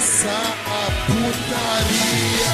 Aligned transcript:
começar 0.00 0.56
a 0.64 0.86
putaria. 1.04 2.50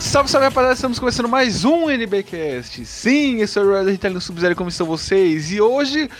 Salve, 0.00 0.28
salve 0.28 0.46
rapaziada, 0.46 0.74
estamos 0.74 0.98
começando 0.98 1.28
mais 1.28 1.64
um 1.64 1.88
NBcast. 1.88 2.84
Sim, 2.84 3.42
eu 3.42 3.46
sou 3.46 3.62
o 3.62 3.84
Red 3.84 3.92
Itália 3.92 4.18
Sub-Zero, 4.18 4.56
como 4.56 4.70
estão 4.70 4.88
vocês? 4.88 5.52
E 5.52 5.60
hoje 5.60 6.10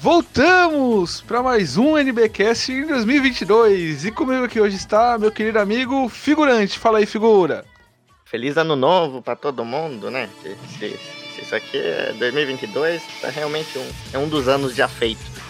voltamos 0.00 1.20
para 1.20 1.42
mais 1.42 1.76
um 1.76 1.98
NBcast 1.98 2.72
em 2.72 2.86
2022. 2.86 4.06
E 4.06 4.10
comigo 4.10 4.44
aqui 4.44 4.58
hoje 4.58 4.76
está 4.76 5.18
meu 5.18 5.30
querido 5.30 5.58
amigo 5.58 6.08
Figurante. 6.08 6.78
Fala 6.78 6.96
aí, 6.96 7.04
figura. 7.04 7.62
Feliz 8.24 8.56
ano 8.56 8.74
novo 8.74 9.20
para 9.20 9.36
todo 9.36 9.66
mundo, 9.66 10.10
né? 10.10 10.30
Isso 11.38 11.54
aqui 11.54 11.76
é 11.76 12.14
2022, 12.18 13.02
tá 13.20 13.28
realmente 13.28 13.78
um, 13.78 13.86
é 14.14 14.18
um 14.18 14.26
dos 14.26 14.48
anos 14.48 14.74
já 14.74 14.88
feito. 14.88 15.45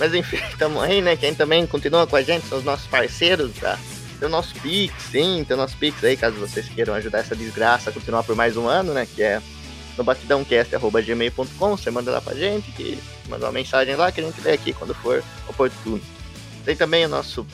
Mas 0.00 0.14
enfim, 0.14 0.38
estamos 0.50 0.82
aí, 0.82 1.00
né? 1.00 1.14
Quem 1.14 1.34
também 1.34 1.64
continua 1.66 2.06
com 2.06 2.16
a 2.16 2.22
gente 2.22 2.48
são 2.48 2.58
os 2.58 2.64
nossos 2.64 2.88
parceiros 2.88 3.52
da 3.60 3.78
tem 4.18 4.28
o 4.28 4.30
nosso 4.30 4.54
Pix, 4.56 4.92
sim, 5.10 5.42
tem 5.48 5.56
o 5.56 5.56
nosso 5.56 5.74
Pix 5.78 6.04
aí, 6.04 6.14
caso 6.14 6.36
vocês 6.36 6.68
queiram 6.68 6.92
ajudar 6.92 7.20
essa 7.20 7.34
desgraça 7.34 7.88
a 7.88 7.92
continuar 7.92 8.22
por 8.22 8.36
mais 8.36 8.54
um 8.54 8.68
ano, 8.68 8.92
né? 8.92 9.06
Que 9.06 9.22
é 9.22 9.40
no 9.96 10.04
batidãocast.gmail.com, 10.04 11.76
você 11.76 11.90
manda 11.90 12.10
lá 12.10 12.20
pra 12.20 12.34
gente, 12.34 12.70
que 12.72 12.98
manda 13.30 13.46
uma 13.46 13.52
mensagem 13.52 13.96
lá 13.96 14.12
que 14.12 14.20
a 14.20 14.24
gente 14.24 14.40
lê 14.42 14.52
aqui 14.52 14.74
quando 14.74 14.94
for 14.94 15.24
oportuno. 15.48 16.02
Tem 16.66 16.76
também 16.76 17.06
o 17.06 17.08
nosso 17.08 17.46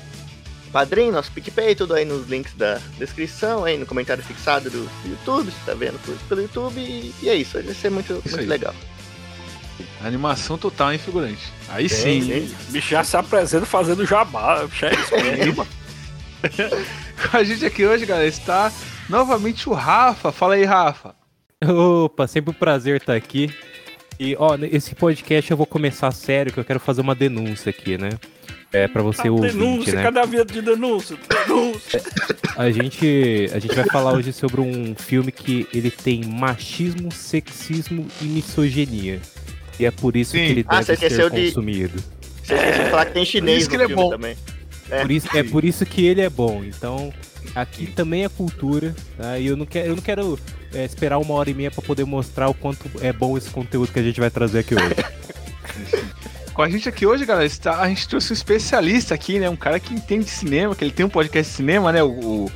padrinho, 0.73 1.13
nosso 1.13 1.31
PicPay, 1.31 1.77
tudo 1.77 1.95
aí 1.95 2.05
nos 2.05 2.29
links 2.29 2.55
da 2.55 2.81
descrição, 2.99 3.65
aí 3.65 3.79
no 3.79 3.87
comentário 3.87 4.23
fixado 4.25 4.69
do, 4.69 4.91
YouTube, 5.05 5.53
você 5.53 5.59
tá 5.65 5.75
vendo 5.75 6.01
pelo 6.29 6.43
YouTube, 6.43 6.81
e, 6.81 7.15
e 7.23 7.29
é 7.29 7.35
isso, 7.37 7.63
vai 7.63 7.75
ser 7.75 7.91
muito, 7.91 8.15
muito 8.15 8.41
aí. 8.41 8.47
legal. 8.47 8.75
Animação 10.05 10.57
total, 10.59 10.93
hein, 10.93 10.99
figurante? 10.99 11.53
Aí 11.69 11.89
Sim, 11.89 12.23
sim. 12.23 12.55
bicho 12.71 12.91
já 12.91 13.03
se 13.05 13.17
apresenta 13.17 13.67
fazendo 13.67 14.05
jabá. 14.07 14.65
bicho, 14.65 14.85
É 14.87 14.95
isso 14.95 15.15
mesmo. 15.17 15.67
Com 17.31 17.37
a 17.37 17.43
gente 17.45 17.65
aqui 17.65 17.85
hoje, 17.85 18.07
galera, 18.07 18.27
está 18.29 18.71
novamente 19.09 19.69
o 19.69 19.73
Rafa. 19.73 20.31
Fala 20.33 20.55
aí, 20.55 20.65
Rafa. 20.65 21.15
Opa, 21.65 22.27
sempre 22.27 22.51
um 22.51 22.55
prazer 22.55 22.97
estar 23.01 23.15
aqui. 23.15 23.53
E, 24.19 24.37
ó, 24.39 24.57
esse 24.71 24.95
podcast 24.95 25.51
eu 25.51 25.57
vou 25.57 25.67
começar 25.67 26.11
sério, 26.11 26.53
que 26.53 26.59
eu 26.61 26.65
quero 26.65 26.81
fazer 26.81 27.01
uma 27.01 27.15
denúncia 27.15 27.71
aqui, 27.71 27.99
né? 27.99 28.11
É, 28.73 28.89
pra 28.89 29.03
você 29.03 29.29
Ah, 29.29 29.33
ouvinte, 29.33 29.55
denúncia, 29.55 29.95
né? 29.95 30.03
cada 30.03 30.25
vida 30.27 30.45
de 30.45 30.61
denúncia. 30.61 31.17
Denúncia. 31.47 32.03
A 32.57 32.71
gente, 32.71 33.51
a 33.55 33.59
gente 33.59 33.75
vai 33.75 33.85
falar 33.87 34.13
hoje 34.13 34.33
sobre 34.33 34.61
um 34.61 34.95
filme 34.95 35.31
que 35.33 35.67
ele 35.73 35.91
tem 35.91 36.25
machismo, 36.25 37.11
sexismo 37.13 38.07
e 38.21 38.25
misoginia. 38.25 39.21
E 39.79 39.85
é 39.87 39.91
por 39.91 40.17
isso 40.17 40.33
Sim. 40.33 40.39
que 40.45 40.51
ele 40.53 40.65
Ah, 40.69 40.81
deve 40.83 41.09
ser 41.09 41.31
de- 41.31 41.47
consumido. 41.49 42.03
Você 42.43 42.55
esqueceu 42.55 42.85
de 42.85 42.91
falar 42.91 43.07
que 43.07 43.13
tem 43.13 43.25
chinês 43.25 43.63
isso 43.63 43.71
que 43.71 43.77
no 43.77 43.83
ele 43.85 43.93
é 43.93 43.95
filme 43.95 44.03
bom. 44.05 44.11
também. 44.11 44.37
É. 44.91 45.01
Por 45.03 45.11
isso, 45.11 45.29
é 45.37 45.43
por 45.43 45.65
isso 45.65 45.85
que 45.85 46.07
ele 46.07 46.21
é 46.21 46.31
bom. 46.31 46.63
Então, 46.65 47.13
aqui 47.55 47.87
também 47.87 48.25
é 48.25 48.29
cultura, 48.29 48.95
tá? 49.19 49.39
E 49.39 49.47
eu 49.49 49.57
não 49.57 49.67
quero, 49.67 49.89
eu 49.89 49.97
não 49.97 50.03
quero 50.03 50.39
é, 50.73 50.85
esperar 50.85 51.19
uma 51.19 51.35
hora 51.35 51.51
e 51.51 51.55
meia 51.55 51.71
pra 51.73 51.83
poder 51.83 52.05
mostrar 52.05 52.49
o 52.49 52.55
quanto 52.55 52.89
é 53.01 53.13
bom 53.13 53.37
esse 53.37 53.51
conteúdo 53.51 53.93
que 53.93 53.99
a 53.99 54.03
gente 54.03 54.21
vai 54.21 54.31
trazer 54.31 54.61
aqui 54.61 54.75
hoje. 54.75 54.95
Com 56.55 56.63
a 56.63 56.71
gente 56.71 56.89
aqui 56.89 57.05
hoje, 57.05 57.27
galera, 57.27 57.45
está, 57.45 57.83
a 57.83 57.89
gente 57.89 58.09
trouxe 58.09 58.33
um 58.33 58.35
especialista 58.35 59.15
aqui, 59.15 59.39
né? 59.39 59.51
Um 59.51 59.57
cara 59.57 59.79
que 59.79 59.93
entende 59.93 60.25
de 60.25 60.31
cinema, 60.31 60.75
que 60.75 60.83
ele 60.85 60.91
tem 60.93 61.05
um 61.05 61.09
podcast 61.11 61.51
de 61.51 61.57
cinema, 61.57 61.93
né? 61.93 62.03
O, 62.03 62.09
o, 62.09 62.51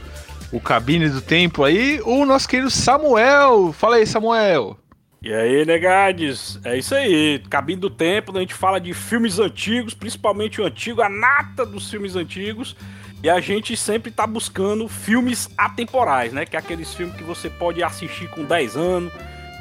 o 0.52 0.60
Cabine 0.60 1.08
do 1.10 1.20
Tempo 1.20 1.64
aí. 1.64 2.00
O 2.04 2.24
nosso 2.24 2.48
querido 2.48 2.70
Samuel. 2.70 3.74
Fala 3.74 3.96
aí, 3.96 4.06
Samuel. 4.06 4.78
E 5.22 5.34
aí, 5.34 5.66
negades? 5.66 6.58
É 6.64 6.78
isso 6.78 6.94
aí. 6.94 7.42
Cabine 7.50 7.78
do 7.78 7.90
Tempo, 7.90 8.34
a 8.34 8.40
gente 8.40 8.54
fala 8.54 8.80
de 8.80 8.94
filmes 8.94 9.38
antigos, 9.38 9.92
principalmente 9.92 10.62
o 10.62 10.64
antigo, 10.64 11.02
a 11.02 11.10
nata 11.10 11.66
dos 11.66 11.90
filmes 11.90 12.16
antigos. 12.16 12.74
E 13.22 13.28
a 13.28 13.38
gente 13.38 13.76
sempre 13.76 14.10
tá 14.10 14.26
buscando 14.26 14.88
filmes 14.88 15.50
atemporais, 15.58 16.32
né? 16.32 16.46
Que 16.46 16.56
é 16.56 16.58
aqueles 16.58 16.94
filmes 16.94 17.14
que 17.16 17.22
você 17.22 17.50
pode 17.50 17.82
assistir 17.82 18.30
com 18.30 18.44
10 18.44 18.78
anos, 18.78 19.12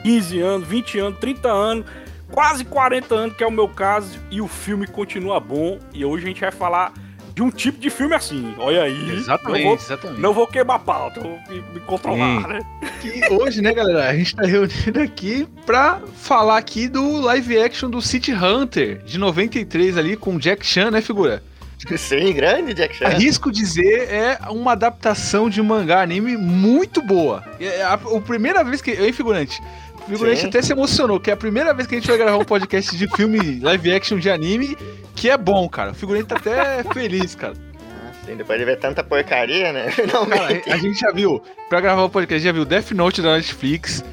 15 0.03 0.39
anos, 0.39 0.66
20 0.66 1.00
anos, 1.00 1.19
30 1.19 1.51
anos, 1.51 1.85
quase 2.31 2.63
40 2.63 3.13
anos, 3.13 3.35
que 3.35 3.44
é 3.44 3.47
o 3.47 3.51
meu 3.51 3.67
caso, 3.67 4.17
e 4.31 4.39
o 4.39 4.47
filme 4.47 4.88
continua 4.88 5.41
bom. 5.41 5.78
E 5.94 6.05
hoje 6.05 6.23
a 6.23 6.28
gente 6.29 6.39
vai 6.39 6.51
falar 6.51 6.94
de 7.39 7.44
um 7.44 7.50
tipo 7.50 7.79
de 7.79 7.89
filme 7.89 8.13
assim. 8.13 8.53
Olha 8.57 8.83
aí. 8.83 9.11
Exatamente, 9.11 9.63
Não 9.63 9.69
vou, 9.69 9.75
exatamente. 9.75 10.19
não 10.22 10.33
vou 10.33 10.45
queimar 10.45 10.75
a 10.75 10.79
pauta, 10.79 11.22
vou 11.22 11.39
me, 11.47 11.61
me 11.73 11.79
controlar, 11.79 12.41
Sim. 12.41 12.47
né? 12.50 12.59
E 13.01 13.33
hoje, 13.33 13.61
né, 13.61 13.73
galera, 13.73 14.09
a 14.09 14.13
gente 14.13 14.35
tá 14.35 14.45
reunido 14.45 15.00
aqui 15.00 15.47
pra 15.66 16.01
falar 16.17 16.57
aqui 16.57 16.89
do 16.89 17.22
live 17.22 17.57
action 17.57 17.89
do 17.89 18.01
City 18.01 18.33
Hunter, 18.33 19.01
de 19.05 19.17
93 19.17 19.97
ali, 19.97 20.17
com 20.17 20.38
Jack 20.38 20.66
Chan, 20.66 20.91
né, 20.91 20.99
figura? 20.99 21.41
Sim, 21.97 22.33
grande 22.33 22.73
Jack 22.73 22.97
Chan. 22.97 23.05
Arrisco 23.05 23.49
dizer, 23.53 24.09
é 24.09 24.38
uma 24.49 24.73
adaptação 24.73 25.49
de 25.49 25.61
mangá 25.61 26.01
anime 26.01 26.35
muito 26.35 27.01
boa. 27.01 27.41
É 27.57 27.81
a, 27.83 27.94
a 27.94 28.19
primeira 28.19 28.66
vez 28.66 28.81
que. 28.81 28.91
Hein, 28.91 29.13
figurante? 29.13 29.61
O 30.05 30.11
figurante 30.11 30.41
Sim. 30.41 30.47
até 30.47 30.61
se 30.61 30.73
emocionou, 30.73 31.22
que 31.22 31.29
é 31.29 31.33
a 31.33 31.38
primeira 31.38 31.73
vez 31.73 31.88
que 31.88 31.95
a 31.95 31.99
gente 31.99 32.07
vai 32.07 32.17
gravar 32.17 32.38
um 32.38 32.44
podcast 32.44 32.97
de 32.97 33.07
filme 33.16 33.59
live 33.61 33.94
action 33.94 34.17
de 34.19 34.29
anime 34.29 34.75
que 35.19 35.30
é 35.30 35.38
bom, 35.38 35.68
cara. 35.68 35.91
O 35.91 35.94
figurante 35.94 36.28
tá 36.28 36.35
até 36.38 36.84
feliz, 36.94 37.35
cara. 37.35 37.53
Ah, 37.91 38.12
sim, 38.25 38.35
depois 38.35 38.57
de 38.57 38.66
ver 38.66 38.78
tanta 38.80 39.03
porcaria, 39.03 39.74
né? 39.74 39.91
Cara, 39.91 40.07
Finalmente. 40.07 40.72
a 40.72 40.78
gente 40.78 41.00
já 41.00 41.12
viu, 41.12 41.41
pra 41.68 41.81
gravar 41.81 42.03
o 42.03 42.09
podcast, 42.09 42.44
já 42.44 42.52
viu 42.52 42.63
Death 42.66 42.91
Note 42.91 43.22
da 43.22 43.35
Netflix, 43.35 44.03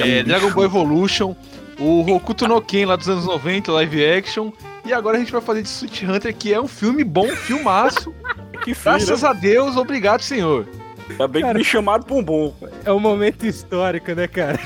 é, 0.00 0.22
Dragon 0.22 0.50
Ball 0.50 0.64
Evolution, 0.64 1.34
o 1.78 2.08
Hokuto 2.12 2.46
no 2.46 2.60
Ken 2.62 2.86
lá 2.86 2.96
dos 2.96 3.08
anos 3.08 3.26
90, 3.26 3.72
live 3.72 4.04
action, 4.04 4.52
e 4.84 4.92
agora 4.92 5.16
a 5.16 5.20
gente 5.20 5.32
vai 5.32 5.40
fazer 5.40 5.62
de 5.62 5.68
Sweet 5.68 6.06
Hunter, 6.06 6.34
que 6.34 6.52
é 6.52 6.60
um 6.60 6.68
filme 6.68 7.02
bom, 7.04 7.26
um 7.26 7.36
filmaço. 7.36 8.14
Que 8.62 8.74
filho, 8.74 8.94
Graças 8.94 9.24
a 9.24 9.32
Deus, 9.32 9.76
obrigado, 9.76 10.20
senhor. 10.20 10.68
Ainda 11.10 11.26
bem 11.26 11.44
que 11.44 11.52
me 11.54 11.64
chamaram 11.64 12.04
pra 12.04 12.14
um 12.14 12.22
bom. 12.22 12.54
É 12.84 12.92
um 12.92 13.00
momento 13.00 13.44
histórico, 13.44 14.12
né, 14.12 14.28
cara? 14.28 14.56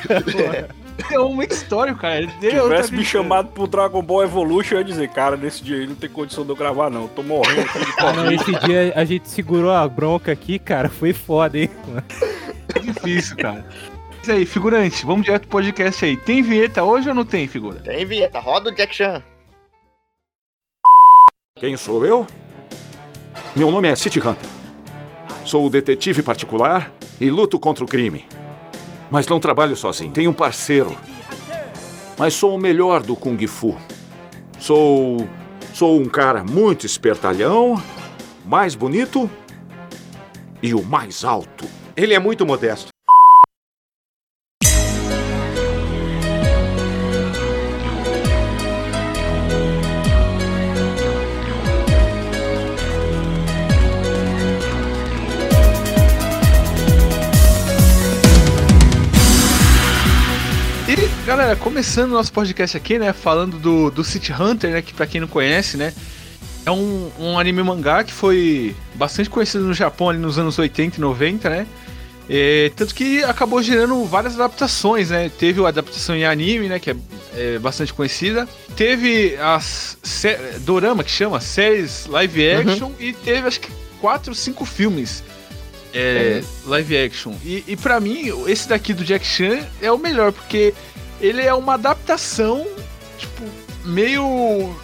É 1.11 1.19
um 1.21 1.29
momento 1.31 1.53
histórico, 1.53 2.01
cara. 2.01 2.29
Se 2.29 2.51
tivesse 2.51 2.95
me 2.95 3.05
chamado 3.05 3.49
pro 3.49 3.67
Dragon 3.67 4.03
Ball 4.03 4.25
Evolution, 4.25 4.77
eu 4.77 4.79
ia 4.79 4.84
dizer, 4.84 5.09
cara, 5.11 5.37
nesse 5.37 5.62
dia 5.62 5.77
aí 5.77 5.87
não 5.87 5.95
tem 5.95 6.09
condição 6.09 6.45
de 6.45 6.51
eu 6.51 6.57
gravar, 6.57 6.91
não. 6.91 7.03
Eu 7.03 7.09
tô 7.09 7.23
morrendo 7.23 7.61
aqui 7.61 7.79
de 7.79 7.93
Ah, 7.99 8.12
não, 8.12 8.33
esse 8.33 8.53
dia 8.67 8.93
a 8.95 9.05
gente 9.05 9.29
segurou 9.29 9.71
a 9.71 9.87
bronca 9.89 10.33
aqui, 10.33 10.59
cara. 10.59 10.89
Foi 10.89 11.12
foda, 11.12 11.59
hein? 11.59 11.71
É 12.75 12.79
difícil, 12.79 13.37
cara. 13.37 13.65
Isso 14.23 14.33
aí, 14.33 14.45
figurante, 14.45 15.06
vamos 15.06 15.25
direto 15.25 15.43
pro 15.43 15.51
podcast 15.51 16.05
aí. 16.05 16.17
Tem 16.17 16.43
vinheta 16.43 16.83
hoje 16.83 17.09
ou 17.09 17.15
não 17.15 17.25
tem, 17.25 17.47
figura? 17.47 17.81
Tem 17.81 18.05
vinheta, 18.05 18.41
roda 18.41 18.71
o 18.71 18.75
Jack 18.75 18.95
Chan. 18.95 19.23
Quem 21.59 21.77
sou 21.77 22.05
eu? 22.05 22.27
Meu 23.55 23.71
nome 23.71 23.89
é 23.89 23.97
City 23.97 24.19
Hunter. 24.19 24.49
Sou 25.45 25.65
o 25.65 25.71
detetive 25.71 26.23
particular 26.23 26.93
e 27.21 27.31
luto 27.31 27.59
contra 27.59 27.85
o 27.85 27.87
crime. 27.87 28.27
Mas 29.11 29.27
não 29.27 29.39
trabalho 29.39 29.77
sozinho, 29.77 30.12
tenho 30.12 30.31
um 30.31 30.34
parceiro. 30.34 30.97
Mas 32.19 32.34
sou 32.34 32.55
o 32.55 32.59
melhor 32.59 33.03
do 33.03 33.15
Kung 33.15 33.47
Fu. 33.47 33.77
Sou. 34.59 35.28
Sou 35.72 36.00
um 36.00 36.06
cara 36.06 36.43
muito 36.43 36.87
espertalhão, 36.87 37.81
mais 38.47 38.75
bonito 38.75 39.31
e 40.62 40.72
o 40.72 40.83
mais 40.83 41.22
alto. 41.22 41.67
Ele 41.94 42.15
é 42.15 42.19
muito 42.19 42.47
modesto. 42.47 42.96
Galera, 61.37 61.55
começando 61.55 62.12
o 62.12 62.15
nosso 62.15 62.33
podcast 62.33 62.75
aqui, 62.79 62.99
né, 62.99 63.12
falando 63.12 63.59
do, 63.59 63.91
do 63.91 64.03
City 64.03 64.33
Hunter, 64.33 64.71
né, 64.71 64.81
que 64.81 64.94
pra 64.94 65.06
quem 65.06 65.21
não 65.21 65.29
conhece, 65.29 65.77
né, 65.77 65.93
é 66.65 66.71
um, 66.71 67.11
um 67.21 67.38
anime 67.38 67.62
mangá 67.62 68.03
que 68.03 68.12
foi 68.12 68.75
bastante 68.94 69.29
conhecido 69.29 69.65
no 69.65 69.75
Japão 69.75 70.09
ali 70.09 70.19
nos 70.19 70.38
anos 70.38 70.59
80 70.59 70.97
e 70.97 71.00
90, 71.00 71.50
né, 71.50 71.67
É, 72.27 72.73
tanto 72.75 72.94
que 72.94 73.23
acabou 73.23 73.62
gerando 73.62 74.03
várias 74.06 74.35
adaptações, 74.35 75.11
né, 75.11 75.31
teve 75.38 75.62
a 75.62 75.69
adaptação 75.69 76.17
em 76.17 76.25
anime, 76.25 76.71
né, 76.71 76.79
que 76.79 76.93
é, 76.93 76.97
é 77.35 77.59
bastante 77.59 77.93
conhecida, 77.93 78.49
teve 78.75 79.37
as 79.37 79.99
dorama, 80.62 81.05
que 81.05 81.11
chama, 81.11 81.39
séries 81.39 82.06
live 82.06 82.49
action, 82.50 82.93
e 82.99 83.12
teve 83.12 83.47
acho 83.47 83.61
que 83.61 83.71
quatro, 84.00 84.35
cinco 84.35 84.65
filmes 84.65 85.23
é, 85.93 86.43
live 86.65 86.97
action. 86.97 87.35
E, 87.44 87.62
e 87.67 87.77
para 87.77 88.00
mim, 88.00 88.32
esse 88.47 88.67
daqui 88.67 88.94
do 88.94 89.05
Jack 89.05 89.27
Chan 89.27 89.61
é 89.82 89.93
o 89.93 89.99
melhor, 89.99 90.32
porque 90.32 90.73
ele 91.21 91.43
é 91.43 91.53
uma 91.55 91.75
adaptação, 91.75 92.67
tipo, 93.19 93.45
meio 93.85 94.75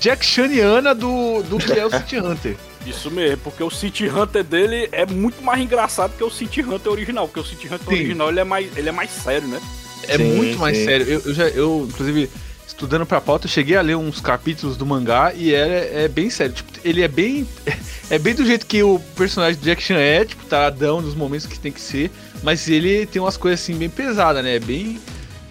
Jack 0.00 0.24
Chaniana 0.24 0.94
do, 0.94 1.42
do 1.42 1.58
que 1.58 1.72
é 1.72 1.86
o 1.86 1.90
City 1.90 2.18
Hunter. 2.18 2.56
Isso 2.86 3.10
mesmo, 3.10 3.38
porque 3.38 3.62
o 3.62 3.70
City 3.70 4.06
Hunter 4.08 4.44
dele 4.44 4.88
é 4.92 5.06
muito 5.06 5.42
mais 5.42 5.60
engraçado 5.62 6.14
que 6.16 6.22
o 6.22 6.30
City 6.30 6.60
Hunter 6.60 6.92
original, 6.92 7.26
porque 7.26 7.40
o 7.40 7.44
City 7.44 7.66
Hunter 7.66 7.88
Sim. 7.88 7.94
original 7.94 8.28
ele 8.28 8.40
é 8.40 8.44
mais, 8.44 8.76
ele 8.76 8.88
é 8.90 8.92
mais 8.92 9.10
sério, 9.10 9.48
né? 9.48 9.60
É 10.06 10.18
Sim, 10.18 10.34
muito 10.34 10.58
mais 10.58 10.76
sim. 10.76 10.84
sério. 10.84 11.06
Eu, 11.06 11.22
eu 11.24 11.34
já, 11.34 11.48
eu, 11.48 11.86
inclusive, 11.88 12.30
estudando 12.66 13.06
pra 13.06 13.20
pauta, 13.20 13.46
eu 13.46 13.50
cheguei 13.50 13.76
a 13.76 13.80
ler 13.80 13.96
uns 13.96 14.20
capítulos 14.20 14.76
do 14.76 14.84
mangá 14.84 15.32
e 15.34 15.54
é, 15.54 16.04
é 16.04 16.08
bem 16.08 16.28
sério. 16.28 16.54
Tipo, 16.54 16.70
ele 16.84 17.02
é 17.02 17.08
bem. 17.08 17.46
É 18.10 18.18
bem 18.18 18.34
do 18.34 18.44
jeito 18.44 18.66
que 18.66 18.82
o 18.82 19.00
personagem 19.16 19.58
do 19.58 19.64
Jack 19.64 19.82
Chan 19.82 19.96
é, 19.96 20.26
tipo, 20.26 20.44
taradão 20.44 21.00
nos 21.00 21.14
momentos 21.14 21.46
que 21.46 21.58
tem 21.58 21.72
que 21.72 21.80
ser. 21.80 22.10
Mas 22.42 22.68
ele 22.68 23.06
tem 23.06 23.20
umas 23.20 23.38
coisas 23.38 23.62
assim 23.62 23.74
bem 23.76 23.88
pesadas, 23.88 24.44
né? 24.44 24.58
Bem 24.58 25.00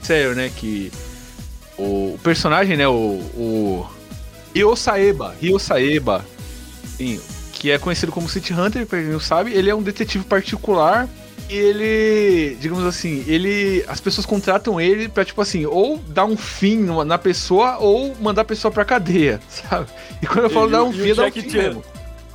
sério, 0.03 0.35
né? 0.35 0.51
Que 0.55 0.91
o, 1.77 2.17
personagem, 2.23 2.77
né? 2.77 2.87
O, 2.87 2.91
o 2.93 3.87
Ryo 4.53 4.75
Saeba, 4.75 5.35
Ryo 5.41 5.57
Saeba, 5.59 6.25
sim, 6.97 7.19
que 7.53 7.71
é 7.71 7.77
conhecido 7.77 8.11
como 8.11 8.29
City 8.29 8.53
Hunter, 8.53 8.85
pra 8.85 8.99
quem 8.99 9.09
não 9.09 9.19
sabe, 9.19 9.51
ele 9.53 9.69
é 9.69 9.75
um 9.75 9.81
detetive 9.81 10.23
particular 10.25 11.07
e 11.49 11.55
ele, 11.55 12.57
digamos 12.59 12.85
assim, 12.85 13.23
ele. 13.27 13.83
As 13.87 13.99
pessoas 13.99 14.25
contratam 14.25 14.79
ele 14.79 15.09
pra, 15.09 15.25
tipo 15.25 15.41
assim, 15.41 15.65
ou 15.65 15.97
dar 16.07 16.25
um 16.25 16.37
fim 16.37 16.77
numa- 16.77 17.03
na 17.05 17.17
pessoa 17.17 17.77
ou 17.79 18.15
mandar 18.21 18.41
a 18.43 18.45
pessoa 18.45 18.71
pra 18.71 18.85
cadeia, 18.85 19.39
sabe? 19.49 19.87
E 20.21 20.25
quando 20.27 20.45
eu 20.45 20.49
falo 20.49 20.69
E 20.69 20.71
dar 20.71 20.83
um 20.83 20.91
fim, 20.93 21.09
é 21.11 21.15
dar 21.15 21.25
um 21.27 21.31
fim 21.31 21.49
Chan? 21.49 21.57
mesmo. 21.57 21.83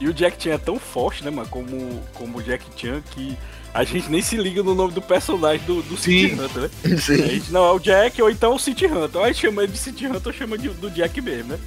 E 0.01 0.09
o 0.09 0.15
Jack 0.15 0.41
Chan 0.43 0.51
é 0.51 0.59
tão 0.59 0.79
forte, 0.79 1.25
né, 1.25 1.31
mano, 1.31 1.49
como, 1.49 2.01
como 2.15 2.39
o 2.39 2.43
Jack 2.43 2.65
Chan, 2.77 3.03
que 3.11 3.37
a 3.75 3.85
gente 3.85 4.11
nem 4.11 4.23
se 4.23 4.37
liga 4.37 4.63
no 4.63 4.75
nome 4.75 4.93
do 4.93 5.03
personagem 5.03 5.65
do, 5.67 5.83
do 5.83 5.97
City 5.97 6.31
Sim. 6.31 6.41
Hunter, 6.41 6.63
né? 6.63 6.71
A 7.25 7.29
gente, 7.29 7.53
não, 7.53 7.65
é 7.67 7.73
o 7.73 7.79
Jack 7.79 8.21
ou 8.23 8.31
então 8.31 8.55
o 8.55 8.59
City 8.59 8.87
Hunter. 8.87 9.21
Ou 9.21 9.25
a 9.25 9.29
gente 9.29 9.41
chama 9.41 9.63
ele 9.63 9.73
de 9.73 9.79
City 9.79 10.07
Hunter 10.07 10.23
ou 10.27 10.33
chama 10.33 10.59
de, 10.59 10.69
do 10.71 10.91
Jack 10.91 11.21
mesmo, 11.21 11.53
né? 11.53 11.59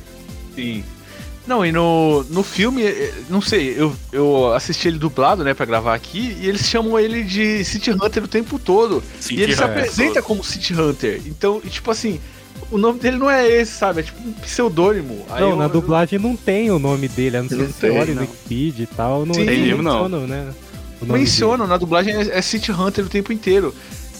Sim. 0.55 0.83
Não, 1.47 1.65
e 1.65 1.71
no, 1.71 2.23
no 2.29 2.43
filme, 2.43 2.83
eh, 2.83 3.13
não 3.29 3.41
sei, 3.41 3.73
eu, 3.75 3.95
eu 4.11 4.53
assisti 4.53 4.87
ele 4.87 4.99
dublado, 4.99 5.43
né, 5.43 5.55
pra 5.55 5.65
gravar 5.65 5.95
aqui, 5.95 6.37
e 6.39 6.47
eles 6.47 6.61
chamam 6.69 6.99
ele 6.99 7.23
de 7.23 7.65
City 7.65 7.89
Hunter 7.91 8.23
o 8.23 8.27
tempo 8.27 8.59
todo. 8.59 9.03
City 9.19 9.39
e 9.39 9.43
ele 9.43 9.55
se 9.55 9.63
Hunter. 9.63 9.77
apresenta 9.77 10.21
como 10.21 10.43
City 10.43 10.73
Hunter. 10.75 11.19
Então, 11.25 11.59
e, 11.63 11.69
tipo 11.69 11.89
assim, 11.89 12.19
o 12.69 12.77
nome 12.77 12.99
dele 12.99 13.17
não 13.17 13.27
é 13.29 13.49
esse, 13.49 13.71
sabe? 13.71 14.01
É 14.01 14.03
tipo 14.03 14.21
um 14.21 14.33
pseudônimo. 14.33 15.25
Aí 15.31 15.41
Não, 15.41 15.49
eu- 15.51 15.55
na 15.55 15.67
dublagem 15.67 16.19
não 16.19 16.35
tem 16.35 16.69
o 16.69 16.77
nome 16.77 17.07
dele, 17.07 17.37
a 17.37 17.41
não 17.41 17.49
ser 17.49 17.55
Não 17.55 17.65
que 17.65 17.73
você 17.73 17.89
no 17.89 18.13
não. 18.15 18.21
Wikipedia 18.21 18.83
e 18.83 18.95
tal. 18.95 19.25
Não, 19.25 19.33
Sim, 19.33 19.41
eles 19.41 19.59
mesmo 19.67 19.81
não. 19.81 19.93
mencionam, 20.03 20.27
né? 20.27 20.53
Mencionam, 21.05 21.67
na 21.67 21.77
dublagem 21.77 22.13
é, 22.13 22.37
é 22.37 22.41
City 22.41 22.71
Hunter 22.71 23.05
o 23.05 23.09
tempo 23.09 23.31
inteiro. 23.33 23.73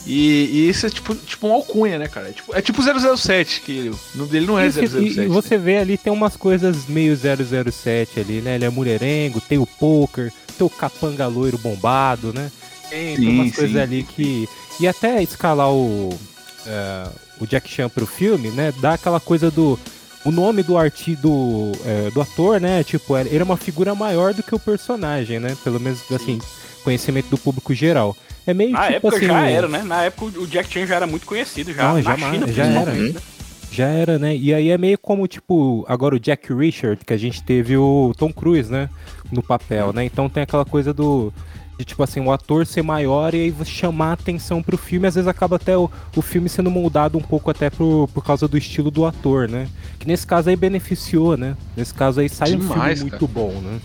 E, 0.06 0.46
e 0.52 0.70
isso 0.70 0.88
é 0.88 0.90
tipo, 0.90 1.14
tipo 1.14 1.48
um 1.48 1.54
alcunha, 1.54 2.00
né, 2.00 2.08
cara? 2.08 2.30
É 2.30 2.32
tipo, 2.32 2.56
é 2.56 2.62
tipo 2.62 2.82
007, 2.82 3.62
que 3.62 3.72
ele- 3.72 3.90
o 3.90 4.00
nome 4.16 4.32
dele 4.32 4.48
não 4.48 4.58
é 4.60 4.66
Isso, 4.68 4.80
007. 4.80 5.20
e, 5.20 5.24
e 5.24 5.28
você 5.28 5.58
vê 5.60 5.78
ali, 5.78 5.96
tem 5.96 6.12
umas 6.12 6.36
coisas 6.36 6.88
meio 6.88 7.16
007 7.16 8.20
ali, 8.20 8.42
né? 8.42 8.56
Ele 8.56 8.66
é 8.66 8.70
mulherengo, 8.70 9.40
tem 9.40 9.60
o 9.60 9.66
poker, 9.68 10.34
tem 10.58 10.66
o 10.66 10.70
capanga 10.70 11.28
loiro 11.28 11.58
bombado, 11.60 12.34
né? 12.34 12.52
Tem, 12.90 13.16
tem 13.16 13.26
Sim, 13.26 13.40
umas 13.40 13.56
coisas 13.56 13.72
sim. 13.76 13.80
ali 13.80 14.04
que... 14.04 14.50
E 14.80 14.88
até 14.88 15.22
escalar 15.22 15.72
o, 15.72 16.10
é, 16.66 17.08
o 17.40 17.46
Jack 17.46 17.70
Chan 17.70 17.88
pro 17.88 18.08
filme, 18.08 18.50
né? 18.50 18.74
Dá 18.82 18.94
aquela 18.96 19.20
coisa 19.20 19.52
do... 19.52 19.80
O 20.26 20.32
nome 20.32 20.62
do 20.62 20.78
arti 20.78 21.16
do, 21.16 21.72
é, 21.86 22.12
do 22.12 22.22
ator, 22.22 22.60
né? 22.62 22.84
Tipo, 22.84 23.18
ele 23.18 23.38
é 23.40 23.44
uma 23.44 23.58
figura 23.58 23.96
maior 23.96 24.34
do 24.36 24.44
que 24.44 24.54
o 24.54 24.60
personagem, 24.60 25.40
né? 25.40 25.56
Pelo 25.64 25.80
menos, 25.80 26.00
assim, 26.12 26.40
conhecimento 26.82 27.30
do 27.30 27.38
público 27.38 27.74
geral. 27.74 28.16
É 28.46 28.54
meio 28.54 28.72
Na 28.72 28.84
tipo 28.84 28.94
época 29.08 29.18
assim... 29.18 29.28
já 29.28 29.48
era, 29.48 29.68
né? 29.68 29.84
Na 29.84 30.04
época 30.04 30.40
o 30.40 30.48
Jack 30.48 30.72
Chan 30.74 30.86
já 30.86 30.96
era 30.96 31.08
muito 31.08 31.26
conhecido, 31.26 31.74
já 31.74 31.94
Não, 31.94 32.02
já 32.02 32.18
China, 32.18 32.48
já 32.52 32.66
era. 32.66 32.92
né? 32.92 33.14
Já 33.72 33.86
era, 33.88 34.20
né? 34.20 34.36
E 34.36 34.54
aí 34.54 34.70
é 34.70 34.78
meio 34.78 34.98
como, 34.98 35.26
tipo, 35.28 35.86
agora 35.88 36.16
o 36.16 36.20
Jack 36.20 36.54
Richard, 36.54 37.06
que 37.06 37.14
a 37.14 37.18
gente 37.18 37.42
teve 37.42 37.78
o 37.78 38.12
Tom 38.18 38.34
Cruise, 38.34 38.70
né? 38.70 38.90
No 39.32 39.42
papel, 39.42 39.94
né? 39.94 40.04
Então 40.04 40.28
tem 40.30 40.44
aquela 40.44 40.66
coisa 40.66 40.94
do. 40.94 41.32
De, 41.78 41.86
tipo 41.86 42.04
assim, 42.04 42.20
o 42.20 42.32
ator 42.32 42.66
ser 42.66 42.84
maior 42.84 43.34
e 43.34 43.44
aí 43.44 43.50
você 43.50 43.72
chamar 43.72 44.10
a 44.10 44.14
atenção 44.14 44.62
pro 44.62 44.78
filme, 44.78 45.08
às 45.08 45.16
vezes 45.16 45.28
acaba 45.28 45.56
até 45.56 45.76
o, 45.78 45.90
o 46.16 46.22
filme 46.22 46.50
sendo 46.50 46.70
moldado 46.70 47.18
um 47.18 47.22
pouco 47.22 47.50
até 47.50 47.70
pro, 47.72 48.08
por 48.14 48.24
causa 48.24 48.48
do 48.48 48.58
estilo 48.58 48.92
do 48.92 49.06
ator, 49.06 49.48
né? 49.48 49.68
Que 49.98 50.06
nesse 50.06 50.28
caso 50.28 50.50
aí 50.50 50.56
beneficiou, 50.56 51.38
né? 51.38 51.56
Nesse 51.76 51.94
caso 51.94 52.20
aí 52.20 52.28
sai 52.28 52.54
um 52.54 52.60
Demais, 52.60 53.00
filme 53.00 53.12
cara. 53.12 53.22
muito 53.22 53.28
bom, 53.28 53.52
né? 53.62 53.80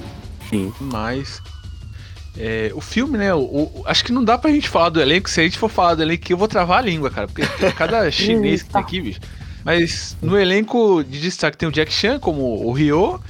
Mas. 0.80 1.40
É, 2.38 2.70
o 2.74 2.80
filme, 2.80 3.16
né? 3.18 3.32
o- 3.34 3.38
o- 3.40 3.82
acho 3.86 4.04
que 4.04 4.12
não 4.12 4.22
dá 4.24 4.36
pra 4.38 4.50
gente 4.50 4.68
falar 4.68 4.88
do 4.90 5.00
elenco. 5.00 5.28
Se 5.30 5.40
a 5.40 5.44
gente 5.44 5.58
for 5.58 5.68
falar 5.70 5.94
do 5.94 6.02
elenco, 6.02 6.24
eu 6.30 6.36
vou 6.36 6.48
travar 6.48 6.78
a 6.78 6.82
língua, 6.82 7.10
cara. 7.10 7.26
Porque 7.28 7.42
cada 7.72 8.08
chinês 8.12 8.62
que 8.62 8.70
tem 8.70 8.80
aqui, 8.80 9.00
bicho. 9.00 9.20
Mas 9.64 10.16
no 10.22 10.38
elenco 10.38 11.02
de 11.02 11.20
destaque 11.20 11.56
tem 11.56 11.68
o 11.68 11.72
Jack 11.72 11.92
Chan, 11.92 12.18
como 12.18 12.64
o 12.64 12.72
Ryo. 12.72 13.20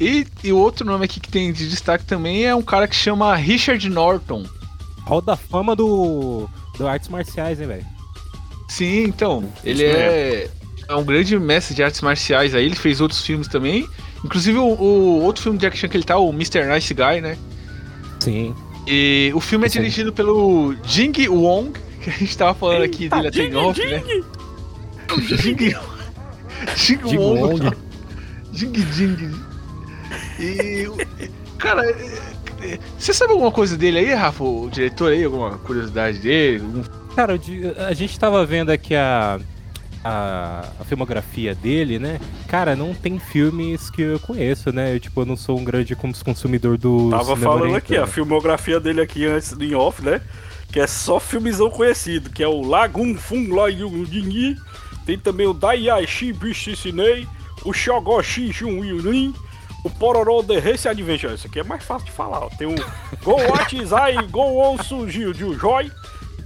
E, 0.00 0.26
e 0.44 0.52
o 0.52 0.58
outro 0.58 0.86
nome 0.86 1.04
aqui 1.06 1.18
que 1.18 1.28
tem 1.30 1.52
de 1.52 1.68
destaque 1.68 2.04
também 2.04 2.44
é 2.44 2.54
um 2.54 2.62
cara 2.62 2.86
que 2.86 2.94
chama 2.94 3.34
Richard 3.34 3.88
Norton. 3.88 4.44
Hall 5.06 5.20
da 5.22 5.34
fama 5.36 5.74
do, 5.74 6.48
do 6.76 6.86
artes 6.86 7.08
marciais, 7.08 7.60
hein, 7.60 7.66
velho? 7.66 7.86
Sim, 8.68 9.04
então. 9.04 9.44
Ele 9.64 9.82
é, 9.84 10.50
é 10.86 10.94
um 10.94 11.02
grande 11.04 11.38
mestre 11.38 11.74
de 11.74 11.82
artes 11.82 12.00
marciais 12.02 12.54
aí. 12.54 12.64
Ele 12.66 12.76
fez 12.76 13.00
outros 13.00 13.22
filmes 13.22 13.48
também. 13.48 13.88
Inclusive 14.24 14.58
o, 14.58 14.64
o 14.66 15.22
outro 15.22 15.42
filme 15.42 15.58
de 15.58 15.62
Jack 15.62 15.76
Chan 15.78 15.88
que 15.88 15.96
ele 15.96 16.04
tá, 16.04 16.18
o 16.18 16.30
Mr. 16.30 16.64
Nice 16.66 16.92
Guy, 16.92 17.20
né? 17.22 17.38
Sim. 18.30 18.54
E 18.86 19.32
o 19.34 19.40
filme 19.40 19.66
é 19.66 19.68
Sim. 19.68 19.80
dirigido 19.80 20.12
pelo 20.12 20.74
Jing 20.84 21.28
Wong, 21.28 21.72
que 22.02 22.10
a 22.10 22.12
gente 22.12 22.36
tava 22.36 22.54
falando 22.54 22.82
aqui 22.82 23.08
dele 23.08 23.28
até 23.28 23.44
em 23.44 23.54
off, 23.54 23.80
né? 23.84 24.02
Jing 25.18 25.36
Jing 25.36 25.76
Jing 26.76 27.16
Wong. 27.16 27.40
Wong. 27.62 27.76
Jing 28.52 28.74
Jing. 28.92 29.34
E. 30.40 30.88
Cara, 31.58 31.84
é- 31.84 32.18
é- 32.62 32.78
você 32.98 33.12
sabe 33.12 33.32
alguma 33.32 33.50
coisa 33.50 33.76
dele 33.76 33.98
aí, 33.98 34.14
Rafa? 34.14 34.44
O 34.44 34.68
diretor 34.70 35.12
aí? 35.12 35.24
Alguma 35.24 35.58
curiosidade 35.58 36.18
dele? 36.18 36.62
Algum- 36.64 36.82
Cara, 37.14 37.38
a 37.88 37.92
gente 37.94 38.18
tava 38.18 38.44
vendo 38.46 38.70
aqui 38.70 38.94
a, 38.94 39.40
a, 40.08 40.68
a 40.80 40.84
filmografia 40.84 41.54
dele, 41.54 41.98
né? 41.98 42.18
Cara, 42.48 42.74
não 42.74 42.94
tem 42.94 43.18
filmes 43.18 43.90
que 43.90 44.02
eu 44.02 44.18
conheço, 44.20 44.72
né? 44.72 44.94
Eu, 44.94 45.00
tipo, 45.00 45.20
eu 45.20 45.26
não 45.26 45.36
sou 45.36 45.58
um 45.58 45.64
grande 45.64 45.94
cons- 45.94 46.22
consumidor 46.22 46.78
do 46.78 47.10
Tava 47.10 47.36
falando 47.36 47.74
aqui, 47.76 47.92
a 47.94 47.98
oriental. 48.00 48.06
filmografia 48.06 48.80
dele 48.80 49.00
aqui 49.00 49.26
antes 49.26 49.52
em 49.52 49.74
off, 49.74 50.02
né? 50.02 50.20
Que 50.72 50.80
é 50.80 50.86
só 50.86 51.18
filmezão 51.20 51.70
conhecido, 51.70 52.30
que 52.30 52.42
é 52.42 52.48
o 52.48 52.62
Lagoon 52.62 53.14
Fun 53.16 53.54
Lai 53.54 53.72
Yu 53.72 54.04
Dingi, 54.06 54.56
tem 55.06 55.18
também 55.18 55.46
o 55.46 55.52
Daiai 55.54 56.06
Shi 56.06 56.32
Bishi 56.32 56.76
Sinei, 56.76 57.26
o 57.64 57.72
Shogoshi 57.72 58.52
Shun 58.52 58.84
Yulin, 58.84 59.34
o 59.84 59.90
Pororo 59.90 60.42
The 60.42 60.58
Race 60.58 60.86
Adventure. 60.88 61.34
Isso 61.34 61.46
aqui 61.46 61.60
é 61.60 61.64
mais 61.64 61.82
fácil 61.84 62.06
de 62.06 62.12
falar, 62.12 62.40
ó. 62.40 62.48
Tem 62.50 62.66
o 62.66 62.74
Go 63.24 63.36
Zai 63.86 64.16
Go 64.30 64.58
On 64.58 64.82
Sujiu 64.82 65.32
Jiu 65.32 65.58
Joy, 65.58 65.90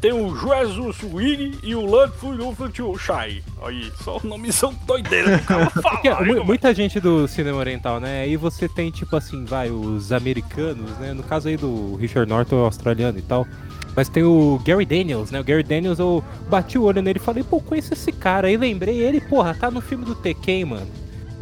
tem 0.02 0.12
o 0.12 0.34
Juezu 0.34 0.92
Suigi 0.92 1.58
e 1.62 1.74
o 1.76 1.86
Land 1.86 2.12
Fuyu 2.18 2.98
Shai. 2.98 3.40
Aí, 3.64 3.90
só 4.02 4.18
o 4.18 4.26
nomezão 4.26 4.74
doideira 4.84 5.38
do 5.38 5.44
cara 5.44 5.70
Porque, 5.80 6.10
falar. 6.10 6.26
mu- 6.26 6.36
hein, 6.38 6.44
muita 6.44 6.74
gente 6.74 6.98
do 7.00 7.26
cinema 7.28 7.56
oriental, 7.58 8.00
né? 8.00 8.22
Aí 8.22 8.36
você 8.36 8.68
tem, 8.68 8.90
tipo 8.90 9.14
assim, 9.16 9.44
vai, 9.44 9.70
os 9.70 10.10
americanos, 10.12 10.90
né? 10.98 11.12
No 11.14 11.22
caso 11.22 11.48
aí 11.48 11.56
do 11.56 11.94
Richard 11.94 12.28
Norton, 12.28 12.56
australiano 12.64 13.16
e 13.18 13.22
tal. 13.22 13.46
Mas 13.94 14.08
tem 14.08 14.24
o 14.24 14.60
Gary 14.64 14.84
Daniels, 14.84 15.30
né? 15.30 15.38
O 15.38 15.44
Gary 15.44 15.62
Daniels, 15.62 15.98
eu 16.00 16.24
bati 16.50 16.76
o 16.78 16.82
olho 16.82 17.00
nele 17.00 17.18
e 17.18 17.22
falei, 17.22 17.44
pô, 17.44 17.60
conheço 17.60 17.92
esse 17.92 18.10
cara. 18.10 18.48
Aí 18.48 18.56
lembrei 18.56 18.96
ele, 18.96 19.20
porra, 19.20 19.54
tá 19.54 19.70
no 19.70 19.80
filme 19.80 20.04
do 20.04 20.14
Tekken, 20.16 20.64
mano. 20.64 20.86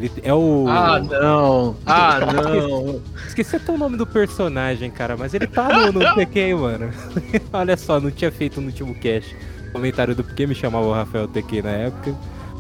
Ele 0.00 0.12
é 0.23 0.33
o. 0.33 0.66
Ah, 0.66 0.99
não! 0.99 1.76
Ah, 1.85 2.21
não! 2.33 3.02
Esqueci 3.26 3.57
até 3.57 3.71
o 3.71 3.76
nome 3.76 3.97
do 3.97 4.07
personagem, 4.07 4.90
cara, 4.90 5.16
mas 5.16 5.35
ele 5.35 5.47
tá 5.47 5.69
no, 5.69 5.92
no 5.92 6.00
Tekken, 6.16 6.54
mano. 6.54 6.90
Olha 7.52 7.76
só, 7.76 8.00
não 8.00 8.11
tinha 8.11 8.33
feito 8.33 8.61
no 8.61 8.69
último 8.69 8.95
cast 8.95 9.37
comentário 9.73 10.14
do 10.14 10.25
porque 10.25 10.47
me 10.47 10.54
chamava 10.54 10.87
o 10.87 10.92
Rafael 10.92 11.28
Tekken 11.28 11.62
na 11.62 11.71
época. 11.71 12.14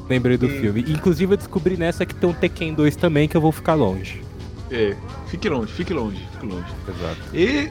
Lembrei 0.08 0.36
do 0.36 0.48
filme. 0.48 0.84
Inclusive 0.88 1.34
eu 1.34 1.36
descobri 1.36 1.76
nessa 1.76 2.04
que 2.04 2.14
tem 2.14 2.28
um 2.28 2.32
Tekken 2.32 2.74
2 2.74 2.96
também 2.96 3.28
que 3.28 3.36
eu 3.36 3.40
vou 3.40 3.52
ficar 3.52 3.74
longe. 3.74 4.22
É, 4.70 4.96
fique 5.28 5.48
longe, 5.48 5.72
fique 5.72 5.92
longe, 5.92 6.20
fique 6.32 6.46
longe. 6.46 6.66
Exato. 6.88 7.36
E. 7.36 7.70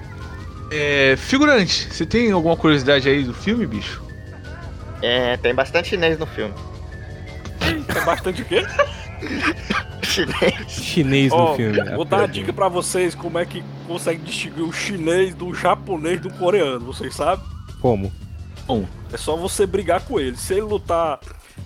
É, 0.72 1.16
figurante, 1.18 1.88
você 1.92 2.06
tem 2.06 2.32
alguma 2.32 2.56
curiosidade 2.56 3.10
aí 3.10 3.24
do 3.24 3.34
filme, 3.34 3.66
bicho? 3.66 4.02
É, 5.02 5.36
tem 5.38 5.54
bastante 5.54 5.90
chinês 5.90 6.18
no 6.20 6.26
filme. 6.28 6.54
Tem 7.60 8.06
bastante 8.06 8.42
o 8.42 8.46
quê? 8.46 8.66
Chinês. 10.04 10.70
Chinês 10.70 11.32
no 11.32 11.56
filme. 11.56 11.78
Vou 11.96 12.06
dar 12.06 12.18
uma 12.18 12.28
dica 12.28 12.52
pra 12.52 12.68
vocês 12.68 13.14
como 13.14 13.38
é 13.38 13.46
que 13.46 13.64
consegue 13.88 14.22
distinguir 14.24 14.64
o 14.64 14.74
chinês 14.74 15.36
do 15.36 15.54
japonês 15.54 16.20
do 16.20 16.30
coreano, 16.34 16.86
vocês 16.86 17.16
sabem? 17.16 17.46
Como? 17.82 18.12
É 19.12 19.18
só 19.18 19.36
você 19.36 19.66
brigar 19.66 20.02
com 20.02 20.20
ele. 20.20 20.38
Se 20.38 20.54
ele 20.54 20.62
lutar 20.62 21.20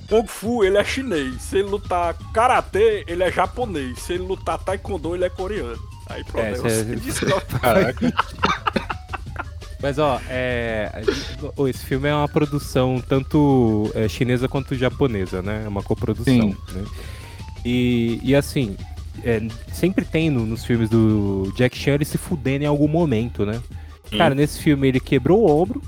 Kung 0.07 0.25
Fu, 0.27 0.63
ele 0.63 0.77
é 0.77 0.83
chinês. 0.83 1.41
Se 1.41 1.57
ele 1.57 1.69
lutar 1.69 2.15
Karatê, 2.33 3.03
ele 3.07 3.23
é 3.23 3.31
japonês. 3.31 3.99
Se 3.99 4.13
ele 4.13 4.23
lutar 4.23 4.57
Taekwondo, 4.57 5.13
ele 5.15 5.25
é 5.25 5.29
coreano. 5.29 5.77
Aí 6.07 6.23
pronto, 6.23 6.45
É, 6.45 6.55
você 6.55 6.83
descobre. 6.95 7.59
Caraca. 7.59 8.13
Mas 9.81 9.99
ó, 9.99 10.19
é. 10.29 11.03
Esse 11.67 11.85
filme 11.85 12.07
é 12.07 12.15
uma 12.15 12.29
produção 12.29 13.03
tanto 13.05 13.91
é, 13.93 14.07
chinesa 14.07 14.47
quanto 14.47 14.75
japonesa, 14.75 15.41
né? 15.41 15.63
É 15.65 15.67
uma 15.67 15.83
coprodução. 15.83 16.33
Sim. 16.33 16.57
Né? 16.73 16.85
E, 17.65 18.19
e 18.23 18.35
assim, 18.35 18.75
é, 19.23 19.41
sempre 19.71 20.03
tem 20.05 20.29
no- 20.29 20.45
nos 20.45 20.65
filmes 20.65 20.89
do 20.89 21.51
Jack 21.55 21.77
Chan 21.77 21.91
ele 21.93 22.05
se 22.05 22.17
fudendo 22.17 22.63
em 22.63 22.67
algum 22.67 22.87
momento, 22.87 23.45
né? 23.45 23.61
Cara, 24.17 24.35
nesse 24.35 24.59
filme 24.59 24.87
ele 24.87 24.99
quebrou 24.99 25.41
o 25.41 25.61
ombro 25.61 25.81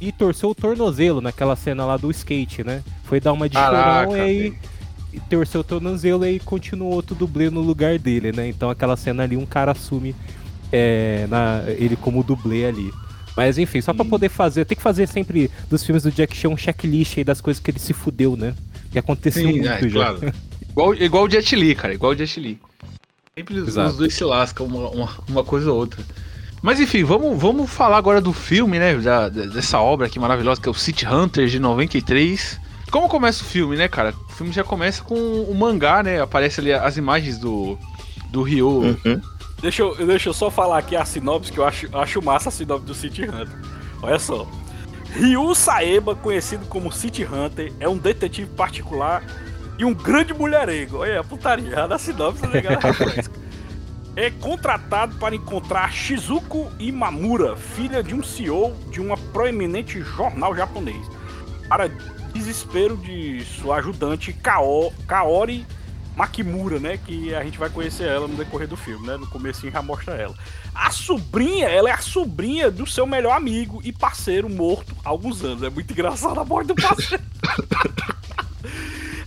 e 0.00 0.12
torceu 0.12 0.50
o 0.50 0.54
tornozelo 0.54 1.20
naquela 1.20 1.56
cena 1.56 1.84
lá 1.86 1.96
do 1.96 2.10
skate, 2.10 2.62
né? 2.64 2.82
Foi 3.04 3.20
dar 3.20 3.32
uma 3.32 3.48
de 3.48 3.54
Caraca, 3.54 4.10
chorão 4.10 4.26
e 4.26 4.54
aí. 5.14 5.20
torceu 5.30 5.60
o 5.60 5.64
tornozelo 5.64 6.26
e 6.26 6.38
continuou 6.40 6.92
outro 6.92 7.14
dublê 7.14 7.48
no 7.48 7.60
lugar 7.60 7.98
dele, 7.98 8.32
né? 8.32 8.48
Então 8.48 8.68
aquela 8.68 8.96
cena 8.96 9.22
ali, 9.22 9.36
um 9.36 9.46
cara 9.46 9.72
assume 9.72 10.14
é, 10.70 11.26
na, 11.30 11.62
ele 11.68 11.96
como 11.96 12.22
dublê 12.22 12.66
ali. 12.66 12.90
Mas 13.36 13.56
enfim, 13.58 13.80
só 13.80 13.92
pra 13.94 14.04
poder 14.04 14.28
fazer, 14.28 14.64
tem 14.64 14.76
que 14.76 14.82
fazer 14.82 15.08
sempre 15.08 15.50
dos 15.70 15.82
filmes 15.84 16.02
do 16.02 16.10
Jack 16.12 16.36
Chan 16.36 16.50
um 16.50 16.56
checklist 16.56 17.16
aí 17.18 17.24
das 17.24 17.40
coisas 17.40 17.62
que 17.62 17.70
ele 17.70 17.78
se 17.78 17.92
fudeu, 17.92 18.36
né? 18.36 18.54
Que 18.92 18.98
aconteceu 18.98 19.42
Sim, 19.48 19.52
muito 19.60 19.68
é, 19.68 19.88
já. 19.88 19.90
claro. 20.12 20.20
Igual, 20.74 20.94
igual 20.94 21.24
o 21.24 21.30
Jet 21.30 21.54
Li, 21.54 21.72
cara, 21.74 21.94
igual 21.94 22.12
o 22.12 22.16
Jet 22.16 22.40
Li. 22.40 22.60
Sempre 23.36 23.60
os, 23.60 23.68
Exato. 23.68 23.90
os 23.90 23.96
dois 23.96 24.12
se 24.12 24.24
lascam 24.24 24.66
uma, 24.66 24.88
uma, 24.90 25.10
uma 25.28 25.44
coisa 25.44 25.70
ou 25.70 25.78
outra. 25.78 26.04
Mas 26.60 26.80
enfim, 26.80 27.04
vamos, 27.04 27.40
vamos 27.40 27.70
falar 27.70 27.96
agora 27.96 28.20
do 28.20 28.32
filme, 28.32 28.78
né? 28.78 28.96
da- 28.96 29.28
dessa 29.28 29.78
obra 29.78 30.06
aqui 30.06 30.18
maravilhosa 30.18 30.60
que 30.60 30.68
é 30.68 30.70
o 30.70 30.74
City 30.74 31.06
Hunters 31.06 31.52
de 31.52 31.60
93. 31.60 32.58
Como 32.90 33.08
começa 33.08 33.42
o 33.42 33.46
filme, 33.46 33.76
né, 33.76 33.86
cara? 33.86 34.12
O 34.28 34.32
filme 34.32 34.52
já 34.52 34.64
começa 34.64 35.02
com 35.02 35.14
o 35.14 35.54
mangá, 35.54 36.02
né? 36.02 36.20
Aparece 36.20 36.60
ali 36.60 36.72
as 36.72 36.96
imagens 36.96 37.38
do, 37.38 37.78
do 38.30 38.42
Ryo. 38.42 38.68
Uhum. 38.68 39.20
Deixa 39.60 39.82
eu, 39.82 39.94
deixa 40.06 40.28
eu 40.28 40.34
só 40.34 40.50
falar 40.50 40.78
aqui 40.78 40.96
a 40.96 41.04
sinopse, 41.04 41.52
que 41.52 41.58
eu 41.58 41.64
acho, 41.64 41.88
acho 41.96 42.20
massa 42.22 42.48
a 42.48 42.52
sinopse 42.52 42.86
do 42.86 42.94
City 42.94 43.22
Hunter. 43.24 43.48
Olha 44.02 44.18
só. 44.18 44.46
Ryu 45.14 45.54
Saeba, 45.54 46.14
conhecido 46.16 46.66
como 46.66 46.90
City 46.92 47.24
Hunter, 47.24 47.72
é 47.78 47.88
um 47.88 47.96
detetive 47.96 48.48
particular 48.50 49.22
e 49.78 49.84
um 49.84 49.94
grande 49.94 50.32
mulherengo. 50.32 50.98
Olha, 50.98 51.22
putaria 51.24 51.86
da 51.86 51.98
sinopse, 51.98 52.46
galera? 52.46 52.80
É 54.16 54.30
contratado 54.30 55.16
para 55.16 55.34
encontrar 55.34 55.92
Shizuko 55.92 56.70
Imamura, 56.78 57.56
filha 57.56 58.00
de 58.00 58.14
um 58.14 58.22
CEO 58.22 58.72
de 58.88 59.00
uma 59.00 59.16
proeminente 59.16 60.00
jornal 60.02 60.54
japonês. 60.54 61.04
Para 61.68 61.88
desespero 62.32 62.96
de 62.96 63.44
sua 63.44 63.78
ajudante 63.78 64.32
Kao, 64.32 64.92
Kaori 65.08 65.66
Makimura, 66.14 66.78
né? 66.78 66.96
Que 66.96 67.34
a 67.34 67.42
gente 67.42 67.58
vai 67.58 67.68
conhecer 67.68 68.06
ela 68.06 68.28
no 68.28 68.36
decorrer 68.36 68.68
do 68.68 68.76
filme, 68.76 69.04
né? 69.04 69.16
No 69.16 69.26
comecinho 69.26 69.72
já 69.72 69.82
mostra 69.82 70.14
ela. 70.14 70.34
A 70.72 70.92
sobrinha, 70.92 71.66
ela 71.66 71.90
é 71.90 71.92
a 71.92 71.98
sobrinha 71.98 72.70
do 72.70 72.86
seu 72.86 73.06
melhor 73.06 73.36
amigo 73.36 73.80
e 73.82 73.92
parceiro 73.92 74.48
morto 74.48 74.94
há 75.04 75.08
alguns 75.08 75.42
anos. 75.42 75.64
É 75.64 75.70
muito 75.70 75.90
engraçado 75.90 76.38
a 76.38 76.44
morte 76.44 76.68
do 76.68 76.76
parceiro. 76.76 77.24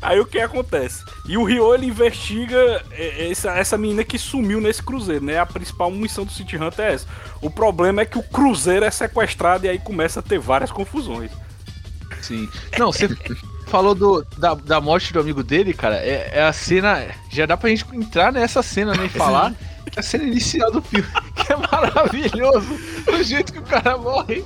Aí 0.01 0.19
o 0.19 0.25
que 0.25 0.39
acontece? 0.39 1.03
E 1.27 1.37
o 1.37 1.43
Ryo 1.43 1.73
ele 1.73 1.87
investiga 1.87 2.83
é, 2.91 3.31
essa, 3.31 3.51
essa 3.51 3.77
menina 3.77 4.03
que 4.03 4.17
sumiu 4.17 4.61
nesse 4.61 4.81
cruzeiro, 4.81 5.25
né? 5.25 5.39
A 5.39 5.45
principal 5.45 5.89
missão 5.91 6.25
do 6.25 6.31
City 6.31 6.55
Hunter 6.57 6.85
é 6.85 6.93
essa. 6.93 7.07
O 7.41 7.49
problema 7.49 8.01
é 8.01 8.05
que 8.05 8.17
o 8.17 8.23
cruzeiro 8.23 8.85
é 8.85 8.91
sequestrado 8.91 9.65
e 9.65 9.69
aí 9.69 9.79
começa 9.79 10.19
a 10.19 10.23
ter 10.23 10.39
várias 10.39 10.71
confusões. 10.71 11.31
Sim. 12.21 12.47
Não, 12.77 12.91
você 12.91 13.07
falou 13.67 13.93
do, 13.93 14.25
da, 14.37 14.53
da 14.53 14.81
morte 14.81 15.13
do 15.13 15.19
amigo 15.19 15.43
dele, 15.43 15.73
cara. 15.73 15.95
É, 15.95 16.31
é 16.33 16.43
a 16.43 16.53
cena. 16.53 17.07
Já 17.29 17.45
dá 17.45 17.57
pra 17.57 17.69
gente 17.69 17.85
entrar 17.93 18.31
nessa 18.31 18.63
cena, 18.63 18.93
né? 18.93 19.05
E 19.05 19.09
falar. 19.17 19.53
Que 19.91 19.99
é 19.99 19.99
a 19.99 20.03
cena 20.03 20.25
inicial 20.25 20.71
do 20.71 20.81
filme. 20.81 21.07
Que 21.35 21.53
é 21.53 21.55
maravilhoso. 21.55 22.77
O 23.07 23.23
jeito 23.23 23.53
que 23.53 23.59
o 23.59 23.63
cara 23.63 23.97
morre. 23.97 24.43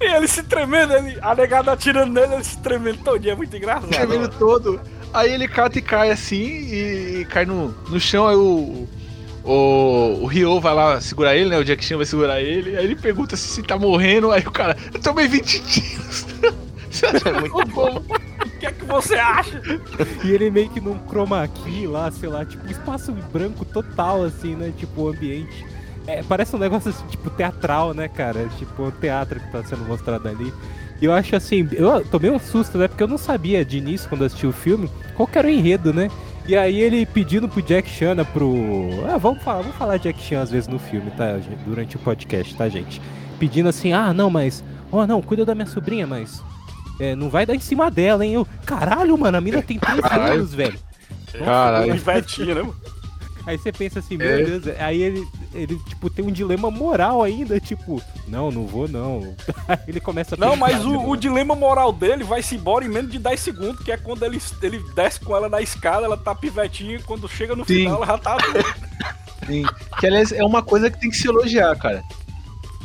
E 0.00 0.04
ele 0.04 0.28
se 0.28 0.42
tremendo, 0.42 0.92
ele, 0.94 1.18
a 1.20 1.34
negada 1.34 1.72
atirando 1.72 2.12
nele, 2.12 2.34
ele 2.34 2.44
se 2.44 2.58
tremendo 2.58 2.98
todinho, 3.02 3.32
é 3.32 3.36
muito 3.36 3.56
engraçado. 3.56 3.88
tremendo 3.88 4.28
todo. 4.38 4.80
Aí 5.12 5.32
ele 5.32 5.48
cata 5.48 5.78
e 5.78 5.82
cai 5.82 6.10
assim 6.10 6.36
e, 6.36 7.20
e 7.20 7.24
cai 7.24 7.44
no, 7.44 7.68
no 7.88 7.98
chão, 7.98 8.28
aí 8.28 8.36
o. 8.36 8.86
O, 9.44 10.24
o 10.24 10.26
Ryo 10.26 10.60
vai 10.60 10.74
lá 10.74 11.00
segurar 11.00 11.34
ele, 11.34 11.48
né? 11.48 11.56
O 11.58 11.64
Jack 11.64 11.82
Chan 11.82 11.96
vai 11.96 12.04
segurar 12.04 12.38
ele. 12.38 12.76
Aí 12.76 12.84
ele 12.84 12.94
pergunta 12.94 13.34
se, 13.34 13.48
se 13.48 13.62
tá 13.62 13.78
morrendo. 13.78 14.30
Aí 14.30 14.42
o 14.42 14.50
cara, 14.50 14.76
eu 14.92 15.00
tomei 15.00 15.26
20 15.26 15.60
tiros. 15.62 16.26
Você 16.90 17.06
acha 17.06 17.28
É 17.30 17.40
muito 17.40 17.64
bom. 17.72 18.04
O 18.44 18.58
que 18.60 18.66
é 18.66 18.72
que 18.72 18.84
você 18.84 19.14
acha? 19.14 19.62
E 20.22 20.32
ele 20.32 20.50
meio 20.50 20.68
que 20.68 20.80
num 20.82 20.98
chroma 21.08 21.48
key 21.48 21.86
lá, 21.86 22.10
sei 22.10 22.28
lá, 22.28 22.44
tipo, 22.44 22.70
espaço 22.70 23.10
branco 23.32 23.64
total, 23.64 24.24
assim, 24.24 24.54
né? 24.54 24.70
Tipo, 24.76 25.02
o 25.04 25.08
ambiente. 25.08 25.64
É, 26.08 26.22
parece 26.22 26.56
um 26.56 26.58
negócio 26.58 26.88
assim, 26.88 27.06
tipo, 27.08 27.28
teatral, 27.28 27.92
né, 27.92 28.08
cara? 28.08 28.48
Tipo, 28.56 28.84
um 28.84 28.90
teatro 28.90 29.38
que 29.38 29.52
tá 29.52 29.62
sendo 29.62 29.84
mostrado 29.84 30.26
ali. 30.26 30.54
E 31.02 31.04
eu 31.04 31.12
acho 31.12 31.36
assim, 31.36 31.68
eu 31.72 32.02
tomei 32.06 32.30
um 32.30 32.38
susto, 32.38 32.78
né? 32.78 32.88
Porque 32.88 33.02
eu 33.02 33.08
não 33.08 33.18
sabia 33.18 33.62
de 33.62 33.76
início, 33.76 34.08
quando 34.08 34.24
assisti 34.24 34.46
o 34.46 34.52
filme, 34.52 34.90
qual 35.14 35.26
que 35.26 35.38
era 35.38 35.46
o 35.46 35.50
enredo, 35.50 35.92
né? 35.92 36.10
E 36.46 36.56
aí 36.56 36.80
ele 36.80 37.04
pedindo 37.04 37.46
pro 37.46 37.60
Jack 37.60 37.90
Chan, 37.90 38.14
né, 38.14 38.24
pro. 38.24 38.54
Ah, 39.06 39.18
vamos 39.18 39.42
falar, 39.42 39.60
vamos 39.60 39.76
falar 39.76 39.98
Jack 39.98 40.18
Chan 40.18 40.40
às 40.40 40.50
vezes 40.50 40.66
no 40.66 40.78
filme, 40.78 41.10
tá? 41.10 41.34
gente? 41.38 41.62
Durante 41.66 41.96
o 41.96 41.98
podcast, 41.98 42.54
tá, 42.56 42.70
gente? 42.70 43.02
Pedindo 43.38 43.68
assim, 43.68 43.92
ah, 43.92 44.14
não, 44.14 44.30
mas. 44.30 44.64
Ó, 44.90 45.06
não, 45.06 45.20
cuida 45.20 45.44
da 45.44 45.54
minha 45.54 45.66
sobrinha, 45.66 46.06
mas. 46.06 46.42
É, 46.98 47.14
não 47.14 47.28
vai 47.28 47.44
dar 47.44 47.54
em 47.54 47.60
cima 47.60 47.90
dela, 47.90 48.24
hein? 48.24 48.32
Eu, 48.32 48.48
caralho, 48.64 49.16
mano, 49.18 49.36
a 49.36 49.40
mina 49.42 49.60
tem 49.60 49.78
13 49.78 50.00
Caralho. 50.00 50.32
anos, 50.32 50.54
velho. 50.54 50.78
Caralho. 51.44 51.92
Pivetinha, 51.92 52.54
né, 52.54 52.62
mano? 52.62 52.74
Aí 53.48 53.56
você 53.56 53.72
pensa 53.72 54.00
assim, 54.00 54.18
meu 54.18 54.28
É. 54.28 54.42
Deus, 54.42 54.66
aí 54.78 55.00
ele, 55.02 55.26
ele, 55.54 55.78
tipo, 55.88 56.10
tem 56.10 56.22
um 56.22 56.30
dilema 56.30 56.70
moral 56.70 57.22
ainda, 57.22 57.58
tipo, 57.58 58.02
não, 58.26 58.50
não 58.50 58.66
vou 58.66 58.86
não. 58.86 59.34
Ele 59.88 60.00
começa 60.00 60.34
a 60.34 60.38
Não, 60.38 60.50
pensar, 60.50 60.60
mas 60.60 60.84
o, 60.84 61.08
o 61.08 61.16
dilema 61.16 61.54
moral 61.54 61.90
dele 61.90 62.24
vai-se 62.24 62.56
embora 62.56 62.84
em 62.84 62.90
menos 62.90 63.10
de 63.10 63.18
10 63.18 63.40
segundos, 63.40 63.82
que 63.82 63.90
é 63.90 63.96
quando 63.96 64.22
ele, 64.22 64.38
ele 64.62 64.84
desce 64.94 65.18
com 65.20 65.34
ela 65.34 65.48
na 65.48 65.62
escada, 65.62 66.04
ela 66.04 66.16
tá 66.18 66.34
pivetinha, 66.34 66.96
e 66.96 67.02
quando 67.02 67.26
chega 67.26 67.56
no 67.56 67.64
Sim. 67.64 67.74
final 67.76 67.96
ela 67.96 68.06
já 68.06 68.18
tá. 68.18 68.36
Sim. 69.46 69.64
Que 69.98 70.06
aliás 70.06 70.30
é 70.30 70.44
uma 70.44 70.62
coisa 70.62 70.90
que 70.90 71.00
tem 71.00 71.08
que 71.08 71.16
se 71.16 71.26
elogiar, 71.26 71.74
cara. 71.78 72.04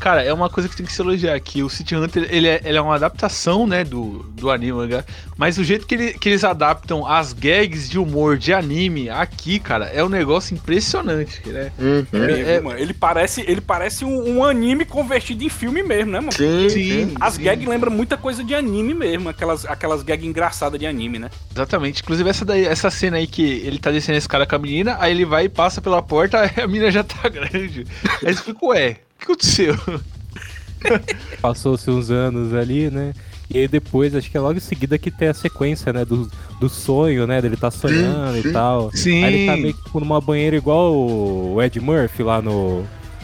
Cara, 0.04 0.22
é 0.22 0.34
uma 0.34 0.50
coisa 0.50 0.68
que 0.68 0.76
tem 0.76 0.86
que 0.86 0.92
se 0.92 1.02
elogiar 1.02 1.34
aqui. 1.34 1.64
O 1.64 1.70
City 1.70 1.96
Hunter, 1.96 2.28
ele 2.30 2.46
é, 2.46 2.60
ele 2.66 2.78
é 2.78 2.82
uma 2.82 2.96
adaptação, 2.96 3.66
né, 3.66 3.86
do, 3.86 4.20
do 4.36 4.52
anime, 4.52 4.74
mangá. 4.74 5.06
Mas 5.38 5.58
o 5.58 5.64
jeito 5.64 5.88
que, 5.88 5.96
ele- 5.96 6.14
que 6.14 6.28
eles 6.28 6.44
adaptam 6.44 7.08
as 7.08 7.32
gags 7.32 7.90
de 7.90 7.98
humor 7.98 8.38
de 8.38 8.52
anime 8.54 9.10
aqui, 9.10 9.60
cara, 9.60 9.86
é 9.86 10.04
um 10.04 10.10
negócio 10.10 10.54
impressionante, 10.54 11.42
né? 11.48 11.72
Uhum. 11.80 12.06
É, 12.12 12.18
mesmo, 12.28 12.68
mano. 12.68 12.80
Ele 12.82 12.94
parece, 12.94 13.46
ele 13.48 13.62
parece 13.62 14.04
um, 14.04 14.40
um 14.40 14.44
anime 14.44 14.84
convertido 14.84 15.42
em 15.42 15.48
filme 15.48 15.82
mesmo, 15.82 16.12
né, 16.12 16.20
mano? 16.20 16.34
Sim, 16.34 16.68
Sim. 16.70 16.84
sim. 17.08 17.16
As 17.22 17.38
gags 17.38 17.66
lembram 17.66 17.90
muita 17.90 18.18
coisa 18.18 18.44
de 18.44 18.54
anime 18.54 18.94
mesmo, 18.94 19.30
aquelas, 19.30 19.66
aquelas 19.66 20.04
gags 20.04 20.28
engraçadas 20.28 20.78
de 20.78 20.86
anime, 20.86 21.18
né? 21.18 21.30
Exatamente. 21.54 22.02
Inclusive 22.02 22.30
essa, 22.30 22.44
daí, 22.44 22.66
essa 22.66 22.92
cena 22.92 23.16
aí 23.16 23.26
que 23.26 23.42
ele 23.42 23.80
tá 23.80 23.90
descendo 23.90 24.18
esse 24.18 24.28
cara 24.28 24.46
com 24.46 24.56
a 24.56 24.60
menina, 24.60 24.98
aí 25.00 25.12
ele 25.14 25.24
vai 25.24 25.46
e 25.46 25.50
passa 25.50 25.80
pela 25.82 26.02
porta, 26.02 26.42
aí 26.44 26.52
a 26.62 26.68
menina 26.68 26.92
já 26.92 27.06
tá 27.06 27.30
grande. 27.30 27.88
Aí 28.22 28.34
você 28.36 28.44
fica, 28.44 28.66
ué, 28.66 28.98
que 29.24 29.32
aconteceu? 29.32 29.76
Passou-se 31.42 31.90
uns 31.90 32.12
anos 32.12 32.54
ali, 32.54 32.90
né? 32.90 33.14
E 33.50 33.60
aí 33.60 33.68
depois, 33.68 34.16
acho 34.16 34.30
que 34.30 34.38
é 34.38 34.40
logo 34.40 34.58
em 34.58 34.62
seguida 34.62 34.98
que 34.98 35.12
tem 35.12 35.28
a 35.28 35.34
sequência, 35.34 35.94
né? 35.94 36.04
Do, 36.04 36.30
do 36.60 36.70
sonho, 36.70 37.28
né? 37.28 37.42
Dele 37.42 37.58
tá 37.58 37.70
sonhando 37.70 38.42
sim. 38.42 38.50
e 38.50 38.52
tal. 38.52 38.92
Sim. 38.94 39.24
Aí 39.24 39.34
ele 39.34 39.46
tá 39.46 39.58
meio 39.58 39.74
que 39.74 39.84
tipo, 39.84 40.00
numa 40.00 40.20
banheira 40.20 40.56
igual 40.56 40.94
o 40.94 41.62
Ed 41.62 41.80
Murphy 41.80 42.24
lá 42.24 42.42
no. 42.42 42.84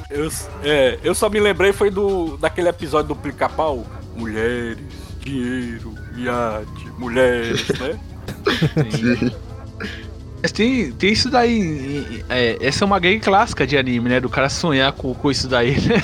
Eu, 0.10 0.30
é, 0.64 1.00
eu 1.04 1.14
só 1.14 1.30
me 1.30 1.40
lembrei 1.40 1.72
foi 1.72 1.90
do 1.90 2.38
daquele 2.38 2.70
episódio 2.70 3.10
do 3.10 3.16
Pica-Pau. 3.16 3.86
Mulheres, 4.16 4.78
dinheiro, 5.20 5.96
iate, 6.18 6.90
mulheres, 6.98 7.68
né? 7.80 8.00
Mas 10.42 10.52
tem, 10.52 10.92
tem 10.92 11.12
isso 11.12 11.30
daí. 11.30 12.24
é, 12.30 12.58
essa 12.62 12.84
é 12.84 12.86
uma 12.86 13.00
gag 13.00 13.20
clássica 13.20 13.68
de 13.68 13.78
anime, 13.78 14.10
né? 14.10 14.20
Do 14.20 14.30
cara 14.30 14.50
sonhar 14.50 14.92
com, 14.94 15.14
com 15.14 15.30
isso 15.30 15.48
daí, 15.48 15.80
né? 15.82 16.04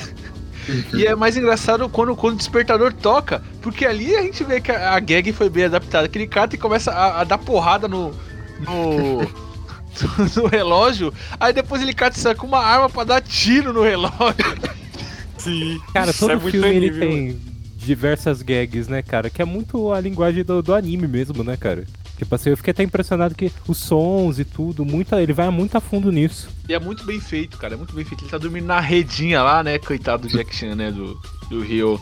E 0.94 1.06
é 1.06 1.14
mais 1.14 1.36
engraçado 1.36 1.88
quando, 1.88 2.14
quando 2.16 2.34
o 2.34 2.38
despertador 2.38 2.92
toca, 2.92 3.42
porque 3.62 3.86
ali 3.86 4.14
a 4.14 4.22
gente 4.22 4.42
vê 4.42 4.60
que 4.60 4.72
a, 4.72 4.94
a 4.94 5.00
gag 5.00 5.32
foi 5.32 5.48
bem 5.48 5.64
adaptada. 5.64 6.08
Que 6.08 6.18
ele 6.18 6.26
cata 6.26 6.54
e 6.54 6.58
começa 6.58 6.90
a, 6.92 7.20
a 7.20 7.24
dar 7.24 7.38
porrada 7.38 7.88
no. 7.88 8.12
no. 8.60 9.46
no 10.36 10.46
relógio, 10.46 11.10
aí 11.40 11.54
depois 11.54 11.80
ele 11.80 11.94
cata 11.94 12.18
e 12.18 12.20
sai 12.20 12.34
com 12.34 12.46
uma 12.46 12.58
arma 12.58 12.90
pra 12.90 13.04
dar 13.04 13.22
tiro 13.22 13.72
no 13.72 13.82
relógio. 13.82 14.44
Sim. 15.38 15.80
Cara, 15.94 16.12
todo 16.12 16.32
é 16.32 16.50
filme 16.50 16.68
ele 16.68 16.90
tem 16.90 17.40
diversas 17.76 18.42
gags, 18.42 18.88
né, 18.88 19.00
cara? 19.00 19.30
Que 19.30 19.40
é 19.40 19.44
muito 19.44 19.92
a 19.92 20.00
linguagem 20.00 20.44
do, 20.44 20.60
do 20.60 20.74
anime 20.74 21.06
mesmo, 21.06 21.42
né, 21.42 21.56
cara? 21.56 21.84
Tipo 22.16 22.34
assim, 22.34 22.50
eu 22.50 22.56
fiquei 22.56 22.70
até 22.70 22.82
impressionado 22.82 23.34
que 23.34 23.52
os 23.68 23.76
sons 23.78 24.38
e 24.38 24.44
tudo, 24.44 24.84
muita, 24.84 25.20
ele 25.20 25.32
vai 25.32 25.50
muito 25.50 25.76
a 25.76 25.80
fundo 25.80 26.10
nisso. 26.10 26.48
E 26.68 26.72
é 26.72 26.78
muito 26.78 27.04
bem 27.04 27.20
feito, 27.20 27.58
cara. 27.58 27.74
É 27.74 27.76
muito 27.76 27.94
bem 27.94 28.04
feito. 28.04 28.24
Ele 28.24 28.30
tá 28.30 28.38
dormindo 28.38 28.66
na 28.66 28.80
redinha 28.80 29.42
lá, 29.42 29.62
né? 29.62 29.78
Coitado 29.78 30.26
do 30.26 30.28
Jack 30.28 30.54
Chan, 30.54 30.74
né? 30.74 30.90
Do, 30.90 31.20
do 31.50 31.60
Rio. 31.60 32.00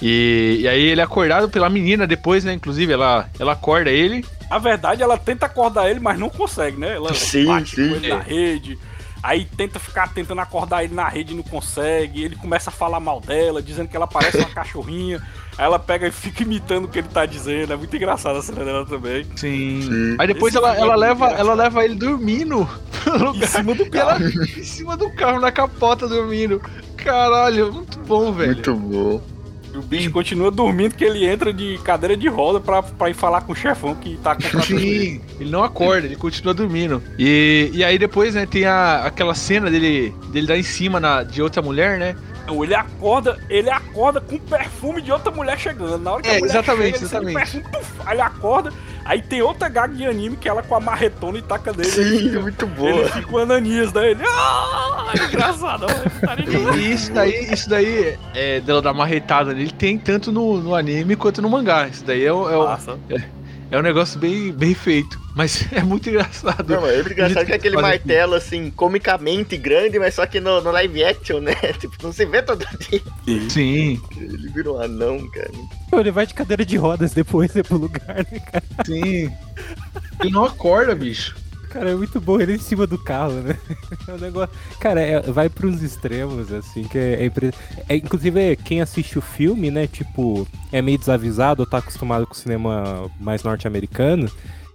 E, 0.00 0.58
e 0.60 0.68
aí 0.68 0.82
ele 0.82 1.00
é 1.00 1.04
acordado 1.04 1.48
pela 1.48 1.68
menina 1.68 2.06
depois, 2.06 2.44
né? 2.44 2.52
Inclusive, 2.52 2.92
ela, 2.92 3.28
ela 3.38 3.52
acorda 3.52 3.90
ele. 3.90 4.24
Na 4.48 4.58
verdade, 4.58 5.02
ela 5.02 5.18
tenta 5.18 5.46
acordar 5.46 5.90
ele, 5.90 6.00
mas 6.00 6.18
não 6.18 6.30
consegue, 6.30 6.78
né? 6.78 6.94
Ela 6.94 7.12
Sim, 7.12 7.46
bate 7.46 7.76
sim. 7.76 7.88
com 7.88 7.96
ele 7.96 8.08
na 8.08 8.20
rede. 8.20 8.78
Aí 9.22 9.44
tenta 9.44 9.78
ficar 9.78 10.08
tentando 10.14 10.40
acordar 10.40 10.82
ele 10.82 10.94
na 10.94 11.06
rede 11.06 11.32
e 11.32 11.36
não 11.36 11.42
consegue. 11.42 12.22
Ele 12.22 12.36
começa 12.36 12.70
a 12.70 12.72
falar 12.72 13.00
mal 13.00 13.20
dela, 13.20 13.62
dizendo 13.62 13.88
que 13.88 13.96
ela 13.96 14.06
parece 14.06 14.38
uma 14.38 14.48
cachorrinha. 14.54 15.22
Aí 15.60 15.66
ela 15.66 15.78
pega 15.78 16.08
e 16.08 16.10
fica 16.10 16.42
imitando 16.42 16.86
o 16.86 16.88
que 16.88 17.00
ele 17.00 17.08
tá 17.08 17.26
dizendo. 17.26 17.74
É 17.74 17.76
muito 17.76 17.94
engraçado 17.94 18.38
a 18.38 18.42
cena 18.42 18.64
dela 18.64 18.86
também. 18.86 19.26
Sim. 19.36 19.82
Sim. 19.82 20.16
Aí 20.18 20.26
depois 20.26 20.54
ela, 20.54 20.74
é 20.74 20.78
ela, 20.78 20.86
muito 20.86 21.00
leva, 21.00 21.24
engraçado. 21.26 21.40
ela 21.40 21.54
leva 21.54 21.84
ele 21.84 21.94
dormindo 21.96 22.66
Em 23.34 23.46
cima 23.46 23.74
do 23.74 23.82
E 23.84 23.90
ela 23.92 24.18
carro. 24.18 24.24
em 24.56 24.64
cima 24.64 24.96
do 24.96 25.10
carro, 25.10 25.38
na 25.38 25.52
capota, 25.52 26.08
dormindo. 26.08 26.62
Caralho, 26.96 27.70
muito 27.74 27.98
bom, 27.98 28.32
velho. 28.32 28.54
Muito 28.54 28.74
bom. 28.74 29.22
E 29.74 29.76
o 29.76 29.82
bicho 29.82 30.10
continua 30.10 30.50
dormindo 30.50 30.94
que 30.94 31.04
ele 31.04 31.26
entra 31.26 31.52
de 31.52 31.78
cadeira 31.84 32.16
de 32.16 32.26
roda 32.26 32.58
pra, 32.58 32.82
pra 32.82 33.10
ir 33.10 33.14
falar 33.14 33.42
com 33.42 33.52
o 33.52 33.54
chefão 33.54 33.94
que 33.94 34.16
tá 34.16 34.36
ele. 34.40 34.62
Sim, 34.62 35.20
ele 35.38 35.50
não 35.50 35.62
acorda, 35.62 36.06
ele 36.06 36.16
continua 36.16 36.54
dormindo. 36.54 37.02
E, 37.18 37.70
e 37.74 37.84
aí 37.84 37.98
depois, 37.98 38.34
né, 38.34 38.46
tem 38.46 38.64
a, 38.64 39.04
aquela 39.04 39.34
cena 39.34 39.70
dele, 39.70 40.14
dele 40.32 40.46
dar 40.46 40.56
em 40.56 40.62
cima 40.62 40.98
na, 40.98 41.22
de 41.22 41.42
outra 41.42 41.60
mulher, 41.60 41.98
né? 41.98 42.16
Então, 42.50 42.64
ele 42.64 42.74
acorda, 42.74 43.38
ele 43.48 43.70
acorda 43.70 44.20
com 44.20 44.36
perfume 44.38 45.00
de 45.00 45.12
outra 45.12 45.30
mulher 45.30 45.58
chegando. 45.58 45.98
Na 45.98 46.12
hora 46.14 46.22
que 46.22 46.28
É, 46.28 46.36
a 46.36 46.38
mulher 46.40 46.50
exatamente, 46.50 46.82
chega, 46.82 46.96
ele 46.96 47.04
exatamente. 47.30 47.34
perfume, 47.60 47.64
aí 48.06 48.14
ele 48.16 48.20
acorda, 48.22 48.72
aí 49.04 49.22
tem 49.22 49.40
outra 49.40 49.68
gag 49.68 49.94
de 49.94 50.04
anime 50.04 50.36
que 50.36 50.48
ela 50.48 50.62
com 50.62 50.74
a 50.74 50.80
marretona 50.80 51.38
e 51.38 51.42
taca 51.42 51.72
dele. 51.72 51.88
Sim, 51.88 52.38
muito 52.40 52.64
Ele 52.64 52.74
boa. 52.74 53.08
fica 53.08 53.32
o 53.32 53.38
Ananias 53.38 53.92
daí, 53.92 54.10
ele. 54.10 54.22
Ah, 54.26 55.12
engraçado, 55.28 55.86
demais. 56.48 56.76
E 56.76 56.92
isso 56.92 57.12
daí, 57.12 57.52
isso 57.52 57.68
daí 57.70 58.18
é, 58.34 58.60
dela 58.60 58.82
dar 58.82 58.92
marretada 58.92 59.52
nele, 59.54 59.70
tem 59.72 59.96
tanto 59.96 60.32
no, 60.32 60.58
no 60.60 60.74
anime 60.74 61.14
quanto 61.16 61.40
no 61.40 61.48
mangá. 61.48 61.86
Isso 61.88 62.04
daí 62.04 62.24
é, 62.24 62.32
o- 62.32 62.50
é, 62.50 62.56
o- 62.56 62.64
Massa. 62.64 62.98
É 63.70 63.78
um 63.78 63.82
negócio 63.82 64.18
bem, 64.18 64.52
bem 64.52 64.74
feito. 64.74 65.18
Mas 65.34 65.66
é 65.72 65.82
muito 65.82 66.08
engraçado. 66.08 66.68
Não, 66.68 66.80
mas 66.80 66.90
é 66.90 66.96
muito 66.96 67.12
engraçado 67.12 67.46
que 67.46 67.52
é 67.52 67.56
aquele 67.56 67.76
faz 67.76 67.86
aqui. 67.96 68.06
martelo, 68.08 68.34
assim, 68.34 68.70
comicamente 68.70 69.56
grande, 69.56 69.98
mas 69.98 70.14
só 70.14 70.26
que 70.26 70.40
no, 70.40 70.60
no 70.60 70.70
live 70.70 71.04
action, 71.04 71.40
né? 71.40 71.54
Tipo, 71.78 71.96
não 72.02 72.12
se 72.12 72.24
vê 72.26 72.42
todo 72.42 72.66
dia. 72.78 73.00
Sim, 73.48 74.00
Ele 74.16 74.48
vira 74.52 74.72
um 74.72 74.80
anão, 74.80 75.28
cara. 75.30 75.50
Pô, 75.90 76.00
Ele 76.00 76.10
vai 76.10 76.26
de 76.26 76.34
cadeira 76.34 76.64
de 76.64 76.76
rodas 76.76 77.12
depois 77.12 77.54
ir 77.54 77.64
pro 77.64 77.76
lugar, 77.78 78.26
né, 78.30 78.40
cara? 78.40 78.64
sim. 78.84 79.32
Ele 80.20 80.30
não 80.30 80.44
acorda, 80.44 80.94
bicho. 80.94 81.36
Cara, 81.70 81.90
é 81.90 81.94
muito 81.94 82.20
bom 82.20 82.40
ele 82.40 82.54
em 82.54 82.58
cima 82.58 82.86
do 82.86 82.98
carro, 82.98 83.34
né? 83.34 83.56
É 84.08 84.12
um 84.12 84.18
negócio... 84.18 84.50
Cara, 84.80 85.00
é- 85.00 85.20
vai 85.22 85.48
pros 85.48 85.82
extremos, 85.82 86.52
assim, 86.52 86.82
que 86.84 86.98
é, 86.98 87.22
é, 87.22 87.26
impre- 87.26 87.54
é, 87.88 87.96
Inclusive, 87.96 88.56
quem 88.56 88.80
assiste 88.80 89.18
o 89.18 89.22
filme, 89.22 89.70
né, 89.70 89.86
tipo, 89.86 90.46
é 90.72 90.82
meio 90.82 90.98
desavisado 90.98 91.62
ou 91.62 91.66
tá 91.66 91.78
acostumado 91.78 92.26
com 92.26 92.34
o 92.34 92.36
cinema 92.36 93.08
mais 93.20 93.42
norte-americano, 93.44 94.28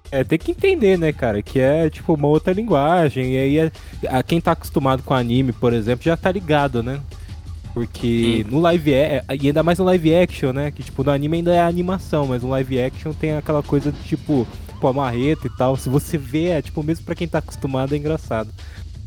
é, 0.09 0.23
tem 0.23 0.39
que 0.39 0.51
entender, 0.51 0.97
né, 0.97 1.11
cara, 1.11 1.41
que 1.41 1.59
é, 1.59 1.89
tipo, 1.89 2.13
uma 2.13 2.27
outra 2.29 2.53
linguagem, 2.53 3.33
e 3.33 3.37
aí 3.37 3.57
é- 3.59 3.71
a, 4.07 4.23
quem 4.23 4.39
tá 4.39 4.53
acostumado 4.53 5.03
com 5.03 5.13
anime, 5.13 5.51
por 5.51 5.73
exemplo, 5.73 6.05
já 6.05 6.15
tá 6.15 6.31
ligado, 6.31 6.81
né? 6.81 7.01
Porque 7.73 8.45
no 8.49 8.61
live 8.61 8.93
é, 8.93 9.21
e 9.37 9.47
ainda 9.47 9.61
mais 9.61 9.77
no 9.79 9.83
live 9.85 10.15
action, 10.15 10.53
né? 10.53 10.71
Que 10.71 10.81
tipo, 10.81 11.03
no 11.03 11.11
anime 11.11 11.37
ainda 11.37 11.53
é 11.53 11.61
animação, 11.61 12.25
mas 12.25 12.41
no 12.41 12.49
live 12.49 12.81
action 12.81 13.11
tem 13.11 13.35
aquela 13.35 13.61
coisa 13.61 13.91
de 13.91 13.99
tipo, 14.03 14.47
pô, 14.75 14.87
a 14.87 14.93
marreta 14.93 15.47
e 15.47 15.49
tal. 15.49 15.75
Se 15.77 15.89
você 15.89 16.17
vê, 16.17 16.49
é 16.49 16.61
tipo, 16.61 16.83
mesmo 16.83 17.05
pra 17.05 17.15
quem 17.15 17.27
tá 17.27 17.39
acostumado, 17.39 17.93
é 17.93 17.97
engraçado. 17.97 18.49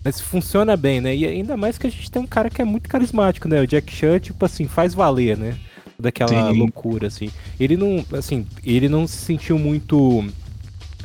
Mas 0.04 0.20
funciona 0.20 0.76
bem, 0.76 1.00
né? 1.00 1.14
E 1.14 1.26
ainda 1.26 1.56
mais 1.56 1.76
que 1.76 1.86
a 1.86 1.90
gente 1.90 2.10
tem 2.10 2.22
um 2.22 2.26
cara 2.26 2.48
que 2.48 2.62
é 2.62 2.64
muito 2.64 2.88
carismático, 2.88 3.48
né? 3.48 3.60
O 3.60 3.66
Jack 3.66 3.92
Chan, 3.92 4.18
tipo 4.18 4.44
assim, 4.44 4.66
faz 4.66 4.94
valer, 4.94 5.36
né? 5.36 5.56
Daquela 5.98 6.52
Sim. 6.52 6.58
loucura, 6.58 7.08
assim. 7.08 7.30
Ele 7.58 7.76
não, 7.76 8.04
assim, 8.16 8.46
ele 8.64 8.88
não 8.88 9.06
se 9.06 9.18
sentiu 9.18 9.58
muito 9.58 10.24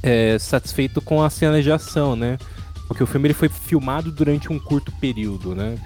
é, 0.01 0.37
satisfeito 0.37 1.01
com 1.01 1.21
as 1.23 1.33
cenas 1.33 1.63
de 1.63 1.71
ação, 1.71 2.15
né? 2.15 2.37
Porque 2.87 3.03
o 3.03 3.07
filme 3.07 3.27
ele 3.27 3.33
foi 3.33 3.49
filmado 3.49 4.11
durante 4.11 4.51
um 4.51 4.59
curto 4.59 4.91
período, 4.99 5.55
né? 5.55 5.77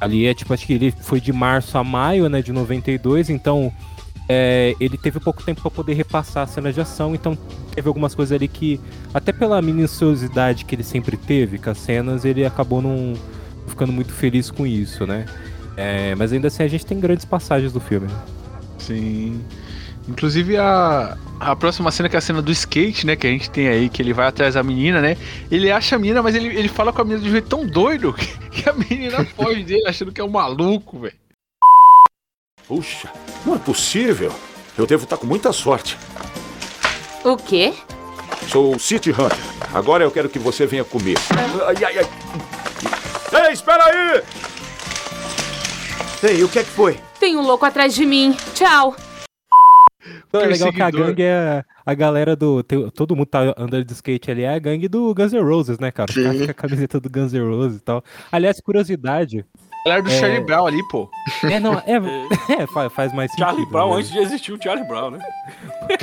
Ali 0.00 0.26
é 0.26 0.34
tipo, 0.34 0.52
acho 0.52 0.66
que 0.66 0.72
ele 0.72 0.90
foi 0.90 1.20
de 1.20 1.32
março 1.32 1.76
a 1.76 1.84
maio, 1.84 2.28
né, 2.28 2.42
de 2.42 2.52
92, 2.52 3.30
então 3.30 3.72
é, 4.28 4.74
ele 4.80 4.98
teve 4.98 5.20
pouco 5.20 5.42
tempo 5.42 5.62
para 5.62 5.70
poder 5.70 5.94
repassar 5.94 6.44
as 6.44 6.50
cenas 6.50 6.74
de 6.74 6.80
ação, 6.80 7.14
então 7.14 7.36
teve 7.74 7.86
algumas 7.86 8.14
coisas 8.14 8.34
ali 8.34 8.48
que, 8.48 8.80
até 9.14 9.32
pela 9.32 9.60
minuciosidade 9.62 10.64
que 10.64 10.74
ele 10.74 10.82
sempre 10.82 11.16
teve 11.16 11.58
com 11.58 11.70
as 11.70 11.78
cenas, 11.78 12.24
ele 12.24 12.44
acabou 12.44 12.82
não 12.82 13.14
ficando 13.68 13.92
muito 13.92 14.12
feliz 14.12 14.50
com 14.50 14.66
isso, 14.66 15.06
né? 15.06 15.26
É, 15.76 16.14
mas 16.14 16.32
ainda 16.32 16.48
assim 16.48 16.62
a 16.62 16.68
gente 16.68 16.86
tem 16.86 16.98
grandes 16.98 17.24
passagens 17.24 17.72
do 17.72 17.80
filme. 17.80 18.08
Sim. 18.78 19.40
Inclusive 20.08 20.56
a, 20.56 21.16
a 21.38 21.56
próxima 21.56 21.90
cena 21.90 22.08
que 22.08 22.16
é 22.16 22.18
a 22.18 22.22
cena 22.22 22.40
do 22.40 22.50
skate, 22.50 23.06
né? 23.06 23.16
Que 23.16 23.26
a 23.26 23.30
gente 23.30 23.50
tem 23.50 23.68
aí, 23.68 23.88
que 23.88 24.00
ele 24.00 24.12
vai 24.12 24.26
atrás 24.26 24.54
da 24.54 24.62
menina, 24.62 25.00
né? 25.00 25.16
Ele 25.50 25.70
acha 25.70 25.96
a 25.96 25.98
menina, 25.98 26.22
mas 26.22 26.34
ele, 26.34 26.48
ele 26.48 26.68
fala 26.68 26.92
com 26.92 27.02
a 27.02 27.04
menina 27.04 27.22
de 27.22 27.28
um 27.28 27.32
jeito 27.32 27.48
tão 27.48 27.66
doido 27.66 28.12
que, 28.12 28.38
que 28.62 28.68
a 28.68 28.72
menina 28.72 29.24
foge 29.24 29.62
dele 29.62 29.86
achando 29.86 30.12
que 30.12 30.20
é 30.20 30.24
um 30.24 30.30
maluco, 30.30 31.00
velho. 31.00 31.14
Puxa, 32.66 33.10
não 33.44 33.54
é 33.54 33.58
possível. 33.58 34.32
Eu 34.76 34.86
devo 34.86 35.04
estar 35.04 35.16
com 35.16 35.26
muita 35.26 35.52
sorte. 35.52 35.96
O 37.24 37.36
quê? 37.36 37.72
Sou 38.48 38.74
o 38.74 38.78
City 38.78 39.10
Hunter. 39.10 39.38
Agora 39.72 40.04
eu 40.04 40.10
quero 40.10 40.28
que 40.28 40.38
você 40.38 40.66
venha 40.66 40.84
comigo. 40.84 41.20
Ai, 41.66 41.84
ai, 41.84 41.98
ai. 41.98 43.46
Ei, 43.46 43.52
espera 43.52 43.84
aí! 43.84 44.22
Ei, 46.22 46.42
o 46.42 46.48
que 46.48 46.58
é 46.58 46.64
que 46.64 46.70
foi? 46.70 46.98
Tem 47.20 47.36
um 47.36 47.42
louco 47.42 47.64
atrás 47.64 47.94
de 47.94 48.04
mim. 48.04 48.34
Tchau. 48.54 48.96
Então, 50.28 50.40
é 50.40 50.46
legal 50.46 50.72
que 50.72 50.82
a 50.82 50.90
gangue 50.90 51.22
é 51.22 51.64
a 51.84 51.94
galera 51.94 52.36
do. 52.36 52.62
tem- 52.62 52.88
todo 52.90 53.16
mundo 53.16 53.26
tá 53.26 53.40
andando 53.56 53.84
de 53.84 53.92
skate 53.92 54.30
ali, 54.30 54.42
é 54.42 54.54
a 54.54 54.58
gangue 54.58 54.88
do 54.88 55.12
Guns 55.14 55.32
N' 55.32 55.40
Roses, 55.42 55.78
né, 55.78 55.90
cara? 55.90 56.12
Sim. 56.12 56.44
a 56.48 56.54
camiseta 56.54 57.00
do 57.00 57.10
Guns 57.10 57.32
N' 57.32 57.40
Roses 57.48 57.78
e 57.78 57.82
tal. 57.82 58.02
Aliás, 58.30 58.60
curiosidade. 58.60 59.44
Galera 59.86 60.02
do 60.02 60.10
É. 60.10 60.18
Charlie 60.18 60.40
Brown 60.40 60.66
ali, 60.66 60.82
pô. 60.88 61.08
É, 61.44 61.60
não, 61.60 61.74
é, 61.74 61.94
é, 62.60 62.66
fa- 62.74 62.90
faz 62.90 63.12
mais 63.12 63.30
sentido. 63.30 63.46
Charlie 63.46 63.66
Brown, 63.66 63.90
né? 63.92 63.96
antes 63.98 64.10
de 64.10 64.18
existir 64.18 64.52
o 64.52 64.60
Charlie 64.62 64.86
Brown, 64.86 65.10
né? 65.12 65.18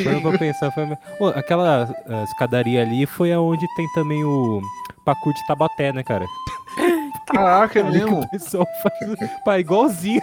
Parando 0.03 0.21
pra 0.29 0.37
pensar, 0.39 0.71
foi... 0.71 0.87
Pô, 1.17 1.27
aquela 1.27 1.89
ah, 2.07 2.23
escadaria 2.23 2.81
ali 2.81 3.05
foi 3.05 3.33
aonde 3.33 3.65
tem 3.75 3.85
também 3.93 4.23
o 4.23 4.61
parkour 5.05 5.33
de 5.33 5.45
Tabaté, 5.47 5.91
né, 5.91 6.01
cara? 6.01 6.25
Caraca, 7.27 7.79
é 7.79 7.83
Ali 7.83 7.99
que 7.99 8.05
mesmo. 8.05 8.19
o 8.21 8.29
pessoal 8.29 8.67
faz 8.81 9.29
pá, 9.43 9.59
igualzinho. 9.59 10.21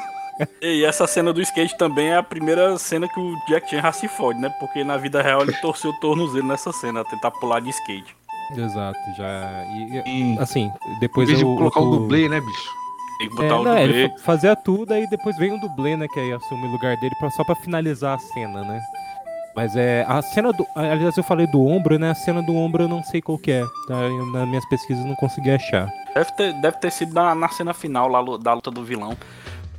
E 0.62 0.84
essa 0.86 1.06
cena 1.06 1.32
do 1.34 1.42
skate 1.42 1.76
também 1.76 2.08
é 2.08 2.16
a 2.16 2.22
primeira 2.22 2.78
cena 2.78 3.06
que 3.06 3.20
o 3.20 3.34
Jack 3.46 3.68
Chan 3.68 3.82
já 3.82 3.92
se 3.92 4.08
fode, 4.08 4.38
né? 4.40 4.48
Porque 4.58 4.82
na 4.82 4.96
vida 4.96 5.20
real 5.20 5.42
ele 5.42 5.52
torceu 5.60 5.90
o 5.90 6.00
tornozelo 6.00 6.46
nessa 6.48 6.72
cena, 6.72 7.04
tentar 7.04 7.30
pular 7.32 7.60
de 7.60 7.68
skate. 7.68 8.16
Exato, 8.56 8.98
já. 9.18 9.64
E, 9.66 9.98
e, 9.98 10.02
Sim. 10.04 10.38
assim, 10.40 10.72
Em 10.96 10.98
depois 10.98 11.28
vez 11.28 11.38
de 11.38 11.44
eu- 11.44 11.54
colocar 11.56 11.80
um 11.80 11.88
o- 11.88 11.96
dublê, 11.98 12.26
né, 12.28 12.40
bicho? 12.40 12.70
Tem 13.20 13.28
que 13.28 13.34
É, 13.34 13.48
botar 13.48 13.60
o 13.60 13.64
não, 13.64 13.74
dublê. 13.76 13.82
ele 13.82 14.08
fa- 14.08 14.18
fazia 14.24 14.56
tudo, 14.56 14.92
aí 14.92 15.06
depois 15.10 15.36
vem 15.36 15.52
um 15.52 15.58
dublê, 15.60 15.96
né, 15.96 16.06
que 16.12 16.18
aí 16.18 16.32
assume 16.32 16.66
o 16.66 16.70
lugar 16.72 16.96
dele 16.96 17.14
pra, 17.20 17.30
só 17.30 17.44
pra 17.44 17.54
finalizar 17.56 18.14
a 18.16 18.18
cena, 18.18 18.62
né? 18.62 18.80
Mas 19.54 19.74
é. 19.76 20.04
A 20.08 20.22
cena 20.22 20.52
do. 20.52 20.64
Aliás, 20.76 21.16
eu 21.16 21.24
falei 21.24 21.46
do 21.48 21.60
ombro, 21.66 21.98
né? 21.98 22.10
A 22.12 22.14
cena 22.14 22.40
do 22.40 22.54
ombro 22.54 22.84
eu 22.84 22.88
não 22.88 23.02
sei 23.02 23.20
qual 23.20 23.36
que 23.36 23.50
é. 23.50 23.64
Tá? 23.88 23.94
Eu, 23.94 24.24
nas 24.26 24.48
minhas 24.48 24.64
pesquisas 24.68 25.04
não 25.04 25.16
consegui 25.16 25.50
achar. 25.50 25.88
Deve 26.14 26.32
ter, 26.36 26.52
deve 26.60 26.76
ter 26.78 26.90
sido 26.92 27.12
na, 27.12 27.34
na 27.34 27.48
cena 27.48 27.74
final 27.74 28.06
lá 28.08 28.20
da 28.38 28.54
luta 28.54 28.70
do 28.70 28.84
vilão. 28.84 29.16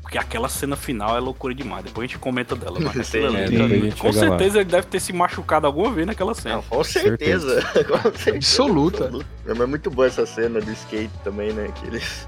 Porque 0.02 0.18
aquela 0.18 0.50
cena 0.50 0.76
final 0.76 1.16
é 1.16 1.22
loucura 1.22 1.56
demais. 1.56 1.86
Depois 1.86 2.04
a 2.04 2.08
gente 2.10 2.20
comenta 2.20 2.54
dela. 2.54 2.80
Mas 2.82 2.98
É, 3.16 3.48
Sim. 3.48 3.62
a 3.64 3.68
gente 3.70 3.96
com 4.02 4.12
chega 4.12 4.26
lá. 4.26 4.38
certeza 4.38 4.60
ele 4.60 4.70
deve 4.70 4.88
ter 4.88 5.00
se 5.00 5.14
machucado 5.14 5.66
alguma 5.66 5.90
vez 5.90 6.06
naquela 6.06 6.36
cena. 6.36 6.56
Não, 6.58 6.64
com 6.64 6.84
certeza. 6.84 7.62
com 7.88 8.02
certeza. 8.12 8.36
Absoluta. 8.36 9.10
Mas 9.48 9.58
é 9.60 9.66
muito 9.66 9.90
boa 9.90 10.06
essa 10.08 10.26
cena 10.26 10.60
do 10.60 10.70
skate 10.74 11.10
também, 11.24 11.54
né? 11.54 11.70
Que 11.76 11.88
eles. 11.88 12.28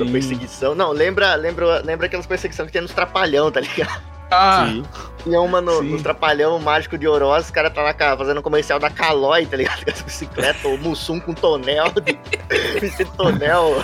Essa 0.00 0.06
Sim. 0.06 0.12
perseguição. 0.12 0.74
Não, 0.74 0.90
lembra, 0.92 1.34
lembra, 1.34 1.80
lembra 1.84 2.06
aquelas 2.06 2.26
perseguições 2.26 2.66
que 2.66 2.72
tinha 2.72 2.82
nos 2.82 2.92
Trapalhão, 2.92 3.50
tá 3.50 3.60
ligado? 3.60 4.02
Ah, 4.30 4.66
Tinha 5.22 5.40
uma 5.40 5.58
no, 5.60 5.78
Sim. 5.78 5.90
no 5.92 6.02
Trapalhão 6.02 6.58
Mágico 6.58 6.98
de 6.98 7.08
Oroz, 7.08 7.46
os 7.46 7.50
caras 7.50 7.72
tá 7.72 7.80
lá 7.82 7.94
fazendo 8.16 8.40
um 8.40 8.42
comercial 8.42 8.78
da 8.78 8.90
Calói, 8.90 9.46
tá 9.46 9.56
ligado? 9.56 9.84
Com 9.84 9.90
as 9.90 10.02
bicicletas, 10.02 10.64
o 10.66 10.76
Mussum 10.76 11.18
com 11.18 11.32
tonel, 11.32 11.86
de- 12.04 12.18
tonel, 13.16 13.82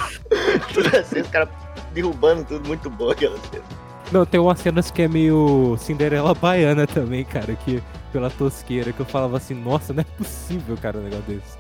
tudo 0.73 0.97
assim, 0.97 1.21
os 1.21 1.29
caras 1.29 1.49
derrubando 1.95 2.45
tudo, 2.45 2.67
muito 2.69 2.91
bom 2.91 3.11
aquela 3.11 3.39
cena. 3.51 3.65
Não, 4.13 4.27
tem 4.27 4.39
umas 4.39 4.59
cenas 4.59 4.91
que 4.91 5.01
é 5.03 5.09
meio 5.09 5.77
Cinderela 5.79 6.35
Baiana 6.35 6.87
também, 6.87 7.25
cara, 7.25 7.55
que 7.57 7.83
pela 8.13 8.29
tosqueira, 8.29 8.93
que 8.93 9.01
eu 9.01 9.07
falava 9.07 9.39
assim, 9.39 9.55
nossa, 9.55 9.93
não 9.95 10.03
é 10.03 10.05
possível, 10.05 10.77
cara, 10.77 10.99
um 10.99 11.03
negócio 11.03 11.25
desse. 11.27 11.57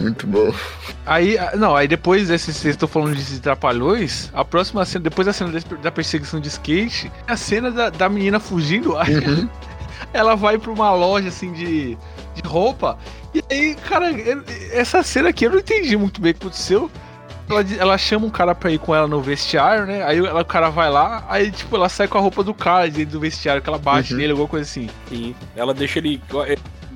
Muito 0.00 0.26
bom. 0.26 0.52
Aí, 1.04 1.38
ah, 1.38 1.52
não, 1.56 1.74
aí 1.76 1.86
depois 1.88 2.28
desse, 2.28 2.52
vocês 2.52 2.74
estão 2.74 2.88
falando 2.88 3.14
de 3.16 3.40
trapalhões, 3.40 4.30
a 4.34 4.44
próxima 4.44 4.84
cena, 4.84 5.04
depois 5.04 5.26
da 5.26 5.32
cena 5.32 5.52
da 5.82 5.90
perseguição 5.90 6.40
de 6.40 6.48
skate, 6.48 7.10
é 7.26 7.32
a 7.32 7.36
cena 7.36 7.70
da, 7.70 7.90
da 7.90 8.08
menina 8.08 8.38
fugindo, 8.40 8.96
aí 8.98 9.48
ela 10.12 10.34
vai 10.34 10.58
pra 10.58 10.70
uma 10.70 10.92
loja 10.94 11.28
assim 11.28 11.52
de, 11.52 11.96
de 12.34 12.42
roupa, 12.44 12.98
e 13.34 13.42
aí, 13.50 13.74
cara, 13.88 14.10
essa 14.72 15.02
cena 15.02 15.28
aqui 15.30 15.46
eu 15.46 15.50
não 15.50 15.58
entendi 15.58 15.96
muito 15.96 16.20
bem 16.20 16.32
o 16.32 16.34
que 16.34 16.40
aconteceu. 16.42 16.90
Ela, 17.48 17.64
ela 17.78 17.96
chama 17.98 18.26
um 18.26 18.30
cara 18.30 18.56
pra 18.56 18.72
ir 18.72 18.78
com 18.80 18.92
ela 18.92 19.06
no 19.06 19.20
vestiário, 19.22 19.86
né? 19.86 20.02
Aí 20.02 20.18
ela- 20.18 20.40
o 20.40 20.44
cara 20.44 20.68
vai 20.68 20.90
lá, 20.90 21.24
aí 21.28 21.52
tipo, 21.52 21.76
ela 21.76 21.88
sai 21.88 22.08
com 22.08 22.18
a 22.18 22.20
roupa 22.20 22.42
do 22.42 22.52
cara 22.52 22.90
dentro 22.90 23.12
do 23.12 23.20
vestiário, 23.20 23.62
que 23.62 23.68
ela 23.68 23.78
bate 23.78 24.12
Uhum. 24.14 24.18
nele, 24.18 24.32
alguma 24.32 24.48
coisa 24.48 24.68
assim. 24.68 24.90
Sim. 25.08 25.32
Ela 25.54 25.72
deixa 25.72 26.00
ele. 26.00 26.20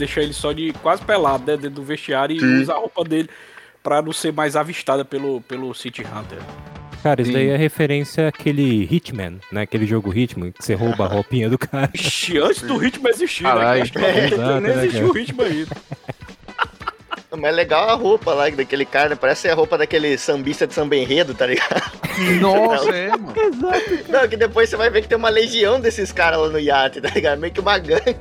Deixa 0.01 0.23
ele 0.23 0.33
só 0.33 0.51
de 0.53 0.73
quase 0.83 1.03
pelado, 1.03 1.45
né? 1.47 1.59
Dentro 1.59 1.77
do 1.77 1.83
vestiário 1.83 2.35
e 2.35 2.41
Sim. 2.41 2.63
usa 2.63 2.73
a 2.73 2.79
roupa 2.79 3.05
dele 3.05 3.29
pra 3.83 4.01
não 4.01 4.13
ser 4.15 4.33
mais 4.33 4.57
avistada 4.57 5.05
pelo, 5.05 5.43
pelo 5.43 5.75
City 5.75 6.01
Hunter. 6.03 6.39
Cara, 7.03 7.21
isso 7.21 7.31
Sim. 7.31 7.37
daí 7.37 7.49
é 7.51 7.57
referência 7.57 8.29
àquele 8.29 8.89
Hitman, 8.91 9.39
né? 9.53 9.63
Aquele 9.63 9.87
jogo 9.87 10.11
Hitman, 10.17 10.53
que 10.53 10.65
você 10.65 10.73
rouba 10.75 11.05
a 11.05 11.09
roupinha 11.09 11.51
do 11.51 11.59
cara. 11.59 11.91
Ixi, 11.95 12.39
antes 12.39 12.63
do 12.63 12.77
ritmo 12.79 13.09
existir, 13.09 13.43
Caralho. 13.45 13.77
né? 13.77 13.83
Acho 13.83 13.93
que 13.93 13.99
não- 13.99 14.09
Exato, 14.09 14.61
nem 14.61 14.61
né, 14.77 14.85
existiu 14.85 15.01
cara? 15.01 15.11
o 15.11 15.13
ritmo 15.13 15.43
ainda. 15.43 15.77
Mas 17.33 17.45
é 17.45 17.51
legal 17.53 17.88
a 17.88 17.95
roupa 17.95 18.35
lá 18.35 18.51
daquele 18.51 18.85
cara, 18.85 19.11
né? 19.11 19.14
parece 19.14 19.49
a 19.49 19.55
roupa 19.55 19.79
daquele 19.79 20.19
sambista 20.19 20.66
de 20.66 20.75
samba 20.75 20.97
enredo, 20.97 21.33
tá 21.33 21.47
ligado? 21.47 21.81
Nossa, 22.40 22.90
é, 22.90 23.09
mano. 23.11 23.33
Não, 24.09 24.29
que 24.29 24.37
depois 24.37 24.69
você 24.69 24.77
vai 24.77 24.90
ver 24.90 25.03
que 25.03 25.09
tem 25.09 25.16
uma 25.16 25.29
legião 25.29 25.81
desses 25.81 26.11
caras 26.11 26.40
lá 26.40 26.49
no 26.49 26.59
iate, 26.59 27.01
tá 27.01 27.09
ligado? 27.11 27.38
Meio 27.38 27.53
que 27.53 27.61
uma 27.61 27.79
gangue. 27.79 28.16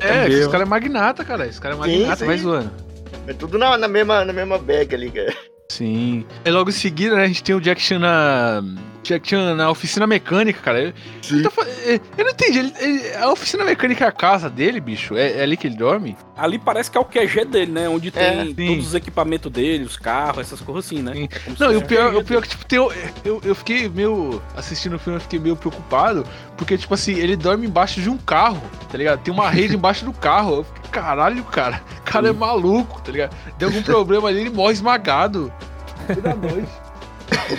É, 0.00 0.28
mesmo. 0.28 0.42
esse 0.42 0.50
cara 0.50 0.62
é 0.62 0.66
magnata, 0.66 1.24
cara. 1.24 1.46
Esse 1.46 1.60
cara 1.60 1.74
é 1.74 1.82
Sim, 1.82 1.98
magnata, 1.98 2.16
sim. 2.16 2.26
vai 2.26 2.38
zoando. 2.38 2.70
É 3.26 3.32
tudo 3.32 3.58
na, 3.58 3.76
na 3.76 3.88
mesma, 3.88 4.24
na 4.24 4.32
mesma 4.32 4.58
bag 4.58 4.94
ali, 4.94 5.10
cara. 5.10 5.34
Sim. 5.70 6.24
E 6.44 6.50
logo 6.50 6.70
em 6.70 6.72
seguida, 6.72 7.16
né, 7.16 7.24
a 7.24 7.26
gente 7.26 7.42
tem 7.42 7.54
o 7.54 7.60
Jack 7.60 7.80
Chan 7.80 7.98
na. 7.98 8.62
Jack 9.02 9.28
Chan 9.28 9.54
na 9.54 9.68
oficina 9.70 10.06
mecânica, 10.06 10.60
cara. 10.60 10.80
Ele, 10.80 10.94
ele 11.30 11.42
tá 11.42 11.50
é, 11.84 12.00
eu 12.16 12.24
não 12.24 12.30
entendi. 12.30 12.58
ele- 12.60 12.74
ele- 12.78 13.14
a 13.16 13.30
oficina 13.30 13.64
mecânica 13.64 14.04
é 14.04 14.08
a 14.08 14.12
casa 14.12 14.48
dele, 14.48 14.80
bicho? 14.80 15.16
É, 15.16 15.38
é 15.38 15.42
ali 15.42 15.56
que 15.56 15.66
ele 15.66 15.76
dorme? 15.76 16.16
Ali 16.36 16.58
parece 16.58 16.90
que 16.90 16.96
é 16.96 17.00
o 17.00 17.04
QG 17.04 17.44
dele, 17.44 17.72
né? 17.72 17.88
Onde 17.88 18.10
tem 18.10 18.22
É, 18.22 18.44
todos 18.68 18.86
os 18.88 18.94
equipamentos 18.94 19.50
dele, 19.50 19.84
os 19.84 19.96
carros, 19.96 20.38
essas 20.46 20.60
coisas 20.60 20.86
assim, 20.86 21.02
né? 21.02 21.12
É 21.24 21.28
Não, 21.58 21.72
e 21.72 21.76
o 21.76 21.82
pior, 21.82 22.14
o 22.14 22.24
pior 22.24 22.38
é 22.38 22.42
que, 22.42 22.48
tipo, 22.48 22.64
tem, 22.64 22.78
eu, 22.78 23.40
eu 23.44 23.54
fiquei 23.54 23.88
meio. 23.88 24.40
Assistindo 24.56 24.96
o 24.96 24.98
filme, 24.98 25.16
eu 25.16 25.20
fiquei 25.22 25.38
meio 25.38 25.56
preocupado. 25.56 26.24
Porque, 26.56 26.78
tipo 26.78 26.94
assim, 26.94 27.14
ele 27.14 27.34
dorme 27.36 27.66
embaixo 27.66 28.00
de 28.00 28.08
um 28.08 28.16
carro, 28.16 28.62
tá 28.90 28.96
ligado? 28.96 29.20
Tem 29.20 29.34
uma 29.34 29.50
rede 29.50 29.74
embaixo 29.74 30.04
do 30.04 30.12
carro. 30.12 30.56
Eu 30.58 30.64
fiquei, 30.64 30.90
caralho, 30.92 31.42
cara. 31.44 31.82
O 31.98 32.02
cara 32.02 32.28
é 32.28 32.32
maluco, 32.32 33.00
tá 33.00 33.10
ligado? 33.10 33.34
Deu 33.58 33.68
algum 33.68 33.82
problema 33.82 34.28
ali, 34.28 34.40
ele 34.42 34.50
morre 34.50 34.72
esmagado. 34.74 35.52
Toda 36.06 36.34
noite. 36.34 36.68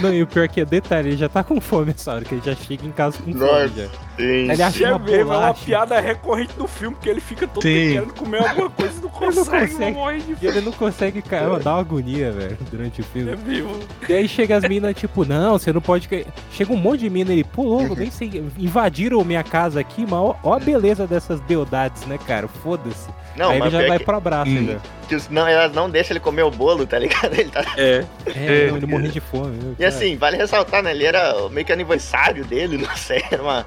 Não, 0.02 0.14
e 0.14 0.22
o 0.22 0.28
pior 0.28 0.48
que 0.48 0.62
é 0.62 0.66
detalhe, 0.66 1.10
ele 1.10 1.18
já 1.18 1.30
tá 1.30 1.44
com 1.44 1.60
fome 1.60 1.92
essa 1.92 2.14
hora, 2.14 2.26
que 2.26 2.36
ele 2.36 2.42
já 2.44 2.56
chega 2.56 2.86
em 2.86 2.92
casa 2.92 3.18
com 3.18 3.32
fome 3.32 3.36
Nossa. 3.36 3.68
já. 3.70 3.90
Sim. 4.16 4.52
Ele 4.52 4.62
acha 4.62 4.86
É 4.88 5.00
mesmo, 5.00 5.34
é 5.34 5.38
uma 5.38 5.54
piada 5.54 6.00
recorrente 6.00 6.54
do 6.54 6.68
filme, 6.68 6.96
que 7.02 7.10
ele 7.10 7.20
fica 7.20 7.48
todo 7.48 7.64
querendo 7.64 8.14
comer 8.14 8.48
alguma 8.48 8.70
coisa 8.70 8.94
e 9.00 9.02
não 9.02 9.10
Ele 9.24 9.36
não 9.36 9.46
consegue, 9.46 9.72
consegue. 9.72 9.92
morre 9.94 10.20
de 10.20 10.38
E 10.42 10.48
ele 10.48 10.62
não 10.62 10.72
consegue, 10.72 11.22
cara, 11.22 11.60
dá 11.60 11.72
uma 11.74 11.80
agonia, 11.80 12.32
velho, 12.32 12.58
durante 12.70 13.02
o 13.02 13.04
É 13.04 13.06
filme. 13.06 13.36
vivo. 13.36 13.80
E 14.08 14.14
aí 14.14 14.28
chega 14.28 14.58
as 14.58 14.64
minas, 14.68 14.94
tipo, 14.96 15.26
não, 15.26 15.58
você 15.58 15.74
não 15.74 15.82
pode. 15.82 16.08
cair. 16.08 16.28
Chega 16.52 16.72
um 16.74 16.78
monte 16.78 17.00
de 17.02 17.10
mina, 17.10 17.32
ele, 17.32 17.44
pô, 17.44 17.64
louco, 17.64 17.96
nem 17.96 18.12
sei. 18.12 18.44
Invadiram 18.58 19.24
minha 19.24 19.44
casa 19.44 19.80
aqui, 19.80 20.02
mas 20.04 20.14
ó, 20.14 20.36
ó 20.44 20.54
a 20.54 20.60
beleza 20.60 21.08
dessas 21.08 21.40
beldades, 21.42 22.06
né, 22.06 22.18
cara? 22.28 22.48
Foda-se. 22.48 23.10
Não, 23.36 23.50
aí 23.50 23.60
ele 23.60 23.70
já 23.72 23.88
vai 23.88 23.98
que, 23.98 24.06
pro 24.06 24.18
abraço, 24.18 24.52
Hum. 24.52 24.58
ainda. 24.58 24.82
os- 25.12 25.28
não, 25.30 25.48
elas 25.48 25.74
não 25.74 25.90
deixam 25.90 26.14
ele 26.14 26.20
comer 26.20 26.44
o 26.44 26.52
bolo, 26.52 26.86
tá 26.86 27.00
ligado? 27.00 27.34
Ele 27.34 27.50
tá... 27.50 27.64
É. 27.78 28.06
É, 28.28 28.66
É. 28.66 28.68
não, 28.70 28.78
ele 28.78 28.86
morrendo 28.86 29.12
de 29.12 29.20
fome. 29.20 29.58
viu, 29.60 29.72
E 29.74 29.76
cara? 29.76 29.90
assim, 29.90 30.16
vale 30.18 30.38
ressaltar, 30.38 30.84
né? 30.84 30.92
Ele 30.92 31.04
era 31.06 31.50
meio 31.50 31.66
que 31.66 31.72
aniversário 31.74 32.46
dele, 32.46 32.78
não 32.82 32.96
sei, 32.96 33.24
era 33.32 33.42
uma 33.42 33.66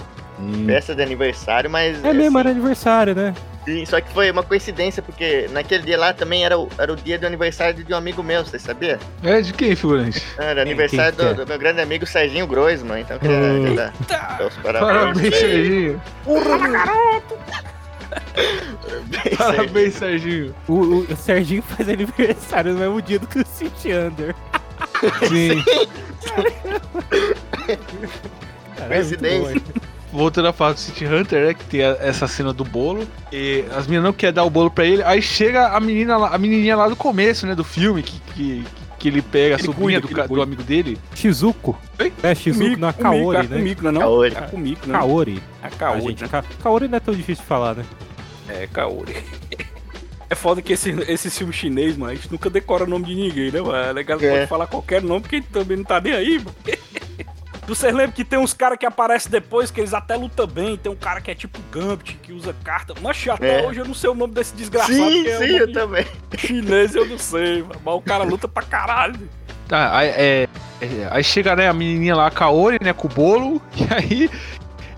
festa 0.67 0.95
de 0.95 1.03
aniversário, 1.03 1.71
mas. 1.71 2.03
É 2.05 2.13
mesmo, 2.13 2.39
era 2.39 2.51
assim, 2.51 2.59
aniversário, 2.59 3.15
né? 3.15 3.35
sim, 3.65 3.85
só 3.85 4.01
que 4.01 4.13
foi 4.13 4.31
uma 4.31 4.43
coincidência, 4.45 5.03
porque 5.03 5.49
naquele 5.51 5.83
dia 5.83 5.99
lá 5.99 6.13
também 6.13 6.45
era 6.45 6.57
o, 6.59 6.69
era 6.79 6.93
o 6.93 6.97
dia 6.97 7.19
do 7.19 7.27
aniversário 7.27 7.83
de 7.83 7.93
um 7.93 7.97
amigo 7.97 8.23
meu, 8.23 8.45
você 8.45 8.59
sabia? 8.61 8.99
É, 9.25 9.41
de 9.41 9.53
quem, 9.53 9.75
figurante? 9.75 10.23
Era 10.39 10.63
aniversário 10.63 11.17
quem 11.17 11.27
que 11.29 11.35
do, 11.35 11.45
do 11.45 11.49
meu 11.49 11.59
grande 11.59 11.81
amigo 11.81 12.07
Serginho 12.07 12.47
Groisman, 12.47 13.01
então 13.01 13.19
queria 13.19 13.37
Hum. 13.37 13.75
dar- 13.75 13.93
dar 14.09 14.47
os 14.47 14.55
parabéns. 14.59 14.93
Parabéns, 14.93 15.35
Serginho. 15.37 16.03
Parabéns, 16.25 16.73
Serginho. 19.11 19.37
Parabéns, 19.37 19.95
Serginho. 19.95 20.55
O, 20.69 20.73
o- 20.75 21.01
o 21.13 21.17
Serginho 21.17 21.63
faz 21.63 21.89
aniversário 21.89 22.73
no 22.75 22.79
mesmo 22.79 23.03
dia 23.03 23.19
do 23.19 23.27
que 23.27 23.41
o 23.41 23.47
City 23.47 23.93
Under. 23.93 24.35
Sim. 25.29 25.63
Cara, 28.77 28.95
é 28.95 29.03
muito 29.03 29.19
Coincidência. 29.19 29.63
Voltando 30.17 30.49
a 30.49 30.53
falar 30.53 30.73
do 30.73 30.81
City 30.81 31.05
Hunter, 31.05 31.47
né? 31.49 31.55
Que 31.55 31.65
tem 31.65 31.83
a- 31.85 31.97
essa 32.01 32.27
cena 32.27 32.53
do 32.53 32.65
bolo. 32.65 33.07
E 33.33 33.65
as 33.77 33.87
meninas 33.87 34.05
não 34.05 34.13
querem 34.13 34.35
dar 34.35 34.45
o 34.45 34.51
bolo 34.51 34.71
pra 34.71 34.85
ele. 34.87 35.03
Aí 35.03 35.21
chega 35.21 35.69
a 35.69 35.81
menina 35.81 36.17
lá, 36.17 36.35
a 36.35 36.39
menininha 36.39 36.75
lá 36.77 36.89
do 36.89 36.97
começo, 36.97 37.47
né? 37.47 37.55
Do 37.55 37.63
filme, 37.65 38.03
que, 38.03 38.19
que, 38.35 38.65
que 38.99 39.09
ele 39.09 39.21
pega 39.21 39.57
a 39.57 39.59
sobrinha 39.59 40.01
cuida, 40.01 40.27
do, 40.27 40.35
do 40.37 40.43
amigo 40.43 40.63
dele. 40.63 40.99
Shizuko. 41.15 41.79
É, 42.23 42.35
Shizuko, 42.35 42.79
não, 42.79 42.89
é 42.89 42.93
Kaori, 42.95 43.49
né? 43.49 43.57
Kumiko, 43.59 43.83
não 43.83 43.91
é 43.91 43.93
não? 43.93 44.01
Kaori. 44.01 44.35
É 44.35 44.41
Kumiko, 44.41 44.87
né? 44.89 44.99
Kaori. 44.99 45.43
É 45.63 45.67
A 45.67 45.71
Kaori, 45.71 46.01
gente, 46.03 46.23
né? 46.23 46.29
Ka- 46.29 46.45
Kaori 46.63 46.89
não 46.89 46.97
é 46.97 47.01
tão 47.01 47.15
difícil 47.15 47.43
de 47.43 47.49
falar, 47.49 47.75
né? 47.75 47.85
É, 48.49 48.67
Kaori. 48.67 49.15
É 50.29 50.35
foda 50.35 50.61
que 50.61 50.73
esse, 50.73 50.91
esse 51.07 51.31
filme 51.31 51.53
chinês, 51.53 51.97
mano, 51.97 52.11
a 52.11 52.15
gente 52.17 52.33
nunca 52.33 52.51
decora 52.51 52.83
o 52.83 52.87
nome 52.89 53.05
de 53.05 53.15
ninguém, 53.15 53.53
né, 53.53 53.61
mano? 53.61 53.77
É 53.77 53.93
legal 53.93 54.19
É. 54.21 54.29
pode 54.39 54.47
falar 54.49 54.67
qualquer 54.67 55.01
nome, 55.01 55.21
porque 55.21 55.37
a 55.37 55.39
gente 55.39 55.51
também 55.53 55.77
não 55.77 55.85
tá 55.85 56.01
nem 56.01 56.13
aí, 56.15 56.39
mano. 56.41 56.51
Vocês 57.67 57.93
lembram 57.93 58.13
que 58.13 58.25
tem 58.25 58.39
uns 58.39 58.53
caras 58.55 58.79
que 58.79 58.87
aparecem 58.87 59.31
depois, 59.31 59.71
que 59.73 59.81
eles 59.81 59.93
até 59.93 60.15
lutam 60.17 60.47
bem, 60.47 60.77
tem 60.77 60.91
um 60.91 60.97
cara 60.97 61.21
que 61.21 61.31
é 61.31 61.35
tipo 61.35 61.59
Gambit, 61.73 62.15
que 62.23 62.33
usa 62.33 62.55
carta. 62.63 62.95
Mas 63.03 63.27
até 63.29 63.61
É. 63.65 63.67
hoje 63.67 63.81
eu 63.81 63.85
não 63.85 63.95
sei 63.95 64.09
o 64.11 64.15
nome 64.15 64.33
desse 64.35 64.55
desgraçado, 64.55 64.95
Sim, 64.95 65.25
que 65.25 65.29
é 65.31 65.39
sim, 65.39 65.57
eu 65.57 65.73
também. 65.73 66.07
chinês, 66.39 66.95
eu 66.95 67.05
não 67.07 67.19
sei, 67.19 67.63
mano. 67.63 67.81
mas 67.85 67.95
o 67.95 68.01
cara 68.01 68.23
luta 68.25 68.47
pra 68.47 68.63
caralho. 68.63 69.29
Tá, 69.67 69.97
aí, 69.99 70.09
é, 70.11 70.49
é, 70.81 71.09
aí 71.11 71.25
chega 71.25 71.57
né, 71.57 71.69
a 71.69 71.73
menininha 71.73 72.15
lá, 72.15 72.29
a 72.29 72.31
Kaori, 72.31 72.79
né, 72.81 72.93
com 72.93 73.09
o 73.09 73.11
bolo. 73.11 73.61
E 73.77 73.87
aí 73.93 74.31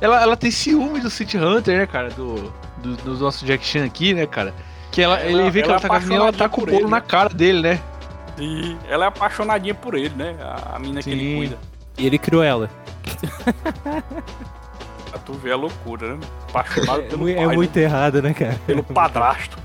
ela, 0.00 0.20
ela 0.22 0.36
tem 0.36 0.50
ciúme 0.50 1.00
do 1.00 1.08
City 1.08 1.38
Hunter, 1.38 1.78
né, 1.78 1.86
cara? 1.86 2.10
Do, 2.10 2.52
do, 2.82 2.96
do 2.96 3.14
nosso 3.16 3.46
Jack 3.46 3.64
Chan 3.64 3.84
aqui, 3.86 4.12
né, 4.12 4.26
cara? 4.26 4.52
Que 4.92 5.00
ela, 5.00 5.18
Ela- 5.18 5.40
ele 5.42 5.50
vê 5.50 5.62
que 5.62 5.68
ela 5.68 5.74
ela 5.74 5.80
tá 5.80 5.88
com 5.88 5.94
a 5.94 6.00
menina, 6.00 6.16
ela 6.16 6.32
tá 6.34 6.48
com 6.50 6.62
o 6.62 6.66
bolo 6.66 6.78
ele, 6.80 6.86
na 6.90 7.00
cara 7.00 7.30
dele, 7.30 7.62
né? 7.62 7.80
E 8.38 8.76
ela 8.88 9.06
é 9.06 9.08
apaixonadinha 9.08 9.74
por 9.74 9.94
ele, 9.94 10.14
né? 10.14 10.36
A, 10.40 10.76
a 10.76 10.78
mina 10.78 11.02
que 11.02 11.10
ele 11.10 11.20
Sim. 11.30 11.36
cuida. 11.36 11.58
E 11.98 12.06
ele 12.06 12.18
criou 12.18 12.42
ela. 12.42 12.70
Pra 15.10 15.18
tu 15.24 15.32
ver 15.34 15.52
a 15.52 15.56
loucura, 15.56 16.14
né? 16.14 16.20
Apaixonado 16.48 17.00
É, 17.00 17.04
pelo 17.06 17.28
é 17.28 17.34
pai, 17.46 17.56
muito 17.56 17.76
errado, 17.76 18.22
né, 18.22 18.32
cara? 18.32 18.52
né? 18.52 18.58
pelo 18.66 18.82
padrasto. 18.94 19.58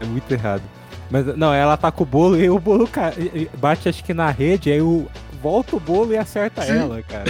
É 0.00 0.04
muito 0.04 0.30
errado. 0.32 0.62
Mas 1.10 1.24
não, 1.36 1.54
ela 1.54 1.76
tá 1.76 1.90
com 1.90 2.02
o 2.02 2.06
bolo 2.06 2.36
e 2.36 2.50
o 2.50 2.58
bolo 2.58 2.88
bate 3.58 3.88
acho 3.88 4.02
que 4.04 4.12
na 4.12 4.28
rede, 4.30 4.70
aí 4.72 4.80
o 4.80 5.06
volta 5.40 5.76
o 5.76 5.80
bolo 5.80 6.12
e 6.12 6.18
acerta 6.18 6.64
ela, 6.64 7.00
cara. 7.02 7.24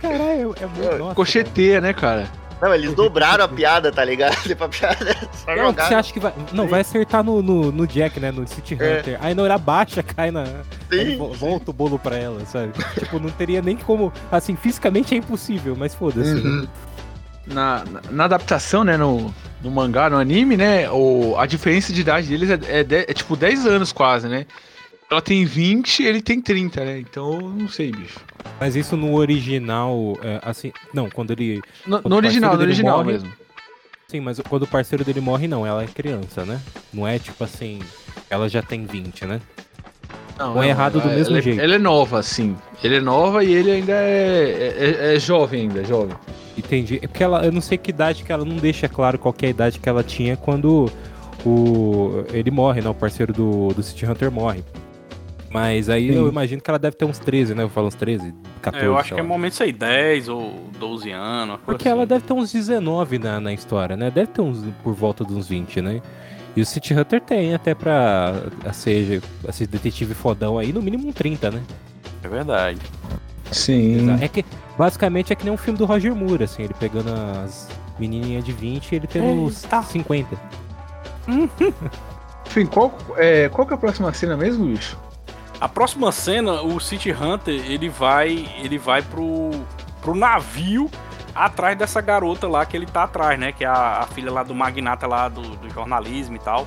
Caralho, 0.00 0.54
é 0.60 0.66
muito. 0.66 0.96
Nossa, 0.98 1.14
Cocheteia, 1.14 1.80
né, 1.80 1.92
cara? 1.92 2.26
Não, 2.62 2.72
eles 2.72 2.94
dobraram 2.94 3.44
a 3.44 3.48
piada, 3.48 3.90
tá 3.90 4.04
ligado? 4.04 4.36
Tipo, 4.42 4.62
a 4.64 4.68
piada 4.68 5.16
só 5.32 5.46
cara. 5.46 5.62
Não, 5.62 5.66
jogaram. 5.70 5.88
você 5.88 5.94
acha 5.96 6.12
que 6.12 6.20
vai. 6.20 6.32
Não, 6.52 6.68
vai 6.68 6.80
acertar 6.82 7.24
no, 7.24 7.42
no, 7.42 7.72
no 7.72 7.86
Jack, 7.86 8.20
né? 8.20 8.30
No 8.30 8.46
City 8.46 8.76
É. 8.80 9.00
Hunter. 9.00 9.18
Aí 9.20 9.34
na 9.34 9.42
hora 9.42 9.58
baixa, 9.58 10.02
cai 10.02 10.30
na. 10.30 10.44
Sim. 10.90 11.16
vo- 11.16 11.32
volta 11.32 11.70
o 11.70 11.74
bolo 11.74 11.98
pra 11.98 12.16
ela, 12.16 12.40
sabe? 12.46 12.72
tipo, 12.98 13.18
não 13.18 13.30
teria 13.30 13.60
nem 13.60 13.76
como. 13.76 14.12
Assim, 14.30 14.54
fisicamente 14.54 15.12
é 15.14 15.18
impossível, 15.18 15.74
mas 15.76 15.92
foda-se. 15.94 16.34
né? 16.34 16.68
Na, 17.44 17.84
na, 17.84 18.00
na 18.10 18.24
adaptação, 18.26 18.84
né, 18.84 18.96
no, 18.96 19.34
no 19.60 19.68
mangá, 19.68 20.08
no 20.08 20.16
anime, 20.16 20.56
né, 20.56 20.88
o, 20.88 21.34
a 21.36 21.44
diferença 21.44 21.92
de 21.92 22.00
idade 22.00 22.28
deles 22.28 22.48
é, 22.48 22.58
é, 22.80 22.84
de- 22.84 22.94
é 23.08 23.12
tipo 23.12 23.34
10 23.34 23.66
anos 23.66 23.90
quase, 23.90 24.28
né? 24.28 24.46
Ela 25.12 25.20
tem 25.20 25.44
20 25.44 26.02
ele 26.04 26.22
tem 26.22 26.40
30, 26.40 26.84
né? 26.86 26.98
Então, 26.98 27.38
não 27.38 27.68
sei, 27.68 27.92
bicho. 27.92 28.18
Mas 28.58 28.74
isso 28.74 28.96
no 28.96 29.14
original, 29.14 30.16
é, 30.22 30.40
assim. 30.42 30.72
Não, 30.94 31.10
quando 31.10 31.32
ele. 31.32 31.60
No, 31.86 32.00
Quando 32.00 32.08
no 32.10 32.16
original, 32.16 32.56
no 32.56 32.62
original 32.62 32.98
morre, 32.98 33.12
mesmo. 33.12 33.32
Sim, 34.08 34.20
mas 34.20 34.40
quando 34.48 34.62
o 34.62 34.66
parceiro 34.66 35.04
dele 35.04 35.20
morre, 35.20 35.46
não, 35.46 35.66
ela 35.66 35.82
é 35.82 35.86
criança, 35.86 36.46
né? 36.46 36.58
Não 36.90 37.06
é 37.06 37.18
tipo 37.18 37.44
assim. 37.44 37.80
Ela 38.30 38.48
já 38.48 38.62
tem 38.62 38.86
20, 38.86 39.26
né? 39.26 39.38
Não, 40.38 40.56
Ou 40.56 40.62
é 40.62 40.68
errado 40.70 40.94
do 40.98 41.00
ela- 41.06 41.14
mesmo 41.14 41.32
ela 41.32 41.38
é- 41.38 41.42
jeito? 41.42 41.60
Ela 41.60 41.74
é 41.74 41.78
nova, 41.78 42.22
sim. 42.22 42.56
Ele 42.82 42.96
é 42.96 43.00
nova 43.00 43.44
e 43.44 43.52
ele 43.52 43.70
ainda 43.70 43.92
é, 43.92 45.08
é, 45.10 45.14
é 45.14 45.18
jovem 45.18 45.62
ainda, 45.62 45.82
é 45.82 45.84
jovem. 45.84 46.16
Entendi. 46.56 47.00
É 47.02 47.06
porque 47.06 47.22
ela, 47.22 47.44
eu 47.44 47.52
não 47.52 47.60
sei 47.60 47.76
que 47.76 47.90
idade 47.90 48.24
que 48.24 48.32
ela 48.32 48.46
não 48.46 48.56
deixa 48.56 48.88
claro 48.88 49.18
qual 49.18 49.34
que 49.34 49.44
é 49.44 49.48
a 49.48 49.50
idade 49.50 49.78
que 49.78 49.88
ela 49.90 50.02
tinha 50.02 50.38
quando 50.38 50.90
o 51.44 52.24
ele 52.32 52.50
morre, 52.50 52.80
né? 52.80 52.88
O 52.88 52.94
parceiro 52.94 53.30
do, 53.32 53.68
do 53.74 53.82
City 53.82 54.06
Hunter 54.06 54.30
morre. 54.30 54.64
Mas 55.52 55.90
aí 55.90 56.08
Sim. 56.08 56.16
eu 56.16 56.28
imagino 56.28 56.62
que 56.62 56.70
ela 56.70 56.78
deve 56.78 56.96
ter 56.96 57.04
uns 57.04 57.18
13, 57.18 57.54
né? 57.54 57.62
Eu 57.62 57.68
falo 57.68 57.88
uns 57.88 57.94
13, 57.94 58.34
14. 58.62 58.84
É, 58.84 58.88
eu 58.88 58.96
acho 58.96 59.08
sei 59.08 59.14
que 59.16 59.20
é 59.20 59.22
momento 59.22 59.62
aí 59.62 59.72
10 59.72 60.28
ou 60.28 60.70
12 60.78 61.10
anos. 61.10 61.58
Porque 61.66 61.86
ela 61.86 62.02
assim. 62.02 62.08
deve 62.08 62.24
ter 62.24 62.32
uns 62.32 62.52
19 62.52 63.18
na, 63.18 63.38
na 63.38 63.52
história, 63.52 63.96
né? 63.96 64.10
Deve 64.10 64.28
ter 64.28 64.40
uns 64.40 64.64
por 64.82 64.94
volta 64.94 65.24
de 65.24 65.34
uns 65.34 65.48
20, 65.48 65.82
né? 65.82 66.00
E 66.56 66.62
o 66.62 66.66
City 66.66 66.94
Hunter 66.94 67.20
tem 67.20 67.54
até 67.54 67.74
pra 67.74 68.34
seja 68.72 69.22
esse 69.48 69.66
detetive 69.66 70.14
fodão 70.14 70.58
aí, 70.58 70.72
no 70.72 70.80
mínimo 70.80 71.08
um 71.08 71.12
30, 71.12 71.50
né? 71.50 71.62
É 72.22 72.28
verdade. 72.28 72.80
Sim. 73.50 74.18
É 74.22 74.28
que 74.28 74.44
basicamente 74.78 75.32
é 75.32 75.36
que 75.36 75.44
nem 75.44 75.52
um 75.52 75.58
filme 75.58 75.78
do 75.78 75.84
Roger 75.84 76.14
Moore, 76.14 76.44
assim, 76.44 76.62
ele 76.62 76.74
pegando 76.74 77.10
as 77.10 77.68
menininhas 77.98 78.44
de 78.44 78.52
20 78.52 78.92
e 78.92 78.96
ele 78.96 79.06
tendo 79.06 79.44
os 79.44 79.66
50. 79.84 80.28
Enfim, 82.46 82.66
qual, 82.66 82.96
é, 83.16 83.48
qual 83.50 83.66
que 83.66 83.72
é 83.72 83.76
a 83.76 83.78
próxima 83.78 84.12
cena 84.12 84.36
mesmo, 84.36 84.66
bicho? 84.66 84.98
A 85.62 85.68
próxima 85.68 86.10
cena, 86.10 86.60
o 86.60 86.80
City 86.80 87.12
Hunter, 87.12 87.54
ele 87.70 87.88
vai, 87.88 88.52
ele 88.60 88.78
vai 88.78 89.00
pro, 89.00 89.52
pro 90.00 90.12
navio 90.12 90.90
atrás 91.32 91.78
dessa 91.78 92.00
garota 92.00 92.48
lá 92.48 92.66
que 92.66 92.76
ele 92.76 92.84
tá 92.84 93.04
atrás, 93.04 93.38
né? 93.38 93.52
Que 93.52 93.64
é 93.64 93.68
a, 93.68 94.00
a 94.00 94.06
filha 94.08 94.32
lá 94.32 94.42
do 94.42 94.56
magnata 94.56 95.06
lá 95.06 95.28
do, 95.28 95.40
do 95.40 95.70
jornalismo 95.70 96.34
e 96.34 96.40
tal. 96.40 96.66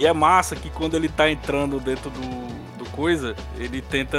E 0.00 0.04
é 0.04 0.12
massa 0.12 0.56
que 0.56 0.68
quando 0.68 0.96
ele 0.96 1.08
tá 1.08 1.30
entrando 1.30 1.78
dentro 1.78 2.10
do, 2.10 2.76
do 2.76 2.90
coisa, 2.90 3.36
ele 3.56 3.80
tenta 3.80 4.18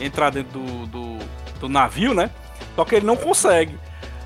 entrar 0.00 0.30
dentro 0.30 0.60
do, 0.60 0.86
do, 0.86 1.18
do 1.58 1.68
navio, 1.68 2.14
né? 2.14 2.30
Só 2.76 2.84
que 2.84 2.94
ele 2.94 3.06
não 3.06 3.16
consegue. 3.16 3.76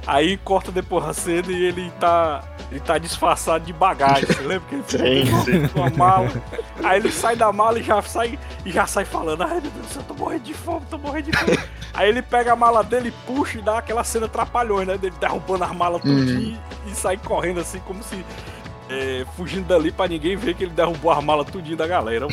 Aí 0.07 0.37
corta 0.38 0.73
depois 0.73 1.05
a 1.05 1.12
cena 1.12 1.51
e 1.53 1.65
ele 1.67 1.91
tá. 2.01 2.43
Ele 2.71 2.81
tá 2.81 2.97
disfarçado 2.97 3.65
de 3.67 3.73
bagagem. 3.73 4.25
Você 4.27 4.41
lembra 4.41 4.67
que 4.69 4.75
ele 4.97 5.27
Sim, 5.27 5.43
sim. 5.45 5.69
com 5.69 5.85
a 5.85 5.91
mala? 5.91 6.31
Aí 6.83 6.99
ele 6.99 7.12
sai 7.12 7.37
da 7.37 7.53
mala 7.53 7.79
e 7.79 7.83
já 7.83 8.01
sai, 8.01 8.38
e 8.65 8.73
já 8.73 8.87
sai 8.87 9.05
falando, 9.05 9.43
ai 9.43 9.61
meu 9.61 9.71
Deus 9.71 9.87
do 9.87 9.93
céu, 9.93 10.03
tô 10.09 10.15
morrendo 10.15 10.43
de 10.45 10.55
fome, 10.55 10.81
tô 10.88 10.97
morrendo 10.99 11.31
de 11.31 11.37
fome. 11.37 11.59
Aí 11.93 12.09
ele 12.09 12.23
pega 12.23 12.55
a 12.55 12.57
mala 12.57 12.83
dele, 12.83 13.12
puxa 13.27 13.59
e 13.59 13.62
dá 13.62 13.77
aquela 13.79 14.03
cena 14.03 14.27
trapalhões, 14.27 14.88
né? 14.88 14.97
Dele 14.97 15.15
derrubando 15.21 15.62
as 15.65 15.73
malas 15.73 16.01
tudinho 16.01 16.59
e, 16.87 16.91
e 16.91 16.95
sai 16.95 17.19
correndo 17.19 17.61
assim, 17.61 17.79
como 17.81 18.03
se. 18.03 18.25
é, 18.88 19.27
fugindo 19.37 19.67
dali 19.69 19.93
pra 19.93 20.09
ninguém 20.09 20.35
ver 20.35 20.55
que 20.55 20.65
ele 20.65 20.73
derrubou 20.73 21.11
as 21.12 21.23
malas 21.23 21.47
tudinho 21.51 21.77
da 21.77 21.87
galera. 21.87 22.27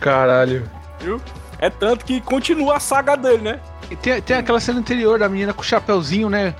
Caralho. 0.00 0.68
Viu? 1.00 1.20
É 1.58 1.70
tanto 1.70 2.04
que 2.04 2.20
continua 2.20 2.76
a 2.76 2.80
saga 2.80 3.16
dele, 3.16 3.42
né? 3.42 3.60
E 3.94 3.96
tem, 3.96 4.20
tem 4.20 4.36
aquela 4.36 4.58
cena 4.58 4.80
anterior 4.80 5.20
da 5.20 5.28
menina 5.28 5.54
com 5.54 5.62
o 5.62 5.64
chapéuzinho, 5.64 6.28
né? 6.28 6.52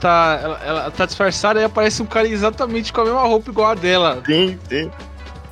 Tá, 0.00 0.40
ela, 0.42 0.60
ela 0.64 0.90
tá 0.90 1.04
disfarçada 1.04 1.60
e 1.60 1.64
aparece 1.64 2.02
um 2.02 2.06
cara 2.06 2.26
exatamente 2.26 2.90
com 2.90 3.02
a 3.02 3.04
mesma 3.04 3.20
roupa 3.20 3.50
igual 3.50 3.70
a 3.70 3.74
dela. 3.74 4.22
Sim, 4.24 4.58
sim. 4.66 4.90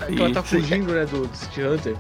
Que 0.07 0.19
ela 0.19 0.33
tá 0.33 0.43
fugindo, 0.43 0.93
né, 0.95 1.05
do, 1.05 1.27
do 1.27 1.37
City 1.37 1.63
Hunter. 1.63 1.97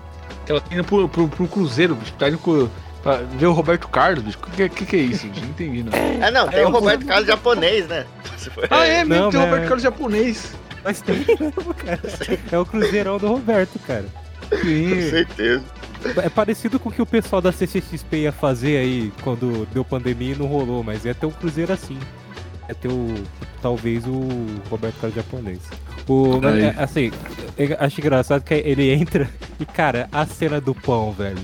Que 0.46 0.52
ela 0.52 0.60
tá 0.62 0.74
indo 0.74 0.82
pro, 0.84 1.06
pro, 1.08 1.28
pro 1.28 1.46
cruzeiro, 1.46 1.94
bicho. 1.94 2.12
Tá 2.14 2.28
indo 2.28 2.38
pro, 2.38 2.70
pra 3.02 3.16
ver 3.16 3.46
o 3.46 3.52
Roberto 3.52 3.86
Carlos, 3.88 4.24
bicho. 4.24 4.38
O 4.38 4.50
que, 4.50 4.68
que, 4.70 4.86
que 4.86 4.96
é 4.96 5.00
isso, 5.00 5.26
bicho? 5.26 5.42
Não 5.42 5.50
entendi, 5.50 5.82
não. 5.82 5.92
Ah, 6.26 6.30
não, 6.30 6.48
tem 6.48 6.60
É, 6.60 6.66
o 6.66 6.70
Roberto 6.70 7.04
Carlos 7.04 7.26
japonês, 7.26 7.86
né? 7.86 8.06
Ah, 8.70 8.86
é 8.86 9.04
mesmo, 9.04 9.24
Não, 9.24 9.30
tem 9.30 9.40
o 9.40 9.44
Roberto 9.44 9.64
Carlos 9.64 9.82
japonês. 9.82 10.54
Mas 10.82 11.00
tem 11.02 11.16
mesmo, 11.18 11.74
cara. 11.74 12.00
É 12.50 12.58
o 12.58 12.64
Cruzeirão 12.64 13.18
do 13.18 13.28
Roberto, 13.28 13.78
cara. 13.86 14.06
Com 14.50 14.56
Sim. 14.56 15.10
certeza. 15.10 15.62
É 16.22 16.28
parecido 16.28 16.78
com 16.78 16.88
o 16.88 16.92
que 16.92 17.02
o 17.02 17.06
pessoal 17.06 17.40
da 17.40 17.52
CCXP 17.52 18.16
ia 18.22 18.32
fazer 18.32 18.78
aí 18.78 19.12
quando 19.22 19.66
deu 19.72 19.84
pandemia 19.84 20.34
e 20.34 20.38
não 20.38 20.46
rolou, 20.46 20.82
mas 20.82 21.04
ia 21.04 21.14
ter 21.14 21.26
um 21.26 21.30
cruzeiro 21.30 21.72
assim. 21.72 21.98
Ia 22.68 22.74
ter 22.74 22.88
o. 22.88 23.14
talvez 23.60 24.04
o 24.06 24.20
Roberto 24.70 24.96
Carlos 25.00 25.14
japonês. 25.16 25.58
O, 26.08 26.40
mas, 26.40 26.56
é, 26.58 26.74
assim, 26.78 27.10
eu 27.56 27.76
acho 27.78 28.00
engraçado 28.00 28.42
que 28.42 28.54
ele 28.54 28.90
entra 28.92 29.28
e, 29.60 29.64
cara, 29.64 30.08
a 30.10 30.26
cena 30.26 30.60
do 30.60 30.74
pão, 30.74 31.12
velho. 31.12 31.38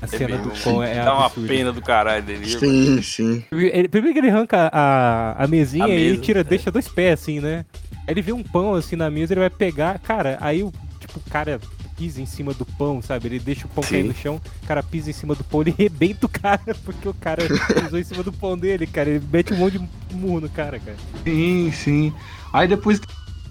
A 0.00 0.06
cena 0.06 0.36
do 0.36 0.48
mesmo. 0.48 0.64
pão 0.64 0.82
é 0.82 1.04
Dá 1.04 1.14
uma 1.16 1.30
pena 1.30 1.72
do 1.72 1.80
caralho 1.80 2.22
dele. 2.24 2.46
Sim, 2.46 3.00
sim. 3.02 3.44
Ele- 3.52 3.88
primeiro 3.88 4.14
que 4.14 4.18
ele 4.20 4.30
arranca 4.30 4.68
a, 4.72 5.44
a 5.44 5.46
mesinha 5.46 5.84
A 5.84 5.88
e 5.88 5.92
ele 5.92 6.10
mesa, 6.10 6.22
tira, 6.22 6.40
é. 6.40 6.44
deixa 6.44 6.70
dois 6.72 6.88
pés 6.88 7.20
assim, 7.20 7.38
né? 7.40 7.64
Aí 8.06 8.14
ele 8.14 8.22
vê 8.22 8.32
um 8.32 8.42
pão 8.42 8.74
assim 8.74 8.96
na 8.96 9.08
mesa, 9.08 9.32
ele 9.32 9.40
vai 9.40 9.50
pegar, 9.50 9.98
cara, 10.00 10.38
aí 10.40 10.62
o 10.62 10.72
tipo, 10.98 11.20
o 11.24 11.30
cara 11.30 11.60
pisa 12.02 12.20
em 12.20 12.26
cima 12.26 12.52
do 12.52 12.66
pão, 12.66 13.00
sabe? 13.00 13.28
Ele 13.28 13.38
deixa 13.38 13.64
o 13.66 13.68
pão 13.68 13.84
cair 13.84 14.02
no 14.02 14.12
chão, 14.14 14.40
o 14.62 14.66
cara 14.66 14.82
pisa 14.82 15.08
em 15.10 15.12
cima 15.12 15.36
do 15.36 15.44
pão, 15.44 15.60
ele 15.60 15.72
rebenta 15.78 16.26
o 16.26 16.28
cara, 16.28 16.74
porque 16.84 17.08
o 17.08 17.14
cara 17.14 17.42
pisou 17.80 17.98
em 17.98 18.02
cima 18.02 18.24
do 18.24 18.32
pão 18.32 18.58
dele, 18.58 18.88
cara. 18.88 19.08
Ele 19.08 19.24
mete 19.32 19.52
um 19.54 19.56
monte 19.56 19.78
de 19.78 20.16
murro 20.16 20.40
no 20.40 20.48
cara, 20.48 20.80
cara. 20.80 20.96
Sim, 21.22 21.70
sim. 21.72 22.12
Aí 22.52 22.66
depois 22.66 23.00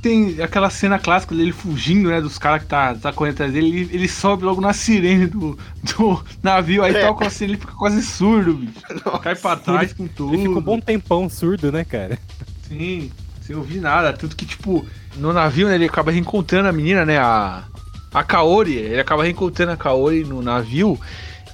tem 0.01 0.41
aquela 0.41 0.69
cena 0.69 0.99
clássica 0.99 1.33
dele 1.33 1.53
fugindo, 1.53 2.09
né? 2.09 2.19
Dos 2.19 2.37
caras 2.37 2.63
que 2.63 2.67
tá, 2.67 2.93
tá 2.95 3.13
correndo 3.13 3.35
atrás 3.35 3.53
dele. 3.53 3.67
Ele, 3.67 3.89
ele 3.93 4.07
sobe 4.09 4.43
logo 4.43 4.59
na 4.59 4.73
sirene 4.73 5.27
do, 5.27 5.57
do 5.95 6.21
navio. 6.43 6.83
Aí 6.83 6.93
É. 6.93 7.07
toca 7.07 7.27
a 7.27 7.29
cena, 7.29 7.51
ele 7.51 7.59
fica 7.59 7.73
quase 7.73 8.01
surdo, 8.03 8.55
bicho. 8.55 8.73
Cai 9.21 9.35
pra 9.35 9.55
trás 9.55 9.93
com 9.93 10.07
tudo. 10.07 10.33
Ele 10.33 10.43
fica 10.47 10.59
um 10.59 10.61
bom 10.61 10.79
tempão 10.79 11.29
surdo, 11.29 11.71
né, 11.71 11.85
cara? 11.85 12.19
Sim, 12.67 13.11
sem 13.41 13.55
ouvir 13.55 13.79
nada. 13.79 14.11
Tudo 14.11 14.35
que, 14.35 14.45
tipo, 14.45 14.85
no 15.15 15.31
navio, 15.31 15.67
né, 15.69 15.75
ele 15.75 15.85
acaba 15.85 16.11
reencontrando 16.11 16.67
a 16.67 16.73
menina, 16.73 17.05
né? 17.05 17.17
A, 17.17 17.63
a 18.13 18.23
Kaori. 18.23 18.75
Ele 18.75 18.99
acaba 18.99 19.23
reencontrando 19.23 19.71
a 19.71 19.77
Kaori 19.77 20.23
no 20.23 20.41
navio. 20.41 20.99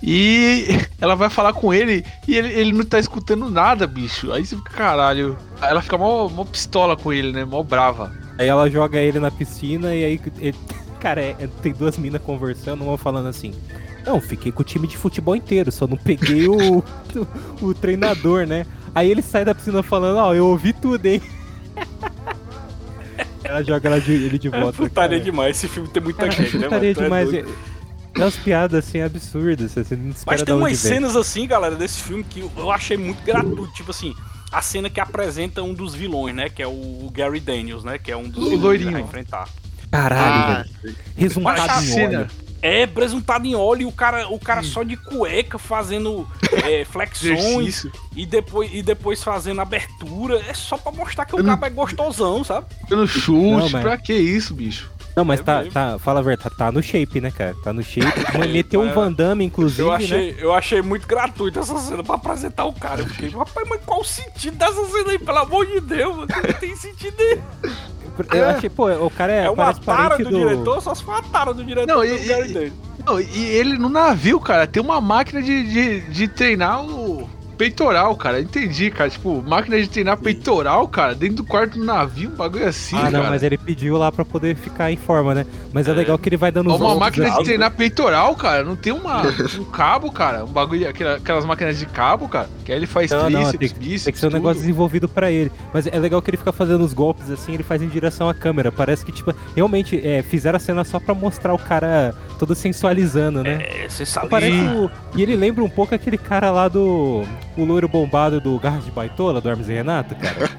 E 0.01 0.65
ela 1.01 1.15
vai 1.15 1.29
falar 1.29 1.53
com 1.53 1.73
ele 1.73 2.05
e 2.27 2.35
ele, 2.37 2.53
ele 2.53 2.71
não 2.73 2.85
tá 2.85 2.99
escutando 2.99 3.49
nada, 3.49 3.87
bicho. 3.87 4.31
Aí 4.31 4.45
você 4.45 4.55
fica, 4.55 4.71
caralho. 4.71 5.37
Ela 5.61 5.81
fica 5.81 5.97
mó, 5.97 6.29
mó 6.29 6.45
pistola 6.45 6.95
com 6.95 7.11
ele, 7.11 7.31
né? 7.31 7.45
Mó 7.45 7.63
brava. 7.63 8.11
Aí 8.37 8.47
ela 8.47 8.69
joga 8.69 8.99
ele 8.99 9.19
na 9.19 9.31
piscina 9.31 9.95
e 9.95 10.03
aí 10.05 10.21
ele- 10.39 10.55
cara, 10.99 11.21
é- 11.21 11.49
tem 11.61 11.73
duas 11.73 11.97
minas 11.97 12.21
conversando, 12.21 12.83
uma 12.83 12.97
falando 12.97 13.27
assim. 13.27 13.53
Não, 14.05 14.21
fiquei 14.21 14.51
com 14.53 14.61
o 14.61 14.65
time 14.65 14.87
de 14.87 14.95
futebol 14.95 15.35
inteiro, 15.35 15.69
só 15.71 15.85
não 15.85 15.97
peguei 15.97 16.47
o, 16.47 16.77
o, 16.79 16.83
o 17.61 17.73
treinador, 17.73 18.47
né? 18.47 18.65
Aí 18.95 19.11
ele 19.11 19.21
sai 19.21 19.43
da 19.43 19.53
piscina 19.53 19.83
falando, 19.83 20.17
ó, 20.17 20.33
eu 20.33 20.47
ouvi 20.47 20.71
tudo, 20.73 21.05
hein? 21.05 21.21
Ela 23.47 23.63
joga 23.63 23.89
ela 23.89 24.01
de- 24.01 24.11
ele 24.13 24.37
de 24.39 24.47
É 24.47 24.51
volta. 24.59 24.77
putaria 24.77 25.17
cara. 25.17 25.31
demais. 25.31 25.57
Esse 25.57 25.67
filme 25.67 25.89
tem 25.89 26.01
muita 26.03 26.29
gente, 26.31 26.57
né, 26.57 26.63
putaria 26.65 26.91
é 26.91 26.93
demais. 26.93 27.33
É 27.33 27.45
umas 28.17 28.35
piadas 28.35 28.85
assim 28.85 29.01
absurdas, 29.01 29.71
você 29.73 29.95
não 29.95 30.09
espera 30.09 30.25
Mas 30.37 30.41
tem 30.43 30.55
umas 30.55 30.81
vem. 30.81 30.91
cenas 30.93 31.15
assim, 31.15 31.45
galera, 31.47 31.75
desse 31.75 32.01
filme 32.01 32.23
que 32.23 32.39
eu- 32.55 32.71
achei 32.71 32.97
muito 32.97 33.23
gratuito. 33.23 33.71
Tipo 33.73 33.91
assim, 33.91 34.13
a 34.51 34.61
cena 34.61 34.89
que 34.89 34.99
apresenta 34.99 35.61
um 35.61 35.73
dos 35.73 35.93
vilões, 35.93 36.33
né? 36.35 36.49
Que 36.49 36.63
é 36.63 36.67
o 36.67 37.09
Gary 37.13 37.39
Daniels, 37.39 37.83
né? 37.83 37.97
Que 37.99 38.11
é 38.11 38.17
um 38.17 38.27
dos 38.27 38.43
O 38.43 38.49
vilões 38.49 38.61
loirinho. 38.63 38.87
que 38.89 38.93
vai 38.93 39.01
enfrentar. 39.03 39.47
Caralho, 39.91 40.23
Ah, 40.23 40.65
velho. 40.83 40.95
Resultado 41.15 41.83
em 41.83 41.87
cena. 41.87 42.19
óleo. 42.19 42.29
É, 42.61 42.87
presuntado 42.87 43.45
em 43.45 43.53
óleo 43.55 43.83
e 43.83 43.85
o 43.85 43.91
cara, 43.91 44.27
o 44.29 44.39
cara 44.39 44.63
só 44.63 44.81
de 44.83 44.97
cueca 44.97 45.59
fazendo 45.59 46.27
é, 46.63 46.83
flexões 46.89 47.85
e 48.15 48.25
depois, 48.25 48.69
e 48.73 48.81
depois 48.81 49.23
fazendo 49.23 49.61
abertura. 49.61 50.41
É 50.47 50.53
só 50.53 50.77
pra 50.77 50.91
mostrar 50.91 51.25
que 51.25 51.35
o 51.35 51.43
não- 51.43 51.55
cara 51.55 51.67
é 51.67 51.75
gostosão, 51.75 52.43
sabe? 52.43 52.65
Dando 52.89 53.07
chute, 53.07 53.73
Não, 53.73 53.81
pra 53.81 53.97
que 53.97 54.13
isso, 54.13 54.53
bicho? 54.55 54.89
Não, 55.17 55.25
mas 55.25 55.39
É 55.39 55.43
tá, 55.43 55.57
mesmo. 55.57 55.71
tá, 55.73 55.97
fala 55.97 56.19
a 56.19 56.23
verdade, 56.23 56.55
tá 56.55 56.71
no 56.71 56.81
shape, 56.83 57.19
né, 57.19 57.31
cara? 57.31 57.55
Tá 57.63 57.73
no 57.73 57.81
shape. 57.81 58.05
Mas 58.37 58.51
meteu 58.51 58.81
um 58.81 58.89
É. 58.89 58.93
Van 58.93 59.11
Damme, 59.11 59.43
inclusive, 59.43 59.81
Eu 59.81 59.89
né? 59.89 59.95
achei, 59.95 60.35
eu 60.39 60.53
achei 60.53 60.81
muito 60.83 61.07
gratuito 61.07 61.57
essa 61.59 61.75
cena 61.79 62.03
pra 62.03 62.15
apresentar 62.15 62.65
o 62.65 62.73
cara. 62.73 63.01
Eu 63.01 63.07
fiquei, 63.07 63.29
rapaz, 63.29 63.67
mas 63.67 63.81
qual 63.83 64.01
o 64.01 64.05
sentido 64.05 64.55
dessa 64.57 64.85
cena 64.85 65.09
aí? 65.11 65.17
Pelo 65.17 65.39
amor 65.39 65.65
de 65.65 65.79
Deus, 65.81 66.15
mano, 66.15 66.27
não 66.31 66.53
tem 66.59 66.75
sentido 66.75 67.15
nenhum. 67.17 67.41
Eu 68.31 68.49
achei, 68.49 68.69
pô, 68.69 68.89
o 68.91 69.09
cara 69.09 69.31
é, 69.33 69.45
É, 69.45 69.49
uma 69.49 69.73
tara 69.73 70.17
do, 70.19 70.29
do... 70.29 70.37
diretor, 70.37 70.81
só 70.81 70.93
se 70.93 71.03
for 71.03 71.15
a 71.15 71.21
tara 71.23 71.51
do 71.53 71.63
diretor 71.63 71.87
Não, 71.87 71.99
do 72.01 72.05
e- 72.05 72.19
Gary 72.25 72.51
e-. 72.67 72.73
Não, 73.05 73.19
e 73.19 73.45
ele 73.45 73.77
no 73.77 73.89
navio, 73.89 74.39
cara, 74.39 74.67
tem 74.67 74.81
uma 74.83 75.01
máquina 75.01 75.41
de, 75.41 75.63
de, 75.63 76.01
de 76.01 76.27
treinar 76.27 76.83
o 76.83 77.27
peitoral, 77.57 78.15
cara. 78.15 78.39
Entendi, 78.39 78.89
cara. 78.91 79.09
Tipo, 79.09 79.41
máquina 79.41 79.79
de 79.81 79.87
treinar 79.89 80.17
peitoral, 80.17 80.87
cara, 80.87 81.15
dentro 81.15 81.37
do 81.37 81.43
quarto 81.43 81.77
do 81.79 81.83
navio, 81.83 82.29
um 82.29 82.35
bagulho 82.35 82.67
assim, 82.67 82.95
Ah, 82.97 83.05
não, 83.05 83.11
cara. 83.19 83.29
mas 83.31 83.43
ele 83.43 83.57
pediu 83.57 83.97
lá 83.97 84.11
pra 84.11 84.23
poder 84.23 84.55
ficar 84.55 84.91
em 84.91 84.97
forma, 84.97 85.33
né? 85.33 85.45
Mas 85.73 85.87
é, 85.87 85.93
legal 85.93 86.17
que 86.17 86.29
ele 86.29 86.37
vai 86.37 86.51
dando 86.51 86.71
Ó, 86.71 86.75
Uma 86.77 86.95
máquina 86.95 87.25
de 87.25 87.31
assim. 87.31 87.43
treinar 87.43 87.71
peitoral, 87.71 88.35
cara. 88.35 88.63
Não 88.63 88.75
tem 88.75 88.93
uma, 88.93 89.23
um 89.59 89.65
cabo, 89.65 90.11
cara. 90.11 90.43
Um 90.45 90.47
bagulho, 90.51 90.87
aquela- 90.87 91.15
aquelas 91.15 91.45
máquinas 91.45 91.77
de 91.79 91.85
cabo, 91.85 92.27
cara. 92.27 92.49
Que 92.63 92.71
aí 92.71 92.77
ele 92.77 92.85
faz 92.87 93.11
Não, 93.11 93.29
não, 93.29 93.41
tríceps, 93.41 93.71
tem, 93.71 93.79
bíceps. 93.79 94.03
tem 94.03 94.13
que 94.13 94.19
ser 94.19 94.25
um 94.27 94.29
tudo. 94.29 94.37
negócio 94.37 94.59
desenvolvido 94.61 95.09
pra 95.09 95.31
ele. 95.31 95.51
Mas 95.73 95.87
é 95.87 95.97
legal 95.99 96.21
que 96.21 96.29
ele 96.29 96.37
fica 96.37 96.51
fazendo 96.51 96.83
os 96.83 96.93
golpes 96.93 97.29
assim, 97.31 97.53
ele 97.53 97.63
faz 97.63 97.81
em 97.81 97.87
direção 97.87 98.29
à 98.29 98.33
câmera. 98.33 98.71
Parece 98.71 99.03
que, 99.05 99.11
tipo, 99.11 99.33
realmente 99.55 99.99
é, 100.05 100.21
fizeram 100.21 100.57
a 100.57 100.59
cena 100.59 100.83
só 100.83 100.99
pra 100.99 101.13
mostrar 101.15 101.53
o 101.53 101.57
cara 101.57 102.13
todo 102.37 102.53
sensualizando, 102.55 103.41
né? 103.43 103.63
É, 103.67 103.89
você 103.89 104.05
sabe. 104.05 104.27
Parece 104.29 104.55
o... 104.57 104.89
E 105.15 105.21
ele 105.23 105.35
lembra 105.35 105.63
um 105.63 105.69
pouco 105.69 105.95
aquele 105.95 106.17
cara 106.17 106.51
lá 106.51 106.67
do. 106.67 107.23
O 107.57 107.65
loiro 107.65 107.87
bombado 107.87 108.39
do 108.39 108.57
Garras 108.59 108.85
de 108.85 108.91
Baitola, 108.91 109.41
do 109.41 109.49
Hermes 109.49 109.67
e 109.67 109.73
Renato, 109.73 110.15
cara. 110.15 110.49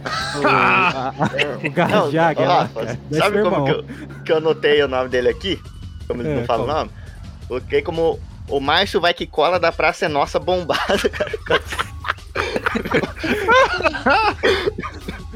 O, 0.43 0.47
a- 0.49 1.09
a- 1.09 1.67
o 1.67 1.71
Garras 1.71 1.95
Não, 1.95 2.11
de 2.11 2.19
Águia 2.19 2.45
ó, 2.45 2.49
lá, 2.49 2.59
Rafa, 2.63 2.85
cara. 2.87 2.99
Sabe 3.13 3.43
como 3.43 3.65
que 3.65 3.71
eu, 3.71 3.85
que 4.25 4.33
eu 4.33 4.37
anotei 4.39 4.83
o 4.83 4.89
nome 4.89 5.09
dele 5.09 5.29
aqui? 5.29 5.61
Como 6.09 6.23
ele 6.23 6.31
É, 6.31 6.35
não 6.37 6.45
fala 6.45 6.63
o 6.63 6.67
qual? 6.67 6.77
nome? 6.79 6.91
Porque 7.47 7.83
como 7.83 8.19
o 8.49 8.61
macho 8.61 9.01
vai 9.01 9.15
que 9.15 9.27
cola 9.27 9.61
da 9.61 9.71
praça 9.71 10.07
é 10.07 10.09
nossa 10.09 10.39
bombada, 10.41 11.09
cara. 11.09 11.31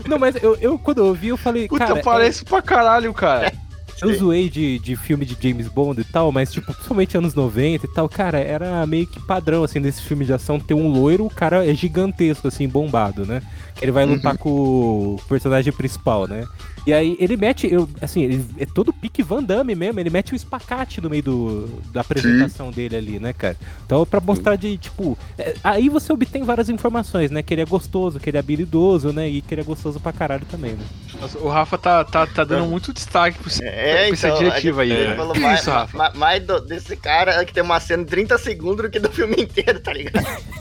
Não, 0.09 0.19
mas 0.19 0.35
eu, 0.43 0.57
eu 0.61 0.79
quando 0.79 0.99
eu 0.99 1.15
vi, 1.15 1.29
eu 1.29 1.37
falei, 1.37 1.69
Puta, 1.69 1.87
cara, 1.87 1.99
é- 2.01 2.03
parece 2.03 2.45
pra 2.45 2.61
caralho, 2.61 3.13
cara. 3.15 3.53
Eu 4.03 4.15
zoei 4.15 4.49
de, 4.49 4.79
de 4.79 4.97
filme 4.97 5.25
de 5.25 5.37
James 5.41 5.69
Bond 5.69 6.01
e 6.01 6.05
tal, 6.05 6.33
mas, 6.33 6.53
tipo, 6.53 6.73
principalmente 6.73 7.17
anos 7.17 7.35
90 7.35 7.87
e 7.87 7.89
tal, 7.89 8.09
cara, 8.09 8.39
era 8.39 8.85
meio 8.87 9.07
que 9.07 9.21
padrão, 9.21 9.63
assim, 9.63 9.81
desse 9.81 10.03
filme 10.03 10.25
de 10.25 10.33
ação 10.33 10.59
ter 10.59 10.75
um 10.75 10.89
loiro, 10.89 11.25
o 11.25 11.31
cara 11.31 11.65
é 11.65 11.73
gigantesco, 11.75 12.49
assim, 12.49 12.69
bombado, 12.69 13.25
né? 13.25 13.41
Que 13.75 13.85
ele 13.85 13.93
vai 13.93 14.05
lutar 14.05 14.37
com 14.37 14.51
o 14.51 15.21
personagem 15.29 15.73
principal, 15.73 16.27
né? 16.27 16.45
E 16.87 16.93
aí 16.93 17.17
ele 17.21 17.37
mete, 17.37 17.73
eu, 17.73 17.89
assim, 18.01 18.23
ele 18.23 18.45
é 18.59 18.67
todo 18.67 18.93
pique 18.93 19.23
Van 19.23 19.43
Damme 19.43 19.75
mesmo, 19.75 20.01
ele 20.01 20.11
mete 20.11 20.33
um 20.33 20.37
espacate 20.37 21.01
no 21.01 21.09
meio 21.09 21.23
do, 21.23 21.67
da 21.93 22.01
apresentação 22.01 22.71
dele 22.73 22.97
ali, 22.97 23.19
né, 23.21 23.33
cara? 23.33 23.57
Então, 23.87 24.05
pra 24.05 24.21
mostrar 24.21 24.57
de, 24.57 24.77
tipo, 24.77 25.17
é, 25.39 25.55
aí 25.63 25.89
você 25.89 26.13
obtém 26.13 26.43
várias 26.43 26.69
informações, 26.69 27.31
né? 27.31 27.41
Que 27.43 27.55
ele 27.55 27.61
é 27.63 27.65
gostoso, 27.67 28.19
que 28.19 28.29
ele 28.31 28.37
é 28.37 28.41
habilidoso, 28.41 29.13
né? 29.13 29.29
E 29.29 29.41
que 29.41 29.55
ele 29.55 29.61
é 29.61 29.65
gostoso 29.65 30.01
pra 30.01 30.13
caralho 30.13 30.45
também, 30.51 30.73
né? 30.73 30.85
Nossa, 31.21 31.39
O 31.39 31.49
Rafa 31.49 31.79
tá, 31.79 32.05
tá, 32.05 32.27
tá 32.27 32.43
dando 32.43 32.67
muito 32.67 32.93
destaque 32.93 33.39
pra 33.39 33.49
esse- 33.49 33.65
É, 33.65 34.07
pra 34.07 34.15
essa 34.15 34.27
então, 34.29 34.39
diretiva 34.39 34.81
a 34.81 34.83
aí. 34.83 34.89
gente 34.91 35.09
né? 35.09 35.15
falou 35.17 35.33
Que 35.35 35.41
mais, 35.41 35.61
isso, 35.61 35.71
Rafa? 35.71 35.97
ma- 35.97 36.13
mais 36.15 36.43
do- 36.45 36.61
desse 36.63 36.97
cara 36.97 37.45
que 37.45 37.53
tem 37.55 37.63
uma 37.63 37.79
cena 37.79 38.03
de 38.03 38.11
30 38.11 38.37
segundos 38.39 38.85
do 38.87 38.91
que 38.91 38.99
do 38.99 39.09
filme 39.11 39.37
inteiro, 39.39 39.79
tá 39.79 39.93
ligado? 39.93 40.25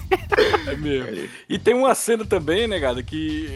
É 0.67 0.75
mesmo. 0.75 1.27
E 1.49 1.57
tem 1.59 1.73
uma 1.73 1.93
cena 1.95 2.25
também, 2.25 2.67
né, 2.67 2.79
cara, 2.79 3.01
que 3.03 3.49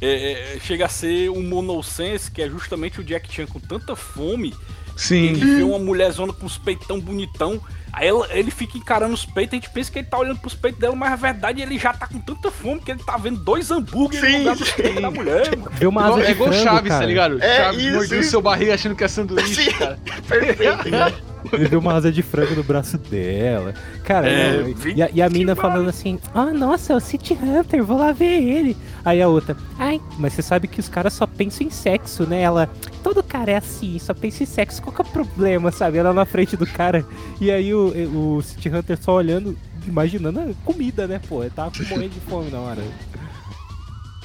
é, 0.00 0.54
é, 0.56 0.58
chega 0.60 0.86
a 0.86 0.88
ser 0.88 1.30
um 1.30 1.42
monosense, 1.42 2.30
que 2.30 2.42
é 2.42 2.48
justamente 2.48 3.00
o 3.00 3.04
Jack 3.04 3.32
Chan 3.32 3.46
com 3.46 3.58
tanta 3.60 3.94
fome, 3.96 4.54
Sim. 4.96 5.26
ele 5.28 5.56
vê 5.56 5.62
uma 5.62 5.78
mulherzona 5.78 6.32
com 6.32 6.46
os 6.46 6.58
peitão 6.58 7.00
bonitão, 7.00 7.60
Aí 7.92 8.08
ela- 8.08 8.28
ele 8.30 8.50
fica 8.50 8.76
encarando 8.76 9.14
os 9.14 9.24
peitos, 9.24 9.54
a 9.54 9.56
gente 9.56 9.70
pensa 9.70 9.90
que 9.90 10.00
ele 10.00 10.06
tá 10.06 10.18
olhando 10.18 10.38
pros 10.38 10.52
peitos 10.54 10.78
dela, 10.78 10.94
mas 10.94 11.08
na 11.08 11.16
verdade 11.16 11.62
ele 11.62 11.78
já 11.78 11.94
tá 11.94 12.06
com 12.06 12.20
tanta 12.20 12.50
fome 12.50 12.78
que 12.78 12.90
ele 12.90 13.02
tá 13.02 13.16
vendo 13.16 13.38
dois 13.42 13.70
hambúrgueres 13.70 14.26
Sim, 14.26 14.32
no 14.32 14.38
lugar 14.40 14.56
dos 14.56 14.70
peitos 14.70 15.00
da 15.00 15.10
mulher, 15.10 15.56
mano. 15.56 15.70
Vê 15.72 15.86
uma 15.86 16.02
Igual- 16.02 16.14
asa 16.16 16.22
é 16.22 16.26
de 16.26 16.32
igual 16.32 16.48
frango, 16.52 16.62
Chaves, 16.64 16.88
cara. 16.90 17.00
tá 17.00 17.06
ligado? 17.06 17.42
É, 17.42 17.56
Chaves 17.56 17.82
isso, 17.82 17.94
mordendo 17.94 18.20
isso. 18.20 18.30
seu 18.30 18.42
barriga 18.42 18.74
achando 18.74 18.94
que 18.96 19.02
é 19.04 19.08
sanduíche, 19.08 19.64
Sim. 19.64 19.70
cara. 19.78 19.98
Perfeito, 20.28 20.90
né? 20.90 21.14
Ele 21.52 21.66
vê 21.66 21.76
uma 21.76 21.94
asa 21.94 22.10
de 22.10 22.22
frango 22.22 22.54
no 22.54 22.62
braço 22.62 22.98
dela. 22.98 23.74
Cara, 24.04 24.28
É, 24.28 24.62
não, 24.62 24.74
e, 24.94 25.02
a, 25.02 25.10
e 25.12 25.22
a 25.22 25.28
mina 25.28 25.54
falando 25.54 25.88
assim: 25.88 26.18
Ah, 26.34 26.52
nossa, 26.52 26.92
é 26.92 26.96
o 26.96 27.00
City 27.00 27.34
Hunter, 27.34 27.84
vou 27.84 27.98
lá 27.98 28.12
ver 28.12 28.42
ele. 28.42 28.76
Aí 29.04 29.22
a 29.22 29.28
outra, 29.28 29.56
ai, 29.78 30.00
mas 30.18 30.32
você 30.32 30.42
sabe 30.42 30.66
que 30.68 30.80
os 30.80 30.88
caras 30.88 31.12
só 31.12 31.26
pensam 31.26 31.66
em 31.66 31.70
sexo, 31.70 32.24
né? 32.24 32.42
Ela, 32.42 32.68
todo 33.02 33.22
cara 33.22 33.52
é 33.52 33.56
assim, 33.56 33.98
só 33.98 34.12
pensa 34.14 34.42
em 34.42 34.46
sexo, 34.46 34.82
qual 34.82 34.94
que 34.94 35.02
é 35.02 35.04
o 35.04 35.08
problema, 35.08 35.70
sabe? 35.70 35.98
Ela 35.98 36.12
na 36.12 36.24
frente 36.24 36.56
do 36.56 36.66
cara. 36.66 37.04
E 37.40 37.50
aí 37.50 37.72
o, 37.74 38.36
o 38.36 38.42
City 38.42 38.68
Hunter 38.68 38.98
só 39.00 39.14
olhando, 39.14 39.56
imaginando 39.86 40.40
a 40.40 40.48
comida, 40.64 41.06
né, 41.06 41.20
pô? 41.28 41.42
Ele 41.42 41.50
tava 41.50 41.70
morrendo 41.88 42.14
de 42.14 42.20
fome 42.20 42.50
na 42.50 42.58
hora. 42.58 42.82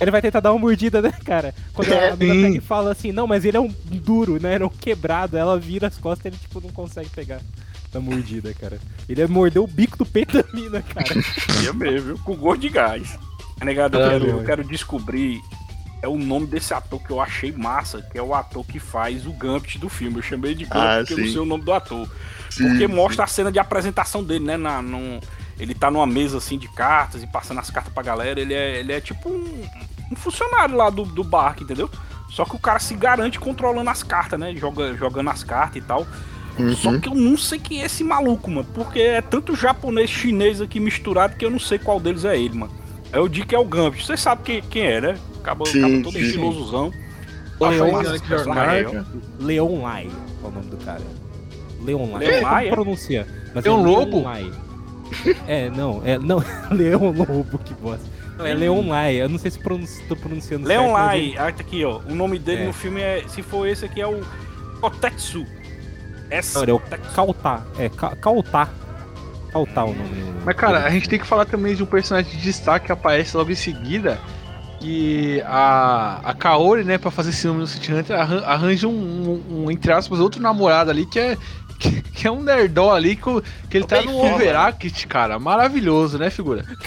Ele 0.02 0.12
vai 0.12 0.22
tentar 0.22 0.40
dar 0.40 0.52
uma 0.52 0.60
mordida, 0.60 1.02
né, 1.02 1.14
cara? 1.24 1.54
Quando 1.74 1.94
a 1.94 2.16
mina 2.16 2.34
Sim. 2.34 2.42
pega 2.44 2.58
e 2.58 2.62
fala 2.62 2.92
assim, 2.92 3.12
não, 3.12 3.28
mas 3.28 3.46
ele 3.46 3.56
é 3.56 3.60
um 3.60 3.74
duro, 3.86 4.42
né? 4.42 4.56
Ele 4.56 4.64
é 4.64 4.68
um 4.68 4.70
quebrado. 4.70 5.38
Ela 5.38 5.60
vira 5.60 5.88
as 5.88 5.98
costas 5.98 6.26
e 6.26 6.28
ele, 6.30 6.38
tipo, 6.38 6.60
não 6.60 6.72
consegue 6.72 7.10
pegar 7.10 7.40
da 7.94 8.00
mordida, 8.00 8.54
cara. 8.54 8.80
Ele 9.08 9.22
é 9.22 9.28
morder 9.28 9.62
o 9.62 9.68
bico 9.68 9.98
do 9.98 10.06
peito 10.06 10.42
da 10.42 10.44
mina, 10.54 10.82
cara. 10.82 11.08
Ia 11.64 11.74
mesmo, 11.74 12.08
viu? 12.16 12.20
Com 12.24 12.36
gosto 12.36 12.62
de 12.62 12.70
gás. 12.70 13.18
Negado, 13.64 14.00
eu 14.00 14.06
Ah, 14.06 14.10
quero, 14.10 14.26
eu 14.28 14.44
quero 14.44 14.64
descobrir 14.64 15.40
é 16.02 16.08
o 16.08 16.18
nome 16.18 16.48
desse 16.48 16.74
ator 16.74 17.00
que 17.00 17.12
eu 17.12 17.22
achei 17.22 17.52
massa, 17.52 18.02
que 18.02 18.18
é 18.18 18.24
o 18.24 18.34
ator 18.34 18.66
que 18.66 18.80
faz 18.80 19.28
o 19.28 19.32
Gambit 19.34 19.78
do 19.78 19.88
filme. 19.88 20.18
Eu 20.18 20.24
chamei 20.24 20.56
de 20.56 20.66
Gambit 20.66 20.88
Ah, 20.88 20.98
porque 20.98 21.14
eu 21.14 21.18
não 21.20 21.26
sim. 21.26 21.32
sei 21.32 21.42
o 21.42 21.46
nome 21.46 21.64
do 21.64 21.72
ator. 21.72 22.10
Sim, 22.50 22.70
Porque 22.70 22.88
sim. 22.88 22.94
mostra 22.94 23.24
a 23.24 23.28
cena 23.28 23.52
de 23.52 23.60
apresentação 23.60 24.24
dele, 24.24 24.44
né? 24.46 24.58
Na, 24.58 24.82
num- 24.82 25.20
ele 25.60 25.76
tá 25.76 25.92
numa 25.92 26.08
mesa 26.08 26.40
assim 26.40 26.58
de 26.58 26.68
cartas 26.70 27.22
e 27.22 27.28
passando 27.28 27.60
as 27.60 27.70
cartas 27.70 27.94
pra 27.94 28.02
galera. 28.02 28.40
Ele 28.40 28.54
é, 28.54 28.80
ele 28.80 28.92
é 28.94 29.00
tipo 29.00 29.30
um, 29.30 29.64
um 30.12 30.16
funcionário 30.16 30.76
lá 30.76 30.90
do, 30.90 31.06
do 31.06 31.24
barco, 31.24 31.64
entendeu? 31.64 31.90
Só 32.30 32.46
que 32.46 32.56
o 32.56 32.60
cara 32.60 32.80
se 32.80 32.94
garante 32.96 33.40
controlando 33.40 33.90
as 33.90 34.04
cartas, 34.04 34.40
né? 34.40 34.54
Joga, 34.56 34.94
jogando 34.96 35.30
as 35.30 35.44
cartas 35.44 35.78
e 35.78 35.82
tal. 35.86 36.06
Só 36.76 36.90
Uhum. 36.92 37.00
que 37.00 37.10
eu 37.10 37.16
não 37.16 37.38
sei 37.38 37.60
quem 37.60 37.82
é 37.82 37.86
esse 37.86 38.04
maluco, 38.04 38.50
mano. 38.52 38.68
Porque 38.74 39.00
é 39.00 39.22
tanto 39.22 39.56
japonês 39.56 40.10
chinês 40.10 40.62
aqui 40.62 40.80
misturado 40.80 41.36
que 41.36 41.46
eu 41.46 41.50
não 41.50 41.60
sei 41.60 41.80
qual 41.80 42.00
deles 42.00 42.26
é 42.26 42.38
ele, 42.38 42.58
mano. 42.58 42.74
É 43.12 43.20
o 43.20 43.28
Dick 43.28 43.54
é 43.54 43.60
o 43.60 43.66
Gambit. 43.66 44.06
Você 44.06 44.16
sabe 44.16 44.44
quem, 44.44 44.62
quem 44.62 44.84
é, 44.86 45.02
né? 45.02 45.18
Acaba, 45.40 45.66
Sim, 45.66 45.80
acaba 45.84 46.04
todo 46.04 46.14
sim. 46.14 46.20
estilosozão. 46.20 46.92
Leon 47.60 47.92
ó. 48.86 49.44
Leon 49.44 49.82
Lai 49.82 50.08
é 50.44 50.48
o 50.48 50.52
nome 50.52 50.66
do 50.68 50.78
cara. 50.78 51.02
Leon 51.82 52.12
Lai. 52.12 52.26
Leon 52.26 52.42
Lai, 52.44 52.68
é? 52.68 52.72
pronuncia? 52.72 53.28
Mas 53.54 53.64
Leon 53.66 53.80
é 53.80 53.84
Lobo? 53.84 54.24
Lai. 54.24 54.52
É, 55.48 55.70
não, 55.70 56.02
é, 56.06 56.18
não, 56.18 56.44
Leon 56.72 57.12
Lobo, 57.12 57.58
que 57.60 57.74
bosta. 57.76 58.06
Não, 58.42 58.48
é 58.48 58.54
Leon 58.54 58.88
Lai, 58.90 59.16
eu 59.16 59.30
não 59.30 59.38
sei 59.40 59.52
se 59.52 59.60
pronuncio, 59.60 60.04
tô 60.08 60.16
pronunciando 60.16 60.68
Leon 60.68 60.80
certo. 60.82 60.94
mas 60.94 61.06
Lai, 61.08 61.20
ele- 61.20 61.36
tá 61.36 61.46
aqui, 61.48 61.86
ó. 61.86 62.00
O 62.10 62.16
nome 62.16 62.38
dele 62.40 62.64
É. 62.64 62.66
no 62.68 62.74
filme 62.74 63.00
é. 63.02 63.24
Se 63.28 63.42
for 63.42 63.68
esse 63.68 63.86
aqui, 63.86 64.02
é 64.02 64.08
o 64.08 64.22
Kotetsu. 64.80 65.46
Ele 66.62 66.72
é 66.72 66.74
o. 66.74 66.80
Kautá, 67.14 67.64
é, 67.78 67.90
Ka- 67.90 68.16
Kautá. 68.16 68.70
Kautá 69.52 69.84
o 69.84 69.94
nome. 69.94 70.34
Mas, 70.46 70.56
cara, 70.56 70.86
a 70.86 70.90
gente 70.90 71.10
tem 71.10 71.20
que 71.20 71.28
falar 71.28 71.44
também 71.46 71.76
de 71.76 71.84
um 71.84 71.86
personagem 71.86 72.32
de 72.32 72.38
destaque 72.42 72.86
que 72.86 72.92
aparece 72.92 73.36
logo 73.36 73.52
em 73.52 73.56
seguida. 73.56 74.18
Que 74.80 75.44
a, 75.46 76.22
a 76.24 76.34
Kaori, 76.34 76.84
né, 76.84 76.98
pra 76.98 77.12
fazer 77.12 77.32
ciúme 77.34 77.60
no 77.60 77.68
City 77.68 77.94
Hunter, 77.94 78.20
arran- 78.20 78.44
arranja 78.44 78.88
um, 78.88 78.92
um, 79.52 79.66
um, 79.66 79.72
entre 79.72 79.92
aspas, 79.92 80.20
outro 80.20 80.42
namorado 80.42 80.90
ali 80.90 81.06
que 81.06 81.20
é, 81.20 81.38
que, 81.82 82.02
que 82.02 82.28
é 82.28 82.32
um 82.32 82.42
nerdó 82.44 82.94
ali, 82.94 83.16
que, 83.16 83.28
o- 83.30 83.42
que 83.70 83.78
ele 83.78 83.84
O 83.84 83.88
tá 83.88 83.98
bem 83.98 84.06
no 84.06 84.18
overact, 84.24 85.08
cara. 85.08 85.40
Maravilhoso, 85.40 86.18
né, 86.18 86.30
figura? 86.30 86.64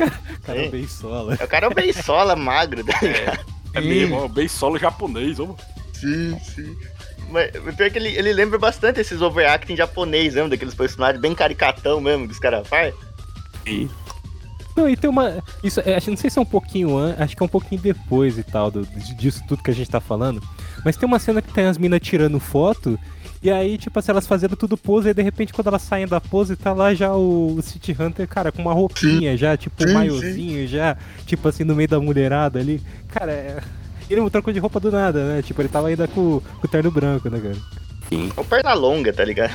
Cara, 0.44 0.64
Sim. 0.64 0.70
bem 0.70 0.86
sola. 0.86 1.34
O 1.34 1.48
cara 1.48 1.66
é 1.66 1.68
o 1.68 1.74
Beisola 1.74 2.36
magro, 2.36 2.84
tá 2.84 2.98
ligado? 3.02 3.44
É 3.74 3.80
mesmo, 3.80 4.16
ó, 4.16 4.28
bem 4.28 4.46
solo 4.46 4.78
japonês, 4.78 5.40
ó. 5.40 5.54
Sim, 5.92 6.38
sim. 6.40 6.76
Mas 7.30 7.50
pior 7.74 7.90
que 7.90 7.98
ele, 7.98 8.10
ele 8.10 8.32
lembra 8.32 8.58
bastante 8.58 9.00
esses 9.00 9.20
overacting 9.22 9.74
japonês 9.74 10.34
mesmo, 10.34 10.50
daqueles 10.50 10.74
personagens 10.74 11.20
bem 11.20 11.34
caricatão 11.34 12.00
mesmo 12.00 12.26
que 12.26 12.32
os 12.34 12.38
caras 12.38 12.68
fazem. 12.68 12.94
Não, 14.76 14.88
e 14.88 14.96
tem 14.96 15.08
uma. 15.08 15.42
Isso, 15.62 15.80
é, 15.84 15.94
acho- 15.96 16.10
não 16.10 16.16
sei 16.16 16.28
se 16.28 16.38
é 16.38 16.42
um 16.42 16.46
pouquinho 16.46 16.96
antes, 16.98 17.20
acho 17.20 17.36
que 17.36 17.42
é 17.42 17.46
um 17.46 17.48
pouquinho 17.48 17.80
depois 17.80 18.36
e 18.38 18.42
tal, 18.42 18.70
do, 18.70 18.84
disso 19.16 19.40
tudo 19.48 19.62
que 19.62 19.70
a 19.70 19.74
gente 19.74 19.88
tá 19.88 20.00
falando. 20.00 20.42
Mas 20.84 20.96
tem 20.96 21.06
uma 21.06 21.18
cena 21.18 21.40
que 21.40 21.52
tem 21.52 21.64
as 21.66 21.78
minas 21.78 22.00
tirando 22.02 22.38
foto, 22.40 22.98
e 23.44 23.50
aí, 23.50 23.76
tipo 23.76 23.98
assim, 23.98 24.10
elas 24.10 24.26
fazendo 24.26 24.56
tudo 24.56 24.74
pose, 24.76 25.10
e 25.10 25.14
de 25.14 25.22
repente, 25.22 25.52
quando 25.52 25.66
elas 25.66 25.82
saem 25.82 26.06
da 26.06 26.18
pose, 26.20 26.56
tá 26.56 26.72
lá 26.72 26.94
já 26.94 27.14
o, 27.14 27.60
City 27.62 27.94
Hunter, 27.98 28.26
cara, 28.26 28.50
com 28.50 28.62
uma 28.62 28.72
roupinha 28.72 29.36
já, 29.36 29.54
tipo 29.54 29.84
um 29.84 29.88
Sim, 29.88 29.92
maiozinho 29.94 30.66
já, 30.66 30.96
tipo 31.26 31.46
assim, 31.46 31.62
no 31.62 31.76
meio 31.76 31.88
da 31.88 32.00
mulherada 32.00 32.58
ali. 32.58 32.80
Cara, 33.08 33.32
é. 33.32 33.58
Ele 34.08 34.20
não 34.20 34.30
trocou 34.30 34.52
de 34.52 34.58
roupa 34.58 34.80
do 34.80 34.90
nada, 34.90 35.24
né? 35.36 35.42
Tipo, 35.42 35.60
ele 35.62 35.68
tava 35.68 35.88
ainda 35.88 36.08
com, 36.08 36.40
com 36.40 36.66
o 36.66 36.68
terno 36.68 36.90
branco, 36.90 37.28
né, 37.28 37.38
cara? 37.38 37.56
É 38.36 38.40
o 38.40 38.44
perna 38.44 38.72
longa, 38.74 39.12
tá 39.12 39.24
ligado? 39.24 39.54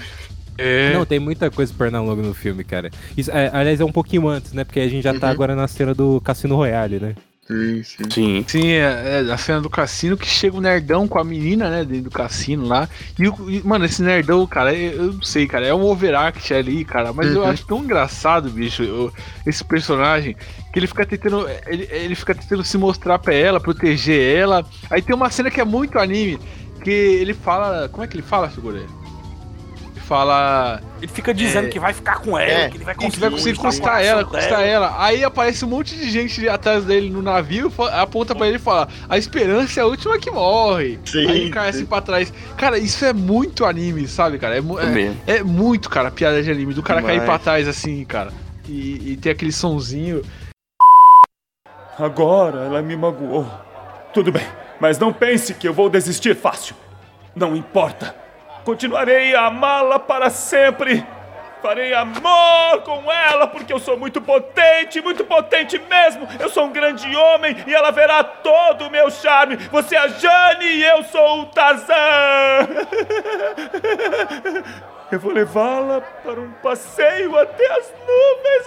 É. 0.58 0.94
Não, 0.94 1.06
tem 1.06 1.20
muita 1.20 1.50
coisa 1.50 1.74
Pernalonga 1.74 2.22
no 2.22 2.34
filme, 2.34 2.64
cara. 2.66 2.92
Isso, 3.16 3.32
é, 3.32 3.50
aliás, 3.54 3.80
é 3.80 3.86
um 3.86 3.92
pouquinho 3.92 4.28
antes, 4.28 4.52
né? 4.52 4.66
Porque 4.66 4.82
a 4.82 4.88
gente 4.90 5.04
já 5.04 5.14
tá 5.14 5.28
Uhum. 5.28 5.34
agora 5.34 5.56
na 5.56 5.68
cena 5.68 5.94
do 5.94 6.20
Cassino 6.20 6.56
Royale, 6.56 7.00
né? 7.00 7.16
Sim, 7.50 7.82
sim. 7.84 8.10
Sim. 8.12 8.46
Sim, 8.48 8.68
é, 8.74 9.24
é 9.28 9.32
a 9.34 9.38
cena 9.38 9.60
do 9.60 9.70
cassino 9.72 10.16
que 10.16 10.28
chega 10.28 10.56
o 10.56 10.62
nerdão 10.62 11.08
com 11.08 11.18
a 11.18 11.24
menina, 11.24 11.68
né, 11.70 11.84
dentro 11.84 12.04
do 12.04 12.12
cassino 12.12 12.68
lá. 12.68 12.88
E, 13.18 13.28
o- 13.28 13.50
e, 13.50 13.62
mano, 13.66 13.86
esse 13.86 14.04
nerdão, 14.04 14.46
cara, 14.46 14.72
eu, 14.76 14.92
eu 15.06 15.14
não 15.14 15.22
sei, 15.24 15.48
cara, 15.48 15.66
é 15.66 15.74
um 15.74 15.84
overact 15.84 16.54
ali, 16.54 16.86
cara, 16.86 17.12
mas 17.12 17.34
eu 17.34 17.42
Uhum. 17.42 17.50
acho 17.50 17.66
tão 17.66 17.84
engraçado, 17.84 18.52
bicho, 18.52 18.84
eu- 18.84 19.12
esse 19.48 19.64
personagem, 19.64 20.36
que 20.72 20.78
ele 20.78 20.86
fica 20.86 21.04
tentando, 21.08 21.48
ele, 21.66 21.88
ele 21.90 22.14
fica 22.16 22.36
tentando 22.36 22.64
se 22.64 22.78
mostrar 22.78 23.18
pra 23.18 23.34
ela, 23.34 23.60
proteger 23.60 24.38
ela. 24.38 24.64
Aí 24.92 25.02
tem 25.02 25.16
uma 25.16 25.32
cena 25.32 25.50
que 25.50 25.60
é 25.60 25.66
muito 25.66 25.98
anime, 25.98 26.40
que 26.84 26.92
ele 26.92 27.34
fala, 27.34 27.90
como 27.90 28.04
é 28.04 28.08
que 28.08 28.16
ele 28.16 28.24
fala, 28.24 28.48
figura? 28.50 28.84
Ele 30.10 30.18
fala 30.18 30.82
Ele 31.02 31.08
fica 31.08 31.32
dizendo 31.34 31.68
É. 31.68 31.70
que 31.70 31.80
vai 31.80 31.94
ficar 31.94 32.20
com 32.20 32.38
ela, 32.38 32.52
É. 32.52 32.70
que 32.70 32.78
ele 32.78 32.84
vai 32.84 32.96
que 32.96 33.02
conseguir, 33.06 33.20
vai 33.22 33.30
conseguir 33.30 33.58
conquistar 33.58 34.02
ela, 34.02 34.26
conquistar 34.26 34.58
dela. 34.58 34.66
ela. 34.68 34.96
Aí 35.06 35.24
aparece 35.24 35.64
um 35.64 35.68
monte 35.68 35.96
de 35.96 36.10
gente 36.10 36.50
atrás 36.50 36.84
dele 36.84 37.10
no 37.12 37.22
navio, 37.22 37.72
aponta 37.94 38.34
pra 38.34 38.48
ele 38.48 38.56
e 38.56 38.60
fala: 38.60 38.88
A 39.08 39.18
esperança 39.20 39.80
é 39.80 39.84
a 39.84 39.86
última 39.86 40.18
que 40.18 40.32
morre. 40.32 41.00
Sim, 41.06 41.20
Aí 41.30 41.42
ele 41.42 41.50
cai 41.52 41.70
assim 41.70 41.86
pra 41.86 42.02
trás. 42.02 42.34
Cara, 42.58 42.80
isso 42.80 43.06
é 43.06 43.14
muito 43.14 43.66
anime, 43.66 44.08
sabe, 44.08 44.40
cara? 44.40 44.58
É, 44.58 44.62
é- 45.30 45.38
é 45.38 45.44
muito, 45.44 45.90
cara, 45.90 46.10
piada 46.10 46.42
de 46.42 46.50
anime. 46.52 46.74
Do 46.74 46.82
cara 46.84 47.04
cair 47.04 47.24
pra 47.24 47.38
trás 47.38 47.68
assim, 47.68 48.04
cara. 48.04 48.34
E, 48.68 49.12
e 49.12 49.18
ter 49.18 49.30
aquele 49.30 49.52
sonzinho. 49.52 50.24
Agora 52.00 52.66
ela 52.66 52.82
me 52.82 52.96
magoou. 52.98 53.48
Tudo 54.14 54.32
bem, 54.32 54.46
mas 54.80 54.98
não 54.98 55.14
pense 55.14 55.54
que 55.54 55.68
eu 55.68 55.74
vou 55.74 55.88
desistir 55.90 56.36
fácil. 56.36 56.76
Não 57.36 57.56
importa. 57.56 58.16
Continuarei 58.64 59.36
a 59.36 59.48
amá-la 59.48 60.00
para 60.00 60.30
sempre. 60.30 61.06
Farei 61.62 61.94
amor 61.94 62.82
com 62.86 63.12
ela 63.12 63.46
porque 63.46 63.74
eu 63.74 63.80
sou 63.80 63.98
muito 63.98 64.22
potente, 64.22 65.02
muito 65.02 65.26
potente 65.26 65.78
mesmo. 65.78 66.26
Eu 66.40 66.48
sou 66.50 66.64
um 66.66 66.72
grande 66.72 67.14
homem 67.14 67.58
e 67.68 67.74
ela 67.74 67.92
verá 67.92 68.24
todo 68.24 68.88
o 68.88 68.90
meu 68.90 69.12
charme. 69.12 69.58
Você 69.58 69.96
é 69.96 70.00
a 70.00 70.08
Jane 70.08 70.66
e 70.66 70.82
eu 70.84 71.04
sou 71.04 71.42
o 71.42 71.46
Tarzan. 71.48 71.96
Eu 75.12 75.20
vou 75.20 75.34
levá-la 75.34 76.02
para 76.02 76.40
um 76.40 76.52
passeio 76.62 77.36
até 77.36 77.66
as 77.80 77.92
nuvens. 78.08 78.66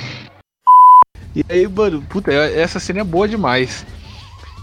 E 1.32 1.44
aí, 1.48 1.68
mano, 1.68 2.02
puta, 2.08 2.32
essa 2.32 2.80
cena 2.80 3.02
é 3.02 3.04
boa 3.04 3.28
demais. 3.28 3.86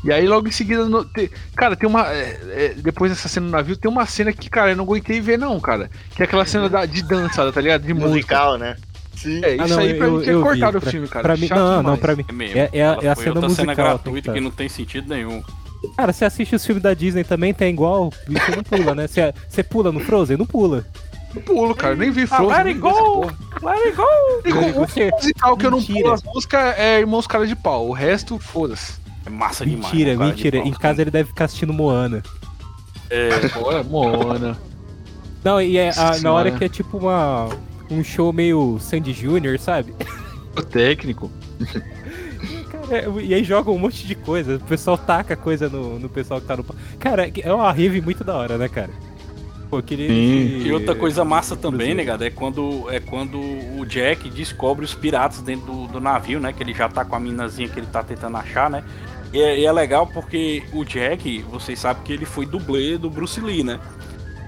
E 0.04 0.12
aí, 0.12 0.28
logo 0.28 0.48
em 0.48 0.52
seguida, 0.52 0.86
no- 0.86 1.04
te- 1.06 1.30
cara, 1.56 1.76
tem 1.76 1.90
uma. 1.90 2.08
é, 2.14 2.40
é, 2.50 2.74
depois 2.78 3.12
dessa 3.12 3.28
cena 3.28 3.46
no 3.48 3.52
navio, 3.52 3.76
tem 3.76 3.90
uma 3.90 4.06
cena 4.06 4.32
que, 4.32 4.50
cara, 4.50 4.72
eu 4.72 4.76
não 4.76 4.84
aguentei 4.84 5.20
ver, 5.20 5.38
não, 5.38 5.60
cara. 5.60 5.90
Que 6.16 6.22
é 6.22 6.26
aquela 6.26 6.46
cena 6.46 6.70
da- 6.70 6.86
de 6.86 7.02
dança, 7.04 7.52
tá 7.52 7.60
ligado? 7.62 7.82
De 7.84 7.94
música. 7.94 8.10
Musical, 8.10 8.58
né? 8.58 8.76
Sim. 9.16 9.44
É, 9.44 9.56
isso 9.56 9.64
Ah, 9.64 9.68
não, 9.68 9.80
aí 9.80 9.94
pra 9.96 10.06
eu- 10.08 10.14
mim 10.18 10.24
tinha 10.24 10.40
cortado 10.40 10.78
o 10.78 10.82
filme, 10.82 11.08
cara. 11.08 11.24
Pra 11.24 11.36
mim, 11.36 11.48
não, 11.50 11.82
não, 11.84 11.98
pra 11.98 12.16
mim. 12.16 12.24
É 12.28 12.32
mesmo. 12.32 12.58
É, 12.60 12.70
é, 12.72 12.86
a- 12.86 12.98
é 13.02 13.08
a 13.10 13.16
foi 13.16 13.24
cena 13.24 13.36
outra 13.36 13.50
musical. 13.50 13.56
cena 13.56 13.76
tem 13.76 13.86
gratuita 13.86 14.34
que 14.34 14.40
não 14.40 14.52
tem 14.52 14.70
sentido 14.70 15.10
nenhum. 15.10 15.42
Cara, 15.96 16.14
você 16.14 16.26
assiste 16.26 16.56
os 16.56 16.66
filmes 16.66 16.84
da 16.84 16.94
Disney 16.94 17.24
também, 17.24 17.54
tem 17.54 17.72
igual. 17.74 18.12
Você 18.28 18.56
não 18.56 18.64
pula, 18.64 18.94
né? 18.96 19.08
Você, 19.08 19.34
você 19.50 19.64
pula 19.64 19.92
no 19.92 20.00
Frozen? 20.00 20.38
Não 20.38 20.46
pula. 20.46 20.86
Eu 21.36 21.42
pulo, 21.42 21.76
cara. 21.76 21.96
Nem 21.96 22.10
vi 22.12 22.24
Ah, 22.24 22.28
Frozen. 22.28 22.48
let 22.58 22.64
nem 22.66 22.74
it 22.76 22.80
go! 22.80 23.22
Let 23.62 23.86
it 23.86 23.96
go! 23.96 24.04
E 24.46 24.52
o 24.54 24.74
Você- 24.74 25.10
musical 25.12 25.58
que 25.58 25.66
eu 25.66 25.72
não 25.72 25.84
pulo 25.84 26.12
as 26.14 26.24
músicas 26.24 26.78
é 26.78 27.00
Irmãos 27.00 27.28
Cara 27.28 27.46
de 27.46 27.56
Pau. 27.56 27.88
O 27.90 27.94
resto, 27.94 28.40
foda-se. 28.40 28.94
É 29.28 29.30
massa 29.30 29.66
demais. 29.66 29.92
Mentira, 29.94 30.16
né, 30.16 30.26
mentira. 30.28 30.58
Em 30.60 30.72
casa 30.72 31.02
ele 31.02 31.12
deve 31.12 31.30
ficar 31.30 31.46
assistindo 31.46 31.74
Moana. 31.74 32.24
Bora, 33.54 33.84
Moana. 33.84 34.58
Não, 35.44 35.62
e 35.62 35.78
é 35.78 35.90
a- 35.98 36.18
na 36.20 36.32
hora 36.34 36.52
que 36.52 36.64
é 36.64 36.70
tipo 36.70 36.98
uma. 36.98 37.50
Um 37.90 38.04
show 38.04 38.34
meio 38.34 38.78
Sandy 38.82 39.14
Júnior, 39.14 39.58
sabe? 39.60 39.94
O 40.58 40.62
técnico. 40.62 41.32
Cara, 42.72 42.98
É, 42.98 43.08
e 43.22 43.34
aí 43.34 43.44
joga 43.44 43.70
um 43.72 43.78
monte 43.78 44.06
de 44.06 44.16
coisa. 44.16 44.56
O 44.56 44.60
pessoal 44.60 44.98
taca 44.98 45.36
coisa 45.36 45.70
no, 45.70 45.98
no 46.00 46.10
pessoal 46.10 46.42
que 46.42 46.48
tá 46.48 46.58
no. 46.58 46.66
Cara, 47.00 47.32
é 47.42 47.54
uma 47.54 47.72
rave 47.72 48.02
muito 48.02 48.24
da 48.24 48.36
hora, 48.36 48.58
né, 48.58 48.68
cara? 48.68 48.90
Pô, 49.70 49.82
queria. 49.82 50.08
E 50.10 50.72
outra 50.72 50.96
coisa 50.96 51.26
massa 51.26 51.56
também, 51.56 51.94
negado, 51.94 52.24
é 52.24 52.30
quando, 52.30 52.86
é 52.90 53.00
quando 53.02 53.38
o 53.40 53.86
Jack 53.86 54.30
descobre 54.30 54.84
os 54.86 54.94
piratas 54.94 55.42
dentro 55.42 55.66
do, 55.66 55.88
do 55.88 56.00
navio, 56.02 56.40
né? 56.40 56.54
Que 56.54 56.64
ele 56.64 56.74
já 56.74 56.88
tá 56.88 57.04
com 57.04 57.16
a 57.16 57.20
minazinha 57.20 57.68
que 57.68 57.78
ele 57.80 57.88
tá 57.88 58.02
tentando 58.04 58.38
achar, 58.38 58.70
né? 58.70 58.84
E 59.34 59.42
é, 59.42 59.60
e 59.60 59.66
é 59.66 59.72
legal 59.72 60.08
porque 60.08 60.64
o 60.72 60.84
Jack, 60.84 61.40
vocês 61.50 61.80
sabem 61.80 62.04
que 62.04 62.14
ele 62.14 62.26
foi 62.26 62.46
dublê 62.46 62.98
do 62.98 63.10
Bruce 63.10 63.40
Lee, 63.42 63.64
né? 63.64 63.80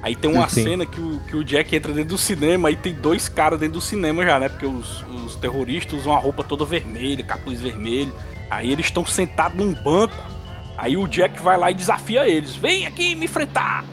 Aí 0.02 0.16
tem 0.16 0.32
uma 0.32 0.48
Sim. 0.48 0.64
cena 0.64 0.86
que 0.86 1.00
o, 1.00 1.20
que 1.28 1.36
o 1.36 1.44
Jack 1.44 1.76
entra 1.76 1.92
dentro 1.92 2.12
do 2.12 2.18
cinema 2.18 2.72
e 2.72 2.76
tem 2.76 2.94
dois 2.94 3.28
caras 3.28 3.60
dentro 3.60 3.76
do 3.76 3.82
cinema 3.82 4.24
já, 4.24 4.40
né? 4.40 4.48
Porque 4.48 4.66
os, 4.66 5.04
os 5.26 5.36
terroristas 5.36 6.00
usam 6.00 6.14
uma 6.14 6.20
roupa 6.20 6.44
toda 6.44 6.64
vermelha, 6.64 7.24
capuz 7.24 7.60
vermelho. 7.60 8.14
Aí 8.50 8.72
eles 8.72 8.86
estão 8.86 9.06
sentados 9.06 9.58
num 9.58 9.74
banco. 9.74 10.16
Aí 10.78 10.96
o 10.96 11.06
Jack 11.08 11.42
vai 11.42 11.58
lá 11.58 11.70
e 11.70 11.74
desafia 11.74 12.28
eles: 12.28 12.56
vem 12.56 12.88
aqui 12.88 13.14
me 13.14 13.26
enfrentar. 13.26 13.84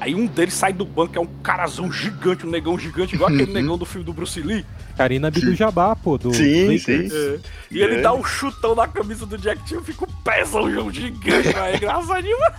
Aí 0.00 0.14
um 0.14 0.26
deles 0.26 0.54
sai 0.54 0.72
do 0.72 0.84
banco, 0.84 1.16
é 1.16 1.20
um 1.20 1.26
carazão 1.42 1.90
gigante, 1.90 2.46
um 2.46 2.50
negão 2.50 2.78
gigante, 2.78 3.14
igual 3.14 3.30
aquele 3.32 3.50
negão 3.54 3.78
do 3.78 3.84
filme 3.86 4.04
do 4.04 4.12
Bruce 4.12 4.40
Lee. 4.40 4.64
Karina 4.96 5.28
Abdul-Jabbar, 5.28 5.96
pô, 5.96 6.16
do 6.18 6.32
Sim, 6.34 6.64
Lakers. 6.76 7.12
sim. 7.12 7.38
E 7.70 7.80
ele 7.80 7.96
É. 7.96 8.00
dá 8.00 8.12
um 8.14 8.24
chutão 8.24 8.74
na 8.74 8.86
camisa 8.86 9.24
do 9.26 9.36
Jack 9.38 9.68
Chan, 9.68 9.80
fica 9.82 10.04
um 10.04 10.22
pezão 10.22 10.90
gigante. 10.92 11.48
É 11.48 11.76
engraçado 11.76 12.22
demais. 12.22 12.54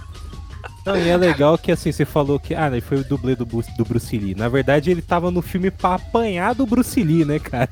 Não, 0.85 0.95
e 0.97 1.09
é 1.09 1.17
legal 1.17 1.57
que 1.57 1.71
assim, 1.71 1.91
você 1.91 2.05
falou 2.05 2.39
que 2.39 2.55
ah, 2.55 2.67
ele 2.67 2.79
foi 2.81 2.99
o 2.99 3.03
dublê 3.03 3.35
do, 3.35 3.45
Bruce- 3.45 3.75
do 3.77 3.83
Bruce 3.83 4.17
Lee. 4.17 4.33
Na 4.35 4.47
verdade, 4.47 4.89
ele 4.89 5.01
tava 5.01 5.29
no 5.29 5.41
filme 5.41 5.69
pra 5.69 5.95
apanhar 5.95 6.55
do 6.55 6.65
Bruce 6.65 7.03
Lee, 7.03 7.25
né, 7.25 7.39
cara? 7.39 7.69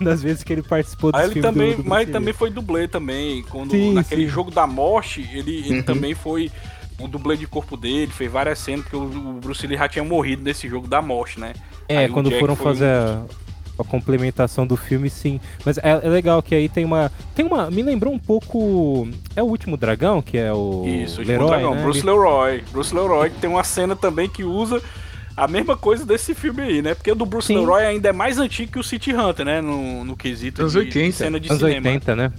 Das 0.00 0.22
vezes 0.22 0.44
que 0.44 0.52
ele 0.52 0.62
participou 0.62 1.10
do 1.10 1.18
ele 1.18 1.32
filme 1.32 1.42
também, 1.42 1.76
do, 1.76 1.82
do 1.82 1.88
mas 1.88 2.04
Bruce 2.04 2.12
também 2.12 2.32
foi 2.32 2.50
dublê 2.50 2.86
também. 2.86 3.42
Quando, 3.42 3.72
Sim, 3.72 3.94
naquele 3.94 4.22
sim. 4.22 4.28
jogo 4.28 4.50
da 4.52 4.66
morte, 4.68 5.28
ele, 5.32 5.56
ele 5.58 5.76
Uhum. 5.78 5.82
também 5.82 6.14
foi 6.14 6.50
o 6.98 7.08
dublê 7.08 7.36
de 7.36 7.46
corpo 7.46 7.76
dele, 7.76 8.10
fez 8.12 8.30
várias 8.30 8.58
cenas, 8.58 8.82
porque 8.82 8.96
o, 8.96 9.38
Bruce 9.40 9.66
Lee 9.66 9.76
já 9.78 9.88
tinha 9.88 10.04
morrido 10.04 10.42
nesse 10.42 10.68
jogo 10.68 10.86
da 10.86 11.02
morte, 11.02 11.40
né? 11.40 11.52
É, 11.88 11.98
Aí 11.98 12.08
quando 12.08 12.30
foram 12.30 12.54
fazer 12.56 12.84
um- 12.86 13.26
a, 13.78 13.82
a 13.82 13.84
complementação 13.84 14.66
do 14.66 14.76
filme, 14.76 15.10
sim. 15.10 15.40
Mas 15.64 15.78
é, 15.78 16.00
é 16.02 16.08
legal 16.08 16.42
que 16.42 16.54
aí 16.54 16.68
tem 16.68 16.84
uma. 16.84 17.10
Tem 17.34 17.44
uma. 17.44 17.70
Me 17.70 17.82
lembrou 17.82 18.12
um 18.12 18.18
pouco. 18.18 19.08
É 19.34 19.42
o 19.42 19.46
último 19.46 19.76
dragão, 19.76 20.22
que 20.22 20.38
é 20.38 20.52
o. 20.52 20.84
Isso, 20.86 21.20
o 21.20 21.24
Leroy, 21.24 21.48
dragão, 21.48 21.74
né? 21.74 21.82
Bruce 21.82 22.06
Leroy. 22.06 22.64
Bruce 22.70 22.94
Leroy, 22.94 23.30
que 23.30 23.38
tem 23.40 23.50
uma 23.50 23.64
cena 23.64 23.96
também 23.96 24.28
que 24.28 24.44
usa 24.44 24.80
a 25.36 25.48
mesma 25.48 25.76
coisa 25.76 26.06
desse 26.06 26.32
filme 26.32 26.62
aí, 26.62 26.80
né? 26.80 26.94
Porque 26.94 27.10
o 27.10 27.14
do 27.14 27.26
Bruce 27.26 27.48
Sim. 27.48 27.58
Leroy 27.58 27.82
ainda 27.84 28.08
é 28.08 28.12
mais 28.12 28.38
antigo 28.38 28.70
que 28.72 28.78
o 28.78 28.84
City 28.84 29.12
Hunter, 29.12 29.44
né? 29.44 29.60
No, 29.60 30.04
no 30.04 30.16
quesito 30.16 30.62
Anos 30.62 30.72
de, 30.72 30.78
80. 30.78 31.06
de 31.06 31.12
cena 31.12 31.40
de 31.40 31.48
Anos 31.48 31.60
cinema. 31.60 31.88
80, 31.88 32.14
né? 32.16 32.32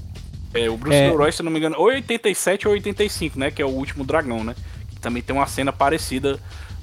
É, 0.56 0.70
o 0.70 0.78
Bruce 0.78 0.96
É. 0.98 1.10
Leroy, 1.10 1.32
se 1.32 1.42
eu 1.42 1.44
não 1.46 1.52
me 1.52 1.60
engano, 1.60 1.76
ou 1.78 1.86
87 1.88 2.68
ou 2.68 2.74
85, 2.74 3.38
né? 3.40 3.52
Que 3.52 3.62
é 3.62 3.66
o 3.66 3.70
último 3.70 4.04
dragão, 4.04 4.44
né? 4.44 4.56
Que 4.90 5.00
também 5.00 5.22
tem 5.22 5.36
uma 5.36 5.46
cena 5.48 5.72
parecida 5.74 6.40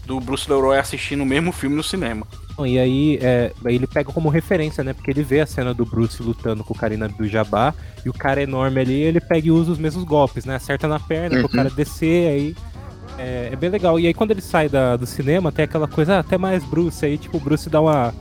do 0.06 0.20
Bruce 0.20 0.50
Leroy 0.50 0.78
assistindo 0.78 1.22
o 1.22 1.26
mesmo 1.26 1.52
filme 1.52 1.74
no 1.76 1.82
cinema. 1.82 2.26
E 2.66 2.78
aí, 2.78 3.18
é, 3.22 3.50
aí 3.64 3.74
ele 3.76 3.86
pega 3.86 4.12
como 4.12 4.28
referência, 4.28 4.84
né? 4.84 4.92
Porque 4.92 5.10
ele 5.10 5.22
vê 5.22 5.40
a 5.40 5.46
cena 5.46 5.72
do 5.72 5.86
Bruce 5.86 6.22
lutando 6.22 6.62
com 6.62 6.74
o 6.74 6.76
Karina 6.76 7.08
do 7.08 7.26
Jabá 7.26 7.72
e 8.04 8.10
o 8.10 8.12
cara 8.12 8.40
é 8.40 8.42
enorme 8.44 8.80
ali, 8.80 9.00
ele 9.00 9.20
pega 9.20 9.46
e 9.48 9.50
usa 9.50 9.72
os 9.72 9.78
mesmos 9.78 10.04
golpes, 10.04 10.44
né? 10.44 10.56
Acerta 10.56 10.86
na 10.86 11.00
perna 11.00 11.38
pro 11.38 11.42
Uhum. 11.44 11.48
cara 11.48 11.70
descer, 11.70 12.28
aí. 12.28 12.56
É, 13.18 13.50
é 13.52 13.56
bem 13.56 13.70
legal. 13.70 13.98
E 13.98 14.06
aí 14.06 14.12
quando 14.14 14.32
ele 14.32 14.40
sai 14.42 14.68
da- 14.68 14.96
do 14.96 15.06
cinema, 15.06 15.50
tem 15.52 15.64
aquela 15.64 15.86
coisa, 15.88 16.16
ah, 16.16 16.18
até 16.18 16.36
mais 16.36 16.62
Bruce, 16.64 17.04
aí 17.06 17.16
tipo, 17.16 17.36
o 17.38 17.40
Bruce 17.40 17.70
dá 17.70 17.80
uma. 17.80 18.12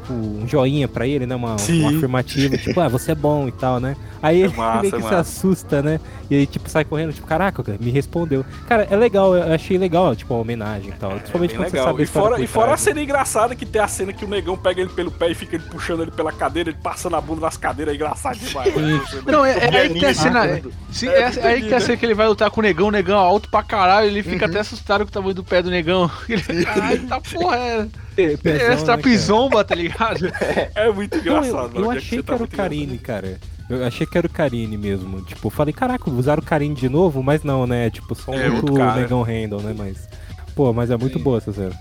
tipo, 0.00 0.12
um 0.14 0.46
joinha 0.46 0.86
pra 0.88 1.06
ele, 1.06 1.26
né? 1.26 1.34
Uma, 1.34 1.56
uma 1.56 1.88
afirmativa, 1.88 2.56
tipo, 2.58 2.78
ah, 2.80 2.88
você 2.88 3.12
é 3.12 3.14
bom 3.14 3.48
e 3.48 3.52
tal, 3.52 3.80
né? 3.80 3.96
Aí 4.24 4.42
ele 4.42 4.56
massa, 4.56 4.80
meio 4.80 4.90
que 4.92 4.96
é 4.96 4.98
se 5.00 5.04
massa. 5.04 5.18
assusta, 5.20 5.82
né? 5.82 6.00
E 6.30 6.34
aí, 6.34 6.46
tipo, 6.46 6.68
sai 6.70 6.84
correndo, 6.84 7.12
tipo, 7.12 7.26
caraca, 7.26 7.62
cara, 7.62 7.76
me 7.80 7.90
respondeu. 7.90 8.44
Cara, 8.66 8.88
é 8.90 8.96
legal, 8.96 9.36
eu 9.36 9.52
achei 9.52 9.76
legal, 9.76 10.16
tipo, 10.16 10.32
a 10.32 10.38
homenagem 10.38 10.88
e 10.88 10.92
tal. 10.92 11.10
Principalmente 11.12 11.50
Bem 11.50 11.58
quando 11.58 11.68
você 11.70 11.76
legal. 11.76 11.86
sabe 11.92 12.00
a 12.00 12.04
E 12.04 12.06
fora, 12.06 12.40
e 12.40 12.46
fora 12.46 12.68
a 12.68 12.70
né? 12.70 12.76
cena 12.78 13.02
engraçada 13.02 13.54
que 13.54 13.66
tem 13.66 13.82
a 13.82 13.86
cena 13.88 14.12
que 14.12 14.24
o 14.24 14.28
negão 14.28 14.56
pega 14.56 14.80
ele 14.80 14.90
pelo 14.90 15.10
pé 15.10 15.30
e 15.30 15.34
fica 15.34 15.56
ele 15.56 15.64
puxando 15.70 16.00
ele 16.02 16.10
pela 16.10 16.32
cadeira, 16.32 16.70
ele 16.70 16.78
passando 16.82 17.16
a 17.16 17.20
bunda 17.20 17.42
nas 17.42 17.56
cadeiras, 17.58 17.92
é 17.92 17.96
engraçado 17.96 18.38
demais. 18.38 18.74
mano. 18.74 19.02
Não, 19.26 19.44
é, 19.44 19.58
é 19.58 19.80
aí 19.82 19.88
que 19.90 20.00
tem 20.00 20.08
a 20.08 20.14
cena. 20.14 20.44
né? 20.46 20.62
Sim, 20.90 21.08
É, 21.08 21.12
é, 21.20 21.32
é 21.36 21.46
aí 21.46 21.60
que 21.62 21.68
tem 21.68 21.76
a 21.76 21.80
cena 21.80 21.96
que 21.98 22.06
ele 22.06 22.14
vai 22.14 22.26
lutar 22.26 22.50
com 22.50 22.60
o 22.60 22.62
negão, 22.62 22.88
o 22.88 22.90
negão 22.90 23.18
alto 23.18 23.50
pra 23.50 23.62
caralho, 23.62 24.06
ele 24.06 24.22
fica 24.22 24.46
até 24.46 24.60
assustado 24.60 25.02
com 25.04 25.10
o 25.10 25.12
tamanho 25.12 25.34
do 25.34 25.44
pé 25.44 25.60
do 25.62 25.70
negão. 25.70 26.10
Ele, 26.28 26.64
caralho, 26.64 27.06
tá 27.06 27.20
porra, 27.20 27.56
é. 27.56 27.86
Pezão, 28.16 28.38
É 28.44 28.58
né, 28.68 28.74
essa 28.74 28.86
cara? 28.86 29.02
pisomba, 29.02 29.64
tá 29.64 29.74
ligado? 29.74 30.20
É 30.74 30.90
muito 30.90 31.16
Não, 31.16 31.20
engraçado. 31.22 31.46
eu, 31.52 31.74
mano. 31.74 31.86
eu 31.86 31.90
achei 31.90 32.00
Chan 32.00 32.16
que 32.18 32.22
tá 32.22 32.34
era 32.34 32.44
o 32.44 32.48
Karine, 32.48 32.96
cara. 32.98 33.38
Eu 33.68 33.84
achei 33.84 34.06
que 34.06 34.16
era 34.18 34.26
o 34.26 34.30
Karine 34.30 34.76
mesmo. 34.76 35.22
Tipo, 35.22 35.48
falei, 35.50 35.72
caraca, 35.72 36.10
usaram 36.10 36.42
o 36.42 36.46
Karine 36.46 36.74
de 36.74 36.88
novo, 36.88 37.22
mas 37.22 37.42
não, 37.42 37.66
né? 37.66 37.88
Tipo, 37.90 38.14
só 38.14 38.32
É, 38.34 38.48
muito 38.50 38.66
outro 38.70 38.74
cara. 38.76 39.00
negão 39.00 39.22
Randall, 39.22 39.60
né? 39.62 39.74
Mas. 39.76 40.08
Pô, 40.54 40.72
mas 40.72 40.90
é 40.90 40.96
muito 40.96 41.18
Sim. 41.18 41.24
boa 41.24 41.38
essa 41.38 41.52
cena. 41.52 41.72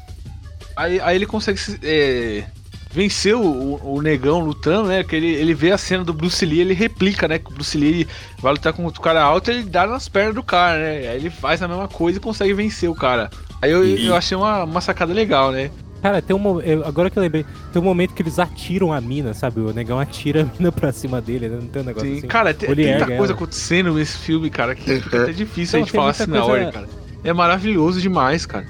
Aí, 0.75 0.99
aí 1.01 1.15
ele 1.15 1.25
consegue 1.25 1.59
se- 1.59 1.79
é, 1.83 2.45
vencer 2.91 3.35
o, 3.35 3.41
o- 3.41 3.95
o 3.97 4.01
negão 4.01 4.39
lutando, 4.39 4.87
né? 4.87 5.03
Que 5.03 5.15
ele, 5.15 5.27
ele 5.27 5.53
vê 5.53 5.71
a 5.71 5.77
cena 5.77 6.03
do 6.03 6.13
Bruce 6.13 6.43
Lee, 6.45 6.61
ele 6.61 6.73
replica, 6.73 7.27
né? 7.27 7.37
Que 7.37 7.51
o 7.51 7.53
Bruce 7.53 7.77
Lee 7.77 8.07
vai 8.39 8.53
lutar 8.53 8.71
com 8.73 8.83
outro 8.85 9.01
cara 9.01 9.21
alto, 9.21 9.51
ele 9.51 9.63
dá 9.63 9.85
nas 9.85 10.07
pernas 10.09 10.33
do 10.35 10.41
cara, 10.41 10.79
né? 10.79 11.07
Aí 11.09 11.17
ele 11.17 11.29
faz 11.29 11.61
a 11.61 11.67
mesma 11.67 11.87
coisa 11.87 12.17
e 12.17 12.21
consegue 12.21 12.53
vencer 12.53 12.89
o 12.89 12.95
cara. 12.95 13.29
Aí 13.61 13.69
eu, 13.71 13.85
E- 13.85 14.07
eu 14.07 14.15
achei 14.15 14.35
uma, 14.37 14.63
uma 14.63 14.81
sacada 14.81 15.13
legal, 15.13 15.51
né? 15.51 15.69
Cara, 16.03 16.21
tem 16.21 16.35
um 16.35 16.59
Agora 16.85 17.09
que 17.09 17.17
eu 17.17 17.23
lembrei, 17.23 17.45
tem 17.71 17.81
um 17.81 17.85
momento 17.85 18.13
que 18.13 18.21
eles 18.21 18.37
atiram 18.37 18.91
a 18.91 18.99
mina, 18.99 19.33
sabe? 19.33 19.61
O 19.61 19.71
negão 19.73 19.97
atira 19.99 20.41
a 20.41 20.45
mina 20.59 20.69
pra 20.69 20.91
cima 20.91 21.21
dele, 21.21 21.47
né? 21.47 21.57
Não 21.61 21.67
tem 21.67 21.81
um 21.81 21.85
negócio 21.85 22.09
Sim, 22.09 22.17
assim. 22.17 22.27
cara, 22.27 22.53
tem, 22.53 22.69
ele 22.69 22.83
tem 22.83 22.91
muita 22.91 23.05
ergue 23.05 23.17
coisa 23.17 23.31
ela. 23.33 23.37
acontecendo 23.41 23.93
nesse 23.93 24.17
filme, 24.17 24.49
cara, 24.49 24.75
que 24.75 24.99
fica 24.99 25.23
até 25.23 25.31
difícil 25.31 25.79
Não, 25.79 25.83
a 25.83 25.87
gente 25.87 25.95
falar 25.95 26.09
assim 26.11 26.29
na 26.29 26.43
ordem, 26.45 26.71
cara. 26.71 26.87
É 27.23 27.31
maravilhoso 27.31 28.01
demais, 28.01 28.45
cara. 28.45 28.65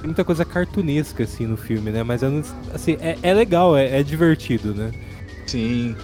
Tem 0.00 0.06
muita 0.08 0.24
coisa 0.24 0.44
cartunesca, 0.44 1.22
assim, 1.22 1.46
no 1.46 1.56
filme, 1.56 1.92
né? 1.92 2.02
Mas 2.02 2.22
não- 2.22 2.42
assim, 2.74 2.98
é, 3.00 3.16
é 3.22 3.32
legal, 3.32 3.76
é, 3.76 4.00
é 4.00 4.02
divertido, 4.02 4.74
né? 4.74 4.90
Sim. 5.46 5.94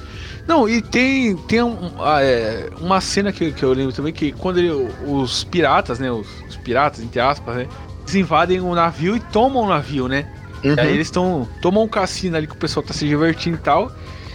Não, 0.46 0.68
e 0.68 0.80
tem, 0.80 1.36
tem 1.36 1.60
um- 1.60 1.90
ah, 1.98 2.22
é, 2.22 2.70
uma 2.80 3.00
cena 3.00 3.32
que, 3.32 3.50
que 3.50 3.64
eu 3.64 3.72
lembro 3.72 3.92
também 3.92 4.12
que 4.12 4.30
quando 4.30 4.58
ele- 4.58 4.88
os 5.06 5.42
piratas, 5.42 5.98
né? 5.98 6.08
Os, 6.12 6.28
os 6.48 6.56
piratas, 6.56 7.02
entre 7.02 7.18
aspas, 7.20 7.56
né? 7.56 7.66
Eles 8.02 8.14
invadem 8.14 8.60
o 8.60 8.74
navio 8.76 9.16
e 9.16 9.20
tomam 9.20 9.64
o 9.64 9.68
navio, 9.68 10.06
né? 10.06 10.26
Uhum. 10.64 10.74
E 10.74 10.80
aí 10.80 10.92
eles 10.94 11.06
estão. 11.08 11.48
tomam 11.62 11.84
um 11.84 11.88
cassino 11.88 12.36
ali 12.36 12.46
que 12.46 12.54
o 12.54 12.58
pessoal 12.58 12.84
tá 12.84 12.92
se 12.92 13.06
divertindo 13.06 13.56
e 13.56 13.60
tal. 13.60 13.92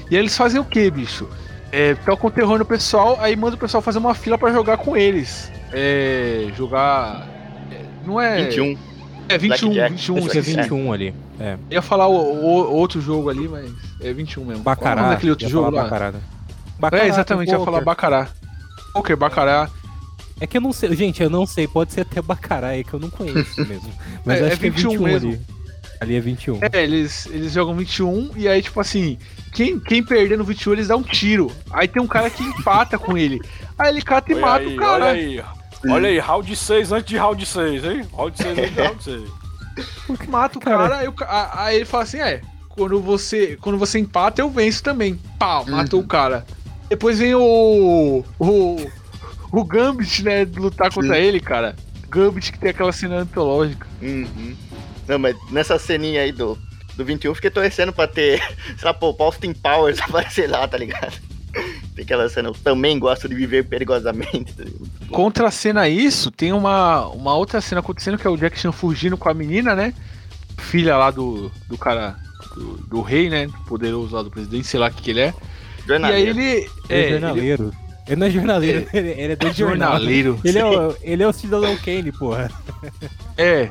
E 0.10 0.16
aí 0.16 0.22
eles 0.22 0.36
fazem 0.38 0.60
o 0.60 0.66
que, 0.66 0.90
bicho? 0.90 1.28
É, 1.72 1.96
tocam 1.96 2.30
terror 2.30 2.58
no 2.60 2.66
pessoal, 2.66 3.18
aí 3.20 3.36
manda 3.36 3.56
o 3.56 3.60
pessoal 3.60 3.82
fazer 3.82 3.98
uma 4.00 4.14
fila 4.14 4.38
pra 4.38 4.52
jogar 4.52 4.78
com 4.78 4.96
eles. 4.96 5.52
É. 5.72 6.48
Jogar. 6.56 7.28
é, 7.72 7.82
Não 8.06 8.22
é. 8.22 8.44
21. 8.46 8.78
É 9.30 9.38
21, 9.38 9.70
Blackjack. 9.74 9.92
21, 9.96 10.18
Acho 10.18 10.30
que 10.30 10.38
é 10.38 10.42
esqueci. 10.42 10.62
21 10.62 10.94
ali. 10.94 11.16
É. 11.40 11.54
Eu 11.54 11.76
ia 11.76 11.82
falar 11.82 12.08
o, 12.08 12.14
o- 12.16 12.74
outro 12.76 13.02
jogo 13.02 13.30
ali, 13.30 13.48
mas 13.48 13.72
é 14.02 14.14
21 14.14 14.46
mesmo. 14.46 14.64
Qual 14.64 14.74
é 14.74 14.78
o 14.78 14.80
Bacará. 14.82 15.10
daquele 15.10 15.32
outro 15.32 15.48
jogo 15.50 15.70
lá? 15.72 15.84
Bacará? 15.84 16.08
É, 16.10 16.14
Bacará, 16.80 17.08
exatamente, 17.08 17.50
tem 17.50 17.58
ia 17.58 17.66
falar. 17.66 17.82
Bacará. 17.82 18.28
Poker, 18.94 19.18
Bacará. 19.18 19.70
É 20.42 20.46
que 20.46 20.58
eu 20.58 20.62
não 20.62 20.74
sei, 20.74 20.94
gente, 20.96 21.24
eu 21.24 21.30
não 21.30 21.46
sei, 21.46 21.68
pode 21.68 21.94
ser 21.94 22.02
até 22.02 22.22
Bacará, 22.22 22.78
é 22.78 22.84
que 22.84 22.94
eu 22.94 23.00
não 23.00 23.10
conheço 23.10 23.66
mesmo. 23.66 23.90
Mas 24.26 24.42
É, 24.42 24.46
acho 24.46 24.54
é 24.54 24.58
que 24.58 24.68
é 24.68 24.70
21 24.70 24.90
21 24.92 25.04
mesmo. 25.06 25.30
ali. 25.30 25.42
Ali 26.04 26.16
é 26.16 26.20
21. 26.20 26.60
É, 26.62 26.84
eles, 26.84 27.26
eles 27.28 27.54
jogam 27.54 27.76
21 27.76 28.32
e 28.36 28.48
aí, 28.48 28.62
tipo 28.62 28.80
assim, 28.80 29.18
quem, 29.52 29.80
quem 29.80 30.04
perder 30.04 30.38
no 30.38 30.44
21 30.44 30.74
eles 30.74 30.88
dão 30.88 31.00
um 31.00 31.04
tiro. 31.04 31.52
Aí 31.72 31.88
tem 31.88 32.02
um 32.02 32.08
cara 32.08 32.30
que 32.30 32.44
empata 32.44 32.98
com 32.98 33.18
ele. 33.18 33.42
Aí 33.78 33.90
ele 33.90 34.02
cata 34.02 34.32
e 34.32 34.36
Olha 34.36 34.42
mata 34.46 34.66
aí, 34.66 34.74
o 34.74 34.78
cara. 34.78 34.92
olha 34.94 35.12
aí. 35.12 35.44
Olha 35.90 36.10
aí, 36.10 36.20
round 36.20 36.56
6 36.56 36.92
antes 36.94 37.10
de 37.10 37.18
round 37.18 37.46
6, 37.46 37.84
hein? 37.84 38.02
Round 38.14 38.38
6 38.38 38.58
antes 38.58 38.74
de 38.74 38.82
round 38.82 39.04
6. 39.04 39.44
Mata 40.30 40.58
o 40.58 40.62
Cara. 40.62 40.90
cara, 40.90 40.98
aí, 41.00 41.08
aí 41.54 41.76
ele 41.78 41.86
fala 41.86 42.04
assim: 42.04 42.20
é, 42.20 42.42
quando 42.70 43.00
você, 43.02 43.58
quando 43.60 43.78
você 43.78 44.00
empata, 44.00 44.42
eu 44.42 44.50
venço 44.50 44.84
também. 44.84 45.20
Pau, 45.40 45.66
matou 45.66 46.00
o 46.00 46.08
cara. 46.08 46.46
Depois 46.90 47.20
vem 47.20 47.34
o. 47.36 48.24
O. 48.40 48.92
O 49.52 49.64
Gambit, 49.64 50.24
né? 50.24 50.46
Lutar 50.46 50.92
contra 50.92 51.18
ele, 51.20 51.40
cara. 51.40 51.76
Gambit 52.10 52.52
que 52.52 52.60
tem 52.60 52.72
aquela 52.72 52.92
cena 52.92 53.18
antológica. 53.18 53.88
Uhum. 54.02 54.56
Não, 55.08 55.20
mas 55.20 55.36
nessa 55.52 55.78
ceninha 55.78 56.22
aí 56.22 56.32
do, 56.32 56.58
do 56.96 57.04
21, 57.06 57.32
eu 57.32 57.36
fiquei 57.36 57.50
torcendo 57.50 57.92
pra 57.94 58.08
ter, 58.08 58.40
sei 58.78 58.86
lá, 58.86 58.94
pô, 58.94 59.16
Austin 59.20 59.54
Powers 59.54 60.00
aparecer 60.02 60.50
lá, 60.50 60.68
tá 60.68 60.78
ligado? 60.78 61.14
Tem 61.96 62.04
aquela 62.04 62.28
cena, 62.30 62.50
eu 62.50 62.54
também 62.54 62.98
gosto 62.98 63.30
de 63.30 63.36
viver 63.36 63.64
perigosamente. 63.66 64.54
tá 64.54 64.64
ligado? 64.64 64.90
Contra 65.12 65.48
a 65.48 65.52
cena 65.52 65.88
isso, 65.88 66.32
tem 66.32 66.52
uma, 66.52 67.08
uma 67.10 67.36
outra 67.36 67.62
cena 67.62 67.80
acontecendo 67.82 68.18
que 68.18 68.26
é 68.26 68.30
o 68.30 68.38
Jack 68.38 68.58
Chan 68.60 68.72
fugindo 68.72 69.18
com 69.18 69.30
a 69.30 69.34
menina, 69.34 69.76
né? 69.76 69.94
Filha 70.58 70.98
lá 70.98 71.12
do, 71.12 71.52
do 71.68 71.78
cara, 71.78 72.16
do, 72.56 72.78
do 72.88 73.02
rei, 73.02 73.30
né? 73.30 73.48
Poderoso 73.68 74.16
lá 74.16 74.24
do 74.24 74.32
presidente, 74.32 74.66
sei 74.66 74.80
lá 74.80 74.88
o 74.88 74.92
que, 74.92 75.04
que 75.04 75.12
ele 75.12 75.20
é. 75.20 75.26
E 75.26 75.30
aí 75.30 75.88
Jornaleiro. 75.88 76.40
ele. 76.40 76.42
Ele 76.42 76.70
é, 76.90 76.96
É, 76.96 77.00
ele, 77.02 77.12
jornaleiro. 77.12 77.74
Ele 78.08 78.16
não 78.18 78.28
é 78.28 78.30
jornaleiro, 78.32 78.90
ele, 78.94 79.10
ele 79.12 79.34
é 79.34 79.36
do 79.36 79.54
jornal. 79.54 79.92
jornaleiro. 79.92 80.40
Ele 80.44 80.58
é, 80.60 80.66
o, 80.66 80.96
ele 81.04 81.24
é 81.24 81.28
o 81.28 81.34
Cidadão 81.34 81.78
Kane, 81.78 82.12
porra. 82.12 82.52
É. 83.38 83.70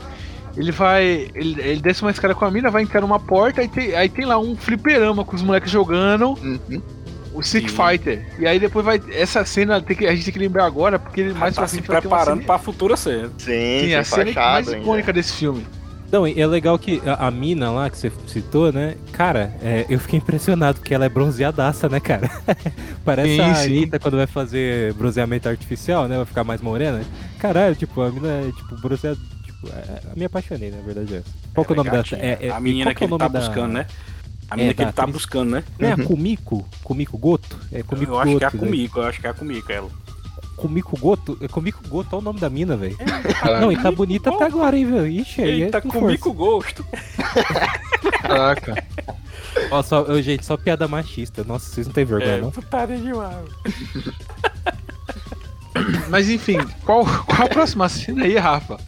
Ele 0.57 0.71
vai. 0.73 1.31
Ele, 1.35 1.61
ele 1.61 1.81
desce 1.81 2.03
uma 2.03 2.11
escada 2.11 2.35
com 2.35 2.45
a 2.45 2.51
mina, 2.51 2.71
vai 2.71 2.83
entrar 2.83 3.01
numa 3.01 3.19
porta, 3.19 3.61
aí 3.61 3.69
tem, 3.69 3.95
aí 3.95 4.09
tem 4.09 4.25
lá 4.25 4.39
um 4.39 4.55
fliperama 4.57 5.25
com 5.25 5.35
os 5.37 5.43
moleques 5.43 5.71
jogando. 5.71 6.31
Uhum. 6.43 6.83
O 7.35 7.41
Street 7.41 7.71
Sim. 7.71 7.77
Fighter. 7.77 8.27
E 8.39 8.47
aí 8.47 8.59
depois 8.61 8.85
vai. 8.85 9.01
Essa 9.11 9.43
cena 9.47 9.81
tem 9.81 9.97
que, 9.97 10.07
a 10.07 10.15
gente 10.15 10.25
tem 10.25 10.33
que 10.35 10.39
lembrar 10.39 10.67
agora, 10.67 10.99
porque 10.99 11.23
ele 11.23 11.33
mais 11.33 11.55
tá 11.55 11.63
pra 11.63 11.69
se 11.69 11.81
preparando 11.81 12.35
cena- 12.41 12.45
pra 12.47 12.59
futura 12.59 12.95
cena. 12.97 13.31
Sim, 13.39 13.81
Sim, 13.87 13.95
a 13.95 14.05
cena 14.05 14.27
fachada 14.27 14.53
mais 14.53 14.69
ainda. 14.69 14.81
icônica 14.83 15.13
desse 15.15 15.33
filme. 15.35 15.65
Não, 16.11 16.29
e 16.29 16.39
é 16.39 16.47
legal 16.47 16.79
que 16.79 17.01
a, 17.07 17.27
a 17.29 17.31
mina 17.31 17.71
lá 17.71 17.89
que 17.89 17.97
você 17.97 18.13
citou, 18.27 18.71
né? 18.71 18.97
Cara, 19.13 19.55
é, 19.63 19.87
eu 19.89 19.99
fiquei 19.99 20.19
impressionado 20.19 20.79
porque 20.79 20.93
ela 20.93 21.07
é 21.07 21.09
bronzeadaça, 21.09 21.89
né, 21.89 21.99
cara? 22.01 22.31
Parece 23.03 23.37
Sim, 23.37 23.41
a. 23.41 23.63
Anitta 23.63 23.99
quando 23.99 24.19
vai 24.19 24.27
fazer 24.27 24.93
bronzeamento 24.93 25.49
artificial, 25.49 26.07
né? 26.09 26.17
Vai 26.19 26.27
ficar 26.27 26.45
mais 26.45 26.61
morena. 26.61 27.01
Caralho, 27.39 27.75
tipo, 27.75 28.03
a 28.03 28.11
mina 28.11 28.29
é, 28.29 28.53
tipo, 28.55 28.79
bronzeada. 28.79 29.17
É, 29.71 30.01
eu 30.11 30.17
me 30.17 30.25
apaixonei, 30.25 30.71
na 30.71 30.81
verdade. 30.83 31.17
É. 31.17 31.23
Qual 31.55 31.65
que 31.65 31.73
é 31.73 31.75
o 31.75 31.77
nome 31.77 31.91
dela? 31.91 32.03
gatinha. 32.03 32.21
É, 32.21 32.47
é, 32.47 32.51
a 32.51 32.61
menina 32.61 32.87
qual 32.91 32.95
que 32.97 33.05
é 33.05 33.07
ele 33.07 33.19
tá 33.19 33.29
da- 33.29 33.41
buscando, 33.41 33.73
né? 33.73 33.87
A 34.51 34.55
É, 34.55 34.57
menina 34.57 34.75
que 34.75 34.79
da 34.79 34.83
ele 34.85 34.93
tá 34.93 35.07
buscando, 35.07 35.51
né? 35.51 35.65
Não 35.79 35.89
é 35.89 35.93
a 35.93 35.97
Kumiko? 35.97 36.69
Kumiko 36.83 37.17
Goto? 37.19 37.59
É 37.71 37.83
Kumiko 37.83 38.13
eu 38.13 38.19
acho 38.21 38.39
que 38.39 38.45
é 38.45 38.47
a 38.47 38.51
né? 38.51 38.59
Kumiko, 38.59 38.99
eu 38.99 39.07
acho 39.07 39.21
que 39.21 39.27
é 39.27 39.31
a 39.31 39.35
Kumiko, 39.35 39.73
ela. 39.73 39.91
Kumiko 40.57 40.97
Goto? 40.99 41.39
É 41.41 41.49
Kumiko 41.49 41.89
Goto, 41.89 42.09
olha 42.13 42.21
o 42.21 42.25
nome 42.25 42.39
da 42.41 42.51
mina, 42.51 42.77
velho. 42.77 42.97
Não, 43.61 43.73
e 43.73 43.77
tá 43.77 43.91
bonita 43.91 44.31
até 44.31 44.45
agora, 44.45 44.77
hein, 44.77 44.85
velho. 44.85 45.07
Ixi, 45.09 45.43
aí 45.43 45.63
é 45.63 45.65
Eita, 45.67 45.81
com 45.81 45.89
Kumiko 45.89 46.33
Gosto. 46.33 46.85
Caraca. 48.21 48.85
Ó, 49.71 49.83
só, 49.83 50.03
ô, 50.03 50.21
gente, 50.21 50.45
só 50.45 50.57
piada 50.57 50.87
machista. 50.87 51.43
Nossa, 51.45 51.69
vocês 51.71 51.87
não 51.87 51.95
têm 51.95 52.05
vergonha, 52.05 52.33
É, 52.33 52.41
não? 52.41 52.51
putaria 52.51 52.97
demais. 52.99 53.37
Mas 56.09 56.29
enfim, 56.29 56.59
qual, 56.85 57.05
qual 57.25 57.43
a 57.45 57.49
próxima 57.49 57.89
cena 57.89 58.25
aí, 58.25 58.37
Rafa? 58.37 58.79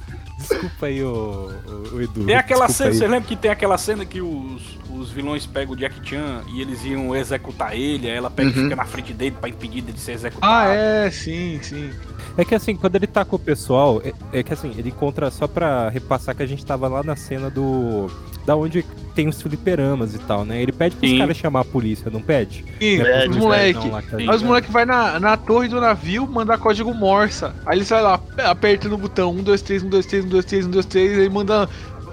Desculpa 0.48 0.86
aí, 0.86 1.02
ô, 1.02 1.50
ô, 1.92 2.00
Edu. 2.00 2.24
Tem 2.24 2.34
aquela 2.36 2.66
desculpa 2.66 2.72
cena, 2.72 2.90
aí. 2.90 2.96
você 2.96 3.06
lembra 3.08 3.28
que 3.28 3.36
tem 3.36 3.50
aquela 3.50 3.78
cena 3.78 4.04
que 4.04 4.20
os, 4.20 4.62
os 4.90 5.10
vilões 5.10 5.46
pegam 5.46 5.74
o 5.74 5.76
Jack 5.76 5.96
Chan 6.08 6.42
e 6.52 6.60
eles 6.60 6.84
iam 6.84 7.14
executar 7.14 7.74
ele, 7.76 8.10
aí 8.10 8.16
ela 8.16 8.30
pega 8.30 8.50
e 8.50 8.52
Uhum. 8.56 8.62
fica 8.64 8.76
na 8.76 8.84
frente 8.84 9.12
dele 9.12 9.36
pra 9.40 9.48
impedir 9.48 9.80
dele 9.82 9.92
de 9.94 10.00
ser 10.00 10.12
executado. 10.12 10.52
Ah, 10.52 10.68
é, 10.72 11.10
sim, 11.10 11.58
sim. 11.62 11.90
É 12.36 12.44
que 12.44 12.54
assim, 12.54 12.74
quando 12.76 12.96
ele 12.96 13.06
tá 13.06 13.24
com 13.24 13.36
o 13.36 13.38
pessoal, 13.38 14.00
é, 14.04 14.12
é 14.38 14.42
que 14.42 14.52
assim, 14.52 14.72
ele 14.76 14.88
encontra, 14.88 15.30
só 15.30 15.46
pra 15.46 15.88
repassar 15.88 16.34
que 16.34 16.42
a 16.42 16.46
gente 16.46 16.64
tava 16.64 16.88
lá 16.88 17.02
na 17.02 17.14
cena 17.16 17.48
do. 17.50 18.10
Da 18.46 18.54
onde 18.56 18.84
tem 19.14 19.28
os 19.28 19.40
fliperamas 19.40 20.14
e 20.14 20.18
tal, 20.18 20.44
né? 20.44 20.60
Ele 20.60 20.72
pede 20.72 20.96
pros 20.96 21.16
caras 21.16 21.36
chamar 21.36 21.60
a 21.60 21.64
polícia, 21.64 22.10
não 22.10 22.20
pede? 22.20 22.64
Sim, 22.80 23.00
é 23.00 23.04
pede, 23.04 23.28
os 23.30 23.36
moleque. 23.36 23.88
lá 23.88 24.02
tá 24.02 24.16
Aí 24.18 24.28
os 24.28 24.42
moleque 24.42 24.70
vai 24.70 24.84
na, 24.84 25.18
na 25.20 25.36
torre 25.36 25.68
do 25.68 25.80
navio 25.80 26.26
mandar 26.26 26.58
código 26.58 26.92
Morsa. 26.92 27.54
Aí 27.64 27.78
ele 27.78 27.84
sai 27.84 28.02
lá, 28.02 28.20
apertando 28.44 28.92
o 28.94 28.98
botão 28.98 29.30
1, 29.32 29.42
2, 29.42 29.62
3, 29.62 29.82
1, 29.84 29.88
2, 29.88 30.06
3, 30.06 30.24
1, 30.24 30.28
2, 30.28 30.44
3, 30.44 30.66
1, 30.66 30.70
2, 30.70 30.86
3, 30.86 31.18
aí 31.20 31.28
manda. 31.30 31.68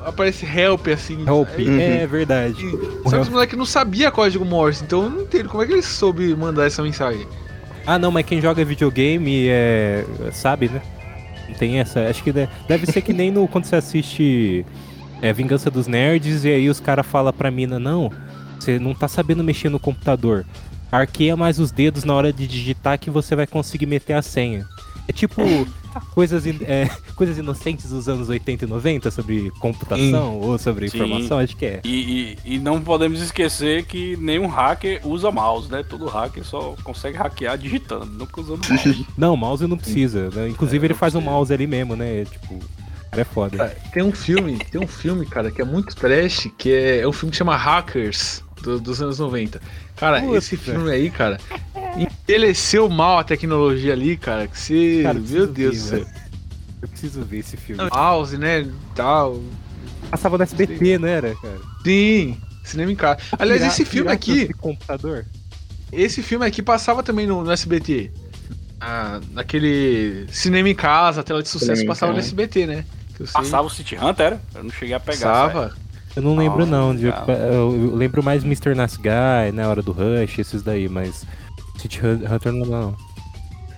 Aparece 0.06 0.46
help 0.48 0.88
assim. 0.88 1.24
Help, 1.28 1.48
Aí- 1.60 1.80
é 2.02 2.08
verdade. 2.08 2.66
Só 3.04 3.10
que 3.18 3.22
os 3.22 3.30
moleques 3.30 3.56
não 3.58 3.66
sabia 3.66 4.10
código 4.10 4.44
Morse, 4.44 4.84
então 4.84 5.04
eu 5.04 5.10
não 5.12 5.22
entendo 5.22 5.48
como 5.50 5.62
é 5.62 5.68
que 5.68 5.74
eles 5.74 5.86
soube 5.86 6.36
mandar 6.36 6.66
essa 6.66 6.82
mensagem. 6.82 7.28
Ah, 7.86 8.00
não, 8.00 8.10
mas 8.10 8.26
quem 8.26 8.42
joga 8.42 8.64
videogame 8.66 9.48
é. 9.50 10.04
sabe, 10.32 10.70
né? 10.70 10.82
Não 11.50 11.56
tem 11.56 11.80
essa. 11.80 12.08
Acho 12.08 12.24
que 12.24 12.32
de- 12.32 12.48
deve 12.68 12.86
ser 12.88 13.02
que 13.02 13.12
nem 13.14 13.30
no 13.30 13.48
quando 13.48 13.66
você 13.66 13.76
assiste 13.76 14.66
é, 15.22 15.32
Vingança 15.34 15.69
dos 15.69 15.88
Nerds 15.88 16.43
e 16.45 16.49
aí 16.49 16.69
os 16.69 16.80
caras 16.80 17.05
falam 17.05 17.32
pra 17.34 17.51
mina, 17.51 17.80
não, 17.80 18.11
você 18.59 18.80
não 18.80 18.93
tá 18.93 19.07
sabendo 19.07 19.43
mexer 19.43 19.69
no 19.69 19.80
computador. 19.80 20.45
Arqueia 20.91 21.38
mais 21.38 21.57
os 21.59 21.72
dedos 21.72 22.03
na 22.03 22.13
hora 22.13 22.34
de 22.34 22.45
digitar 22.47 22.99
que 22.99 23.09
você 23.09 23.36
vai 23.36 23.47
conseguir 23.47 23.86
meter 23.86 24.13
a 24.13 24.22
senha. 24.22 24.65
É 25.07 25.13
tipo 25.13 25.41
coisas, 26.13 26.45
in- 26.45 26.59
é, 26.63 26.89
coisas 27.15 27.38
inocentes 27.38 27.89
dos 27.89 28.07
anos 28.09 28.28
80 28.30 28.65
e 28.65 28.67
90 28.67 29.09
sobre 29.09 29.49
computação 29.59 30.38
ou 30.39 30.57
sobre 30.57 30.89
Sim. 30.89 30.97
informação, 30.97 31.39
acho 31.39 31.55
que 31.55 31.65
é. 31.65 31.80
E, 31.86 32.38
e, 32.45 32.55
e 32.55 32.59
não 32.59 32.82
podemos 32.82 33.22
esquecer 33.22 33.86
que 33.86 34.17
nenhum 34.17 34.47
hacker 34.47 34.99
usa 35.05 35.32
mouse, 35.32 35.72
né? 35.72 35.82
Todo 35.82 36.05
hacker 36.07 36.43
só 36.43 36.76
consegue 36.84 37.17
hackear 37.17 37.57
digitando, 37.57 38.05
nunca 38.05 38.41
usando 38.41 38.61
mouse. 38.67 39.05
Não, 39.17 39.38
mouse 39.38 39.65
não 39.67 39.78
precisa. 39.78 40.30
né? 40.30 40.49
Inclusive 40.49 40.86
É, 40.86 40.88
ele 40.88 40.93
faz 40.93 41.13
o 41.15 41.17
precisa. 41.19 41.32
mouse 41.32 41.53
ali 41.53 41.67
mesmo, 41.67 41.95
né? 41.95 42.26
Tipo, 42.26 42.59
cara 43.12 43.22
é 43.22 43.26
foda. 43.26 43.78
Tem 43.93 44.01
um 44.03 44.12
filme, 44.12 44.57
tem 44.57 44.82
um 44.82 44.88
filme, 44.88 45.26
cara, 45.26 45.51
que 45.51 45.62
é 45.62 45.66
muito 45.66 45.95
trash, 45.95 46.49
que 46.57 46.72
é, 46.72 46.99
é 47.01 47.07
um 47.07 47.12
filme 47.12 47.32
que 47.32 47.38
chama 47.38 47.55
Hackers, 47.55 48.43
do- 48.64 48.80
dos 48.80 49.01
anos 49.01 49.20
90. 49.20 49.62
Cara, 49.95 50.22
Puta. 50.22 50.38
esse 50.38 50.55
filme 50.57 50.89
aí, 50.89 51.09
cara, 51.09 51.38
envelheceu 51.97 52.89
mal 52.89 53.20
a 53.20 53.24
tecnologia 53.24 53.93
ali, 53.93 54.18
cara, 54.18 54.47
que 54.47 54.57
você. 54.59 55.01
Cara, 55.03 55.18
eu 55.18 55.24
meu 55.24 55.47
Deus 55.47 55.76
do 55.78 55.82
céu. 55.84 56.05
Eu 56.82 56.88
preciso 56.88 57.22
ver 57.24 57.39
esse 57.39 57.57
filme. 57.57 57.84
Mouse, 57.93 58.38
né? 58.38 58.68
Tal. 58.95 59.39
Passava 60.09 60.38
no 60.38 60.43
SBT, 60.43 60.97
não 60.97 61.07
era, 61.07 61.36
cara? 61.36 61.59
Sim, 61.84 62.38
cinema 62.64 62.91
em 62.91 62.95
casa. 62.95 63.20
Aliás, 63.38 63.62
esse 63.62 63.86
filme 63.86 64.12
aqui, 64.12 64.51
computador. 64.55 65.26
esse 65.91 66.24
filme 66.24 66.45
aqui 66.45 66.62
passava 66.62 67.03
também 67.03 67.28
no, 67.28 67.43
no 67.43 67.51
SBT. 67.51 68.09
Ah, 68.80 69.22
naquele 69.32 70.26
cinema 70.32 70.68
em 70.70 70.74
casa, 70.74 71.22
tela 71.22 71.43
de 71.43 71.49
sucesso, 71.49 71.68
Cinema 71.76 71.84
em 71.84 71.88
passava 71.88 72.14
no. 72.14 72.18
SBT, 72.20 72.66
né? 72.66 72.86
Que 73.22 73.24
eu 73.24 73.28
sei. 73.28 73.41
Passava 73.41 73.67
o 73.67 73.69
City 73.69 73.95
Hunter, 73.95 74.26
era? 74.26 74.41
Eu 74.55 74.63
não 74.63 74.72
cheguei 74.72 74.93
a 74.95 74.99
pegar. 74.99 75.19
Passava. 75.49 75.74
Eu 76.15 76.22
não 76.22 76.36
lembro, 76.36 76.63
Ah, 76.63 76.65
não. 76.65 76.93
eu, 76.93 77.13
eu 77.89 77.95
lembro 77.95 78.22
mais 78.22 78.43
Mr. 78.43 78.76
Nice 78.76 78.97
Guy, 78.97 79.51
né? 79.53 79.65
Hora 79.67 79.82
do 79.82 79.91
Rush, 79.91 80.39
esses 80.39 80.61
daí, 80.61 80.89
mas. 80.89 81.26
City 81.78 81.99
Hun- 82.05 82.34
Hunter 82.34 82.51
não, 82.51 82.65
não. 82.65 82.95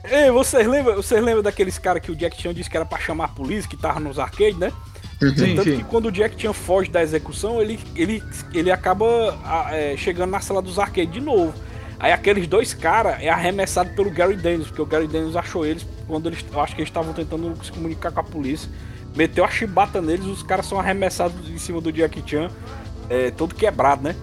Ei, 0.05 0.29
vocês 0.31 0.67
lembram, 0.67 0.95
vocês 0.95 1.23
lembram 1.23 1.43
daqueles 1.43 1.77
caras 1.77 2.01
que 2.01 2.11
o 2.11 2.15
Jack 2.15 2.41
Chan 2.41 2.53
disse 2.53 2.69
que 2.69 2.75
era 2.75 2.85
pra 2.85 2.99
chamar 2.99 3.25
a 3.25 3.27
polícia, 3.29 3.69
que 3.69 3.77
tava 3.77 3.99
nos 3.99 4.19
arcades, 4.19 4.57
né? 4.57 4.71
Sim, 5.19 5.55
Tanto 5.55 5.63
sim. 5.63 5.77
que 5.77 5.83
quando 5.85 6.07
o 6.07 6.11
Jack 6.11 6.41
Chan 6.41 6.51
foge 6.51 6.89
da 6.89 7.01
execução, 7.01 7.61
ele, 7.61 7.79
ele, 7.95 8.21
ele 8.53 8.69
acaba 8.71 9.05
é, 9.71 9.95
chegando 9.95 10.31
na 10.31 10.41
sala 10.41 10.61
dos 10.61 10.77
arcades 10.77 11.13
de 11.13 11.21
novo. 11.21 11.53
Aí 11.99 12.11
aqueles 12.11 12.47
dois 12.47 12.73
caras 12.73 13.15
é 13.21 13.29
arremessado 13.29 13.91
pelo 13.91 14.09
Gary 14.11 14.35
Daniels, 14.35 14.67
porque 14.67 14.81
o 14.81 14.85
Gary 14.85 15.07
Daniels 15.07 15.37
achou 15.37 15.65
eles 15.65 15.85
quando 16.05 16.27
eles. 16.27 16.43
Eu 16.51 16.59
acho 16.59 16.75
que 16.75 16.81
eles 16.81 16.89
estavam 16.89 17.13
tentando 17.13 17.55
se 17.63 17.71
comunicar 17.71 18.11
com 18.11 18.19
a 18.19 18.23
polícia. 18.23 18.69
Meteu 19.15 19.43
a 19.45 19.49
chibata 19.49 20.01
neles, 20.01 20.25
os 20.25 20.41
caras 20.43 20.65
são 20.65 20.79
arremessados 20.79 21.49
em 21.49 21.57
cima 21.57 21.79
do 21.79 21.91
Jack 21.91 22.23
Chan, 22.25 22.49
é, 23.09 23.29
todo 23.31 23.53
quebrado, 23.53 24.03
né? 24.03 24.15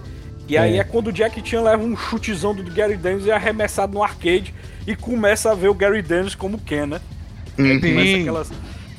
E 0.47 0.57
aí 0.57 0.75
É. 0.75 0.79
é 0.79 0.83
quando 0.83 1.07
o 1.07 1.11
Jack 1.13 1.41
Chan 1.47 1.61
leva 1.61 1.81
um 1.81 1.95
chutezão 1.95 2.53
do 2.53 2.63
Gary 2.71 2.97
Daniels 2.97 3.25
e 3.25 3.29
é 3.31 3.33
arremessado 3.33 3.93
no 3.93 4.03
arcade 4.03 4.53
e 4.85 4.95
começa 4.95 5.51
a 5.51 5.55
ver 5.55 5.69
o 5.69 5.73
Gary 5.73 6.01
Daniels 6.01 6.35
como 6.35 6.57
Ken, 6.59 6.85
né? 6.87 6.99
Aí 7.57 7.79
começa 7.79 8.01
Sim. 8.05 8.21
aquela, 8.21 8.45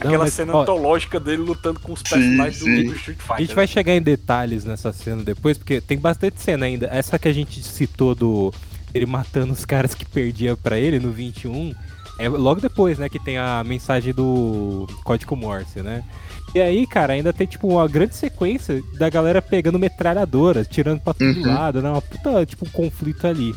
aquela 0.00 0.18
mas, 0.24 0.32
cena 0.32 0.54
ó, 0.56 0.62
antológica 0.62 1.20
dele 1.20 1.42
lutando 1.42 1.78
com 1.80 1.92
os 1.92 2.02
personagens 2.02 2.58
do- 2.60 2.64
sim. 2.64 2.84
do, 2.84 2.94
Street 2.94 3.18
Fighter. 3.18 3.36
A 3.36 3.40
gente 3.40 3.54
vai 3.54 3.66
chegar 3.66 3.92
em 3.94 4.00
detalhes 4.00 4.64
nessa 4.64 4.92
cena 4.94 5.22
depois, 5.22 5.58
porque 5.58 5.80
tem 5.80 5.98
bastante 5.98 6.40
cena 6.40 6.64
ainda. 6.64 6.86
Essa 6.90 7.18
que 7.18 7.28
a 7.28 7.32
gente 7.34 7.62
citou 7.62 8.14
do 8.14 8.52
ele 8.94 9.06
matando 9.06 9.52
os 9.52 9.64
caras 9.64 9.94
que 9.94 10.04
perdia 10.04 10.56
pra 10.56 10.78
ele 10.78 10.98
no 11.00 11.10
21, 11.12 11.74
é 12.18 12.28
logo 12.28 12.60
depois, 12.60 12.98
né, 12.98 13.08
que 13.08 13.18
tem 13.18 13.38
a 13.38 13.62
mensagem 13.64 14.12
do 14.12 14.86
Código 15.04 15.34
Morse, 15.36 15.80
né? 15.82 16.02
E 16.54 16.60
aí, 16.60 16.86
cara, 16.86 17.14
ainda 17.14 17.32
tem 17.32 17.46
tipo 17.46 17.66
uma 17.66 17.88
grande 17.88 18.14
sequência 18.14 18.82
da 18.98 19.08
galera 19.08 19.40
pegando 19.40 19.78
metralhadoras, 19.78 20.68
tirando 20.68 21.00
pra 21.00 21.14
todo 21.14 21.24
Uhum. 21.40 21.46
lado, 21.46 21.80
né? 21.80 21.88
Uma 21.90 22.02
puta, 22.02 22.44
tipo, 22.44 22.66
um 22.66 22.70
conflito 22.70 23.26
ali. 23.26 23.54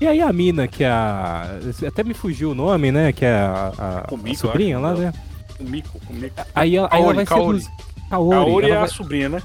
E 0.00 0.06
aí 0.06 0.20
a 0.20 0.32
mina, 0.32 0.66
que 0.66 0.82
é 0.84 0.88
a. 0.88 1.58
Até 1.86 2.02
me 2.04 2.14
fugiu 2.14 2.52
o 2.52 2.54
nome, 2.54 2.90
né? 2.90 3.12
Que 3.12 3.24
é 3.24 3.32
a, 3.34 3.72
a- 3.76 4.06
a 4.30 4.34
sobrinha 4.34 4.78
lá, 4.78 4.92
não. 4.94 5.00
né? 5.00 5.12
O 5.60 5.64
Mico, 5.64 6.00
o 6.08 6.14
Mico. 6.14 6.36
Aí 6.54 6.76
ela, 6.76 6.88
aí 6.90 7.02
ela 7.02 7.12
Kaori, 7.12 7.16
vai 7.16 7.26
Kaori. 7.26 7.60
seduzir. 7.60 7.84
Kaori, 8.08 8.34
A 8.36 8.40
Ori 8.44 8.66
é 8.66 8.70
ela 8.70 8.76
a 8.76 8.80
vai- 8.80 8.88
sobrinha, 8.88 9.28
né? 9.28 9.42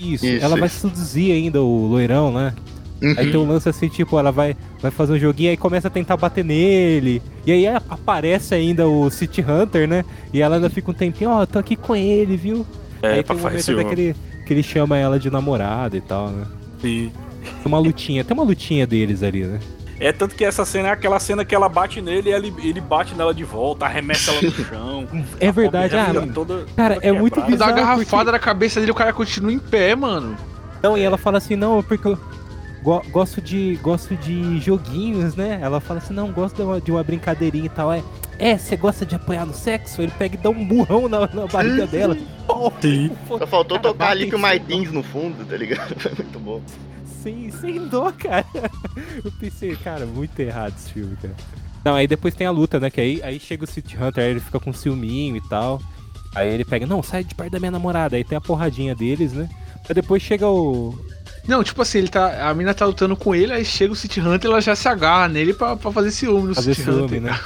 isso, 0.00 0.26
Isso, 0.26 0.44
ela 0.44 0.56
vai 0.56 0.68
seduzir 0.68 1.30
ainda 1.30 1.62
o 1.62 1.86
loirão, 1.86 2.32
né? 2.32 2.54
Uhum. 3.02 3.14
Aí 3.18 3.30
tem 3.30 3.40
um 3.40 3.48
lance 3.48 3.68
assim, 3.68 3.88
tipo, 3.88 4.16
ela 4.18 4.30
vai, 4.30 4.56
vai 4.80 4.90
fazer 4.90 5.14
um 5.14 5.18
joguinho 5.18 5.50
aí 5.50 5.56
começa 5.56 5.88
a 5.88 5.90
tentar 5.90 6.16
bater 6.16 6.44
nele. 6.44 7.20
E 7.44 7.50
aí 7.50 7.66
aparece 7.66 8.54
ainda 8.54 8.86
o 8.86 9.10
City 9.10 9.40
Hunter, 9.42 9.88
né? 9.88 10.04
E 10.32 10.40
ela 10.40 10.56
ainda 10.56 10.70
fica 10.70 10.90
um 10.90 10.94
tempinho, 10.94 11.30
ó, 11.30 11.44
tô 11.44 11.58
aqui 11.58 11.74
com 11.74 11.96
ele, 11.96 12.36
viu? 12.36 12.64
É, 13.02 13.14
aí 13.14 13.22
pra 13.24 13.34
tem 13.34 13.44
um 13.44 13.48
momento 13.48 13.70
até 13.72 13.84
que 13.84 13.92
ele, 14.00 14.16
que 14.46 14.52
ele 14.52 14.62
chama 14.62 14.96
ela 14.96 15.18
de 15.18 15.30
namorada 15.30 15.96
e 15.96 16.00
tal, 16.00 16.28
né? 16.28 16.46
Sim. 16.80 17.10
Tem 17.42 17.66
uma 17.66 17.78
lutinha, 17.80 18.22
tem 18.24 18.34
uma 18.34 18.44
lutinha 18.44 18.86
deles 18.86 19.22
ali, 19.24 19.44
né? 19.44 19.58
É 19.98 20.10
tanto 20.12 20.34
que 20.34 20.44
essa 20.44 20.64
cena 20.64 20.88
é 20.88 20.90
aquela 20.92 21.18
cena 21.20 21.44
que 21.44 21.54
ela 21.54 21.68
bate 21.68 22.00
nele 22.00 22.30
e 22.30 22.32
ele, 22.32 22.52
ele 22.58 22.80
bate 22.80 23.14
nela 23.14 23.32
de 23.32 23.44
volta, 23.44 23.84
arremessa 23.84 24.32
ela 24.32 24.42
no 24.42 24.50
chão. 24.64 25.08
É 25.38 25.50
verdade, 25.52 25.96
ah, 25.96 26.06
fica 26.06 26.26
toda- 26.32 26.66
Cara, 26.76 26.94
toda 26.96 27.06
é 27.06 27.12
muito 27.12 27.34
quebrada. 27.34 27.56
Dá 27.56 27.66
uma 27.66 27.72
Bizarro, 27.74 27.96
garrafada 27.98 28.32
na 28.32 28.38
cabeça 28.38 28.80
dele, 28.80 28.90
o 28.92 28.94
cara 28.96 29.12
continua 29.12 29.52
em 29.52 29.58
pé, 29.60 29.94
mano. 29.94 30.36
Não, 30.82 30.98
e 30.98 31.02
ela 31.02 31.16
fala 31.16 31.38
assim, 31.38 31.54
não, 31.54 31.80
porque 31.84 32.08
eu 32.08 32.18
go- 32.82 33.02
gosto 33.10 33.40
de 33.40 33.76
gosto 33.82 34.16
de 34.16 34.58
joguinhos, 34.60 35.34
né? 35.34 35.58
Ela 35.62 35.80
fala 35.80 35.98
assim, 36.00 36.12
não, 36.14 36.30
gosto 36.32 36.56
de 36.56 36.62
uma, 36.62 36.80
de 36.80 36.90
uma 36.90 37.02
brincadeirinha 37.02 37.66
e 37.66 37.68
tal. 37.68 37.92
É, 37.92 38.02
é, 38.38 38.58
você 38.58 38.76
gosta 38.76 39.06
de 39.06 39.14
apanhar 39.14 39.46
no 39.46 39.54
sexo? 39.54 40.02
Ele 40.02 40.12
pega 40.18 40.34
e 40.34 40.38
dá 40.38 40.50
um 40.50 40.64
burrão 40.66 41.08
na, 41.08 41.20
na 41.28 41.46
barriga 41.46 41.86
dela. 41.88 42.16
Sim. 42.80 43.10
Só 43.28 43.46
faltou 43.46 43.78
Cara, 43.78 43.92
tocar 43.92 44.08
ali 44.10 44.26
cima. 44.26 44.38
Martins 44.38 44.90
no 44.92 45.02
fundo, 45.02 45.44
tá 45.44 45.56
ligado? 45.56 45.94
Foi 46.00 46.12
muito 46.14 46.38
bom. 46.38 46.60
Sem, 47.22 47.50
sem 47.52 47.86
dó, 47.86 48.10
cara. 48.12 48.44
Eu 49.24 49.30
pensei, 49.38 49.76
cara, 49.76 50.04
muito 50.04 50.38
errado 50.40 50.74
esse 50.76 50.90
filme, 50.92 51.16
cara. 51.16 51.34
Não, 51.84 51.94
aí 51.94 52.06
depois 52.06 52.34
tem 52.34 52.46
a 52.46 52.50
luta, 52.50 52.78
né? 52.80 52.90
Que 52.90 53.00
aí, 53.00 53.20
aí 53.22 53.40
chega 53.40 53.64
o 53.64 53.66
City 53.66 53.96
Hunter, 53.96 54.24
aí 54.24 54.30
ele 54.30 54.40
fica 54.40 54.58
com 54.60 54.72
ciúminho 54.72 55.36
e 55.36 55.40
tal. 55.48 55.80
Aí 56.34 56.48
ele 56.48 56.64
pega, 56.64 56.86
não, 56.86 57.02
sai 57.02 57.22
de 57.22 57.34
perto 57.34 57.52
da 57.52 57.58
minha 57.58 57.70
namorada. 57.70 58.16
Aí 58.16 58.24
tem 58.24 58.36
a 58.38 58.40
porradinha 58.40 58.94
deles, 58.94 59.32
né? 59.32 59.48
Aí 59.88 59.94
depois 59.94 60.22
chega 60.22 60.48
o. 60.48 60.96
Não, 61.46 61.62
tipo 61.64 61.82
assim, 61.82 61.98
ele 61.98 62.08
tá. 62.08 62.48
A 62.48 62.54
mina 62.54 62.72
tá 62.72 62.86
lutando 62.86 63.16
com 63.16 63.34
ele, 63.34 63.52
aí 63.52 63.64
chega 63.64 63.92
o 63.92 63.96
City 63.96 64.20
Hunter 64.20 64.50
ela 64.50 64.60
já 64.60 64.76
se 64.76 64.86
agarra 64.88 65.28
nele 65.28 65.52
pra, 65.52 65.74
pra 65.76 65.90
fazer 65.90 66.10
ciúme 66.12 66.48
no 66.48 66.54
Fazer 66.54 66.74
City 66.74 66.84
ciúme, 66.84 67.02
Hunter. 67.02 67.20
né? 67.22 67.40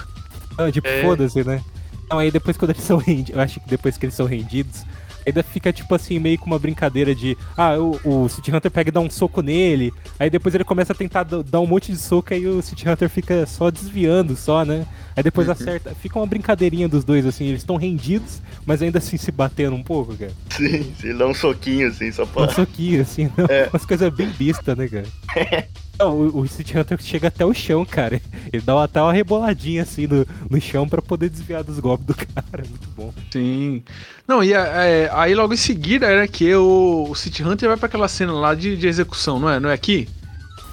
Não, 0.59 0.70
tipo, 0.72 0.86
É. 0.88 1.03
foda-se, 1.03 1.42
né? 1.44 1.62
Não, 2.11 2.18
aí 2.18 2.30
depois 2.30 2.57
quando 2.57 2.72
eles 2.72 2.82
são 2.84 2.99
rendidos, 2.99 3.34
eu 3.34 3.40
acho 3.40 3.61
que 3.61 3.68
depois 3.68 3.97
que 3.97 4.07
eles 4.07 4.14
são 4.14 4.26
rendidos, 4.26 4.82
ainda 5.27 5.43
fica 5.43 5.72
tipo 5.72 5.95
assim, 5.95 6.18
meio 6.18 6.39
com 6.39 6.47
uma 6.47 6.59
brincadeira 6.59 7.14
de, 7.14 7.37
ah, 7.57 7.77
o, 7.79 7.99
o 8.24 8.29
City 8.29 8.55
Hunter 8.55 8.70
pega 8.70 8.89
e 8.91 8.93
dá 8.93 9.01
um 9.01 9.11
soco 9.11 9.43
nele, 9.43 9.93
aí 10.18 10.31
depois 10.31 10.55
ele 10.55 10.64
começa 10.64 10.93
a 10.93 10.97
tentar 10.97 11.24
dar 11.24 11.61
um 11.61 11.66
monte 11.66 11.91
de 11.93 11.99
soco, 11.99 12.33
aí 12.33 12.47
o 12.47 12.62
City 12.62 12.89
Hunter 12.89 13.09
fica 13.11 13.45
só 13.47 13.70
desviando, 13.70 14.37
só, 14.37 14.64
né? 14.64 14.87
Aí 15.16 15.22
depois 15.22 15.49
acerta, 15.49 15.95
fica 15.95 16.18
uma 16.18 16.27
brincadeirinha 16.27 16.89
dos 16.89 17.03
dois, 17.05 17.24
assim, 17.27 17.47
eles 17.47 17.62
estão 17.62 17.77
rendidos, 17.77 18.41
mas 18.66 18.83
ainda 18.83 18.99
assim 18.99 19.16
se 19.16 19.33
batendo 19.33 19.74
um 19.74 19.83
pouco, 19.83 20.14
cara. 20.16 20.33
Sim, 20.51 20.93
se 21.01 21.12
dá 21.14 21.27
um 21.27 21.35
soquinho 21.35 21.89
assim, 21.89 22.12
só 22.12 22.24
Um 22.24 22.27
pra. 22.27 22.49
soquinho, 22.51 23.01
assim, 23.03 23.31
não, 23.37 23.47
É. 23.51 23.68
umas 23.72 23.85
coisas 23.87 24.12
bem 24.12 24.29
besta, 24.39 24.77
né, 24.77 24.87
cara? 24.89 25.07
Não, 25.99 26.14
o, 26.14 26.40
o 26.40 26.49
City 26.49 26.78
Hunter 26.78 27.01
chega 27.01 27.28
até 27.28 27.44
o 27.44 27.55
chão, 27.55 27.84
cara. 27.84 28.20
Ele 28.53 28.62
dá 28.62 28.82
até 28.82 29.01
uma 29.01 29.12
reboladinha 29.12 29.82
assim 29.82 30.07
no, 30.07 30.26
no 30.51 30.61
chão 30.61 30.88
pra 30.88 31.01
poder 31.01 31.30
desviar 31.30 31.64
dos 31.64 31.78
golpes 31.78 32.07
do 32.07 32.14
cara. 32.14 32.64
Muito 32.68 32.88
bom. 32.97 33.12
Sim. 33.30 33.82
Não, 34.26 34.42
e 34.42 34.53
é, 34.53 35.11
aí 35.12 35.34
logo 35.34 35.55
em 35.55 35.59
seguida 35.59 36.07
era 36.07 36.26
que 36.28 36.55
o, 36.55 37.09
o 37.11 37.14
City 37.14 37.42
Hunter 37.42 37.68
vai 37.68 37.78
pra 37.78 37.86
aquela 37.86 38.09
cena 38.09 38.32
lá 38.32 38.55
de, 38.55 38.76
de 38.76 38.86
execução, 38.86 39.38
não 39.38 39.49
é? 39.49 39.59
Não 39.59 39.70
é 39.70 39.74
aqui? 39.74 40.09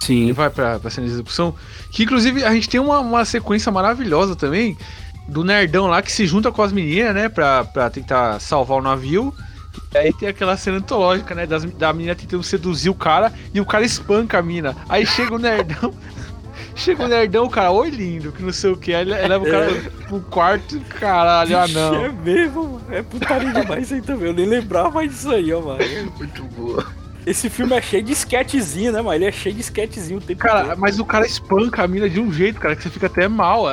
Sim. 0.01 0.23
Ele 0.23 0.33
vai 0.33 0.49
pra, 0.49 0.79
pra 0.79 0.89
cena 0.89 1.07
de 1.07 1.13
execução. 1.13 1.55
Que 1.91 2.03
inclusive 2.03 2.43
a 2.43 2.53
gente 2.53 2.67
tem 2.67 2.79
uma, 2.79 2.99
uma 2.99 3.23
sequência 3.23 3.71
maravilhosa 3.71 4.35
também 4.35 4.77
do 5.27 5.43
nerdão 5.43 5.87
lá 5.87 6.01
que 6.01 6.11
se 6.11 6.25
junta 6.25 6.51
com 6.51 6.61
as 6.61 6.73
meninas, 6.73 7.15
né? 7.15 7.29
Pra, 7.29 7.63
pra 7.63 7.89
tentar 7.89 8.39
salvar 8.39 8.77
o 8.77 8.81
navio. 8.81 9.33
E 9.93 9.97
aí 9.97 10.13
tem 10.13 10.27
aquela 10.29 10.57
cena 10.57 10.77
antológica, 10.77 11.35
né? 11.35 11.45
Das, 11.45 11.63
da 11.65 11.93
menina 11.93 12.15
tentando 12.15 12.43
seduzir 12.43 12.89
o 12.89 12.95
cara 12.95 13.31
e 13.53 13.61
o 13.61 13.65
cara 13.65 13.85
espanca 13.85 14.39
a 14.39 14.41
mina. 14.41 14.75
Aí 14.89 15.05
chega 15.05 15.35
o 15.35 15.39
nerdão. 15.39 15.93
Chega 16.75 17.03
o 17.03 17.07
nerdão, 17.07 17.45
o 17.45 17.49
cara, 17.51 17.69
oi 17.69 17.91
lindo, 17.91 18.31
que 18.31 18.41
não 18.41 18.51
sei 18.51 18.71
o 18.71 18.77
que. 18.77 18.95
Aí 18.95 19.01
ele 19.03 19.11
leva 19.27 19.43
o 19.45 19.49
cara 19.49 19.67
pro 20.07 20.19
quarto, 20.21 20.79
caralho, 20.99 21.55
ah 21.55 21.65
É 21.65 21.67
não. 21.67 22.13
mesmo, 22.13 22.63
mano. 22.63 22.81
É 22.89 23.03
putaria 23.03 23.51
demais 23.53 23.83
isso 23.83 23.93
aí 23.93 24.01
também. 24.01 24.27
Eu 24.29 24.33
nem 24.33 24.47
lembrava 24.47 25.07
disso 25.07 25.29
aí, 25.29 25.53
ó, 25.53 25.61
mano. 25.61 25.79
Muito 26.17 26.43
boa. 26.45 26.83
Esse 27.27 27.47
filme 27.47 27.75
é 27.75 27.81
cheio 27.81 28.01
de 28.01 28.13
sketchzinho, 28.13 28.91
né, 28.91 29.01
mano? 29.03 29.13
Ele 29.13 29.25
é 29.25 29.31
cheio 29.31 29.53
de 29.53 29.61
sketchzinho 29.61 30.17
o 30.17 30.21
tempo 30.21 30.41
Cara, 30.41 30.69
todo. 30.69 30.79
mas 30.79 30.99
o 30.99 31.05
cara 31.05 31.27
espanca 31.27 31.83
a 31.83 31.87
mina 31.87 32.09
de 32.09 32.19
um 32.19 32.33
jeito, 32.33 32.59
cara, 32.59 32.75
que 32.75 32.81
você 32.81 32.89
fica 32.89 33.05
até 33.05 33.27
mal. 33.27 33.65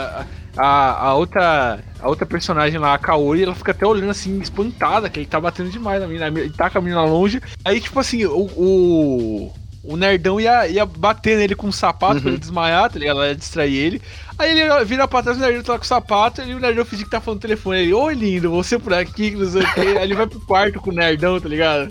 A, 0.63 1.07
a, 1.07 1.15
outra, 1.15 1.83
a 1.99 2.07
outra 2.07 2.27
personagem 2.27 2.79
lá, 2.79 2.93
a 2.93 2.99
Kaori, 2.99 3.45
ela 3.45 3.55
fica 3.55 3.71
até 3.71 3.87
olhando 3.87 4.11
assim, 4.11 4.39
espantada, 4.41 5.09
que 5.09 5.21
ele 5.21 5.27
tá 5.27 5.41
batendo 5.41 5.71
demais 5.71 6.03
na 6.03 6.07
mina. 6.07 6.27
Ele 6.27 6.51
tá 6.51 6.69
com 6.69 6.77
a 6.77 6.83
mina 6.83 7.03
longe. 7.03 7.41
Aí, 7.65 7.81
tipo 7.81 7.99
assim, 7.99 8.27
o. 8.27 8.43
o... 8.57 9.53
o 9.83 9.97
nerdão 9.97 10.39
ia, 10.39 10.69
ia 10.69 10.85
bater 10.85 11.39
nele 11.39 11.55
com 11.55 11.69
um 11.69 11.73
sapato 11.73 12.21
pra 12.21 12.31
ele 12.31 12.39
desmaiar, 12.39 12.91
tá 12.91 12.99
ligado? 12.99 13.17
Ela 13.17 13.29
ia 13.29 13.35
distrair 13.35 13.77
ele. 13.77 14.03
Aí 14.39 14.59
ele 14.59 14.85
vira 14.85 15.09
pra 15.09 15.23
trás, 15.23 15.39
o 15.39 15.41
nerdão 15.41 15.63
tá 15.63 15.79
com 15.79 15.85
o 15.85 15.87
sapato, 15.87 16.43
e 16.43 16.55
o 16.55 16.61
nerdão 16.61 16.85
finge 16.85 17.05
que 17.05 17.11
tá 17.11 17.21
falando 17.21 17.39
no 17.39 17.43
telefone. 17.43 17.81
Ele, 17.81 17.95
oi 17.95 18.15
lindo, 18.15 18.51
você 18.51 18.79
por 18.79 18.93
aqui, 18.93 19.31
que 19.31 19.37
não 19.37 19.51
sei 19.51 19.63
o 19.63 19.75
quê. 19.75 19.81
Aí 19.81 20.03
ele 20.03 20.15
vai 20.15 20.27
pro 20.27 20.41
quarto 20.41 20.81
com 20.81 20.91
o 20.91 20.95
nerdão, 20.95 21.41
tá 21.41 21.49
ligado? 21.49 21.89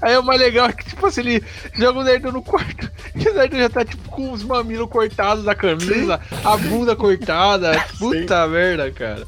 Aí 0.00 0.16
o 0.16 0.22
mais 0.22 0.40
legal 0.40 0.68
é 0.68 0.72
que, 0.72 0.86
tipo 0.86 1.06
assim, 1.06 1.20
ele 1.20 1.44
joga 1.74 2.00
o 2.00 2.04
nerdão 2.04 2.32
no 2.32 2.42
quarto, 2.42 2.90
e 3.14 3.28
o 3.28 3.34
nerdão 3.34 3.60
já 3.60 3.68
tá, 3.68 3.84
tipo, 3.84 4.08
com 4.08 4.32
os 4.32 4.42
mamilos 4.42 4.88
cortados 4.88 5.44
da 5.44 5.54
camisa, 5.54 6.20
a 6.42 6.56
bunda 6.56 6.96
cortada. 6.96 7.84
Puta 7.98 8.46
merda, 8.48 8.90
cara. 8.90 9.26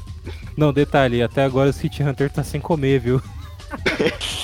Não, 0.57 0.73
detalhe, 0.73 1.21
até 1.21 1.43
agora 1.43 1.69
o 1.69 1.73
City 1.73 2.03
Hunter 2.03 2.29
tá 2.29 2.43
sem 2.43 2.59
comer, 2.59 2.99
viu? 2.99 3.21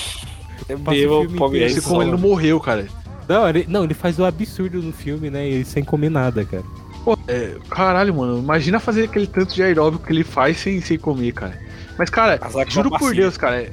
É 0.68 0.74
o 0.74 0.78
filme 0.78 1.62
é 1.62 1.80
como 1.80 2.02
ele 2.02 2.10
não 2.10 2.18
morreu, 2.18 2.58
cara. 2.58 2.88
Não 3.28 3.48
ele, 3.48 3.66
não, 3.68 3.84
ele 3.84 3.94
faz 3.94 4.18
o 4.18 4.24
absurdo 4.24 4.82
no 4.82 4.92
filme, 4.92 5.30
né? 5.30 5.46
Ele 5.46 5.64
sem 5.64 5.82
comer 5.82 6.10
nada, 6.10 6.44
cara. 6.44 6.62
Pô, 7.04 7.18
é, 7.28 7.56
caralho, 7.70 8.14
mano, 8.14 8.38
imagina 8.38 8.80
fazer 8.80 9.04
aquele 9.04 9.26
tanto 9.26 9.54
de 9.54 9.62
aeróbico 9.62 10.04
que 10.04 10.12
ele 10.12 10.24
faz 10.24 10.58
sem, 10.58 10.80
sem 10.80 10.98
comer, 10.98 11.32
cara. 11.32 11.58
Mas, 11.98 12.10
cara, 12.10 12.38
Azar 12.40 12.68
juro 12.68 12.90
por. 12.90 13.14
Deus, 13.14 13.36
cara, 13.36 13.70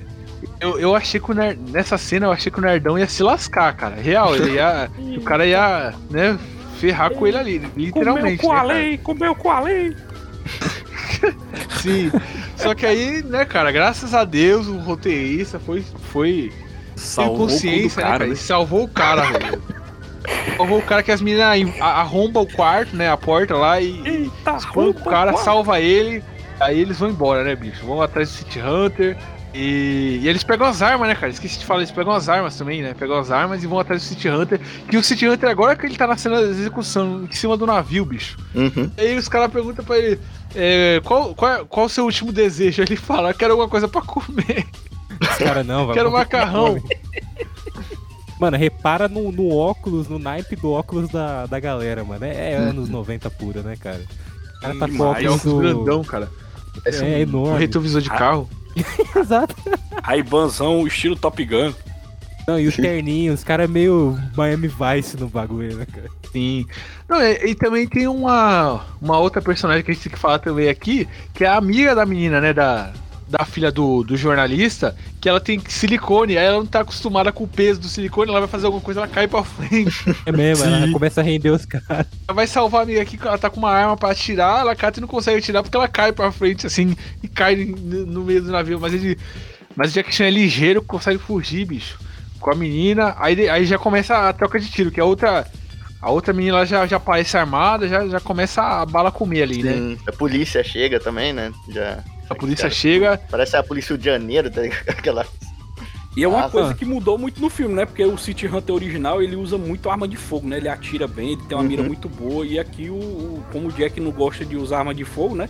eu, 0.60 0.80
eu 0.80 0.95
achei 0.95 1.20
que 1.20 1.32
o 1.32 1.34
Ner- 1.34 1.58
nessa 1.70 1.97
cena 1.97 2.28
eu 2.28 2.32
achei 2.32 2.51
que 2.51 2.60
o 2.60 2.62
Nerdão 2.62 2.97
ia 2.97 3.08
se 3.08 3.24
lascar, 3.24 3.74
cara. 3.76 3.95
Real, 3.95 4.36
ele 4.36 4.54
ia. 4.54 4.89
o 5.18 5.22
cara 5.22 5.45
ia, 5.45 5.93
né, 6.10 6.38
ferrar 6.80 7.12
com 7.12 7.28
ele 7.28 7.38
ali, 7.38 7.62
literalmente. 7.76 8.38
Comeu 8.38 8.49
com 8.49 8.54
né, 8.54 8.60
a 8.60 8.64
lei, 8.64 8.97
comeu 8.97 9.36
com 9.36 9.51
a 9.51 9.60
lei. 9.60 9.95
Sim. 11.82 12.12
Só 12.56 12.74
que 12.74 12.86
aí, 12.86 13.24
né, 13.24 13.45
cara, 13.45 13.72
graças 13.72 14.14
a 14.14 14.24
Deus, 14.24 14.68
o 14.68 14.78
roteirista 14.78 15.60
foi. 15.60 15.84
foi 16.12 16.51
Salvou 17.04 17.47
o 17.47 17.49
né, 17.49 17.89
cara, 17.95 18.20
né? 18.20 18.26
Ele 18.26 18.36
salvou 18.36 18.84
o 18.84 18.88
cara, 18.88 19.22
velho. 19.24 19.62
Salvou 20.58 20.80
o 20.80 20.82
cara 20.82 21.04
que 21.04 21.12
as 21.12 21.22
meninas 21.22 21.80
arrombam 21.80 22.43
o 22.43 22.47
quarto, 22.51 22.95
né? 22.95 23.10
A 23.10 23.18
porta 23.18 23.56
lá 23.56 23.82
e. 23.82 24.01
Eita, 24.06 24.58
o 24.76 24.93
cara, 24.93 25.34
salva 25.38 25.80
ele. 25.80 26.24
Aí 26.60 26.80
eles 26.80 26.99
vão 26.99 27.10
embora, 27.10 27.43
né, 27.43 27.56
bicho? 27.56 27.86
Vão 27.86 28.01
atrás 28.01 28.30
do 28.30 28.34
City 28.36 28.60
Hunter. 28.60 29.18
E, 29.54 30.20
e 30.24 30.28
eles 30.28 30.43
pegam 30.43 30.66
as 30.66 30.82
armas, 30.82 31.08
né, 31.08 31.14
cara? 31.14 31.32
Esqueci 31.32 31.60
de 31.60 31.66
falar, 31.66 31.82
eles 31.82 31.91
pegam 31.91 32.12
as 32.12 32.28
armas 32.28 32.58
também, 32.58 32.82
né? 32.82 32.95
Pegam 32.97 33.20
as 33.20 33.30
armas 33.30 33.64
e 33.64 33.68
vão 33.68 33.78
atrás 33.80 34.01
do 34.01 34.06
City 34.06 34.28
Hunter. 34.28 34.60
Que 34.89 34.97
o 34.97 35.04
City 35.04 35.28
Hunter 35.28 35.49
agora 35.49 35.74
é 35.74 35.76
que 35.76 35.86
ele 35.86 35.95
tá 35.95 36.08
na 36.08 36.18
cena 36.18 36.41
da 36.41 36.47
execução, 36.47 37.26
em 37.30 37.32
cima 37.32 37.56
do 37.56 37.68
navio, 37.68 38.04
bicho. 38.04 38.38
Uhum. 38.56 38.89
Aí 38.97 39.16
os 39.16 39.28
caras 39.28 39.51
perguntam 39.51 39.86
pra 39.86 39.97
ele: 39.99 40.20
é, 40.56 41.01
qual, 41.04 41.36
qual, 41.36 41.51
é- 41.51 41.66
qual 41.66 41.86
o 41.86 41.89
seu 41.89 42.04
último 42.06 42.32
desejo? 42.32 42.82
Ele 42.82 42.95
fala: 42.95 43.34
quero 43.34 43.54
alguma 43.54 43.70
coisa 43.70 43.88
pra 43.88 44.01
comer. 44.01 44.66
Os 45.22 45.38
caras 45.38 45.66
não, 45.66 45.86
vai 45.86 45.95
Quero 45.95 46.11
macarrão. 46.11 46.82
Mano, 48.39 48.57
repara 48.57 49.07
no, 49.07 49.32
no 49.32 49.55
óculos, 49.55 50.07
no 50.07 50.20
naipe 50.20 50.55
do 50.55 50.72
óculos 50.72 51.09
da, 51.09 51.45
da 51.45 51.59
galera, 51.59 52.03
mano. 52.03 52.26
É, 52.26 52.51
é 52.51 52.55
anos 52.55 52.89
90 52.89 53.30
pura, 53.30 53.61
né, 53.61 53.76
cara? 53.80 54.01
O 54.57 54.61
cara 54.61 54.74
tá 54.76 54.80
com 54.80 54.86
o 54.86 54.97
Demais. 54.97 55.26
É 55.26 55.30
óculos 55.30 55.43
do... 55.43 55.57
grandão, 55.59 56.03
cara. 56.03 56.30
Parece 56.84 57.03
É 57.03 57.07
um, 57.07 57.20
enorme. 57.20 57.53
um 57.53 57.57
retrovisor 57.57 58.01
de 58.01 58.09
carro. 58.09 58.49
Exato. 59.16 59.55
Aí, 60.01 60.24
Banzão, 60.24 60.86
estilo 60.88 61.16
Top 61.16 61.43
Gun. 61.45 61.74
Não, 62.47 62.59
e 62.59 62.68
o 62.68 62.72
terninho, 62.76 63.34
os 63.34 63.43
caras 63.43 63.70
meio 63.70 64.20
Miami 64.36 64.68
Vice 64.68 65.16
no 65.16 65.30
bagulho, 65.30 65.78
né, 65.78 65.86
cara? 65.86 66.09
Sim. 66.32 66.66
Não, 67.07 67.22
e, 67.22 67.51
e 67.51 67.55
também 67.55 67.88
tem 67.88 68.07
uma, 68.07 68.82
uma 69.01 69.18
outra 69.18 69.41
personagem 69.41 69.84
que 69.84 69.91
a 69.91 69.93
gente 69.93 70.03
tem 70.03 70.11
que 70.11 70.20
falar 70.20 70.39
também 70.39 70.68
aqui, 70.68 71.07
que 71.34 71.45
é 71.45 71.47
a 71.47 71.55
amiga 71.55 71.95
da 71.95 72.05
menina, 72.05 72.41
né? 72.41 72.51
Da, 72.51 72.91
da 73.34 73.45
filha 73.45 73.71
do, 73.71 74.03
do 74.03 74.15
jornalista, 74.15 74.95
que 75.19 75.27
ela 75.27 75.39
tem 75.39 75.59
silicone, 75.67 76.38
aí 76.38 76.45
ela 76.45 76.57
não 76.57 76.67
tá 76.67 76.81
acostumada 76.81 77.31
com 77.31 77.45
o 77.45 77.47
peso 77.47 77.81
do 77.81 77.88
silicone, 77.88 78.29
ela 78.29 78.41
vai 78.41 78.47
fazer 78.47 78.67
alguma 78.67 78.84
coisa, 78.84 78.99
ela 78.99 79.07
cai 79.07 79.27
pra 79.27 79.43
frente. 79.43 80.15
É 80.23 80.31
mesmo, 80.31 80.63
ela 80.63 80.91
começa 80.91 81.19
a 81.21 81.23
render 81.23 81.49
os 81.49 81.65
caras. 81.65 82.05
Ela 82.27 82.36
vai 82.36 82.45
salvar 82.45 82.81
a 82.81 82.84
amiga 82.84 83.01
aqui, 83.01 83.17
ela 83.19 83.38
tá 83.38 83.49
com 83.49 83.57
uma 83.57 83.71
arma 83.71 83.97
pra 83.97 84.11
atirar, 84.11 84.59
ela 84.59 84.75
cata 84.75 84.99
e 84.99 85.01
não 85.01 85.07
consegue 85.07 85.39
atirar 85.39 85.63
porque 85.63 85.75
ela 85.75 85.88
cai 85.88 86.11
pra 86.11 86.31
frente, 86.31 86.67
assim, 86.67 86.95
e 87.23 87.27
cai 87.27 87.55
no, 87.55 88.23
meio 88.23 88.43
do 88.43 88.51
navio. 88.51 88.79
Mas 88.79 88.93
ele. 88.93 89.17
Mas 89.75 89.89
o 89.89 89.93
Jack 89.95 90.13
Chan 90.13 90.25
é 90.25 90.29
ligeiro, 90.29 90.84
consegue 90.84 91.17
fugir, 91.17 91.65
bicho. 91.65 91.97
Com 92.39 92.51
a 92.51 92.55
menina, 92.55 93.15
aí, 93.17 93.49
aí 93.49 93.65
já 93.65 93.79
começa 93.79 94.29
a 94.29 94.34
troca 94.34 94.59
de 94.59 94.69
tiro, 94.69 94.91
que 94.91 95.01
a 95.01 95.05
outra. 95.05 95.47
A 95.99 96.11
outra 96.11 96.34
menina 96.34 96.57
lá 96.57 96.65
já, 96.65 96.86
já 96.86 96.97
aparece 96.97 97.36
armada, 97.36 97.88
já, 97.88 98.05
já 98.07 98.19
começa 98.19 98.61
a 98.61 98.86
bala 98.86 99.11
comer 99.11 99.41
ali, 99.41 99.63
né? 99.63 99.73
Sim, 99.73 99.97
A 100.05 100.11
polícia 100.11 100.63
chega 100.63 100.99
também, 100.99 101.34
né? 101.34 101.51
Já. 101.69 102.03
A 102.30 102.36
polícia 102.36 102.63
Cara, 102.63 102.74
chega. 102.74 103.21
Parece 103.30 103.55
a 103.57 103.63
polícia 103.63 103.97
de 103.97 104.05
janeiro, 104.05 104.49
tá 104.49 104.61
ligado? 104.61 104.84
Aquela. 104.89 105.26
E 106.15 106.24
é 106.24 106.28
uma 106.28 106.45
Ah, 106.45 106.49
coisa 106.49 106.69
tá. 106.69 106.74
que 106.76 106.86
mudou 106.86 107.17
muito 107.17 107.41
no 107.41 107.49
filme, 107.49 107.74
né? 107.74 107.86
Porque 107.86 108.03
o 108.05 108.17
City 108.17 108.45
Hunter 108.47 108.76
original, 108.76 109.21
ele 109.21 109.36
usa 109.36 109.57
muito 109.57 109.89
arma 109.89 110.07
de 110.07 110.15
fogo, 110.15 110.47
né? 110.47 110.57
Ele 110.57 110.69
atira 110.69 111.07
bem, 111.07 111.32
ele 111.34 111.41
tem 111.43 111.57
uma 111.57 111.63
mira 111.63 111.82
Uhum. 111.82 111.88
muito 111.88 112.07
boa. 112.07 112.45
E 112.45 112.59
aqui, 112.59 112.89
o, 112.89 112.93
o- 112.93 113.43
como 113.51 113.67
o 113.67 113.71
Jack 113.71 113.99
não 113.99 114.11
gosta 114.11 114.45
de 114.45 114.55
usar 114.55 114.80
arma 114.80 114.93
de 114.93 115.03
fogo, 115.03 115.36
né? 115.36 115.49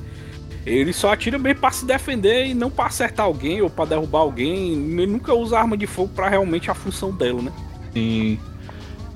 Ele 0.65 0.93
só 0.93 1.11
atira 1.11 1.37
bem 1.37 1.53
pra 1.53 1.69
se 1.71 1.85
defender 1.85 2.45
e 2.45 2.53
não 2.53 2.69
pra 2.71 2.85
acertar 2.85 3.25
alguém 3.25 3.61
ou 3.61 3.69
pra 3.69 3.83
derrubar 3.83 4.19
alguém. 4.19 4.71
Ele 4.73 5.07
nunca 5.07 5.33
usa 5.33 5.59
arma 5.59 5.75
de 5.75 5.85
fogo 5.85 6.09
pra 6.15 6.29
realmente 6.29 6.71
a 6.71 6.73
função 6.73 7.11
dela, 7.11 7.41
né? 7.41 7.51
Sim. 7.93 8.39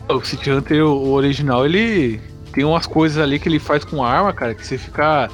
O 0.10 0.22
City 0.22 0.52
Hunter, 0.52 0.86
o 0.86 1.12
original, 1.14 1.66
ele 1.66 2.20
tem 2.52 2.66
umas 2.66 2.86
coisas 2.86 3.18
ali 3.24 3.40
que 3.40 3.48
ele 3.48 3.60
faz 3.60 3.86
com 3.86 4.04
arma, 4.04 4.34
cara, 4.34 4.54
que 4.54 4.66
você 4.68 4.78
fica 4.78 5.30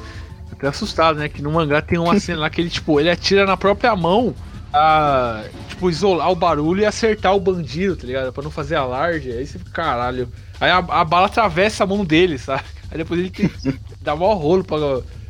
até 0.53 0.67
assustado, 0.67 1.19
né? 1.19 1.27
Que 1.29 1.41
no 1.41 1.51
mangá 1.51 1.81
tem 1.81 1.99
uma 1.99 2.19
cena 2.19 2.41
lá 2.41 2.49
que 2.49 2.61
ele, 2.61 2.69
tipo, 2.69 2.99
ele 2.99 3.09
atira 3.09 3.45
na 3.45 3.57
própria 3.57 3.95
mão 3.95 4.33
a, 4.73 5.43
tipo, 5.67 5.89
isolar 5.89 6.31
o 6.31 6.35
barulho 6.35 6.81
e 6.81 6.85
acertar 6.85 7.35
o 7.35 7.39
bandido, 7.39 7.95
tá 7.95 8.07
ligado? 8.07 8.33
Pra 8.33 8.43
não 8.43 8.49
fazer 8.51 8.75
alarde. 8.75 9.31
Aí 9.31 9.45
você 9.45 9.59
fica, 9.59 9.71
caralho. 9.71 10.27
Aí 10.59 10.71
a, 10.71 10.77
a 10.77 11.03
bala 11.03 11.27
atravessa 11.27 11.83
a 11.83 11.87
mão 11.87 12.03
dele, 12.03 12.37
sabe? 12.37 12.63
Aí 12.89 12.97
depois 12.97 13.19
ele 13.19 13.29
tem 13.29 13.47
que 13.47 13.79
dar 14.01 14.15
maior 14.15 14.35
rolo 14.35 14.63
pra, 14.63 14.77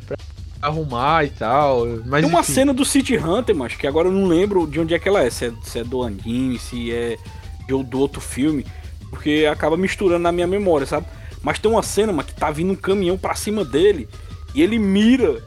pra 0.06 0.16
arrumar 0.62 1.24
e 1.24 1.30
tal. 1.30 1.86
Mas 2.06 2.22
Tem 2.22 2.30
uma 2.30 2.40
enfim. 2.40 2.52
cena 2.52 2.72
do 2.72 2.84
City 2.84 3.16
Hunter, 3.16 3.54
mas 3.54 3.74
que 3.74 3.86
agora 3.86 4.08
eu 4.08 4.12
não 4.12 4.26
lembro 4.26 4.66
de 4.66 4.80
onde 4.80 4.94
é 4.94 4.98
que 4.98 5.08
ela 5.08 5.22
é. 5.22 5.30
Se 5.30 5.46
é, 5.46 5.52
se 5.62 5.78
é 5.78 5.84
do 5.84 6.02
anime, 6.02 6.58
se 6.58 6.92
é 6.92 7.18
de, 7.66 7.82
do 7.84 7.98
outro 7.98 8.20
filme. 8.20 8.66
Porque 9.10 9.48
acaba 9.50 9.76
misturando 9.76 10.22
na 10.22 10.32
minha 10.32 10.46
memória, 10.46 10.86
sabe? 10.86 11.06
Mas 11.42 11.58
tem 11.58 11.70
uma 11.70 11.82
cena, 11.82 12.12
mas 12.12 12.26
que 12.26 12.34
tá 12.34 12.50
vindo 12.50 12.72
um 12.72 12.76
caminhão 12.76 13.18
pra 13.18 13.34
cima 13.34 13.64
dele. 13.64 14.08
E 14.54 14.62
ele 14.62 14.78
mira. 14.78 15.42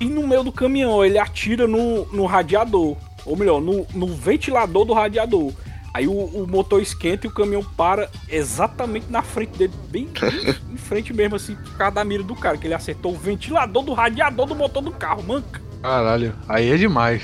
E 0.00 0.04
no 0.06 0.26
meio 0.26 0.44
do 0.44 0.52
caminhão, 0.52 1.04
ele 1.04 1.18
atira 1.18 1.66
no, 1.66 2.04
no 2.12 2.24
radiador. 2.24 2.96
Ou 3.26 3.36
melhor, 3.36 3.60
no, 3.60 3.86
no 3.94 4.06
ventilador 4.06 4.84
do 4.84 4.92
radiador. 4.92 5.52
Aí 5.92 6.06
o, 6.06 6.12
o 6.12 6.46
motor 6.46 6.80
esquenta 6.80 7.26
e 7.26 7.30
o 7.30 7.32
caminhão 7.32 7.64
para 7.76 8.08
exatamente 8.28 9.06
na 9.10 9.22
frente 9.22 9.58
dele, 9.58 9.72
bem, 9.90 10.06
bem 10.06 10.54
em 10.72 10.76
frente 10.76 11.12
mesmo, 11.12 11.34
assim, 11.36 11.56
por 11.56 11.76
causa 11.76 11.96
da 11.96 12.04
mira 12.04 12.22
do 12.22 12.36
cara, 12.36 12.56
que 12.56 12.66
ele 12.66 12.74
acertou 12.74 13.12
o 13.14 13.18
ventilador 13.18 13.82
do 13.82 13.92
radiador 13.92 14.46
do 14.46 14.54
motor 14.54 14.82
do 14.82 14.92
carro, 14.92 15.22
manca. 15.24 15.60
Caralho, 15.82 16.34
aí 16.48 16.70
é 16.70 16.76
demais. 16.76 17.22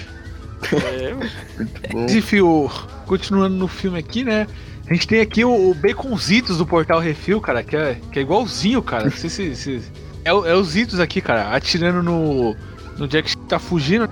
É, 0.72 2.16
Enfim, 2.16 2.40
o- 2.40 2.70
continuando 3.06 3.54
no 3.54 3.68
filme 3.68 3.98
aqui, 3.98 4.24
né? 4.24 4.46
A 4.88 4.92
gente 4.92 5.06
tem 5.06 5.20
aqui 5.20 5.44
o, 5.44 5.70
o 5.70 5.74
Baconzitos 5.74 6.58
do 6.58 6.66
Portal 6.66 7.00
Refil, 7.00 7.40
cara, 7.40 7.62
que 7.62 7.76
é, 7.76 7.98
que 8.12 8.18
é 8.18 8.22
igualzinho, 8.22 8.82
cara. 8.82 9.04
Não 9.04 9.12
sei 9.12 9.30
se. 9.30 9.54
se- 9.56 9.82
é, 10.24 10.30
é 10.30 10.54
os 10.54 10.68
Zitos 10.68 11.00
aqui, 11.00 11.20
cara, 11.20 11.54
atirando 11.54 12.02
no, 12.02 12.56
no 12.98 13.06
Jack 13.08 13.30
Chan 13.30 13.38
que 13.40 13.46
tá 13.46 13.58
fugindo. 13.58 14.08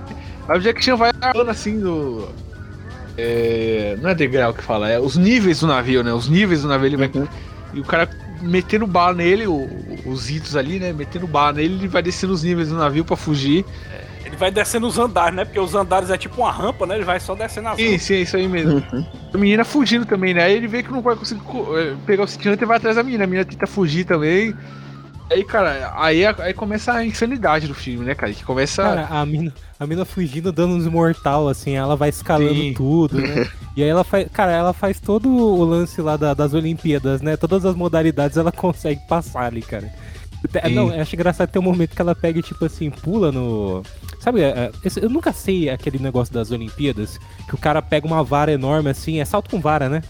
Aí 0.47 0.57
o 0.57 0.61
Jack 0.61 0.83
Chan 0.83 0.95
vai 0.95 1.11
armando 1.21 1.49
assim 1.49 1.79
do. 1.79 2.27
É, 3.17 3.97
não 4.01 4.09
é 4.09 4.15
degrau 4.15 4.53
que 4.53 4.63
fala, 4.63 4.89
é 4.89 4.99
os 4.99 5.15
níveis 5.17 5.59
do 5.59 5.67
navio, 5.67 6.03
né? 6.03 6.11
Os 6.13 6.27
níveis 6.27 6.61
do 6.63 6.67
navio 6.67 6.87
ele 6.87 6.97
vai. 6.97 7.11
E 7.73 7.79
o 7.79 7.83
cara 7.83 8.09
metendo 8.41 8.85
bala 8.87 9.13
nele, 9.13 9.47
o- 9.47 9.69
os 10.05 10.23
Zitos 10.23 10.55
ali, 10.55 10.79
né? 10.79 10.91
Metendo 10.91 11.27
bala 11.27 11.53
nele, 11.53 11.75
ele 11.75 11.87
vai 11.87 12.01
descendo 12.01 12.33
os 12.33 12.43
níveis 12.43 12.69
do 12.69 12.75
navio 12.75 13.05
pra 13.05 13.15
fugir. 13.15 13.63
ele 14.25 14.35
vai 14.35 14.49
descendo 14.49 14.87
os 14.87 14.97
andares, 14.97 15.35
né? 15.35 15.45
Porque 15.45 15.59
os 15.59 15.75
andares 15.75 16.09
é 16.09 16.17
tipo 16.17 16.41
uma 16.41 16.51
rampa, 16.51 16.87
né? 16.87 16.95
Ele 16.95 17.03
vai 17.05 17.19
só 17.19 17.35
descendo 17.35 17.67
as 17.69 17.77
Sim, 17.77 17.97
sim, 17.99 18.15
é 18.15 18.21
isso 18.21 18.35
aí 18.35 18.47
mesmo. 18.47 18.83
A 19.31 19.37
menina 19.37 19.63
fugindo 19.63 20.05
também, 20.07 20.33
né? 20.33 20.43
Aí 20.43 20.53
ele 20.55 20.67
vê 20.67 20.81
que 20.81 20.91
não 20.91 21.01
vai 21.01 21.15
conseguir 21.15 21.41
co- 21.41 21.77
eh, 21.77 21.93
pegar 22.07 22.23
o 22.23 22.27
City 22.27 22.49
Hunter 22.49 22.63
e 22.63 22.67
vai 22.67 22.77
atrás 22.77 22.95
da 22.95 23.03
menina. 23.03 23.25
A 23.25 23.27
menina 23.27 23.45
tenta 23.45 23.67
fugir 23.67 24.05
também. 24.05 24.55
Aí, 25.31 25.43
cara, 25.43 25.93
aí, 25.95 26.25
aí 26.25 26.53
começa 26.53 26.93
a 26.93 27.05
insanidade 27.05 27.67
do 27.67 27.73
filme, 27.73 28.05
né, 28.05 28.13
cara? 28.13 28.31
Que 28.33 28.43
começa. 28.43 28.83
Cara, 28.83 29.07
a 29.09 29.25
mina, 29.25 29.53
a 29.79 29.87
mina 29.87 30.05
fugindo, 30.05 30.51
dando 30.51 30.75
uns 30.75 30.85
mortal, 30.87 31.47
assim, 31.47 31.71
ela 31.71 31.95
vai 31.95 32.09
escalando 32.09 32.53
Sim. 32.53 32.73
tudo, 32.73 33.19
né? 33.19 33.49
E 33.75 33.81
aí 33.81 33.89
ela 33.89 34.03
faz. 34.03 34.27
Cara, 34.31 34.51
ela 34.51 34.71
faz 34.71 34.99
todo 34.99 35.27
o 35.27 35.63
lance 35.63 35.99
lá 35.99 36.15
da- 36.15 36.35
das 36.35 36.53
Olimpíadas, 36.53 37.23
né? 37.23 37.35
Todas 37.35 37.65
as 37.65 37.75
modalidades 37.75 38.37
ela 38.37 38.51
consegue 38.53 39.01
passar 39.07 39.45
ali, 39.45 39.63
cara. 39.63 39.91
Sim. 40.67 40.75
Não, 40.75 40.93
eu 40.93 41.01
acho 41.01 41.15
engraçado 41.15 41.49
ter 41.49 41.57
um 41.57 41.63
momento 41.63 41.95
que 41.95 42.01
ela 42.01 42.13
pega 42.13 42.37
e, 42.37 42.43
tipo 42.43 42.63
assim, 42.65 42.91
pula 42.91 43.31
no. 43.31 43.81
Sabe, 44.19 44.41
é, 44.41 44.49
é, 44.49 44.71
eu 45.01 45.09
nunca 45.09 45.33
sei 45.33 45.69
aquele 45.71 45.97
negócio 45.97 46.31
das 46.31 46.51
Olimpíadas, 46.51 47.17
que 47.47 47.55
o 47.55 47.57
cara 47.57 47.81
pega 47.81 48.05
uma 48.05 48.23
vara 48.23 48.51
enorme 48.51 48.89
assim, 48.91 49.19
é 49.19 49.25
salto 49.25 49.49
com 49.49 49.59
vara, 49.59 49.89
né? 49.89 50.03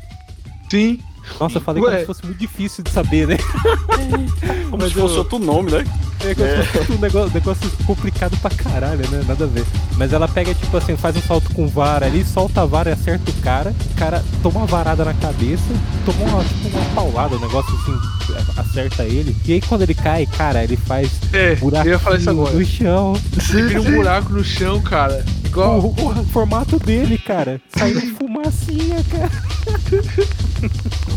Sim. 0.70 1.00
Nossa, 1.40 1.58
eu 1.58 1.62
falei 1.62 1.82
Ué. 1.84 1.90
como 1.90 2.00
se 2.02 2.06
fosse 2.06 2.26
muito 2.26 2.40
difícil 2.40 2.84
de 2.84 2.90
saber, 2.92 3.28
né? 3.28 3.38
Como 4.70 4.82
Mas 4.84 4.92
se 4.94 5.00
fosse 5.00 5.14
eu- 5.14 5.20
outro 5.20 5.38
nome, 5.40 5.72
né? 5.72 5.86
É 6.26 6.34
como 6.34 6.48
se 6.48 6.64
fosse 6.70 6.92
um 6.94 6.98
negócio, 7.00 7.34
negócio 7.34 7.70
complicado 7.86 8.36
pra 8.38 8.50
caralho, 8.50 9.08
né? 9.10 9.24
Nada 9.28 9.44
a 9.44 9.48
ver. 9.48 9.66
Mas 9.98 10.14
ela 10.14 10.26
pega, 10.28 10.54
tipo 10.54 10.76
assim, 10.78 10.96
faz 10.96 11.16
um 11.18 11.22
salto 11.22 11.54
com 11.54 11.68
vara 11.68 12.06
ali, 12.06 12.24
solta 12.26 12.62
a 12.62 12.66
vara 12.66 12.90
e 12.90 12.94
acerta 12.94 13.30
o 13.30 13.34
cara. 13.36 13.76
O 13.92 13.96
cara 13.96 14.24
toma 14.42 14.62
uma 14.62 14.66
varada 14.66 15.04
na 15.04 15.14
cabeça, 15.14 15.64
toma 16.06 16.24
uma, 16.24 16.44
tipo, 16.44 16.70
uma 16.78 16.86
paulada, 16.96 17.36
um 17.36 17.40
negócio 17.40 17.74
assim, 17.76 18.60
acerta 18.60 19.04
ele. 19.04 19.36
E 19.46 19.54
aí 19.54 19.62
quando 19.62 19.82
ele 19.82 19.94
cai, 19.94 20.26
cara, 20.26 20.64
ele 20.64 20.78
faz 20.78 21.12
É, 21.34 21.56
buraco 21.56 21.90
no 22.54 22.66
chão. 22.66 23.14
Vira 23.52 23.82
um 23.82 23.92
buraco 23.96 24.32
no 24.34 24.44
chão, 24.44 24.82
cara. 24.82 25.26
Igual. 25.46 25.80
O, 25.82 25.90
o 26.22 26.26
formato 26.28 26.80
dele, 26.80 27.18
cara. 27.18 27.60
Saiu 27.78 28.16
fumacinha, 28.16 29.04
cara. 29.12 29.30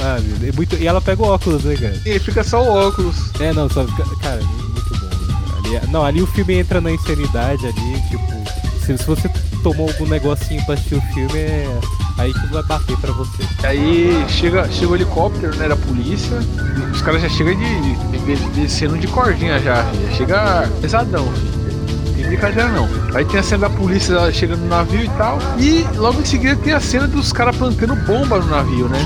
ah, 0.00 0.18
meu 0.20 0.36
Deus, 0.38 0.52
é 0.54 0.56
muito... 0.56 0.76
E 0.76 0.86
ela 0.86 1.00
pega 1.00 1.22
o 1.22 1.26
óculos, 1.26 1.64
né, 1.64 1.74
cara? 1.76 2.00
Ele 2.04 2.18
fica 2.18 2.42
só 2.44 2.62
o 2.62 2.68
óculos. 2.88 3.16
É, 3.40 3.52
não, 3.52 3.68
só 3.68 3.84
fica- 3.86 4.04
Cara, 4.22 4.40
muito 4.42 4.98
bom. 4.98 5.06
né? 5.70 5.78
Ali, 5.80 5.92
não, 5.92 6.04
ali 6.04 6.22
o 6.22 6.26
filme 6.26 6.54
entra 6.54 6.80
na 6.80 6.90
insanidade 6.90 7.66
ali, 7.66 8.02
tipo. 8.08 8.40
Se, 8.84 8.96
se 8.98 9.04
você 9.04 9.28
tomou 9.62 9.88
algum 9.88 10.06
negocinho 10.06 10.64
pra 10.64 10.74
assistir 10.74 10.94
o 10.96 11.00
filme, 11.12 11.38
é 11.38 11.78
aí 12.18 12.32
que 12.32 12.46
vai 12.48 12.62
bater 12.62 12.96
pra 12.96 13.12
você. 13.12 13.42
Aí 13.62 14.24
chega, 14.28 14.68
chega 14.70 14.90
o 14.92 14.94
helicóptero, 14.96 15.54
né, 15.56 15.68
da 15.68 15.76
polícia. 15.76 16.38
e 16.76 16.90
Os 16.90 17.02
caras 17.02 17.20
já 17.22 17.28
chegam 17.28 17.54
de, 17.54 17.94
de- 17.94 18.36
de- 18.36 18.50
descendo 18.60 18.98
de 18.98 19.06
cordinha 19.06 19.58
já. 19.60 19.82
Já 19.84 20.16
chega 20.16 20.68
pesadão, 20.80 21.30
tem 22.16 22.26
brincadeira 22.26 22.68
não. 22.70 22.88
Aí 23.14 23.24
tem 23.26 23.38
a 23.38 23.42
cena 23.42 23.68
da 23.68 23.70
polícia 23.70 24.32
chegando 24.32 24.60
no 24.60 24.68
navio 24.68 25.04
e 25.04 25.08
tal. 25.10 25.38
E 25.58 25.84
logo 25.96 26.20
em 26.20 26.24
seguida 26.24 26.56
tem 26.56 26.72
a 26.72 26.80
cena 26.80 27.06
dos 27.06 27.32
caras 27.32 27.54
plantando 27.56 27.94
bomba 28.06 28.38
no 28.38 28.46
navio, 28.46 28.88
né? 28.88 28.98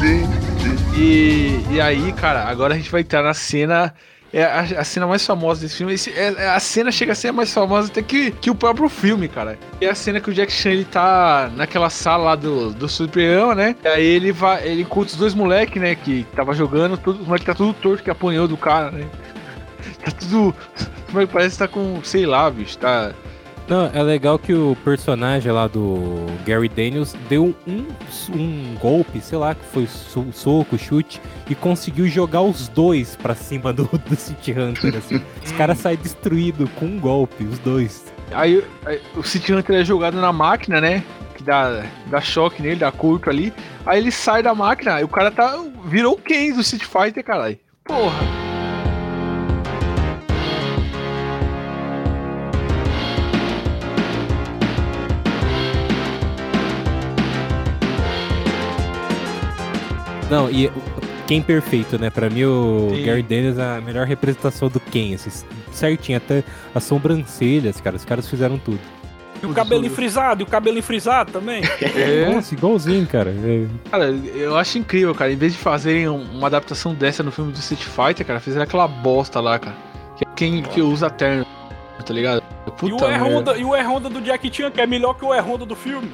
E, 0.96 1.58
e 1.72 1.80
aí, 1.80 2.12
cara, 2.12 2.44
agora 2.44 2.74
a 2.74 2.76
gente 2.76 2.90
vai 2.90 3.00
entrar 3.00 3.22
na 3.22 3.34
cena. 3.34 3.94
É 4.32 4.42
a, 4.44 4.60
a 4.80 4.84
cena 4.84 5.06
mais 5.06 5.24
famosa 5.24 5.60
desse 5.60 5.76
filme. 5.76 5.94
Esse- 5.94 6.10
é- 6.10 6.34
é- 6.36 6.48
a 6.48 6.58
cena 6.58 6.90
chega 6.90 7.12
a 7.12 7.14
ser 7.14 7.32
mais 7.32 7.52
famosa 7.54 7.88
até 7.88 8.02
que, 8.02 8.32
que 8.32 8.50
o 8.50 8.54
próprio 8.54 8.88
filme, 8.88 9.28
cara. 9.28 9.56
É 9.80 9.88
a 9.88 9.94
cena 9.94 10.20
que 10.20 10.28
o 10.28 10.34
Jack 10.34 10.52
Chan 10.52 10.70
ele 10.70 10.84
tá 10.84 11.50
naquela 11.54 11.88
sala 11.88 12.24
lá 12.24 12.34
do, 12.34 12.72
do 12.72 12.88
Suprema, 12.88 13.54
né? 13.54 13.76
E 13.84 13.88
aí 13.88 14.04
ele 14.04 14.32
vai. 14.32 14.66
Ele 14.66 14.82
encontra 14.82 15.12
os 15.12 15.16
dois 15.18 15.34
moleques, 15.34 15.80
né? 15.80 15.94
Que 15.94 16.26
tava 16.34 16.52
jogando, 16.52 16.96
tudo, 16.98 17.20
os 17.20 17.26
moleques 17.26 17.46
tá 17.46 17.54
tudo 17.54 17.72
torto 17.74 18.02
que 18.02 18.10
apanhou 18.10 18.48
do 18.48 18.56
cara, 18.56 18.90
né? 18.90 19.06
Tá 20.04 20.10
tudo. 20.12 20.54
É 21.16 21.26
parece 21.26 21.52
que 21.54 21.58
tá 21.58 21.68
com. 21.68 22.00
sei 22.02 22.26
lá, 22.26 22.50
bicho. 22.50 22.76
Tá. 22.78 23.12
Não, 23.66 23.90
é 23.94 24.02
legal 24.02 24.38
que 24.38 24.52
o 24.52 24.76
personagem 24.84 25.50
lá 25.50 25.66
do 25.66 26.26
Gary 26.44 26.68
Daniels 26.68 27.14
deu 27.30 27.54
um, 27.66 27.86
um 28.34 28.74
golpe, 28.78 29.20
sei 29.22 29.38
lá, 29.38 29.54
que 29.54 29.64
foi 29.64 29.86
so- 29.86 30.26
soco, 30.32 30.76
chute, 30.76 31.18
e 31.48 31.54
conseguiu 31.54 32.06
jogar 32.06 32.42
os 32.42 32.68
dois 32.68 33.16
pra 33.16 33.34
cima 33.34 33.72
do, 33.72 33.84
do 34.06 34.16
City 34.16 34.52
Hunter, 34.52 34.96
assim. 34.96 35.22
Os 35.42 35.52
caras 35.52 35.78
saem 35.78 35.96
destruídos 35.96 36.68
com 36.78 36.84
um 36.84 37.00
golpe, 37.00 37.42
os 37.44 37.58
dois. 37.60 38.04
Aí, 38.32 38.62
aí 38.84 39.00
o 39.16 39.22
City 39.22 39.54
Hunter 39.54 39.76
é 39.80 39.84
jogado 39.84 40.20
na 40.20 40.32
máquina, 40.32 40.78
né? 40.80 41.02
Que 41.34 41.42
dá, 41.42 41.84
dá 42.06 42.20
choque 42.20 42.60
nele, 42.60 42.76
dá 42.76 42.92
curto 42.92 43.30
ali. 43.30 43.52
Aí 43.86 43.98
ele 43.98 44.10
sai 44.10 44.42
da 44.42 44.54
máquina 44.54 45.00
e 45.00 45.04
o 45.04 45.08
cara 45.08 45.30
tá. 45.30 45.58
Virou 45.86 46.14
o 46.14 46.18
Ken 46.18 46.52
do 46.52 46.62
City 46.62 46.84
Fighter, 46.84 47.24
caralho. 47.24 47.58
Porra. 47.84 48.53
Não, 60.34 60.50
e 60.50 60.70
Ken 61.26 61.40
perfeito, 61.42 61.98
né? 61.98 62.10
Pra 62.10 62.28
mim, 62.28 62.44
o 62.44 62.90
Sim. 62.94 63.02
Gary 63.04 63.22
Daniels 63.22 63.58
é 63.58 63.76
a 63.78 63.80
melhor 63.80 64.06
representação 64.06 64.68
do 64.68 64.80
Ken, 64.80 65.14
assim, 65.14 65.30
certinho, 65.72 66.18
até 66.18 66.42
as 66.74 66.84
sobrancelhas, 66.84 67.80
cara, 67.80 67.96
os 67.96 68.04
caras 68.04 68.28
fizeram 68.28 68.58
tudo. 68.58 68.80
E 69.42 69.46
o 69.46 69.52
cabelinho 69.52 69.90
frisado, 69.92 70.42
e 70.42 70.44
o 70.44 70.46
cabelinho 70.46 70.82
frisado 70.82 71.30
também. 71.32 71.62
É. 71.94 72.32
Nossa, 72.34 72.54
igualzinho, 72.54 73.06
cara. 73.06 73.30
É, 73.30 73.66
Cara, 73.90 74.06
eu 74.34 74.56
acho 74.56 74.78
incrível, 74.78 75.14
cara. 75.14 75.32
Em 75.32 75.36
vez 75.36 75.52
de 75.52 75.58
fazerem 75.58 76.08
um- 76.08 76.22
uma 76.32 76.46
adaptação 76.46 76.94
dessa 76.94 77.22
no 77.22 77.30
filme 77.30 77.52
do 77.52 77.58
Street 77.58 77.82
Fighter, 77.82 78.24
cara, 78.26 78.40
fizeram 78.40 78.62
aquela 78.64 78.88
bosta 78.88 79.40
lá, 79.40 79.58
cara. 79.58 79.76
Que 80.16 80.24
é 80.24 80.28
quem 80.34 80.62
que 80.62 80.80
usa 80.80 81.10
terno, 81.10 81.44
tá 82.04 82.12
ligado? 82.14 82.42
E 82.66 82.70
Puta 82.70 83.04
o, 83.04 83.08
merda. 83.08 83.28
E-Honda, 83.28 83.56
e 83.58 83.64
o 83.64 83.76
E-Honda 83.76 84.08
do 84.08 84.20
Jack 84.22 84.50
Chan, 84.54 84.70
que 84.70 84.80
é 84.80 84.86
melhor 84.86 85.14
que 85.14 85.24
o 85.24 85.34
E-Honda 85.34 85.66
do 85.66 85.76
filme. 85.76 86.10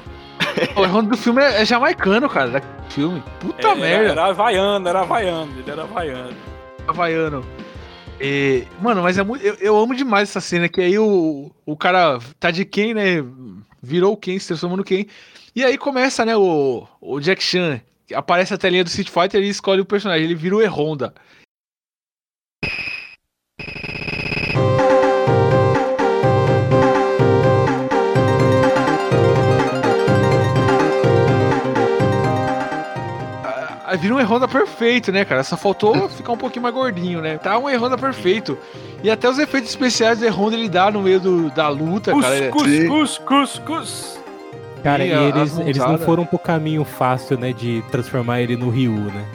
O 0.75 0.83
erro 0.83 1.01
do 1.03 1.17
filme 1.17 1.41
é, 1.41 1.61
é 1.61 1.65
jamaicano, 1.65 2.29
cara, 2.29 2.49
da 2.49 2.61
filme. 2.89 3.23
Puta 3.39 3.69
É, 3.69 3.75
merda. 3.75 4.11
Era 4.11 4.25
havaiano, 4.27 4.87
era 4.87 5.01
havaiano, 5.01 5.51
ele 5.59 5.71
era 5.71 5.83
havaiano. 5.83 6.35
Havaiano. 6.87 7.45
E, 8.19 8.65
mano, 8.79 9.01
mas 9.01 9.17
é 9.17 9.23
muito, 9.23 9.43
eu, 9.43 9.55
eu 9.55 9.77
amo 9.77 9.95
demais 9.95 10.29
essa 10.29 10.39
cena, 10.41 10.69
que 10.69 10.79
aí 10.81 10.97
o, 10.97 11.51
o 11.65 11.75
cara 11.75 12.19
tá 12.39 12.51
de 12.51 12.63
Ken, 12.65 12.93
né? 12.93 13.23
Virou 13.81 14.15
Ken, 14.15 14.37
se 14.37 14.47
transformou 14.47 14.77
no 14.77 14.83
Ken. 14.83 15.05
E 15.55 15.63
aí 15.63 15.77
começa, 15.77 16.23
né, 16.23 16.35
o, 16.37 16.87
o 17.01 17.19
Jack 17.19 17.43
Chan. 17.43 17.81
Aparece 18.13 18.53
a 18.53 18.57
telinha 18.57 18.83
do 18.83 18.87
Street 18.87 19.09
Fighter 19.09 19.41
e 19.41 19.49
escolhe 19.49 19.81
o 19.81 19.85
personagem. 19.85 20.25
Ele 20.25 20.35
vira 20.35 20.55
o 20.55 20.61
E-Honda. 20.61 21.13
Vira 33.97 34.15
um 34.15 34.19
E-Honda 34.19 34.47
perfeito, 34.47 35.11
né, 35.11 35.23
cara? 35.25 35.43
Só 35.43 35.55
faltou 35.57 36.07
ficar 36.09 36.31
um 36.33 36.37
pouquinho 36.37 36.63
mais 36.63 36.73
gordinho, 36.73 37.21
né? 37.21 37.37
Tá 37.37 37.57
um 37.57 37.69
E-Honda 37.69 37.97
perfeito. 37.97 38.57
E 39.03 39.09
até 39.09 39.29
os 39.29 39.37
efeitos 39.39 39.69
especiais 39.69 40.19
do 40.19 40.25
E-Honda 40.25 40.55
ele 40.55 40.69
dá 40.69 40.89
no 40.91 41.01
meio 41.01 41.19
do- 41.19 41.49
da 41.51 41.67
luta, 41.69 42.11
Cus, 42.11 42.25
cara. 42.25 42.49
cus, 42.49 42.87
cus, 42.87 43.17
cus, 43.17 43.59
cus. 43.65 44.19
Cara, 44.83 45.05
E 45.05 45.09
e 45.09 45.11
eles, 45.13 45.57
eles 45.59 45.77
não 45.77 45.97
foram 45.97 46.25
pro 46.25 46.39
caminho 46.39 46.83
fácil, 46.83 47.37
né, 47.37 47.53
de 47.53 47.83
transformar 47.91 48.41
ele 48.41 48.55
no 48.57 48.69
Ryu, 48.69 48.91
né? 48.93 49.25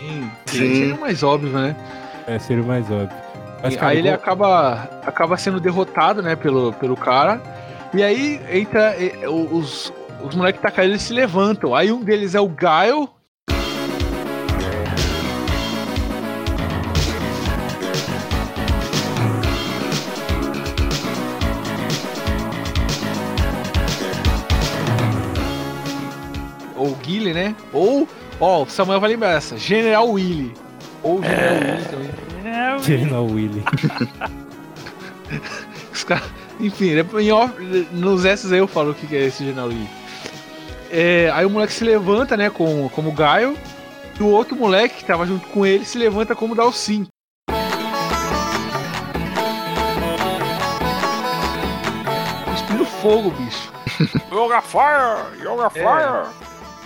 Sim, 0.00 0.30
Sim. 0.46 0.58
seria 0.74 0.96
mais 0.96 1.22
óbvio, 1.22 1.50
né? 1.50 1.76
É, 2.26 2.38
seria 2.38 2.62
o 2.62 2.66
mais 2.66 2.90
óbvio. 2.90 3.10
Mas, 3.62 3.76
cara, 3.76 3.88
aí 3.92 3.98
ele 3.98 4.10
acaba, 4.10 4.88
acaba 5.04 5.36
sendo 5.36 5.58
derrotado, 5.60 6.22
né, 6.22 6.34
pelo, 6.36 6.72
pelo 6.74 6.96
cara. 6.96 7.40
E 7.94 8.02
aí 8.02 8.40
entra 8.50 8.96
e- 8.98 9.26
os, 9.26 9.92
os 10.22 10.34
moleques 10.34 10.60
que 10.60 10.66
tá 10.66 10.72
caindo, 10.72 10.90
eles 10.92 11.02
se 11.02 11.12
levantam. 11.12 11.74
Aí 11.74 11.90
um 11.92 12.00
deles 12.00 12.34
é 12.34 12.40
o 12.40 12.48
Gaio. 12.48 13.08
Né? 27.48 27.56
Ou, 27.72 28.08
ó, 28.40 28.62
o 28.62 28.68
Samuel 28.68 29.00
vai 29.00 29.10
lembrar 29.10 29.32
essa, 29.32 29.56
General 29.56 30.08
Willy. 30.08 30.52
Ou 31.02 31.22
General 31.22 31.54
Willy 31.54 31.84
também. 31.84 32.10
General 32.82 33.26
Willy. 33.26 33.62
Os 35.92 36.04
caras- 36.04 36.24
Enfim, 36.60 36.94
né, 36.94 37.04
em 37.20 37.30
off- 37.32 37.54
nos 37.92 38.24
S 38.24 38.52
aí 38.52 38.58
eu 38.58 38.66
falo 38.68 38.92
o 38.92 38.94
que 38.94 39.14
é 39.14 39.26
esse 39.26 39.44
General 39.44 39.68
Willy. 39.68 39.88
É, 40.90 41.30
aí 41.34 41.44
o 41.44 41.50
moleque 41.50 41.72
se 41.72 41.84
levanta, 41.84 42.36
né, 42.36 42.48
com, 42.50 42.88
como 42.90 43.12
Gaio. 43.12 43.56
E 44.18 44.22
o 44.22 44.26
outro 44.28 44.56
moleque 44.56 44.96
que 44.96 45.04
tava 45.04 45.26
junto 45.26 45.46
com 45.48 45.64
ele 45.66 45.84
se 45.84 45.98
levanta 45.98 46.34
como 46.34 46.54
Dalsin. 46.54 47.06
Cuspindo 52.44 52.84
fogo, 52.84 53.30
bicho. 53.30 53.72
Yoga 54.32 54.60
Fire! 54.62 55.40
Yoga 55.42 55.70
Fire! 55.70 55.86
Aí 55.86 56.24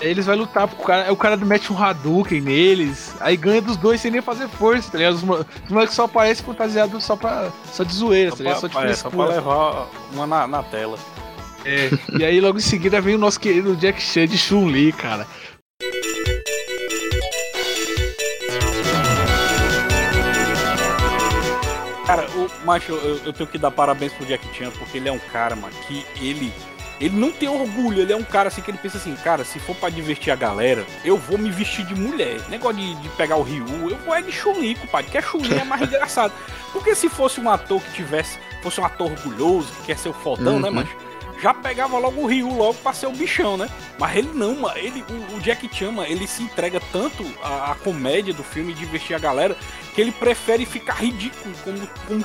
eles 0.03 0.27
vão 0.27 0.37
lutar 0.37 0.69
pro 0.69 0.85
cara. 0.85 1.13
O 1.13 1.17
cara 1.17 1.37
mete 1.37 1.73
um 1.73 1.83
Hadouken 1.83 2.41
neles. 2.41 3.15
Aí 3.21 3.37
ganha 3.37 3.61
dos 3.63 3.77
dois 3.77 4.01
sem 4.01 4.11
nem 4.11 4.21
fazer 4.21 4.49
força, 4.49 4.91
tá 4.91 4.99
ligado? 4.99 5.15
Os, 5.15 5.23
os 5.23 5.71
moleques 5.71 5.95
só 5.95 6.05
aparecem 6.05 6.45
fantasiados 6.45 7.05
só, 7.05 7.17
pra, 7.17 7.51
só 7.73 7.85
de 7.85 7.95
zoeira, 7.95 8.31
Só 8.31 8.37
tá 8.37 8.43
ligado? 8.43 8.61
Só 8.61 8.69
pra, 8.69 8.81
de 8.87 8.93
é, 8.93 8.95
só 8.95 9.11
pra 9.11 9.27
levar 9.27 9.87
uma 10.13 10.27
na, 10.27 10.47
na 10.47 10.63
tela. 10.63 10.99
É, 11.65 11.91
e 12.19 12.25
aí 12.25 12.41
logo 12.41 12.59
em 12.59 12.63
seguida 12.63 13.01
vem 13.01 13.15
o 13.15 13.19
nosso 13.19 13.39
querido 13.39 13.77
Jack 13.77 14.03
Chan 14.03 14.27
de 14.27 14.37
Chun-Li, 14.37 14.93
cara. 14.93 15.27
Cara, 22.07 22.27
o 22.35 22.67
macho, 22.67 22.93
eu, 22.93 23.21
eu 23.25 23.33
tenho 23.33 23.49
que 23.49 23.57
dar 23.57 23.71
parabéns 23.71 24.13
pro 24.13 24.27
Jack 24.27 24.45
Chan, 24.55 24.71
porque 24.73 24.99
ele 24.99 25.09
é 25.09 25.13
um 25.13 25.19
cara, 25.19 25.55
mano, 25.55 25.73
que 25.87 26.05
ele. 26.21 26.53
Ele 27.03 27.17
não 27.19 27.33
tem 27.33 27.49
orgulho, 27.49 28.01
ele 28.01 28.13
é 28.13 28.17
um 28.17 28.23
cara 28.23 28.47
assim 28.49 28.61
que 28.63 28.71
ele 28.71 28.79
pensa 28.79 28.97
assim, 28.97 29.15
cara, 29.17 29.45
se 29.45 29.59
for 29.59 29.75
pra 29.75 29.91
divertir 29.91 30.33
a 30.33 30.37
galera, 30.37 30.87
eu 31.05 31.19
vou 31.19 31.37
me 31.37 31.51
vestir 31.51 31.85
de 31.85 31.97
mulher. 31.97 32.41
Negócio 32.49 32.77
de, 32.77 32.95
de 32.95 33.09
pegar 33.11 33.37
o 33.37 33.43
Ryu, 33.43 33.91
eu 33.91 33.97
vou 33.99 34.15
é 34.15 34.23
de 34.23 34.31
Chun-Li, 34.31 34.77
compadre, 34.77 35.11
que 35.11 35.19
a 35.19 35.23
Chun-Li 35.23 35.53
é 35.55 35.65
mais 35.65 35.83
engraçado. 35.89 36.33
Porque 36.73 36.95
se 36.95 37.09
fosse 37.09 37.41
um 37.41 37.51
ator 37.51 37.81
que 37.83 37.93
tivesse, 37.95 38.39
fosse 38.63 38.81
um 38.81 38.85
ator 38.85 39.11
orgulhoso, 39.11 39.67
que 39.81 39.87
quer 39.87 39.99
ser 39.99 40.11
o 40.11 40.13
fodão, 40.13 40.61
né, 40.61 40.69
Uhum. 40.69 40.75
macho? 40.77 40.97
Já 41.43 41.53
pegava 41.53 41.99
logo 41.99 42.21
o 42.21 42.27
Ryu 42.27 42.55
logo 42.57 42.75
pra 42.75 42.93
ser 42.93 43.07
o 43.07 43.11
bichão, 43.13 43.57
né? 43.57 43.69
Mas 43.99 44.17
ele 44.17 44.31
não, 44.33 44.55
mano. 44.55 44.79
Ele, 44.79 45.05
o, 45.11 45.35
o 45.37 45.41
Jack 45.41 45.69
Chan, 45.77 45.91
mano, 45.91 46.09
ele 46.09 46.25
se 46.29 46.41
entrega 46.45 46.81
tanto 46.93 47.25
à, 47.43 47.73
à 47.73 47.75
comédia 47.75 48.33
do 48.33 48.45
filme, 48.45 48.73
divertir 48.73 49.17
a 49.17 49.19
galera, 49.19 49.57
que 49.93 50.01
ele 50.01 50.13
prefere 50.13 50.65
ficar 50.65 50.95
ridículo 51.03 51.53
como, 51.65 51.79
como. 52.07 52.25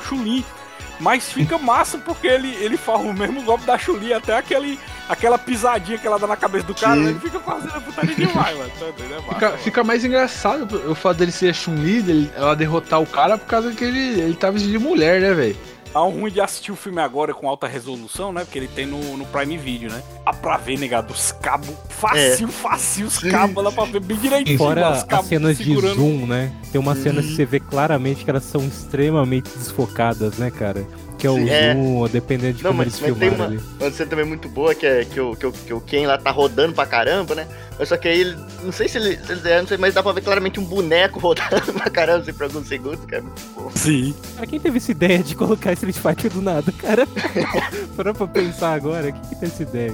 Mas 1.00 1.32
fica 1.32 1.58
massa 1.58 1.98
porque 1.98 2.28
ele, 2.28 2.56
ele 2.56 2.78
faz 2.78 3.02
o 3.02 3.14
mesmo 3.14 3.42
golpe 3.44 3.66
da 3.66 3.78
Chun-Li, 3.78 4.14
até 4.14 4.38
aquele, 4.38 4.80
aquela 5.08 5.38
pisadinha 5.38 5.98
que 5.98 6.08
ela 6.08 6.18
dá 6.18 6.26
na 6.28 6.36
cabeça 6.36 6.66
do 6.66 6.74
cara, 6.74 6.96
né? 6.96 7.12
ele 7.12 7.20
fica 7.20 7.40
fazendo 7.40 7.82
putaria 7.82 8.16
demais, 8.16 8.58
mano. 8.58 8.72
Tá 8.72 8.86
doido, 8.86 9.04
é 9.04 9.16
massa, 9.16 9.34
Fica, 9.34 9.52
fica 9.58 9.84
mais 9.84 10.04
engraçado 10.04 10.90
o 10.90 10.96
fato 10.96 11.18
dele 11.18 11.32
ser 11.32 11.50
a 11.50 11.54
Chun-Li, 11.54 12.32
ela 12.36 12.56
derrotar 12.56 13.02
o 13.02 13.06
cara 13.06 13.38
por 13.38 13.46
causa 13.46 13.72
que 13.72 13.84
ele, 13.84 14.20
ele 14.22 14.36
tá 14.36 14.50
vestido 14.50 14.72
de 14.72 14.80
mulher, 14.80 15.22
né, 15.22 15.34
velho? 15.34 15.58
Tá 15.94 16.00
ruim 16.00 16.32
de 16.32 16.40
assistir 16.42 16.72
o 16.72 16.76
filme 16.76 17.02
agora 17.02 17.34
com 17.34 17.48
alta 17.48 17.68
resolução, 17.68 18.32
né? 18.32 18.44
Porque 18.44 18.60
ele 18.60 18.68
tem 18.68 18.86
no, 18.86 19.18
no 19.18 19.26
Prime 19.26 19.58
Video, 19.58 19.92
né? 19.92 20.04
Dá 20.26 20.34
pra 20.34 20.58
ver, 20.58 20.78
negado, 20.78 21.14
os 21.14 21.32
cabos. 21.32 21.70
Facinho, 21.90 22.50
facinho, 22.50 23.08
os 23.08 23.18
cabos. 23.20 23.64
Dá 23.64 23.72
pra 23.72 23.86
ver 23.86 24.02
bem 24.02 24.18
direitinho. 24.18 24.58
Fora 24.58 24.92
os 24.92 24.98
as 24.98 25.04
cabos 25.04 25.28
cenas 25.28 25.58
de 25.58 25.74
zoom, 25.76 26.28
né? 26.28 26.52
Tem 26.72 26.80
uma 26.80 26.96
cena 26.96 27.22
que 27.22 27.36
você 27.36 27.46
vê 27.46 27.60
claramente 27.60 28.24
que 28.24 28.30
elas 28.30 28.44
são 28.44 28.62
extremamente 28.66 29.50
desfocadas, 29.58 30.38
né, 30.38 30.52
cara? 30.52 30.86
Que 31.18 31.26
é 31.26 31.32
o 31.32 31.38
é. 31.48 31.74
zoom, 31.74 32.08
dependendo 32.08 32.58
de 32.58 32.64
Não, 32.64 32.70
como 32.72 32.78
mas, 32.84 32.88
eles 32.88 33.00
mas 33.02 33.20
tem 33.20 33.30
filmaram 33.30 33.36
uma, 33.56 33.60
ali. 33.60 33.70
uma 33.82 33.92
cena 33.92 34.10
também 34.10 34.26
muito 34.26 34.48
boa 34.48 34.76
que 34.76 34.86
é 34.86 35.04
que 35.04 35.20
o, 35.20 35.36
que, 35.36 35.46
o, 35.48 35.52
que 35.52 35.74
o 35.74 35.82
Ken 35.82 36.06
lá 36.06 36.18
tá 36.18 36.30
rodando 36.30 36.74
pra 36.74 36.86
caramba, 36.86 37.34
né? 37.34 37.48
Mas 37.80 37.90
só 37.90 37.98
que 37.98 38.08
aí 38.08 38.22
ele. 38.22 38.38
Não 38.64 38.72
sei 38.72 38.88
se 38.88 38.98
ele. 38.98 39.20
é, 39.46 39.60
Não 39.62 39.68
sei, 39.68 39.78
mas 39.78 39.94
dá 39.94 40.04
pra 40.04 40.12
ver 40.12 40.22
claramente 40.22 40.60
um 40.60 40.64
boneco 40.64 41.20
rodando 41.20 41.74
pra 41.74 41.90
caramba 41.90 42.20
assim, 42.22 42.34
por 42.34 42.44
alguns 42.44 42.68
segundos, 42.68 43.04
cara. 43.06 43.24
Muito 43.24 43.42
bom. 43.56 43.72
Sim. 43.76 44.14
Cara, 44.36 44.48
quem 44.48 44.60
teve 44.60 44.78
essa 44.78 44.92
ideia 44.92 45.20
de 45.24 45.36
colocar 45.36 45.74
Street 45.74 45.96
Fighter 45.98 46.32
do 46.32 46.42
nada, 46.42 46.72
cara? 46.72 47.08
Parou 47.98 48.14
pra 48.14 48.28
pensar 48.28 48.74
agora, 48.74 49.12
quem 49.12 49.22
que 49.22 49.36
teve 49.36 49.46
essa 49.48 49.64
ideia? 49.64 49.94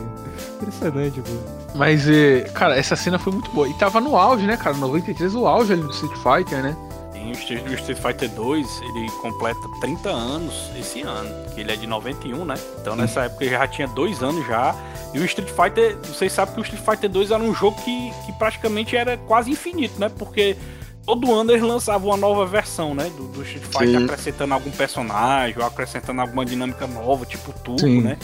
Impressionante, 0.62 1.22
pô. 1.22 1.32
Mas, 1.76 2.08
é, 2.08 2.42
cara, 2.54 2.78
essa 2.78 2.96
cena 2.96 3.18
foi 3.18 3.34
muito 3.34 3.50
boa. 3.52 3.68
E 3.68 3.74
tava 3.78 4.00
no 4.00 4.16
auge, 4.18 4.46
né, 4.46 4.56
cara? 4.58 4.76
93, 4.78 5.34
o 5.36 5.48
auge 5.48 5.74
ali 5.74 5.82
do 5.82 5.92
Street 5.92 6.14
Fighter, 6.18 6.62
né? 6.62 6.76
O 7.30 7.32
Street, 7.32 7.98
Fighter 7.98 8.30
2, 8.30 8.82
ele 8.82 9.10
completa 9.22 9.60
30 9.82 10.10
anos 10.10 10.72
esse 10.78 11.02
ano, 11.02 11.30
que 11.54 11.62
ele 11.62 11.72
é 11.72 11.76
de 11.76 11.88
91, 11.88 12.46
né? 12.46 12.56
Então 12.82 12.96
nessa 12.96 13.24
época 13.24 13.44
ele 13.44 13.52
já 13.52 13.68
tinha 13.68 13.88
dois 13.88 14.22
anos 14.22 14.46
já. 14.48 14.76
E 15.14 15.20
o 15.20 15.26
Street 15.26 15.50
Fighter, 15.50 15.98
vocês 16.04 16.32
sabem 16.32 16.54
que 16.54 16.62
o 16.62 16.64
Street 16.64 16.84
Fighter 16.84 17.10
2 17.10 17.32
era 17.32 17.42
um 17.44 17.54
jogo 17.54 17.80
que, 17.84 18.12
que 18.26 18.32
praticamente 18.34 18.96
era 18.96 19.18
quase 19.18 19.52
infinito, 19.52 20.00
né? 20.00 20.10
Porque 20.10 20.58
todo 21.06 21.34
ano 21.34 21.52
eles 21.52 21.64
lançavam 21.64 22.10
uma 22.10 22.18
nova 22.18 22.46
versão, 22.46 22.94
né? 22.94 23.12
Do, 23.18 23.28
do 23.28 23.44
Street 23.44 23.64
Fighter, 23.66 24.00
Sim. 24.00 24.06
acrescentando 24.06 24.54
algum 24.54 24.72
personagem, 24.72 25.58
ou 25.60 25.66
acrescentando 25.66 26.22
alguma 26.22 26.46
dinâmica 26.46 26.88
nova, 26.88 27.26
tipo 27.26 27.54
turbo, 27.60 28.02
né? 28.02 28.18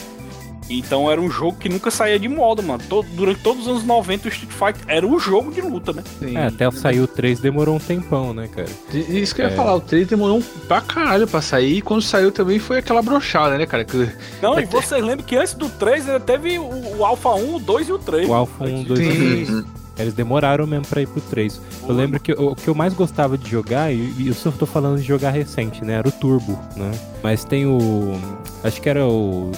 Então 0.70 1.10
era 1.10 1.20
um 1.20 1.30
jogo 1.30 1.58
que 1.58 1.68
nunca 1.68 1.90
saía 1.90 2.20
de 2.20 2.28
moda, 2.28 2.62
mano. 2.62 2.82
Todo- 2.88 3.08
durante 3.16 3.42
todos 3.42 3.64
os 3.64 3.68
anos 3.68 3.84
90 3.84 4.28
o 4.28 4.32
Street 4.32 4.52
Fighter 4.52 4.84
era 4.88 5.06
um 5.08 5.20
jogo 5.20 5.52
de 5.52 5.62
luta, 5.62 5.92
né? 5.94 6.04
Sim. 6.20 6.38
É, 6.38 6.46
até 6.48 6.70
sair 6.72 7.00
o 7.02 7.08
3 7.08 7.40
demorou 7.40 7.76
um 7.76 7.80
tempão, 7.80 8.34
né, 8.34 8.48
cara? 8.48 8.68
E- 8.94 9.20
Isso 9.22 9.34
que 9.34 9.42
eu 9.42 9.48
ia 9.48 9.52
É. 9.52 9.56
falar, 9.56 9.76
o 9.76 9.82
3 9.82 10.08
demorou 10.08 10.38
um 10.38 10.42
pra 10.68 10.80
caralho 10.82 11.28
pra 11.28 11.42
sair. 11.42 11.78
E 11.78 11.82
quando 11.82 12.02
saiu 12.02 12.32
também 12.32 12.60
foi 12.60 12.78
aquela 12.78 13.02
brochada, 13.02 13.58
né, 13.58 13.66
cara? 13.66 13.84
Que- 13.84 14.10
Não, 14.42 14.60
e 14.60 14.66
vocês 14.66 15.04
lembram 15.04 15.26
que 15.26 15.36
antes 15.36 15.54
do 15.56 15.68
3 15.70 16.08
ainda 16.08 16.20
teve 16.20 16.60
o, 16.60 16.98
o 16.98 17.06
Alpha 17.06 17.30
1, 17.30 17.56
o 17.56 17.60
2 17.60 17.88
e 17.90 17.92
o 17.94 17.98
3. 17.98 18.30
O 18.30 18.34
Alpha 18.34 18.64
1, 18.66 18.84
2 18.84 19.00
e 19.00 19.12
Sim. 19.12 19.46
3. 19.46 19.64
Eles 20.00 20.14
demoraram 20.14 20.66
mesmo 20.66 20.86
pra 20.88 21.02
ir 21.02 21.08
pro 21.08 21.20
3. 21.20 21.60
Eu 21.86 21.94
lembro 21.94 22.22
que 22.22 22.32
o 22.32 22.52
o 22.52 22.56
que 22.56 22.70
eu 22.70 22.74
mais 22.76 22.94
gostava 22.94 23.38
de 23.38 23.50
jogar, 23.50 23.92
e 23.92 23.98
e 24.18 24.28
eu 24.30 24.52
tô 24.54 24.66
falando 24.66 24.98
de 25.02 25.06
jogar 25.06 25.32
recente, 25.32 25.84
né? 25.84 25.96
Era 25.96 26.08
o 26.08 26.12
Turbo, 26.12 26.58
né? 26.78 26.90
Mas 27.22 27.44
tem 27.44 27.66
o. 27.66 28.18
Acho 28.64 28.82
que 28.82 28.88
era 28.88 29.06
o. 29.06 29.52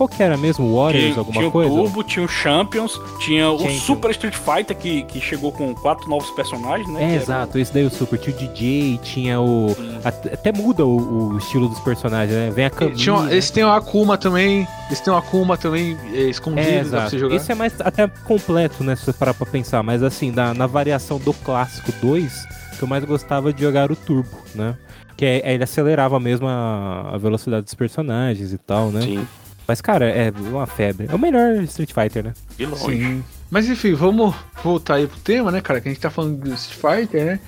Qual, 0.00 0.08
que 0.08 0.22
era 0.22 0.34
mesmo? 0.38 0.64
O 0.64 0.76
Warriors, 0.82 1.04
Tinha, 1.08 1.18
alguma 1.18 1.36
tinha 1.36 1.48
o 1.48 1.52
coisa? 1.52 1.70
Turbo, 1.74 2.02
tinha 2.02 2.24
o 2.24 2.28
Champions, 2.28 2.98
tinha 3.18 3.50
o 3.50 3.58
Champions. 3.58 3.82
Super 3.82 4.10
Street 4.12 4.34
Fighter 4.34 4.74
que, 4.74 5.02
que 5.02 5.20
chegou 5.20 5.52
com 5.52 5.74
quatro 5.74 6.08
novos 6.08 6.30
personagens, 6.30 6.88
né? 6.88 6.94
É, 6.94 7.06
que 7.06 7.12
era 7.16 7.22
exato, 7.22 7.58
esse 7.58 7.74
daí 7.74 7.84
o 7.84 7.90
Super. 7.90 8.18
Tinha 8.18 8.34
o 8.34 8.38
DJ, 8.38 8.98
tinha 9.02 9.38
o. 9.38 9.76
Até, 10.02 10.32
até 10.32 10.52
muda 10.52 10.86
o, 10.86 11.32
o 11.34 11.36
estilo 11.36 11.68
dos 11.68 11.78
personagens, 11.80 12.34
né? 12.34 12.50
Vem 12.50 12.64
a 12.64 12.70
Camille. 12.70 12.96
Tinha 12.96 13.14
uma- 13.14 13.24
né? 13.26 13.32
Eles 13.32 13.50
têm 13.50 13.62
o 13.62 13.68
Akuma 13.68 14.16
também. 14.16 14.66
Eles 14.86 15.00
têm 15.00 15.12
o 15.12 15.16
Akuma 15.18 15.58
também 15.58 15.98
é, 16.14 16.22
escondido, 16.22 16.60
É, 16.66 16.72
dá 16.72 16.78
pra 16.78 16.80
exato. 16.80 17.10
você 17.10 17.18
jogar. 17.18 17.36
Esse 17.36 17.52
é 17.52 17.54
mais 17.54 17.74
até 17.82 18.08
completo, 18.08 18.82
né? 18.82 18.96
Se 18.96 19.04
você 19.04 19.12
parar 19.12 19.34
pra 19.34 19.44
pensar. 19.44 19.82
Mas 19.82 20.02
assim, 20.02 20.30
na, 20.30 20.54
na 20.54 20.66
variação 20.66 21.18
do 21.18 21.34
clássico 21.34 21.92
2, 22.00 22.32
que 22.78 22.82
eu 22.82 22.88
mais 22.88 23.04
gostava 23.04 23.52
de 23.52 23.60
jogar 23.60 23.92
o 23.92 23.96
Turbo, 23.96 24.38
né? 24.54 24.74
Que 25.14 25.26
é, 25.26 25.52
ele 25.52 25.62
acelerava 25.62 26.18
mesmo 26.18 26.48
a 26.48 27.18
velocidade 27.18 27.64
dos 27.64 27.74
personagens 27.74 28.54
e 28.54 28.56
tal, 28.56 28.90
né? 28.90 29.02
Sim, 29.02 29.26
Mas, 29.70 29.80
cara, 29.80 30.10
é 30.10 30.32
uma 30.36 30.66
febre. 30.66 31.06
É 31.08 31.14
o 31.14 31.18
melhor 31.18 31.62
Street 31.62 31.92
Fighter, 31.92 32.24
né? 32.24 32.34
de 32.56 32.66
longe. 32.66 32.84
Sim. 32.86 33.24
Mas 33.48 33.68
enfim, 33.68 33.94
vamos 33.94 34.34
voltar 34.64 34.96
aí 34.96 35.06
pro 35.06 35.20
tema, 35.20 35.52
né, 35.52 35.60
cara? 35.60 35.80
Que 35.80 35.88
a 35.88 35.92
gente 35.92 36.00
tá 36.00 36.10
falando 36.10 36.40
do 36.40 36.52
Street 36.54 37.02
Fighter, 37.06 37.24
né? 37.24 37.40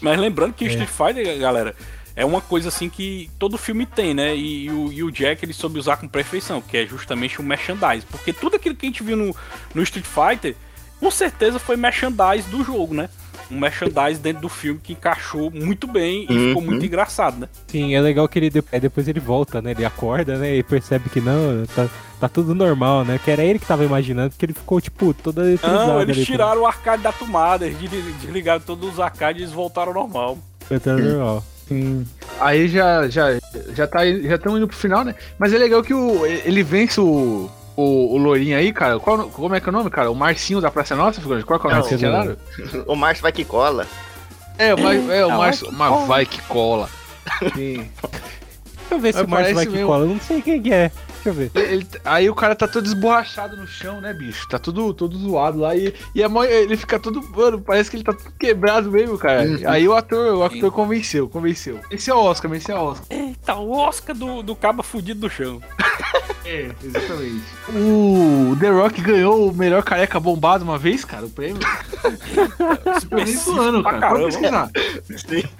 Mas 0.00 0.16
lembrando 0.16 0.52
que 0.52 0.64
o 0.64 0.68
É. 0.68 0.70
Street 0.70 0.88
Fighter, 0.88 1.36
galera, 1.40 1.74
é 2.14 2.24
uma 2.24 2.40
coisa 2.40 2.68
assim 2.68 2.88
que 2.88 3.28
todo 3.36 3.58
filme 3.58 3.84
tem, 3.84 4.14
né? 4.14 4.36
E, 4.36 4.70
o, 4.70 4.92
e 4.92 5.02
o 5.02 5.10
Jack 5.10 5.44
ele 5.44 5.52
soube 5.52 5.76
usar 5.76 5.96
com 5.96 6.06
perfeição, 6.06 6.62
que 6.62 6.76
é 6.76 6.86
justamente 6.86 7.40
o 7.40 7.42
merchandise. 7.42 8.06
Porque 8.08 8.32
tudo 8.32 8.54
aquilo 8.54 8.76
que 8.76 8.86
a 8.86 8.88
gente 8.88 9.02
viu 9.02 9.16
no, 9.16 9.34
no 9.74 9.82
Street 9.82 10.06
Fighter, 10.06 10.54
com 11.00 11.10
certeza 11.10 11.58
foi 11.58 11.76
merchandise 11.76 12.48
do 12.48 12.62
jogo, 12.62 12.94
né? 12.94 13.08
Um 13.50 13.60
merchandise 13.60 14.18
dentro 14.20 14.42
do 14.42 14.48
filme 14.48 14.80
que 14.82 14.92
encaixou 14.92 15.50
muito 15.52 15.86
bem 15.86 16.26
e 16.28 16.32
Uhum. 16.36 16.48
ficou 16.48 16.62
muito 16.62 16.84
engraçado, 16.84 17.38
né? 17.38 17.48
Sim, 17.68 17.94
é 17.94 18.00
legal 18.00 18.26
que 18.28 18.38
ele 18.38 18.64
aí 18.72 18.80
depois 18.80 19.06
ele 19.06 19.20
volta, 19.20 19.62
né? 19.62 19.70
Ele 19.70 19.84
acorda, 19.84 20.36
né? 20.36 20.56
E 20.56 20.62
percebe 20.62 21.08
que 21.08 21.20
não, 21.20 21.64
tá, 21.74 21.88
tá 22.20 22.28
tudo 22.28 22.54
normal, 22.54 23.04
né? 23.04 23.20
Que 23.24 23.30
era 23.30 23.44
ele 23.44 23.58
que 23.58 23.66
tava 23.66 23.84
imaginando, 23.84 24.30
porque 24.30 24.46
ele 24.46 24.52
ficou, 24.52 24.80
tipo, 24.80 25.14
toda 25.14 25.44
Não, 25.62 25.98
ali, 25.98 26.10
eles 26.10 26.18
pô. 26.18 26.24
tiraram 26.32 26.62
o 26.62 26.66
arcade 26.66 27.02
da 27.02 27.12
tomada, 27.12 27.66
eles 27.66 27.78
desli- 27.78 28.12
desligaram 28.20 28.60
todos 28.60 28.94
os 28.94 28.98
arcades 29.00 29.40
e 29.40 29.44
eles 29.44 29.54
voltaram 29.54 29.88
ao 29.88 29.94
normal. 29.94 30.38
Foi 30.62 30.80
tudo 30.80 31.00
normal. 31.00 31.44
Sim. 31.68 32.04
Aí 32.40 32.68
já, 32.68 33.08
já, 33.08 33.38
já 33.74 33.86
tá 33.86 33.98
já 34.06 34.34
estamos 34.36 34.58
indo 34.58 34.68
pro 34.68 34.76
final, 34.76 35.04
né? 35.04 35.14
Mas 35.38 35.52
é 35.52 35.58
legal 35.58 35.82
que 35.82 35.94
o, 35.94 36.24
ele 36.26 36.62
vence 36.62 37.00
o, 37.00 37.48
o, 37.76 38.14
o 38.14 38.16
Lourinho 38.18 38.56
aí, 38.56 38.72
cara. 38.72 38.98
Qual, 38.98 39.28
como 39.28 39.54
é 39.54 39.60
que 39.60 39.68
é 39.68 39.70
o 39.70 39.72
nome, 39.72 39.90
cara? 39.90 40.10
O 40.10 40.14
Marcinho 40.14 40.60
da 40.60 40.70
Praça 40.70 40.96
Nossa, 40.96 41.20
figurante? 41.20 41.44
Qual 41.44 41.58
que 41.60 41.66
é 41.66 41.68
o 41.68 41.72
nome 41.72 41.82
Não, 41.82 41.90
desse 41.90 42.00
cenário? 42.00 42.38
O 42.86 42.96
Márcio 42.96 43.22
vai 43.22 43.32
que 43.32 43.44
cola. 43.44 43.86
É, 44.58 44.74
o, 44.74 44.80
Mar, 44.82 44.94
é, 44.94 45.26
o 45.26 45.30
Ah, 45.32 45.36
Márcio. 45.38 45.70
vai 45.70 45.74
que 45.74 45.76
Mas 45.78 45.88
cola. 45.90 46.06
vai 46.06 46.26
que 46.26 46.42
cola. 46.42 46.88
Sim. 47.54 47.90
eu 48.90 48.98
ver 48.98 49.12
se 49.12 49.18
Mas 49.18 49.26
o 49.26 49.30
Martin 49.30 49.54
vai 49.54 49.66
que 49.66 49.72
mesmo. 49.72 49.86
cola. 49.88 50.04
Eu 50.04 50.08
não 50.08 50.20
sei 50.20 50.40
quem 50.42 50.62
que 50.62 50.72
é. 50.72 50.90
Deixa 51.16 51.28
eu 51.28 51.34
ver. 51.34 51.50
Ele- 51.56 51.86
aí 52.04 52.30
o 52.30 52.34
cara 52.36 52.54
tá 52.54 52.68
todo 52.68 52.86
esborrachado 52.86 53.56
no 53.56 53.66
chão, 53.66 54.00
né, 54.00 54.12
bicho? 54.14 54.48
Tá 54.48 54.58
tudo, 54.60 54.94
todo 54.94 55.18
zoado 55.18 55.58
lá 55.58 55.74
e, 55.74 55.92
e 56.14 56.22
a 56.22 56.28
mãe, 56.28 56.48
ele 56.48 56.76
fica 56.76 56.98
todo. 57.00 57.20
Mano, 57.36 57.60
parece 57.60 57.90
que 57.90 57.96
ele 57.96 58.04
tá 58.04 58.12
tudo 58.12 58.30
quebrado 58.38 58.90
mesmo, 58.90 59.18
cara. 59.18 59.42
Aí 59.66 59.86
o 59.88 59.92
ator, 59.94 60.36
o 60.36 60.44
ator 60.44 60.70
convenceu, 60.70 61.28
convenceu. 61.28 61.80
Esse 61.90 62.10
é 62.10 62.14
o 62.14 62.18
Oscar, 62.18 62.52
esse 62.54 62.70
é 62.70 62.74
o 62.76 62.82
Oscar. 62.82 63.06
Eita, 63.10 63.54
o 63.56 63.72
Oscar 63.76 64.14
do, 64.16 64.40
do 64.42 64.54
caba 64.54 64.82
fudido 64.84 65.20
do 65.20 65.28
chão. 65.28 65.60
É, 66.44 66.70
exatamente. 66.84 67.42
O 67.74 68.56
The 68.60 68.70
Rock 68.70 69.00
ganhou 69.00 69.48
o 69.50 69.52
melhor 69.54 69.82
careca 69.82 70.20
bombado 70.20 70.62
uma 70.62 70.78
vez, 70.78 71.04
cara, 71.04 71.26
o 71.26 71.30
prêmio. 71.30 71.58
Nem 73.10 73.36
zoando, 73.36 73.82
pra 73.82 73.98
cara. 73.98 74.14
Caramba. 74.14 74.26
pesquisar. 74.26 75.50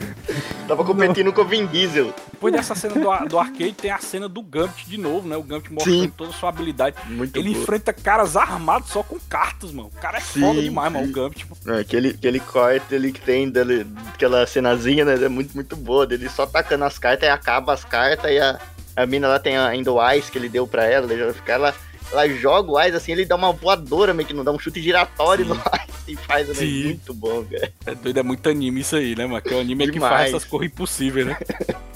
Tava 0.68 0.84
competindo 0.84 1.32
com 1.32 1.41
o 1.43 1.45
Vin 1.45 1.66
Diesel. 1.66 2.14
Depois 2.32 2.53
dessa 2.53 2.74
cena 2.74 2.95
do, 2.95 3.28
do 3.28 3.39
arcade, 3.39 3.72
tem 3.72 3.91
a 3.91 3.99
cena 3.99 4.28
do 4.28 4.43
Gambit 4.43 4.89
de 4.89 4.99
novo, 4.99 5.26
né? 5.28 5.37
O 5.37 5.43
Gambit 5.43 5.72
mostrando 5.72 6.03
Sim. 6.03 6.12
toda 6.16 6.30
a 6.30 6.32
sua 6.32 6.49
habilidade. 6.51 6.97
Muito 7.07 7.37
Ele 7.37 7.51
boa. 7.51 7.62
enfrenta 7.62 7.93
caras 7.93 8.37
armados 8.37 8.91
só 8.91 9.03
com 9.03 9.18
cartas, 9.28 9.72
mano. 9.72 9.91
O 9.97 10.01
cara 10.01 10.18
é 10.18 10.20
Sim, 10.20 10.41
foda 10.41 10.62
demais, 10.62 10.93
sim. 10.93 10.99
mano. 10.99 11.09
O 11.11 11.12
Gambit, 11.12 11.39
tipo, 11.39 11.57
É, 11.70 11.80
Aquele, 11.80 12.11
aquele 12.11 12.41
corte 12.41 12.95
ali 12.95 13.12
que 13.12 13.20
tem 13.20 13.49
dele, 13.49 13.87
aquela 14.14 14.47
cenazinha, 14.47 15.05
né? 15.05 15.14
É 15.24 15.28
muito, 15.28 15.55
muito 15.55 15.74
boa. 15.76 16.07
Dele 16.07 16.28
só 16.28 16.47
tacando 16.47 16.84
as 16.84 16.99
cartas 16.99 17.28
e 17.28 17.32
acaba 17.32 17.72
as 17.72 17.84
cartas 17.84 18.30
e 18.30 18.39
a, 18.39 18.59
a 18.97 19.07
mina 19.07 19.28
lá 19.28 19.38
tem 19.38 19.57
ainda 19.57 19.92
o 19.92 20.12
Ice 20.12 20.32
que 20.32 20.38
ele 20.38 20.49
deu 20.49 20.66
pra 20.66 20.86
ela. 20.86 21.12
Ele 21.12 21.32
fica 21.34 21.53
ela, 21.53 21.74
ela 22.11 22.28
joga 22.28 22.72
o 22.72 22.80
Ice 22.80 22.97
assim, 22.97 23.12
ele 23.12 23.24
dá 23.24 23.36
uma 23.36 23.53
voadora 23.53 24.14
meio 24.14 24.26
que 24.26 24.34
não 24.34 24.42
dá 24.42 24.51
um 24.51 24.59
chute 24.59 24.80
giratório 24.80 25.44
Sim. 25.44 25.51
no 25.51 25.57
Ice 25.57 25.97
e 26.09 26.16
faz, 26.16 26.49
né? 26.49 26.55
Muito 26.64 27.14
bom, 27.14 27.44
cara. 27.44 27.72
é 27.86 27.94
doido, 27.94 28.18
é 28.18 28.22
muito 28.22 28.49
anime 28.49 28.80
isso 28.80 28.97
aí, 28.97 29.14
né, 29.14 29.26
mano? 29.26 29.42
Que 29.42 29.53
é 29.53 29.57
o 29.57 29.61
anime 29.61 29.86
que 29.86 29.92
Demais. 29.92 30.12
faz 30.12 30.28
essas 30.28 30.44
coisas 30.44 30.72
impossíveis, 30.72 31.26
né? 31.26 31.36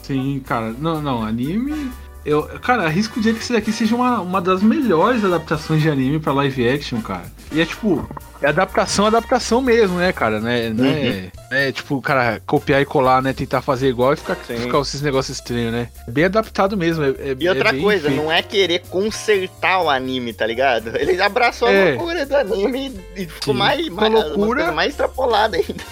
Sim, 0.02 0.40
cara. 0.44 0.74
Não, 0.78 1.00
não, 1.00 1.22
anime. 1.22 1.90
Eu, 2.24 2.42
cara, 2.60 2.84
arrisco 2.84 3.18
dizer 3.18 3.34
que 3.34 3.40
esse 3.40 3.52
daqui 3.52 3.72
seja 3.72 3.94
uma, 3.96 4.20
uma 4.20 4.40
das 4.42 4.62
melhores 4.62 5.24
adaptações 5.24 5.80
de 5.80 5.88
anime 5.88 6.18
pra 6.20 6.32
live 6.32 6.68
action, 6.68 7.00
cara. 7.00 7.24
E 7.50 7.60
é 7.60 7.64
tipo, 7.66 8.08
é 8.42 8.46
adaptação, 8.48 9.06
adaptação 9.06 9.60
mesmo, 9.62 9.96
né, 9.98 10.12
cara? 10.12 10.38
Né, 10.38 10.68
né, 10.70 11.30
é 11.50 11.72
tipo, 11.72 12.00
cara, 12.00 12.40
copiar 12.46 12.80
e 12.82 12.84
colar, 12.84 13.22
né? 13.22 13.32
Tentar 13.32 13.62
fazer 13.62 13.88
igual 13.88 14.12
e 14.12 14.16
ficar, 14.16 14.36
Sim. 14.46 14.56
ficar 14.58 14.80
esses 14.80 15.00
negócios 15.00 15.38
estranhos, 15.38 15.72
né? 15.72 15.88
Bem 16.06 16.24
adaptado 16.26 16.76
mesmo. 16.76 17.02
É, 17.04 17.08
é- 17.08 17.36
E 17.38 17.48
outra 17.48 17.70
é 17.70 17.72
bem 17.72 17.82
coisa, 17.82 18.08
feito. 18.08 18.22
não 18.22 18.30
é 18.30 18.42
querer 18.42 18.80
consertar 18.90 19.82
o 19.82 19.88
anime, 19.90 20.32
tá 20.34 20.46
ligado? 20.46 20.94
Ele 20.96 21.20
abraçou 21.20 21.68
É. 21.68 21.88
a 21.88 21.94
loucura 21.94 22.26
do 22.26 22.36
anime 22.36 23.00
e 23.16 23.26
ficou 23.26 23.54
Sim. 23.54 23.58
mais, 23.58 23.88
mais, 23.88 24.12
loucura. 24.12 24.72
mais 24.72 24.90
extrapolada 24.90 25.56
ainda. 25.56 25.82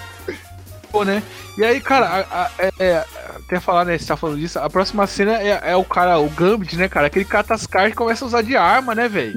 Pô, 0.90 1.04
né? 1.04 1.22
E 1.56 1.64
aí, 1.64 1.80
cara, 1.80 2.06
a, 2.06 2.42
a, 2.44 2.50
é, 2.58 2.70
é, 2.78 3.04
até 3.36 3.60
falar, 3.60 3.84
né? 3.84 3.98
Você 3.98 4.06
tá 4.06 4.16
falando 4.16 4.38
disso, 4.38 4.58
a 4.58 4.70
próxima 4.70 5.06
cena 5.06 5.40
é, 5.40 5.60
é 5.72 5.76
o 5.76 5.84
cara, 5.84 6.18
o 6.18 6.28
Gambit, 6.30 6.76
né, 6.76 6.88
cara? 6.88 7.08
Aquele 7.08 7.24
cata 7.24 7.54
as 7.54 7.66
cartas 7.66 7.92
e 7.92 7.96
começa 7.96 8.24
a 8.24 8.28
usar 8.28 8.42
de 8.42 8.56
arma, 8.56 8.94
né, 8.94 9.08
velho? 9.08 9.34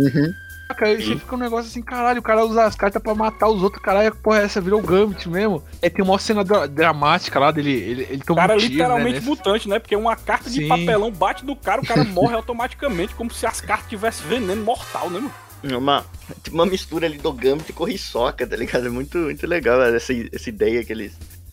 Saca, 0.67 0.85
Aí 0.85 0.95
você 1.03 1.17
fica 1.17 1.35
um 1.35 1.39
negócio 1.39 1.69
assim, 1.69 1.81
caralho, 1.81 2.19
o 2.19 2.23
cara 2.23 2.45
usa 2.45 2.63
as 2.63 2.75
cartas 2.75 3.01
pra 3.01 3.13
matar 3.13 3.49
os 3.49 3.61
outros, 3.61 3.83
caralho, 3.83 4.15
porra 4.15 4.39
é 4.39 4.43
essa? 4.45 4.61
Virou 4.61 4.79
o 4.79 4.83
Gambit 4.83 5.27
mesmo. 5.27 5.61
É, 5.81 5.89
tem 5.89 6.03
uma 6.05 6.17
cena 6.17 6.43
dra- 6.45 6.67
dramática 6.67 7.37
lá 7.37 7.51
dele, 7.51 7.71
ele, 7.71 8.07
ele 8.09 8.21
O 8.21 8.25
toma 8.25 8.41
cara 8.41 8.53
é 8.53 8.55
um 8.55 8.59
tiro, 8.59 8.71
literalmente 8.71 9.19
né, 9.19 9.25
mutante, 9.25 9.67
né? 9.67 9.79
Porque 9.79 9.95
uma 9.95 10.15
carta 10.15 10.49
de 10.49 10.61
Sim. 10.61 10.67
papelão 10.69 11.11
bate 11.11 11.45
no 11.45 11.55
cara, 11.55 11.81
o 11.81 11.85
cara 11.85 12.05
morre 12.05 12.33
automaticamente, 12.35 13.13
como 13.15 13.31
se 13.33 13.45
as 13.45 13.59
cartas 13.59 13.89
tivessem 13.89 14.25
veneno 14.27 14.63
mortal, 14.63 15.09
né, 15.09 15.19
mano? 15.19 15.33
Uma, 15.63 16.03
tipo 16.41 16.55
uma 16.55 16.65
mistura 16.65 17.05
ali 17.05 17.19
do 17.19 17.31
Gambit 17.31 17.71
com 17.73 17.87
Hisoka, 17.87 18.47
tá 18.47 18.55
ligado? 18.55 18.87
É 18.87 18.89
muito, 18.89 19.17
muito 19.17 19.45
legal 19.45 19.79
essa, 19.83 20.11
essa 20.31 20.49
ideia 20.49 20.83
que 20.83 20.91
eles 20.91 21.11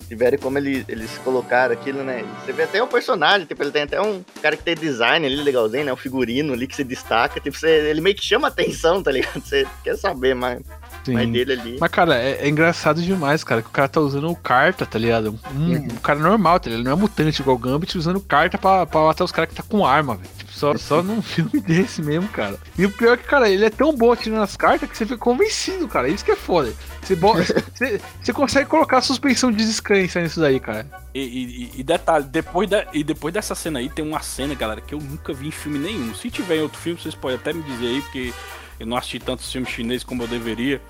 tiveram 0.09 0.37
e 0.37 0.39
como 0.41 0.59
eles, 0.59 0.85
eles 0.89 1.19
colocaram 1.19 1.73
aquilo, 1.73 2.03
né? 2.03 2.25
Você 2.45 2.53
vê 2.53 2.63
até 2.65 2.83
o 2.83 2.87
personagem, 2.87 3.47
tipo, 3.47 3.63
ele 3.63 3.71
tem 3.71 3.83
até 3.83 4.01
um 4.01 4.25
cara 4.43 4.57
que 4.57 4.63
tem 4.63 4.75
design 4.75 5.27
ali 5.27 5.37
legalzinho, 5.37 5.85
né? 5.85 5.93
Um 5.93 5.97
figurino 5.97 6.53
ali 6.53 6.67
que 6.67 6.75
se 6.75 6.85
destaca, 6.85 7.39
tipo, 7.41 7.57
você, 7.57 7.69
ele 7.69 8.01
meio 8.01 8.17
que 8.17 8.25
chama 8.25 8.49
atenção, 8.49 9.03
tá 9.03 9.13
ligado? 9.13 9.41
Você 9.41 9.67
quer 9.85 9.97
saber 9.97 10.35
mais, 10.35 10.61
Sim. 11.09 11.15
mais 11.15 11.31
dele 11.31 11.53
ali. 11.53 11.77
Mas, 11.81 11.91
cara, 11.91 12.15
é, 12.17 12.39
é 12.43 12.49
engraçado 12.49 13.03
demais, 13.03 13.43
cara, 13.45 13.63
que 13.63 13.69
o 13.69 13.73
cara 13.73 13.89
tá 13.89 14.01
usando 14.01 14.35
carta, 14.37 14.87
tá 14.87 14.99
ligado? 14.99 15.39
Um, 15.55 15.75
um 15.77 15.89
cara 16.03 16.19
normal, 16.21 16.59
tá 16.61 16.65
ligado? 16.71 16.81
Ele 16.81 16.89
não 16.89 16.97
é 16.97 17.01
mutante 17.01 17.41
igual 17.43 17.57
o 17.57 17.59
Gambit, 17.59 17.97
usando 17.99 18.21
carta 18.21 18.57
pra, 18.59 18.87
pra 18.87 19.01
matar 19.03 19.25
os 19.25 19.33
caras 19.33 19.51
que 19.51 19.57
tá 19.57 19.63
com 19.63 19.85
arma, 19.85 20.17
velho. 20.17 20.29
Tipo, 20.39 20.53
só, 20.53 20.77
só 20.77 21.03
num 21.05 21.21
filme 21.23 21.61
desse 21.61 22.01
mesmo, 22.03 22.29
cara. 22.29 22.57
E 22.77 22.85
o 22.87 22.91
pior 22.91 23.15
é 23.15 23.17
que, 23.17 23.25
cara, 23.25 23.49
ele 23.49 23.65
é 23.65 23.71
tão 23.71 23.95
bom 23.95 24.15
tirando 24.17 24.43
as 24.43 24.57
cartas 24.57 24.89
que 24.91 24.97
você 24.97 25.05
fica 25.07 25.19
convencido, 25.19 25.87
cara. 25.89 26.09
Isso 26.09 26.25
que 26.25 26.31
é 26.33 26.37
foda. 26.37 26.73
Você, 27.03 27.15
bo- 27.17 27.35
você, 27.75 28.01
você 28.23 28.33
consegue 28.33 28.69
colocar 28.69 29.01
suspensão 29.01 29.51
de 29.51 29.59
descrença 29.65 30.21
nisso 30.21 30.41
daí, 30.41 30.59
cara. 30.61 30.87
E, 31.15 31.21
e- 31.21 31.71
e 31.81 31.83
detalhe, 31.83 32.25
depois, 32.25 32.69
da, 32.69 32.87
e 32.93 33.03
depois 33.03 33.33
dessa 33.33 33.55
cena 33.55 33.79
aí, 33.79 33.89
tem 33.89 34.05
uma 34.05 34.21
cena, 34.21 34.55
galera, 34.55 34.81
que 34.81 34.95
eu 34.95 34.99
nunca 35.01 35.33
vi 35.33 35.49
em 35.49 35.51
filme 35.51 35.79
nenhum. 35.79 36.15
Se 36.15 36.31
tiver 36.31 36.57
em 36.57 36.63
outro 36.63 36.79
filme, 36.79 37.01
vocês 37.01 37.15
podem 37.15 37.37
até 37.37 37.53
me 37.53 37.63
dizer 37.63 37.87
aí, 37.87 38.01
porque 38.03 38.33
eu 38.79 38.87
não 38.87 38.97
assisti 38.97 39.19
tantos 39.19 39.51
filmes 39.51 39.71
chineses 39.71 40.05
como 40.05 40.23
eu 40.23 40.29
deveria. 40.29 40.81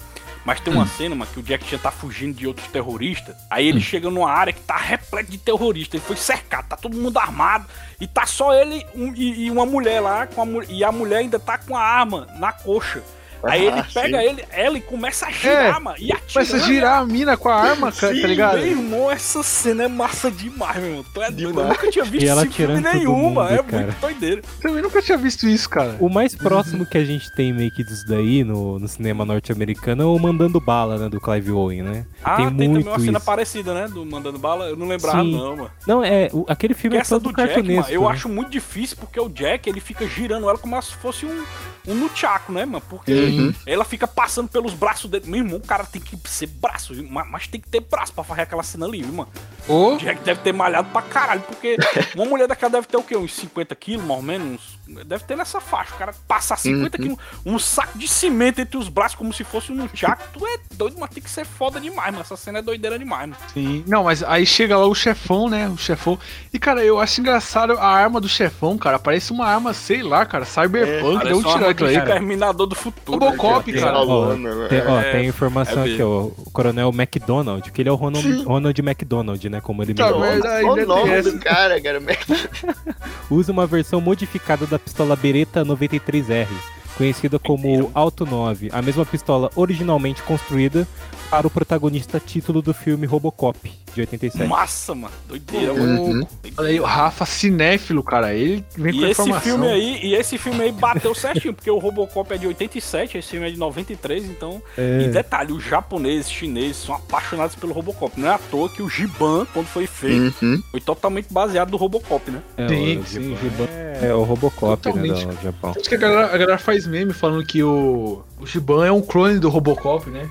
Mas 0.49 0.61
tem 0.61 0.72
uma 0.72 0.86
cena, 0.86 1.14
mano, 1.14 1.30
que 1.30 1.40
o 1.40 1.42
Jack 1.42 1.62
Chan 1.66 1.76
tá 1.76 1.90
fugindo 1.90 2.34
de 2.34 2.46
outros 2.46 2.66
terroristas. 2.68 3.36
Aí 3.51 3.68
ele 3.68 3.82
chega 3.82 4.09
numa 4.09 4.30
área 4.30 4.51
que 4.51 4.62
tá 4.62 4.78
repleto 4.78 5.30
de 5.30 5.36
terroristas. 5.36 6.01
Ele 6.01 6.07
foi 6.07 6.16
cercado, 6.16 6.68
tá 6.70 6.74
todo 6.74 6.96
mundo 6.96 7.18
armado. 7.18 7.66
E 8.01 8.07
tá 8.07 8.24
só 8.24 8.55
ele 8.55 8.82
um- 8.94 9.12
e, 9.14 9.44
e 9.44 9.51
uma 9.51 9.66
mulher 9.66 10.01
lá. 10.01 10.26
Com 10.26 10.40
a, 10.42 10.64
e 10.70 10.82
a 10.82 10.90
mulher 10.90 11.18
ainda 11.18 11.38
tá 11.38 11.59
com 11.59 11.76
a 11.76 11.82
arma 11.82 12.26
na 12.38 12.51
coxa. 12.51 13.03
Aí 13.45 13.66
ele 13.66 13.78
Ah, 13.80 13.86
pega 13.93 14.18
sim. 14.20 14.24
ele, 14.28 14.45
ela 14.51 14.78
e 14.78 14.80
começa 14.80 15.26
a 15.26 15.30
girar, 15.30 15.76
É, 15.76 15.78
mano. 15.80 15.97
E 15.99 16.12
atira. 16.12 16.32
Começa 16.32 16.57
a 16.57 16.59
girar 16.59 16.99
a 17.03 17.07
mina 17.07 17.36
com 17.36 17.49
a 17.49 17.55
arma, 17.55 17.93
cara, 17.93 18.14
Sim, 18.14 18.20
tá 18.20 18.26
ligado? 18.28 18.59
Meu 18.59 18.66
irmão, 18.66 19.11
essa 19.11 19.43
cena 19.43 19.84
é 19.84 19.89
massa 19.89 20.30
demais, 20.30 20.76
meu 20.76 20.86
irmão. 20.89 21.05
Tu 21.14 21.22
é 21.22 21.30
doido. 21.30 21.43
Eu 21.43 21.49
Demais. 21.53 21.68
nunca 21.68 21.91
tinha 21.91 22.05
visto 22.05 22.24
E 22.24 22.28
ela 22.28 22.43
esse 22.45 22.53
filme 22.53 22.74
tirando 22.74 22.84
todo 22.84 22.95
nenhum, 22.95 23.30
mano. 23.30 23.49
É 23.51 23.57
mundo, 23.59 23.64
cara. 23.70 23.82
muito 23.84 24.01
doideira. 24.01 24.43
Também 24.61 24.82
nunca 24.82 25.01
tinha 25.03 25.16
visto 25.18 25.47
isso, 25.47 25.68
cara. 25.70 25.97
O 26.01 26.09
mais 26.09 26.34
próximo 26.34 26.84
que 26.86 26.99
a 26.99 27.05
gente 27.05 27.32
tem 27.34 27.53
meio 27.53 27.70
que 27.70 27.84
disso 27.84 28.07
daí 28.09 28.43
no, 28.45 28.78
no 28.78 28.89
cinema 28.89 29.24
norte-americano 29.24 30.03
é 30.03 30.07
o 30.07 30.18
Mandando 30.18 30.61
Bala, 30.61 30.99
né? 30.99 31.09
Do 31.09 31.20
Clive 31.20 31.51
Owen, 31.53 31.82
né? 31.82 32.07
Ah, 32.22 32.36
tem, 32.36 32.45
tem 32.47 32.53
também 32.53 32.68
muito 32.68 32.89
uma 32.89 32.99
cena 32.99 33.18
isso. 33.18 33.26
parecida, 33.26 33.72
né? 33.74 33.89
Do 33.89 34.05
Mandando 34.05 34.39
Bala. 34.39 34.66
Eu 34.66 34.76
não 34.76 34.89
lembrava, 34.89 35.22
Sim. 35.22 35.32
não, 35.36 35.57
mano. 35.57 35.70
Não, 35.86 36.05
é. 36.05 36.28
o- 36.32 36.45
aquele 36.49 36.74
filme 36.74 36.97
Porque 36.97 36.99
é 36.99 37.01
essa 37.03 37.14
todo 37.20 37.32
do 37.32 37.36
Jack, 37.36 37.55
cartunesco. 37.55 37.93
eu 37.93 38.03
né? 38.03 38.09
acho 38.09 38.28
muito 38.28 38.51
difícil 38.51 38.97
porque 38.99 39.20
o 39.20 39.28
Jack, 39.28 39.68
ele 39.68 39.80
fica 39.80 40.07
girando 40.07 40.49
ela 40.49 40.59
como 40.59 40.80
se 40.82 40.95
fosse 40.95 41.24
um, 41.26 41.45
um 41.86 41.95
nunchaku, 41.95 42.53
né, 42.53 42.64
mano? 42.64 42.82
Porque 42.89 43.12
Uhum. 43.31 43.55
ela 43.66 43.85
fica 43.85 44.07
passando 44.07 44.49
pelos 44.49 44.74
braços 44.74 45.11
dele. 45.11 45.26
Meu 45.26 45.41
irmão, 45.41 45.59
o 45.59 45.66
cara 45.66 45.85
tem 45.85 46.01
que 46.01 46.16
ser 46.29 46.47
braço, 46.47 46.95
viu? 46.95 47.07
mas, 47.09 47.47
tem 47.47 47.61
que 47.61 47.68
ter 47.68 47.81
braço 47.81 48.12
pra 48.12 48.24
fazer 48.24 48.43
aquela 48.43 48.62
cena 48.62 48.87
ali, 48.87 49.03
viu, 49.03 49.12
mano? 49.12 49.31
O 49.68 49.97
Jack 49.97 50.22
deve 50.22 50.41
ter 50.41 50.53
malhado 50.53 50.89
pra 50.91 51.03
caralho, 51.03 51.43
porque 51.43 51.76
uma 52.14 52.24
mulher 52.24 52.47
daquela 52.49 52.70
deve 52.70 52.87
ter 52.87 52.97
o 52.97 53.03
quê? 53.03 53.16
Uns 53.16 53.35
50 53.35 53.74
quilos, 53.74 54.05
mais 54.05 54.18
ou 54.18 54.22
menos? 54.22 54.78
Deve 55.07 55.24
ter 55.24 55.36
nessa 55.36 55.61
faixa. 55.61 55.95
O 55.95 55.99
cara 55.99 56.14
passar 56.26 56.57
50 56.57 56.97
quilos, 56.99 57.18
um 57.45 57.59
saco 57.59 57.99
de 57.99 58.09
cimento 58.09 58.61
entre 58.61 58.76
os 58.78 58.89
braços 58.89 59.16
como 59.16 59.32
se 59.32 59.45
fosse 59.45 59.70
um 59.70 59.74
nunchaku. 59.74 60.22
Tu 60.32 60.47
é 60.47 60.59
doido, 60.74 60.97
mas 60.99 61.11
tem 61.11 61.22
que 61.22 61.30
ser 61.30 61.45
foda 61.45 61.80
demais, 61.80 62.11
mano. 62.11 62.20
Essa 62.22 62.36
cena 62.36 62.59
é 62.61 62.62
doideira 62.62 62.99
demais, 62.99 63.28
mano. 63.28 63.36
Sim. 63.53 63.84
Não, 63.86 64.05
mas 64.05 64.22
aí 64.22 64.47
chega 64.47 64.76
lá 64.76 64.86
o 64.86 64.95
chefão, 64.95 65.49
né? 65.49 65.68
O 65.68 65.76
chefão. 65.76 66.18
E, 66.53 66.59
cara, 66.59 66.82
eu 66.84 66.99
acho 66.99 67.20
engraçado 67.20 67.72
a 67.78 67.86
arma 67.86 68.20
do 68.20 68.28
chefão, 68.28 68.78
cara. 68.78 68.99
Parece 68.99 69.32
uma 69.32 69.47
arma, 69.47 69.72
sei 69.74 70.03
lá, 70.03 70.24
cara, 70.24 70.45
cyberpunk. 70.45 71.18
Parece 71.18 71.43
deu 71.43 71.49
um 71.49 71.55
arma 71.55 71.68
aquilo 71.70 71.89
aí, 71.89 71.95
cara. 71.97 72.09
Exterminador 72.11 72.66
do 72.66 72.74
futuro. 72.74 73.18
Robocop, 73.18 73.70
né, 73.72 73.80
cara. 73.80 73.99
ó, 73.99 74.34
tem, 74.68 74.82
ó, 74.86 75.01
É, 75.01 75.12
tem 75.12 75.26
informação 75.26 75.82
é 75.84 75.93
aqui, 75.93 76.03
ó. 76.03 76.22
O 76.24 76.51
coronel 76.53 76.89
McDonald, 76.91 77.70
que 77.70 77.82
ele 77.82 77.89
é 77.89 77.93
o 77.93 77.95
Ronald, 77.95 78.43
Ronald 78.45 78.78
McDonald, 78.80 79.49
né? 79.49 79.61
Como 79.61 79.82
ele 79.82 79.95
Tá 79.95 80.11
diz. 80.11 80.45
ainda 80.45 80.72
o 80.72 80.86
nome 80.86 81.11
essa. 81.11 81.32
do 81.32 81.39
cara, 81.39 81.80
cara. 81.80 82.01
Usa 83.30 83.53
uma 83.53 83.66
versão 83.66 84.01
modificada 84.01 84.66
da 84.66 84.78
pistola 84.79 85.16
Beretta 85.16 85.64
93R, 85.64 86.49
conhecida 86.97 87.39
como 87.39 87.91
Auto 87.95 88.24
9, 88.24 88.70
a 88.72 88.83
mesma 88.83 89.05
pistola 89.05 89.51
originalmente 89.55 90.22
construída 90.22 90.87
para 91.31 91.47
o 91.47 91.51
protagonista 91.51 92.18
título 92.18 92.62
do 92.62 92.72
filme 92.72 93.07
Robocop, 93.07 93.70
de 93.95 94.01
87. 94.01 94.49
Massa, 94.49 94.95
mano. 94.95 95.12
Doideira. 95.29 95.74
Uhum. 95.74 96.26
Olha 96.57 96.68
aí, 96.68 96.81
o 96.81 96.85
Rafa 96.85 97.26
cinéfilo, 97.26 98.03
cara. 98.03 98.35
Ele 98.35 98.64
vem 98.76 98.95
E 98.95 98.99
com 99.01 99.07
esse 99.07 99.20
informação. 99.22 99.41
filme 99.43 99.66
aí, 99.68 100.01
e 100.03 100.14
esse 100.14 100.39
filme 100.39 100.62
aí 100.62 100.72
bateu 100.72 101.14
certinho, 101.14 101.53
porque 101.53 101.70
o 101.70 101.76
Robocop 101.79 102.33
é 102.33 102.39
de 102.39 102.47
87, 102.47 103.18
esse 103.18 103.29
filme 103.29 103.47
é 103.47 103.51
de 103.51 103.59
93, 103.59 104.24
então. 104.24 104.62
É. 104.76 105.03
E 105.03 105.09
detalhe, 105.09 105.53
os 105.53 105.62
japoneses, 105.62 106.31
chineses 106.31 106.79
são 106.79 106.95
apaixonados 106.95 107.55
pelo 107.57 107.74
Robocop. 107.74 108.18
Não 108.18 108.29
é 108.29 108.35
à 108.35 108.39
toa 108.39 108.70
que 108.70 108.83
o 108.83 108.89
Giban, 108.89 109.47
quando 109.53 109.66
foi 109.66 109.87
feito, 109.87 110.35
Uhum. 110.43 110.62
foi 110.70 110.81
totalmente 110.81 111.26
baseado 111.31 111.70
no 111.72 111.76
Robocop, 111.76 112.31
né? 112.31 112.41
É, 112.57 112.68
Sim, 112.68 112.99
o 112.99 113.05
sim, 113.07 113.20
Giban 113.20 113.37
Giban. 113.37 113.66
é 114.01 114.14
o 114.14 114.22
Robocop, 114.22 114.70
né, 114.89 114.93
Totalmente. 114.95 115.26
do 115.26 115.43
Japão. 115.43 115.74
Acho 115.76 115.89
que 115.89 115.95
a 115.95 115.99
galera, 115.99 116.26
a 116.35 116.39
galera 116.39 116.59
faz 116.59 116.87
meme 116.87 117.12
falando 117.12 117.45
que 117.45 117.62
o, 117.62 118.22
o 118.41 118.47
Shiban 118.47 118.87
é 118.87 118.93
um 118.93 119.03
clone 119.03 119.39
do 119.39 119.51
Robocop, 119.51 120.09
né? 120.09 120.26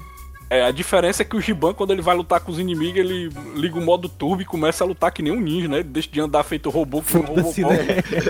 É, 0.50 0.64
a 0.64 0.72
diferença 0.72 1.22
é 1.22 1.26
que 1.26 1.36
o 1.36 1.41
Giban, 1.41 1.74
quando 1.74 1.91
ele 1.91 2.02
vai 2.02 2.16
lutar 2.16 2.39
com 2.39 2.52
os 2.52 2.58
inimigos, 2.58 3.00
ele 3.00 3.30
liga 3.56 3.78
o 3.78 3.82
modo 3.82 4.08
turbo 4.08 4.41
e 4.41 4.45
começa 4.45 4.84
a 4.84 4.88
lutar 4.88 5.12
que 5.12 5.22
nem 5.22 5.34
um 5.34 5.41
ninja, 5.41 5.68
né? 5.68 5.80
Ele 5.80 5.84
deixa 5.89 6.10
de 6.10 6.22
andar 6.22 6.43
feito 6.43 6.70
robô 6.70 7.02
com 7.02 7.18
um 7.18 7.22
Robocop. 7.22 7.62
né? 7.64 7.78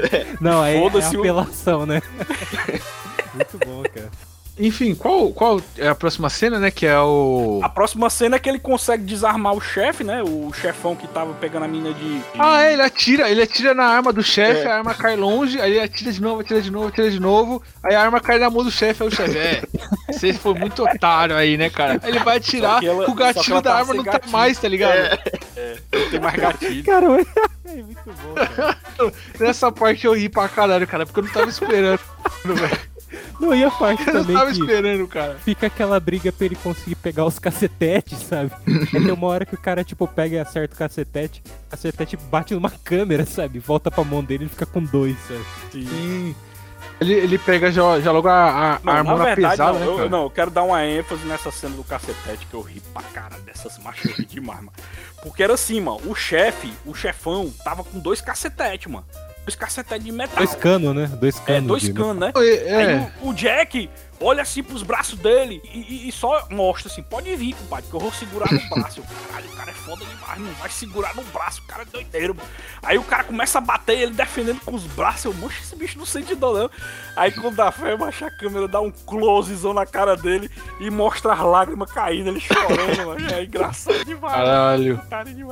Não, 0.41 0.61
aí 0.61 0.75
é 0.77 0.79
Foda-se 0.81 1.15
o- 1.15 1.19
apelação, 1.19 1.85
né? 1.85 2.01
Muito 3.35 3.57
bom, 3.65 3.83
cara. 3.83 4.09
Enfim, 4.59 4.95
qual, 4.95 5.31
qual 5.31 5.61
é 5.77 5.87
a 5.87 5.93
próxima 5.93 6.29
cena, 6.29 6.57
né? 6.59 6.71
Que 6.71 6.87
é 6.87 6.99
o. 6.99 7.59
A 7.63 7.69
próxima 7.69 8.09
cena 8.09 8.37
é 8.37 8.39
que 8.39 8.49
ele 8.49 8.57
consegue 8.57 9.03
desarmar 9.03 9.53
o 9.53 9.61
chefe, 9.61 10.03
né? 10.03 10.23
O 10.23 10.51
chefão 10.51 10.95
que 10.95 11.07
tava 11.07 11.33
pegando 11.35 11.65
a 11.65 11.67
mina 11.67 11.93
de. 11.93 12.17
de- 12.19 12.23
Ah, 12.39 12.63
é, 12.63 12.73
ele 12.73 12.81
atira, 12.81 13.29
ele 13.29 13.41
atira 13.43 13.75
na 13.75 13.85
arma 13.85 14.11
do 14.11 14.23
chefe, 14.23 14.61
É. 14.61 14.67
a 14.71 14.77
arma 14.77 14.95
cai 14.95 15.15
longe, 15.15 15.61
aí 15.61 15.73
ele 15.73 15.79
atira 15.81 16.11
de 16.11 16.19
novo, 16.21 16.41
atira 16.41 16.59
de 16.61 16.71
novo, 16.71 16.87
atira 16.87 17.11
de 17.11 17.19
novo, 17.19 17.61
aí 17.83 17.93
a 17.95 18.01
arma 18.01 18.19
cai 18.19 18.39
na 18.39 18.49
mão 18.49 18.63
do 18.63 18.71
chefe, 18.71 19.03
aí 19.03 19.09
o 19.09 19.15
chefe, 19.15 19.37
é, 19.37 19.61
você 20.11 20.33
foi 20.33 20.55
muito 20.55 20.83
otário 20.83 21.35
aí, 21.35 21.55
né, 21.55 21.69
cara? 21.69 21.99
Aí 22.01 22.09
ele 22.09 22.19
vai 22.19 22.37
atirar, 22.37 22.83
ela- 22.83 23.07
o 23.09 23.13
gatilho 23.13 23.61
da 23.61 23.75
arma 23.75 23.93
não 23.93 24.03
tá 24.03 24.13
gatilho. 24.13 24.31
mais, 24.31 24.57
tá 24.59 24.67
ligado? 24.67 25.19
Não 25.93 26.09
tem 26.09 26.19
mais 26.19 26.35
gatilho. 26.35 26.83
Cara, 26.83 27.05
é 27.65 27.75
muito 27.75 27.99
bom, 28.05 28.33
cara. 28.33 28.77
Nessa 29.39 29.71
parte 29.71 30.05
eu 30.07 30.13
ri 30.15 30.29
pra 30.29 30.49
caralho, 30.49 30.87
cara, 30.87 31.05
porque 31.05 31.19
eu 31.19 31.23
não 31.25 31.31
tava 31.31 31.49
esperando, 31.49 31.99
velho. 32.43 32.96
Não, 33.39 33.55
e 33.55 33.63
a 33.63 33.71
parte 33.71 34.05
Eu 34.07 34.13
não 34.13 34.21
também 34.21 34.35
tava 34.35 34.51
que 34.51 34.59
esperando, 34.59 35.07
cara. 35.07 35.35
fica 35.43 35.67
aquela 35.67 35.99
briga 35.99 36.31
pra 36.31 36.45
ele 36.45 36.55
conseguir 36.55 36.95
pegar 36.95 37.25
os 37.25 37.39
cacetetes, 37.39 38.19
sabe? 38.19 38.51
Aí 38.65 39.01
tem 39.03 39.11
uma 39.11 39.27
hora 39.27 39.45
que 39.45 39.55
o 39.55 39.57
cara, 39.57 39.83
tipo, 39.83 40.07
pega 40.07 40.35
e 40.35 40.39
acerta 40.39 40.75
o 40.75 40.77
cacetete, 40.77 41.41
o 41.67 41.69
cacetete 41.69 42.17
bate 42.17 42.53
numa 42.53 42.69
câmera, 42.71 43.25
sabe? 43.25 43.59
Volta 43.59 43.89
pra 43.89 44.03
mão 44.03 44.23
dele 44.23 44.45
e 44.45 44.49
fica 44.49 44.65
com 44.65 44.83
dois, 44.83 45.15
sabe? 45.27 45.45
Sim. 45.71 46.35
Ele, 46.99 47.13
ele 47.13 47.37
pega 47.37 47.71
já, 47.71 47.99
já 47.99 48.11
logo 48.11 48.27
a, 48.27 48.77
a 48.77 48.79
Não, 48.83 48.91
arma 48.93 49.15
na 49.17 49.25
verdade, 49.25 49.51
pesada, 49.51 49.73
não, 49.73 49.79
né, 49.79 49.85
eu, 49.85 49.95
cara? 49.97 50.09
não, 50.09 50.23
eu 50.23 50.29
quero 50.31 50.49
dar 50.49 50.63
uma 50.63 50.83
ênfase 50.83 51.25
nessa 51.25 51.51
cena 51.51 51.75
do 51.75 51.83
cacetete 51.83 52.47
que 52.47 52.53
eu 52.55 52.61
ri 52.61 52.81
pra 52.91 53.03
caralho 53.03 53.43
dessas 53.43 53.77
eu 53.77 54.13
ri 54.13 54.25
demais, 54.25 54.59
mano. 54.59 54.73
Porque 55.21 55.43
era 55.43 55.53
assim, 55.53 55.79
mano, 55.79 56.01
o 56.05 56.15
chefe, 56.15 56.73
o 56.85 56.95
chefão, 56.95 57.53
tava 57.63 57.83
com 57.83 57.99
dois 57.99 58.19
cacetetes, 58.19 58.91
mano. 58.91 59.05
Dois 59.47 59.55
cacetetes 59.55 60.03
de 60.03 60.11
metal. 60.11 60.35
Dois 60.35 60.53
canos, 60.55 60.93
né? 60.93 61.07
Dois 61.07 61.37
é, 61.37 61.39
canos. 61.39 61.67
dois 61.67 61.81
de- 61.83 61.93
canos, 61.93 62.17
né? 62.17 62.33
É, 62.35 62.75
Aí 62.75 63.09
o, 63.21 63.29
o 63.29 63.33
Jack 63.33 63.89
olha 64.19 64.41
assim 64.41 64.63
pros 64.63 64.83
braços 64.83 65.17
dele 65.19 65.61
e, 65.73 66.07
e- 66.07 66.11
só 66.11 66.47
mostra 66.49 66.91
assim: 66.91 67.03
pode 67.03 67.35
vir, 67.35 67.53
compadre, 67.55 67.89
que 67.89 67.95
eu 67.95 67.99
vou 67.99 68.11
segurar 68.11 68.51
no 68.51 68.59
braço. 68.69 68.99
Eu, 68.99 69.05
Caralho, 69.27 69.47
o 69.49 69.55
cara 69.55 69.71
é 69.71 69.73
foda 69.73 70.05
demais, 70.05 70.39
não 70.39 70.51
vai 70.53 70.69
segurar 70.69 71.15
no 71.15 71.23
braço, 71.25 71.61
o 71.61 71.67
cara 71.67 71.83
é 71.83 71.85
doideiro. 71.85 72.35
mano. 72.35 72.47
Aí 72.81 72.97
o 72.97 73.03
cara 73.03 73.23
começa 73.23 73.57
a 73.57 73.61
bater 73.61 73.99
ele 73.99 74.13
defendendo 74.13 74.59
com 74.61 74.73
os 74.75 74.83
braços. 74.83 75.25
Eu, 75.25 75.33
moxa, 75.33 75.59
esse 75.61 75.75
bicho 75.75 75.97
não 75.97 76.05
sente 76.05 76.33
dor, 76.35 76.57
não. 76.59 76.71
Aí 77.15 77.31
quando 77.31 77.55
dá 77.55 77.71
fé, 77.71 77.95
baixa 77.97 78.27
a 78.27 78.31
câmera, 78.31 78.67
dá 78.67 78.79
um 78.81 78.91
closezão 78.91 79.73
na 79.73 79.85
cara 79.85 80.15
dele 80.15 80.49
e 80.79 80.89
mostra 80.89 81.33
as 81.33 81.39
lágrimas 81.39 81.91
caindo, 81.91 82.29
ele 82.29 82.39
chorando, 82.39 83.05
mano. 83.05 83.27
É 83.33 83.43
engraçado 83.43 84.03
demais. 84.05 84.33
Caralho. 84.35 85.01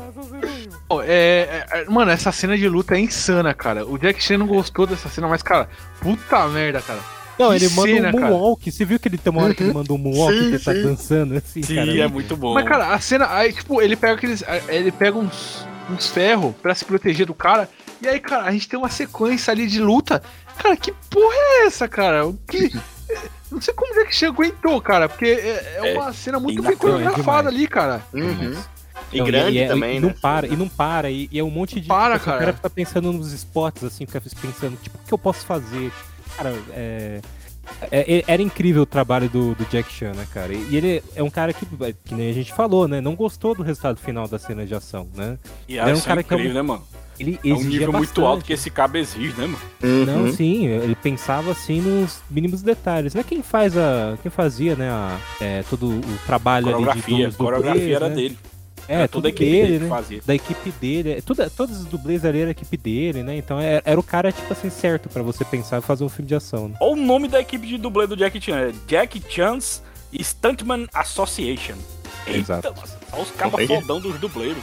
Essa 0.09 0.23
cena 0.23 0.47
aí, 0.47 0.67
mano. 0.67 0.81
Pô, 0.87 1.01
é, 1.01 1.65
é- 1.71 1.85
mano, 1.89 2.11
essa 2.11 2.31
cena 2.31 2.57
de 2.57 2.67
luta 2.67 2.95
é 2.95 2.99
insana, 2.99 3.53
cara. 3.53 3.85
O 3.85 3.97
Jack 3.97 4.21
Chan 4.23 4.37
não 4.37 4.47
gostou 4.47 4.85
dessa 4.87 5.09
cena, 5.09 5.27
mas, 5.27 5.41
cara, 5.43 5.69
puta 6.01 6.47
merda, 6.47 6.81
cara. 6.81 6.99
Não, 7.37 7.49
Que 7.49 7.55
ele 7.55 7.69
manda 7.69 7.87
cena, 7.93 8.09
um 8.09 8.11
cara. 8.13 8.27
moonwalk. 8.33 8.71
Você 8.71 8.85
viu 8.85 8.99
que 8.99 9.07
ele 9.07 9.17
tem 9.17 9.31
uma 9.31 9.43
hora 9.43 9.53
que 9.53 9.63
ele 9.63 9.73
manda 9.73 9.93
um 9.93 9.97
moonwalk 9.97 10.33
Sim, 10.33 10.39
que 10.39 10.45
ele 10.55 10.59
tá 10.59 10.73
sim. 10.73 10.83
dançando 10.83 11.35
assim, 11.37 11.61
Sim, 11.63 11.75
cara? 11.75 11.99
é 11.99 12.07
muito 12.07 12.35
bom. 12.37 12.53
Mas, 12.53 12.65
cara, 12.67 12.93
a 12.93 12.99
cena. 12.99 13.27
Aí, 13.33 13.51
tipo, 13.53 13.81
ele 13.81 13.95
pega 13.95 14.13
aqueles. 14.13 14.43
Ele 14.67 14.91
pega 14.91 15.17
uns, 15.17 15.65
uns 15.89 16.07
ferros 16.07 16.53
pra 16.61 16.73
se 16.73 16.85
proteger 16.85 17.25
do 17.25 17.33
cara. 17.33 17.69
E 18.01 18.07
aí, 18.07 18.19
cara, 18.19 18.43
a 18.43 18.51
gente 18.51 18.67
tem 18.69 18.77
uma 18.79 18.89
sequência 18.89 19.51
ali 19.51 19.67
de 19.67 19.79
luta. 19.79 20.21
Cara, 20.57 20.75
que 20.77 20.91
porra 21.09 21.35
é 21.35 21.65
essa, 21.65 21.87
cara? 21.87 22.25
O 22.27 22.33
que. 22.47 22.71
Não 23.51 23.61
sei 23.61 23.73
como 23.73 23.91
o 23.91 23.95
Jack 23.95 24.13
Chan 24.15 24.29
aguentou, 24.29 24.81
cara, 24.81 25.07
porque 25.07 25.25
é, 25.25 25.79
é 25.81 25.93
É, 25.93 25.97
uma 25.99 26.11
cena 26.11 26.39
muito 26.39 26.59
é 26.59 26.61
bem 26.61 26.71
inacreditável, 26.71 27.05
coreografada 27.13 27.47
ali, 27.49 27.67
cara. 27.67 28.01
Uhum. 28.13 28.55
E 29.13 29.19
Não, 29.19 29.25
grande 29.25 29.59
é- 29.59 29.67
também, 29.67 29.97
e 29.97 29.99
não 29.99 30.09
né? 30.09 30.15
para, 30.19 30.47
e 30.47 30.55
não 30.57 30.67
para, 30.67 31.11
e, 31.11 31.29
e 31.31 31.37
é 31.39 31.43
um 31.43 31.49
monte 31.51 31.79
de. 31.79 31.87
Para, 31.87 32.15
tipo, 32.15 32.25
cara. 32.25 32.37
O 32.37 32.39
cara 32.39 32.53
fica 32.53 32.69
pensando 32.69 33.13
nos 33.13 33.31
spots, 33.31 33.83
assim, 33.83 34.05
fica 34.05 34.19
pensando, 34.19 34.75
tipo, 34.81 34.97
o 34.97 35.07
que 35.07 35.13
eu 35.13 35.17
posso 35.17 35.45
fazer? 35.45 35.91
Cara, 36.37 36.53
é. 36.73 37.21
é- 37.91 38.17
é- 38.17 38.23
era 38.27 38.41
incrível 38.41 38.83
o 38.83 38.85
trabalho 38.85 39.27
do, 39.29 39.55
do 39.55 39.65
Jack 39.65 39.91
Chan, 39.91 40.13
né, 40.13 40.25
cara? 40.33 40.53
E, 40.53 40.67
e 40.69 40.75
ele 40.77 41.03
é 41.15 41.23
um 41.23 41.29
cara 41.29 41.51
que, 41.53 41.65
que 42.03 42.13
nem 42.13 42.29
a 42.29 42.33
gente 42.33 42.53
falou, 42.53 42.87
né? 42.87 43.01
Não 43.01 43.15
gostou 43.15 43.55
do 43.55 43.63
resultado 43.63 43.97
final 43.99 44.27
da 44.27 44.37
cena 44.37 44.65
de 44.65 44.75
ação, 44.75 45.07
né? 45.15 45.37
E 45.67 45.77
é 45.77 45.93
um 45.93 45.99
cara 46.01 46.19
é 46.19 46.23
que 46.23 46.33
é 46.33 46.37
um- 46.37 46.39
incrível, 46.39 46.53
né, 46.53 46.61
mano? 46.61 46.83
Ele 47.17 47.39
É 47.45 47.53
um 47.53 47.63
nível 47.63 47.93
muito 47.93 48.07
bastante. 48.09 48.25
alto 48.27 48.43
que 48.45 48.51
esse 48.51 48.69
cabo 48.69 48.97
exige, 48.97 49.33
né, 49.39 49.47
mano? 49.47 50.05
Não, 50.05 50.23
Uhum. 50.25 50.33
sim, 50.33 50.65
ele 50.67 50.95
pensava 50.95 51.51
assim 51.51 51.79
nos 51.79 52.19
mínimos 52.29 52.61
detalhes. 52.61 53.13
Não 53.13 53.21
é 53.21 53.23
quem 53.23 53.41
faz 53.41 53.77
a. 53.77 54.17
Quem 54.21 54.29
fazia, 54.29 54.75
né, 54.75 54.89
a, 54.89 55.17
é, 55.39 55.63
todo 55.69 55.87
o 55.91 56.01
trabalho 56.25 56.67
ali 56.67 56.83
de 57.29 57.37
Coreografia, 57.37 57.95
era 57.95 58.09
né? 58.09 58.15
dele. 58.15 58.37
É, 58.87 58.93
Era 58.95 59.07
tudo 59.07 59.13
toda 59.23 59.27
a 59.27 59.29
equipe 59.29 59.45
dele, 59.49 59.61
dele 59.67 59.77
que 59.79 59.83
né? 59.83 59.89
fazia. 59.89 60.21
Da 60.25 60.35
equipe 60.35 60.71
dele. 60.71 61.11
é, 61.13 61.21
Tudo, 61.21 61.49
todos 61.51 61.77
os 61.79 61.85
dublês 61.85 62.23
ali 62.25 62.39
era 62.41 62.49
a 62.49 62.51
equipe 62.51 62.77
dele, 62.77 63.23
né? 63.23 63.35
Então 63.37 63.59
era, 63.59 63.81
era 63.85 63.99
o 63.99 64.03
cara, 64.03 64.31
tipo 64.31 64.51
assim, 64.51 64.69
certo 64.69 65.09
pra 65.09 65.23
você 65.23 65.43
pensar 65.45 65.79
e 65.79 65.81
fazer 65.81 66.03
um 66.03 66.09
filme 66.09 66.27
de 66.27 66.35
ação, 66.35 66.67
né? 66.69 66.75
Olha 66.79 66.93
o 66.93 66.95
nome 67.05 67.27
da 67.27 67.39
equipe 67.39 67.65
de 67.65 67.77
dublê 67.77 68.05
do 68.07 68.15
Jack 68.15 68.39
Chan. 68.39 68.57
É 68.69 68.71
Jack 68.87 69.21
Chan's 69.29 69.81
Stuntman 70.21 70.87
Association. 70.93 71.75
Eita, 72.27 72.39
Exato. 72.39 72.73
nossa, 72.75 72.97
só 73.11 73.21
os 73.21 73.53
Olha. 73.53 73.67
fodão 73.67 73.99
dos 73.99 74.19
dublês. 74.19 74.57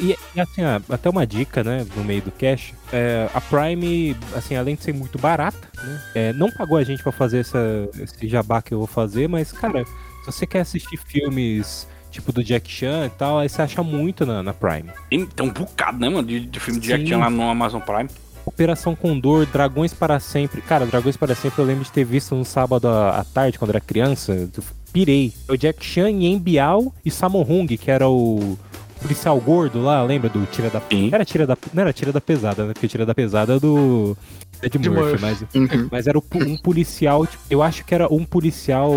E, 0.00 0.14
e, 0.34 0.40
assim, 0.40 0.62
ó, 0.62 0.80
até 0.92 1.08
uma 1.08 1.26
dica, 1.26 1.64
né, 1.64 1.86
no 1.96 2.04
meio 2.04 2.20
do 2.20 2.30
cash, 2.30 2.74
é, 2.92 3.26
a 3.32 3.40
Prime, 3.40 4.14
assim, 4.34 4.54
além 4.54 4.74
de 4.74 4.82
ser 4.82 4.92
muito 4.92 5.18
barata, 5.18 5.66
né, 5.82 6.02
é, 6.14 6.32
não 6.34 6.50
pagou 6.50 6.76
a 6.76 6.84
gente 6.84 7.02
pra 7.02 7.10
fazer 7.12 7.38
essa, 7.38 7.58
esse 7.98 8.28
jabá 8.28 8.60
que 8.60 8.74
eu 8.74 8.78
vou 8.78 8.86
fazer, 8.86 9.28
mas, 9.30 9.50
cara, 9.50 9.82
se 9.86 10.26
você 10.26 10.46
quer 10.46 10.60
assistir 10.60 10.98
filmes 10.98 11.88
tipo 12.16 12.32
do 12.32 12.42
Jack 12.42 12.70
Chan 12.70 13.06
e 13.06 13.10
tal, 13.10 13.38
aí 13.38 13.48
você 13.48 13.62
acha 13.62 13.82
muito 13.82 14.24
na, 14.26 14.42
na 14.42 14.52
Prime. 14.52 14.90
Tem, 15.10 15.26
tem 15.26 15.46
um 15.46 15.52
bocado, 15.52 15.98
né, 15.98 16.08
mano, 16.08 16.26
de, 16.26 16.40
de 16.40 16.60
filme 16.60 16.80
de 16.80 16.88
Jack 16.88 17.02
Sim. 17.02 17.10
Chan 17.10 17.18
lá 17.18 17.30
no 17.30 17.48
Amazon 17.48 17.80
Prime. 17.80 18.08
Operação 18.44 18.94
Condor, 18.94 19.44
Dragões 19.46 19.92
para 19.92 20.20
Sempre. 20.20 20.62
Cara, 20.62 20.86
Dragões 20.86 21.16
para 21.16 21.34
Sempre 21.34 21.60
eu 21.60 21.64
lembro 21.64 21.84
de 21.84 21.90
ter 21.90 22.04
visto 22.04 22.34
no 22.34 22.44
sábado 22.44 22.88
à 22.88 23.20
à 23.20 23.24
tarde, 23.24 23.58
quando 23.58 23.70
era 23.70 23.80
criança. 23.80 24.48
Pirei. 24.92 25.32
O 25.48 25.56
Jack 25.56 25.84
Chan, 25.84 26.10
Yen 26.10 26.38
Biao 26.38 26.94
e 27.04 27.10
Sammo 27.10 27.42
Hung, 27.42 27.66
que 27.76 27.90
era 27.90 28.08
o 28.08 28.56
policial 29.02 29.38
gordo 29.40 29.82
lá, 29.82 30.02
lembra 30.02 30.30
do 30.30 30.46
Tira 30.46 30.70
da... 30.70 30.80
Sim. 30.80 31.10
Era 31.12 31.24
tira 31.24 31.46
da... 31.46 31.56
Não 31.74 31.82
era 31.82 31.92
Tira 31.92 32.12
da 32.12 32.20
Pesada, 32.20 32.64
né? 32.64 32.72
Porque 32.72 32.88
Tira 32.88 33.04
da 33.04 33.14
Pesada 33.14 33.56
é 33.56 33.60
do... 33.60 34.16
Ed 34.62 34.78
De 34.78 34.90
Murphy, 34.90 35.10
Murphy. 35.10 35.22
mas... 35.22 35.42
Uhum. 35.54 35.88
Mas 35.92 36.06
era 36.06 36.18
um 36.18 36.56
policial, 36.56 37.26
tipo, 37.26 37.42
eu 37.48 37.62
acho 37.62 37.84
que 37.84 37.94
era 37.94 38.12
um 38.12 38.24
policial 38.24 38.90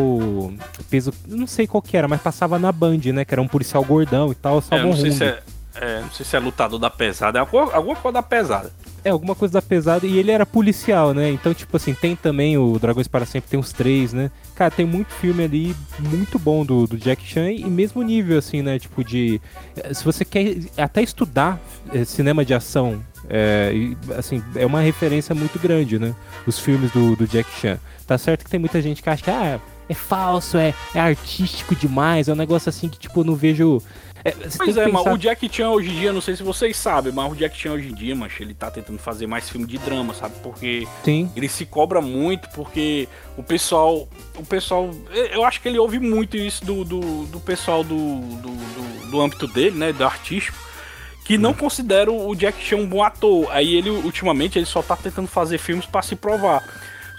peso, 0.89 1.13
não 1.27 1.47
sei 1.47 1.67
qual 1.67 1.81
que 1.81 1.95
era, 1.95 2.07
mas 2.07 2.21
passava 2.21 2.57
na 2.57 2.71
Band, 2.71 2.99
né? 3.13 3.23
Que 3.25 3.33
era 3.33 3.41
um 3.41 3.47
policial 3.47 3.83
gordão 3.83 4.31
e 4.31 4.35
tal, 4.35 4.63
É, 4.71 4.81
não 4.81 4.95
sei 4.95 5.11
se 5.11 5.23
é, 5.23 5.41
é, 5.75 6.01
não 6.01 6.11
sei 6.11 6.25
se 6.25 6.35
é 6.35 6.39
lutador 6.39 6.79
da 6.79 6.89
pesada, 6.89 7.39
é 7.39 7.41
alguma, 7.41 7.73
alguma 7.73 7.95
coisa 7.95 8.13
da 8.13 8.23
pesada. 8.23 8.71
É, 9.03 9.11
alguma 9.11 9.33
coisa 9.33 9.53
da 9.53 9.61
pesada. 9.61 10.05
E 10.05 10.17
ele 10.17 10.31
era 10.31 10.45
policial, 10.45 11.13
né? 11.13 11.29
Então, 11.29 11.53
tipo 11.53 11.75
assim, 11.77 11.93
tem 11.93 12.15
também 12.15 12.57
o 12.57 12.77
Dragões 12.77 13.07
para 13.07 13.25
Sempre, 13.25 13.49
tem 13.49 13.59
os 13.59 13.71
três, 13.71 14.11
né? 14.11 14.29
Cara, 14.55 14.71
tem 14.71 14.85
muito 14.85 15.13
filme 15.13 15.43
ali 15.43 15.75
muito 15.99 16.37
bom 16.37 16.65
do, 16.65 16.85
do 16.85 16.97
Jack 16.97 17.25
Chan 17.25 17.51
e 17.51 17.63
mesmo 17.63 18.01
nível, 18.01 18.37
assim, 18.37 18.61
né? 18.61 18.77
Tipo 18.77 19.03
de. 19.03 19.39
Se 19.93 20.03
você 20.03 20.25
quer 20.25 20.57
até 20.77 21.01
estudar 21.01 21.59
eh, 21.93 22.03
cinema 22.03 22.43
de 22.43 22.53
ação, 22.53 23.01
é, 23.27 23.71
e, 23.73 23.97
assim, 24.17 24.43
é 24.55 24.65
uma 24.65 24.81
referência 24.81 25.33
muito 25.35 25.57
grande, 25.59 25.97
né? 25.99 26.13
Os 26.45 26.59
filmes 26.59 26.91
do, 26.91 27.15
do 27.15 27.27
Jack 27.27 27.49
Chan. 27.59 27.79
Tá 28.07 28.17
certo 28.17 28.43
que 28.43 28.49
tem 28.49 28.59
muita 28.59 28.81
gente 28.81 29.01
que 29.03 29.09
acha 29.09 29.23
que, 29.23 29.29
ah, 29.29 29.59
é 29.87 29.93
falso, 29.93 30.57
é, 30.57 30.73
é 30.93 30.99
artístico 30.99 31.75
demais, 31.75 32.27
é 32.27 32.33
um 32.33 32.35
negócio 32.35 32.69
assim 32.69 32.87
que, 32.87 32.97
tipo, 32.99 33.19
eu 33.21 33.23
não 33.23 33.35
vejo. 33.35 33.81
É, 34.23 34.31
Pois 34.57 34.75
é, 34.75 34.85
que 34.85 34.91
mas 34.91 35.03
pensar- 35.03 35.13
o 35.13 35.17
Jack 35.17 35.49
Chan 35.49 35.69
hoje 35.69 35.89
em 35.89 35.93
dia, 35.99 36.11
não 36.11 36.19
sei 36.19 36.35
se 36.35 36.43
vocês 36.43 36.75
sabem, 36.75 37.11
mas 37.13 37.31
o 37.31 37.35
Jack 37.35 37.57
Chan 37.57 37.71
hoje 37.71 37.89
em 37.89 37.95
dia, 37.95 38.13
mancha, 38.13 38.43
ele 38.43 38.53
tá 38.53 38.69
tentando 38.69 38.99
fazer 38.99 39.25
mais 39.27 39.49
filme 39.49 39.65
de 39.65 39.77
drama, 39.77 40.13
sabe? 40.13 40.35
Porque 40.43 40.85
Sim. 41.05 41.31
ele 41.35 41.47
se 41.47 41.65
cobra 41.65 42.01
muito 42.01 42.49
porque 42.49 43.07
o 43.37 43.43
pessoal. 43.43 44.09
O 44.35 44.45
pessoal. 44.45 44.91
Eu 45.31 45.45
acho 45.45 45.61
que 45.61 45.69
ele 45.69 45.79
ouve 45.79 45.99
muito 45.99 46.35
isso 46.35 46.65
do, 46.65 46.83
do, 46.83 47.25
do 47.27 47.39
pessoal 47.39 47.81
do, 47.81 47.95
do, 47.95 48.49
do, 48.49 49.09
do 49.11 49.21
âmbito 49.21 49.47
dele, 49.47 49.77
né? 49.77 49.93
Do 49.93 50.03
artístico. 50.03 50.57
Que 51.29 51.37
não 51.37 51.53
considera 51.53 52.11
o 52.11 52.33
Jack 52.33 52.59
Chan 52.59 52.77
um 52.77 52.87
bom 52.87 53.03
ator. 53.03 53.47
Aí 53.51 53.75
ele, 53.75 53.91
ultimamente, 53.91 54.57
ele 54.57 54.65
só 54.65 54.81
tá 54.81 54.95
tentando 54.95 55.27
fazer 55.27 55.59
filmes 55.59 55.85
pra 55.85 56.01
se 56.01 56.15
provar. 56.15 56.63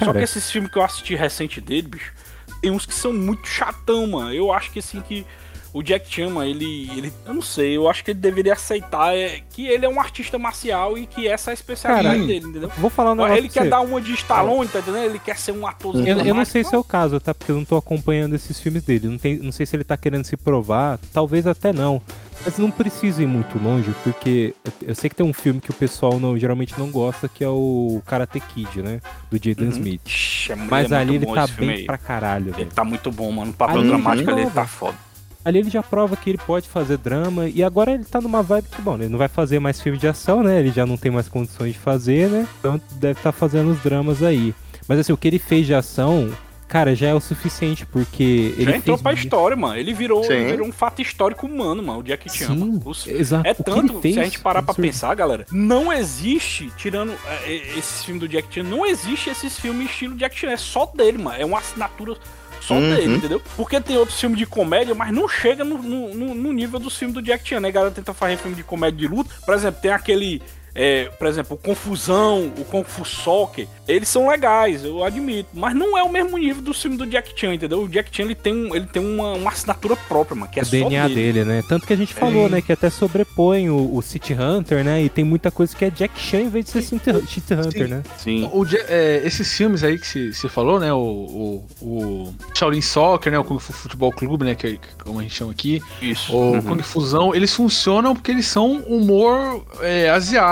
Só 0.00 0.06
Cara. 0.06 0.18
que 0.18 0.24
esses 0.24 0.50
filmes 0.50 0.68
que 0.68 0.78
eu 0.78 0.82
assisti 0.82 1.14
recente 1.14 1.60
dele, 1.60 1.86
bicho, 1.86 2.12
tem 2.60 2.72
uns 2.72 2.84
que 2.84 2.92
são 2.92 3.12
muito 3.12 3.46
chatão, 3.46 4.08
mano. 4.08 4.34
Eu 4.34 4.52
acho 4.52 4.72
que 4.72 4.80
assim 4.80 5.00
que. 5.00 5.24
O 5.72 5.84
Jack 5.84 6.12
Chan, 6.12 6.28
mano, 6.30 6.50
ele, 6.50 6.90
ele. 6.96 7.12
Eu 7.24 7.34
não 7.34 7.40
sei, 7.40 7.76
eu 7.76 7.88
acho 7.88 8.02
que 8.02 8.10
ele 8.10 8.18
deveria 8.18 8.54
aceitar 8.54 9.16
é, 9.16 9.40
que 9.50 9.68
ele 9.68 9.86
é 9.86 9.88
um 9.88 10.00
artista 10.00 10.36
marcial 10.36 10.98
e 10.98 11.06
que 11.06 11.28
essa 11.28 11.50
é 11.50 11.52
a 11.52 11.54
especialidade 11.54 12.08
Cara, 12.08 12.26
dele, 12.26 12.46
entendeu? 12.48 12.72
Vou 12.76 12.90
falar 12.90 13.12
um 13.12 13.14
negócio 13.14 13.36
Ele 13.36 13.48
quer 13.48 13.62
você. 13.62 13.68
dar 13.70 13.80
uma 13.80 14.00
de 14.00 14.12
Stallone, 14.14 14.66
tá 14.66 14.80
entendendo? 14.80 15.04
Ele 15.04 15.20
quer 15.20 15.38
ser 15.38 15.52
um 15.52 15.64
ator. 15.64 15.94
Eu, 16.04 16.18
eu 16.18 16.34
não 16.34 16.44
sei 16.44 16.64
se 16.64 16.74
é 16.74 16.78
o 16.78 16.82
caso, 16.82 17.20
tá? 17.20 17.32
Porque 17.32 17.52
eu 17.52 17.56
não 17.56 17.64
tô 17.64 17.76
acompanhando 17.76 18.34
esses 18.34 18.58
filmes 18.58 18.82
dele. 18.82 19.06
Não, 19.06 19.18
tem, 19.18 19.38
não 19.38 19.52
sei 19.52 19.64
se 19.64 19.76
ele 19.76 19.84
tá 19.84 19.96
querendo 19.96 20.24
se 20.24 20.36
provar, 20.36 20.98
talvez 21.12 21.46
até 21.46 21.72
não. 21.72 22.02
Mas 22.44 22.56
não 22.58 22.70
precisa 22.70 23.22
ir 23.22 23.26
muito 23.26 23.58
longe, 23.62 23.92
porque 24.02 24.54
eu- 24.82 24.94
sei 24.94 25.10
que 25.10 25.16
tem 25.16 25.26
um 25.26 25.32
filme 25.32 25.60
que 25.60 25.70
o 25.70 25.74
pessoal 25.74 26.18
não, 26.18 26.38
geralmente 26.38 26.72
não 26.78 26.90
gosta, 26.90 27.28
que 27.28 27.44
é 27.44 27.48
o 27.48 28.00
Karate 28.06 28.40
Kid, 28.40 28.80
né? 28.82 29.00
Do 29.30 29.36
Jaden 29.36 29.66
Uhum. 29.66 29.70
Smith. 29.72 30.00
Ixi, 30.06 30.52
é 30.52 30.56
Mas 30.56 30.90
é 30.90 30.96
ali 30.96 31.16
ele 31.16 31.26
tá 31.26 31.46
bem 31.46 31.70
aí. 31.70 31.84
pra 31.84 31.98
caralho, 31.98 32.46
Ele 32.48 32.52
velho. 32.56 32.70
tá 32.74 32.82
muito 32.84 33.10
bom, 33.12 33.30
mano. 33.30 33.50
O 33.50 33.54
papel 33.54 33.80
Ali 33.80 33.88
dramático 33.88 34.30
ele 34.30 34.40
ali 34.40 34.50
prova. 34.50 34.60
tá 34.62 34.66
foda. 34.66 34.96
Ali 35.44 35.58
ele 35.58 35.70
já 35.70 35.82
prova 35.82 36.16
que 36.16 36.30
ele 36.30 36.38
pode 36.38 36.68
fazer 36.68 36.96
drama, 36.98 37.48
e 37.48 37.62
agora 37.62 37.92
ele 37.92 38.04
tá 38.04 38.20
numa 38.20 38.42
vibe 38.42 38.68
que, 38.70 38.80
bom, 38.82 38.94
ele 38.96 39.08
não 39.08 39.18
vai 39.18 39.28
fazer 39.28 39.58
mais 39.58 39.80
filme 39.80 39.98
de 39.98 40.06
ação, 40.08 40.42
né? 40.42 40.60
Ele 40.60 40.70
já 40.70 40.84
não 40.86 40.96
tem 40.96 41.10
mais 41.10 41.28
condições 41.28 41.72
de 41.74 41.78
fazer, 41.78 42.28
né? 42.28 42.46
Então 42.58 42.80
deve 42.92 43.18
estar 43.20 43.32
fazendo 43.32 43.70
os 43.70 43.80
dramas 43.82 44.22
aí. 44.22 44.54
Mas 44.88 44.98
assim, 44.98 45.12
o 45.12 45.16
que 45.16 45.28
ele 45.28 45.38
fez 45.38 45.66
de 45.66 45.74
ação 45.74 46.30
cara, 46.70 46.94
já 46.94 47.08
é 47.08 47.14
o 47.14 47.20
suficiente, 47.20 47.84
porque 47.84 48.54
ele 48.56 48.70
Já 48.70 48.76
entrou 48.78 48.96
fez 48.96 49.02
pra 49.02 49.12
história, 49.12 49.56
mano. 49.56 49.76
Ele 49.76 49.92
virou, 49.92 50.24
ele 50.24 50.52
virou 50.52 50.66
um 50.66 50.72
fato 50.72 51.02
histórico 51.02 51.46
humano, 51.46 51.82
mano. 51.82 51.98
O 52.00 52.02
Jack 52.02 52.28
Chan. 52.30 52.46
Sim, 52.46 52.56
mano. 52.58 52.82
Os- 52.84 53.06
exato. 53.06 53.46
É 53.46 53.52
tanto, 53.52 54.00
fez, 54.00 54.14
se 54.14 54.20
a 54.20 54.24
gente 54.24 54.38
parar 54.40 54.62
pra 54.62 54.70
absurdo. 54.72 54.86
pensar, 54.86 55.14
galera, 55.14 55.44
não 55.52 55.92
existe, 55.92 56.70
tirando 56.76 57.12
é, 57.12 57.52
é, 57.52 57.78
esses 57.78 58.04
filmes 58.04 58.20
do 58.20 58.28
Jack 58.28 58.48
Chan, 58.54 58.62
não 58.62 58.86
existe 58.86 59.28
esses 59.28 59.58
filmes 59.58 59.90
estilo 59.90 60.16
Jack 60.16 60.38
Chan. 60.38 60.50
É 60.50 60.56
só 60.56 60.86
dele, 60.86 61.18
mano. 61.18 61.36
É 61.40 61.44
uma 61.44 61.58
assinatura 61.58 62.16
só 62.60 62.74
Uhum. 62.74 62.94
dele, 62.94 63.14
entendeu? 63.16 63.42
Porque 63.56 63.80
tem 63.80 63.96
outros 63.96 64.20
filmes 64.20 64.38
de 64.38 64.46
comédia, 64.46 64.94
mas 64.94 65.12
não 65.12 65.28
chega 65.28 65.64
no, 65.64 65.78
no, 65.78 66.14
no- 66.14 66.34
no 66.34 66.52
nível 66.52 66.78
dos 66.78 66.96
filmes 66.96 67.14
do 67.14 67.22
Jack 67.22 67.48
Chan, 67.48 67.60
né? 67.60 67.68
A 67.68 67.72
galera 67.72 67.94
tenta 67.94 68.12
fazer 68.14 68.36
filme 68.36 68.54
de 68.56 68.62
comédia 68.62 68.98
de 68.98 69.08
luta. 69.08 69.30
Por 69.44 69.54
exemplo, 69.54 69.80
tem 69.80 69.90
aquele. 69.90 70.42
É, 70.74 71.04
por 71.18 71.26
exemplo, 71.26 71.54
o 71.56 71.58
Confusão, 71.58 72.52
o 72.58 72.64
Kung 72.64 72.84
Fu 72.84 73.04
Soccer, 73.04 73.66
eles 73.88 74.08
são 74.08 74.28
legais, 74.28 74.84
eu 74.84 75.02
admito, 75.02 75.48
mas 75.52 75.74
não 75.74 75.96
é 75.98 76.02
o 76.02 76.08
mesmo 76.08 76.38
nível 76.38 76.62
do 76.62 76.72
filme 76.72 76.96
do 76.96 77.06
Jack 77.06 77.32
Chan, 77.34 77.54
entendeu? 77.54 77.82
O 77.82 77.88
Jack 77.88 78.14
Chan 78.14 78.24
ele 78.24 78.34
tem, 78.34 78.74
ele 78.74 78.86
tem 78.86 79.02
uma, 79.04 79.32
uma 79.32 79.50
assinatura 79.50 79.96
própria, 79.96 80.36
mano, 80.36 80.50
que 80.50 80.60
é 80.60 80.62
o 80.62 80.66
só 80.66 80.70
DNA 80.70 81.08
dele. 81.08 81.14
dele, 81.32 81.44
né? 81.44 81.64
Tanto 81.68 81.86
que 81.86 81.92
a 81.92 81.96
gente 81.96 82.14
falou, 82.14 82.48
né? 82.48 82.60
Que 82.60 82.72
até 82.72 82.88
sobrepõe 82.90 83.68
o, 83.70 83.96
o 83.96 84.02
City 84.02 84.34
Hunter, 84.34 84.84
né? 84.84 85.02
E 85.02 85.08
tem 85.08 85.24
muita 85.24 85.50
coisa 85.50 85.74
que 85.74 85.84
é 85.84 85.90
Jack 85.90 86.18
Chan 86.20 86.40
em 86.42 86.48
vez 86.48 86.66
de 86.66 86.70
ser 86.72 86.82
City, 86.82 87.10
City 87.26 87.54
Hunter, 87.54 87.86
Sim. 87.86 87.92
né? 87.94 88.02
Sim. 88.18 88.50
O 88.52 88.64
é, 88.88 89.22
esses 89.24 89.52
filmes 89.56 89.82
aí 89.82 89.98
que 89.98 90.32
você 90.32 90.48
falou, 90.48 90.78
né? 90.78 90.92
O, 90.92 90.98
o, 90.98 91.66
o 91.80 92.34
Shaolin 92.54 92.80
Soccer, 92.80 93.32
né? 93.32 93.38
O 93.38 93.44
Kung 93.44 93.58
Fu 93.58 93.72
Futebol 93.72 94.12
Clube, 94.12 94.44
né? 94.44 94.54
Que, 94.54 94.78
como 95.02 95.18
a 95.18 95.22
gente 95.22 95.34
chama 95.34 95.50
aqui. 95.52 95.82
Isso. 96.00 96.34
O 96.34 96.50
Uhum. 96.52 96.62
Kung 96.62 96.82
Fusão, 96.82 97.34
eles 97.34 97.54
funcionam 97.54 98.14
porque 98.14 98.30
eles 98.30 98.46
são 98.46 98.78
humor 98.82 99.64
é, 99.80 100.10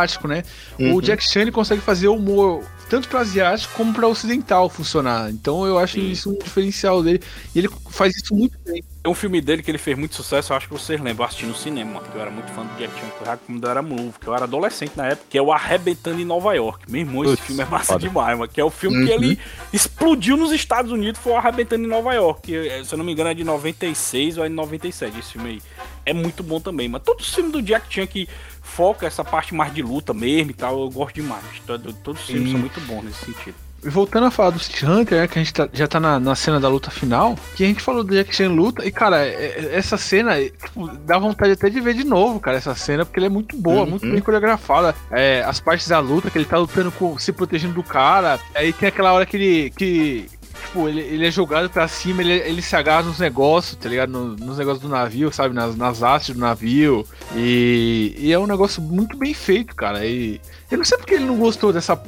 asiático, 0.09 0.26
né? 0.28 0.43
Uhum. 0.78 0.94
O 0.94 1.02
Jack 1.02 1.22
Chan 1.22 1.43
ele 1.43 1.52
consegue 1.52 1.80
fazer 1.82 2.09
humor 2.09 2.64
tanto 2.89 3.06
para 3.09 3.20
asiático 3.20 3.74
como 3.76 3.93
para 3.93 4.09
ocidental 4.09 4.68
funcionar. 4.70 5.30
Então 5.30 5.66
eu 5.66 5.78
acho 5.78 5.94
Sim. 5.94 6.10
isso 6.10 6.30
um 6.30 6.39
diferencial 6.39 7.02
dele. 7.02 7.20
E 7.55 7.59
ele 7.59 7.68
faz 7.90 8.16
isso 8.16 8.35
muito 8.35 8.59
bem. 8.64 8.82
Tem 9.02 9.12
um 9.12 9.14
filme 9.14 9.40
dele 9.40 9.62
que 9.62 9.70
ele 9.70 9.78
fez 9.78 9.97
muito 9.97 10.14
sucesso, 10.14 10.52
eu 10.52 10.56
acho 10.56 10.66
que 10.66 10.72
vocês 10.72 10.98
lembram, 11.01 11.24
eu 11.24 11.28
assisti 11.28 11.47
no 11.47 11.55
cinema, 11.55 12.01
que 12.01 12.14
eu 12.16 12.20
era 12.20 12.30
muito 12.30 12.51
fã 12.52 12.62
do 12.64 12.74
Jack 12.78 12.93
Chan, 12.98 13.36
quando 13.47 13.64
eu 13.64 13.70
era 13.70 13.80
novo, 13.82 14.14
que 14.18 14.26
eu 14.26 14.35
era 14.35 14.44
adolescente 14.44 14.93
na 14.97 15.06
época, 15.06 15.26
que 15.30 15.39
é 15.39 15.43
o 15.43 15.52
Arrebentando 15.52 16.20
em 16.20 16.24
Nova 16.24 16.52
York. 16.55 16.90
Meu 16.90 17.01
irmão, 17.02 17.22
esse 17.24 17.36
Putz, 17.36 17.47
filme 17.47 17.62
é 17.62 17.66
massa 17.66 17.93
foda. 17.94 18.06
demais, 18.09 18.39
mano, 18.39 18.51
que 18.51 18.60
é 18.60 18.64
o 18.64 18.70
filme 18.70 19.06
que 19.06 19.12
Uhum. 19.12 19.22
ele 19.22 19.39
explodiu 19.72 20.36
nos 20.36 20.51
Estados 20.51 20.90
Unidos, 20.90 21.20
foi 21.20 21.32
o 21.32 21.36
Arrebentando 21.36 21.85
em 21.85 21.89
Nova 21.89 22.12
York, 22.14 22.43
que, 22.43 22.56
eh, 22.56 22.82
se 22.85 22.93
eu 22.93 22.98
não 22.98 23.05
me 23.05 23.12
engano 23.12 23.30
é 23.30 23.35
de 23.35 23.44
96 23.44 24.36
ou 24.39 24.44
é 24.44 24.48
de 24.48 24.55
97, 24.55 25.18
esse 25.18 25.32
filme 25.32 25.51
aí. 25.51 25.62
É 26.05 26.12
muito 26.12 26.43
bom 26.43 26.59
também, 26.59 26.89
mas 26.89 27.02
todos 27.02 27.28
os 27.28 27.35
filmes 27.35 27.52
do 27.52 27.62
Jack 27.62 27.86
Chan 27.93 28.06
que 28.06 28.26
foca 28.69 29.07
essa 29.07 29.24
parte 29.24 29.55
mais 29.55 29.73
de 29.74 29.82
luta 29.82 30.12
mesmo 30.15 30.51
e 30.51 30.55
tal, 30.55 30.81
eu 30.82 30.90
gosto 30.90 31.15
demais. 31.16 31.43
Todo- 31.66 31.93
Todos 31.93 32.20
os 32.23 32.27
filmes 32.28 32.51
são 32.51 32.61
muito 32.61 32.81
bons 32.82 33.03
nesse 33.05 33.24
sentido. 33.24 33.55
E 33.85 33.89
voltando 33.89 34.27
a 34.27 34.31
falar 34.32 34.51
do 34.51 34.59
City 34.59 34.85
Hunter, 34.85 35.20
né, 35.20 35.28
que 35.28 35.39
a 35.39 35.43
gente 35.43 35.55
tá- 35.55 35.69
já 35.73 35.86
tá 35.86 36.01
na, 36.01 36.19
na 36.19 36.35
cena 36.35 36.59
da 36.59 36.69
luta 36.69 36.90
final, 36.90 37.36
que 37.55 37.62
a 37.62 37.66
gente 37.69 37.81
falou 37.81 38.03
do 38.03 38.12
Jack 38.12 38.35
Chan 38.35 38.49
luta, 38.51 38.85
e 38.85 38.90
cara, 38.90 39.24
é- 39.24 39.31
é- 39.31 39.69
essa 39.77 39.97
cena, 39.97 40.36
é, 40.36 40.49
tipo, 40.49 40.89
dá 40.89 41.16
vontade 41.16 41.53
até 41.53 41.70
de 41.70 41.81
ver 41.81 41.95
de 41.95 42.03
novo, 42.03 42.40
cara, 42.40 42.57
essa 42.57 42.74
cena, 42.74 43.05
porque 43.05 43.20
ela 43.20 43.27
é 43.27 43.31
muito 43.31 43.57
boa, 43.57 43.82
Uhum. 43.85 43.90
muito 43.90 44.11
bem 44.11 44.20
coreografada. 44.20 44.97
É, 45.12 45.45
as 45.47 45.61
partes 45.61 45.86
da 45.86 46.01
luta, 46.01 46.28
que 46.28 46.36
ele 46.36 46.45
tá 46.45 46.59
lutando 46.59 46.90
com, 46.90 47.16
se 47.19 47.32
protegendo 47.32 47.74
do 47.74 47.82
cara, 47.85 48.40
aí 48.53 48.73
tem 48.73 48.89
aquela 48.89 49.12
hora 49.12 49.24
que 49.24 49.36
ele. 49.36 49.70
Que, 49.70 50.27
Tipo, 50.66 50.89
ele, 50.89 51.01
ele 51.01 51.26
é 51.26 51.30
jogado 51.30 51.70
pra 51.70 51.89
cima, 51.89 52.20
ele, 52.22 52.32
ele 52.32 52.60
se 52.60 52.76
agarra 52.76 53.02
nos 53.05 53.18
negócios, 53.18 53.76
tá 53.76 53.89
ligado? 53.89 54.10
No- 54.10 54.36
nos 54.36 54.59
negócios 54.59 54.82
do 54.82 54.89
navio, 54.89 55.32
sabe? 55.32 55.55
Nas, 55.55 55.74
nas 55.76 56.02
hastes 56.02 56.35
do 56.35 56.40
navio. 56.40 57.06
E, 57.35 58.14
e 58.18 58.32
é 58.32 58.39
um 58.39 58.47
negócio 58.47 58.82
muito 58.82 59.16
bem 59.16 59.32
feito, 59.32 59.74
cara. 59.74 60.05
E 60.05 60.40
eu 60.70 60.77
não 60.78 60.85
sei 60.85 60.99
porque 60.99 61.15
ele 61.15 61.24
não 61.24 61.36
gostou 61.39 61.73
dessa, 61.73 61.99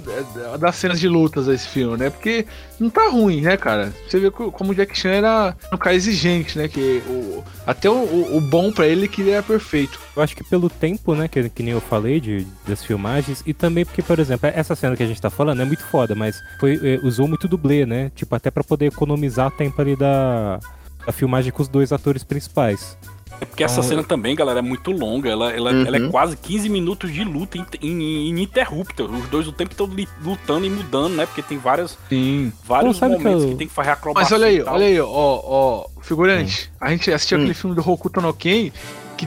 das 0.58 0.76
cenas 0.76 1.00
de 1.00 1.08
lutas 1.08 1.46
desse 1.46 1.66
filme, 1.68 1.96
né? 1.96 2.10
Porque 2.10 2.46
não 2.78 2.90
tá 2.90 3.08
ruim, 3.08 3.40
né, 3.40 3.56
cara? 3.56 3.92
Você 4.08 4.18
vê 4.20 4.30
co- 4.30 4.52
como 4.52 4.72
o 4.72 4.74
Jack 4.74 4.98
Chan 4.98 5.10
era 5.10 5.56
um 5.72 5.76
cara 5.76 5.96
exigente, 5.96 6.58
né? 6.58 6.68
Que 6.68 7.02
o, 7.06 7.42
até 7.66 7.88
o, 7.88 8.36
o- 8.36 8.40
bom 8.40 8.70
pra 8.70 8.86
ele 8.86 9.08
que 9.08 9.22
ele 9.22 9.30
era 9.30 9.42
perfeito. 9.42 9.98
Eu 10.14 10.22
acho 10.22 10.36
que 10.36 10.44
pelo 10.44 10.68
tempo, 10.68 11.14
né, 11.14 11.26
que, 11.28 11.48
que 11.48 11.62
nem 11.62 11.72
eu 11.72 11.80
falei 11.80 12.20
de, 12.20 12.46
das 12.66 12.84
filmagens, 12.84 13.42
e 13.46 13.54
também 13.54 13.84
porque, 13.84 14.02
por 14.02 14.18
exemplo, 14.18 14.50
essa 14.54 14.74
cena 14.74 14.94
que 14.96 15.02
a 15.02 15.06
gente 15.06 15.20
tá 15.20 15.30
falando 15.30 15.62
é 15.62 15.64
muito 15.64 15.82
foda, 15.84 16.14
mas 16.14 16.36
foi, 16.58 16.78
eh, 16.82 17.00
usou 17.02 17.26
muito 17.26 17.48
dublê, 17.48 17.86
né? 17.86 18.10
Tipo, 18.14 18.34
até 18.34 18.50
pra 18.50 18.62
poder 18.62 18.86
economizar 18.86 19.48
o 19.48 19.50
tempo 19.50 19.80
ali 19.80 19.96
da, 19.96 20.58
da 21.06 21.12
filmagem 21.12 21.50
com 21.52 21.62
os 21.62 21.68
dois 21.68 21.92
atores 21.92 22.22
principais. 22.24 22.96
É 23.40 23.44
porque 23.46 23.64
essa 23.64 23.82
cena 23.82 24.02
também, 24.02 24.34
galera, 24.36 24.58
é 24.58 24.62
muito 24.62 24.90
longa. 24.92 25.30
Ela, 25.30 25.50
ela, 25.52 25.72
Uhum. 25.72 25.86
ela 25.86 25.96
é 25.96 26.08
quase 26.10 26.36
15 26.36 26.68
minutos 26.68 27.12
de 27.12 27.24
luta 27.24 27.56
in- 27.56 27.64
in- 27.80 28.28
ininterrupta. 28.28 29.04
Os 29.04 29.28
dois 29.28 29.48
o 29.48 29.52
tempo 29.52 29.74
todo 29.74 29.96
lutando 30.22 30.66
e 30.66 30.70
mudando, 30.70 31.14
né? 31.14 31.24
Porque 31.26 31.40
tem 31.42 31.56
várias, 31.56 31.96
Sim. 32.08 32.52
vários 32.66 32.98
que 32.98 33.04
momentos 33.06 33.42
eu- 33.44 33.48
que, 33.50 33.54
tem 33.56 33.66
que 33.68 33.72
fazer 33.72 33.90
acrobacia. 33.90 34.22
Mas 34.24 34.32
olha 34.32 34.46
aí, 34.50 34.62
olha 34.62 34.86
aí, 34.86 35.00
ó, 35.00 35.06
ó, 35.08 35.86
figurante. 36.02 36.70
A 36.80 36.90
gente 36.90 37.10
assistiu 37.10 37.38
Hum. 37.38 37.40
aquele 37.42 37.54
filme 37.54 37.74
do 37.76 37.88
Hokuto 37.90 38.20
no 38.20 38.34
Ken, 38.34 38.70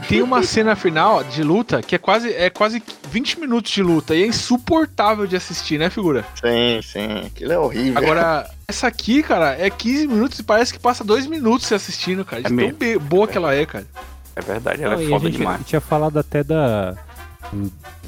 tem 0.00 0.22
uma 0.22 0.42
cena 0.44 0.74
final 0.74 1.22
de 1.22 1.42
luta 1.44 1.80
que 1.80 1.94
é 1.94 1.98
quase, 1.98 2.32
é 2.32 2.50
quase 2.50 2.82
20 3.10 3.38
minutos 3.38 3.70
de 3.70 3.80
luta 3.80 4.14
e 4.14 4.24
é 4.24 4.26
insuportável 4.26 5.24
de 5.24 5.36
assistir, 5.36 5.78
né, 5.78 5.88
figura? 5.88 6.24
Sim, 6.34 6.80
sim. 6.82 7.26
Aquilo 7.26 7.52
é 7.52 7.58
horrível. 7.58 8.02
Agora, 8.02 8.50
essa 8.66 8.88
aqui, 8.88 9.22
cara, 9.22 9.56
é 9.56 9.70
15 9.70 10.08
minutos 10.08 10.38
e 10.40 10.42
parece 10.42 10.72
que 10.72 10.80
passa 10.80 11.04
2 11.04 11.26
minutos 11.28 11.68
se 11.68 11.74
assistindo, 11.74 12.24
cara. 12.24 12.42
De 12.42 12.46
É 12.46 12.68
tão 12.70 12.76
mesmo. 12.78 13.00
boa 13.00 13.28
que 13.28 13.36
ela 13.38 13.54
é, 13.54 13.64
cara. 13.64 13.86
É 14.34 14.40
verdade, 14.40 14.82
ela 14.82 14.96
Não, 14.96 15.00
é 15.02 15.04
e 15.04 15.06
a 15.06 15.10
foda 15.10 15.26
gente 15.26 15.38
demais. 15.38 15.60
tinha 15.64 15.80
falado 15.80 16.18
até 16.18 16.42
da 16.42 16.96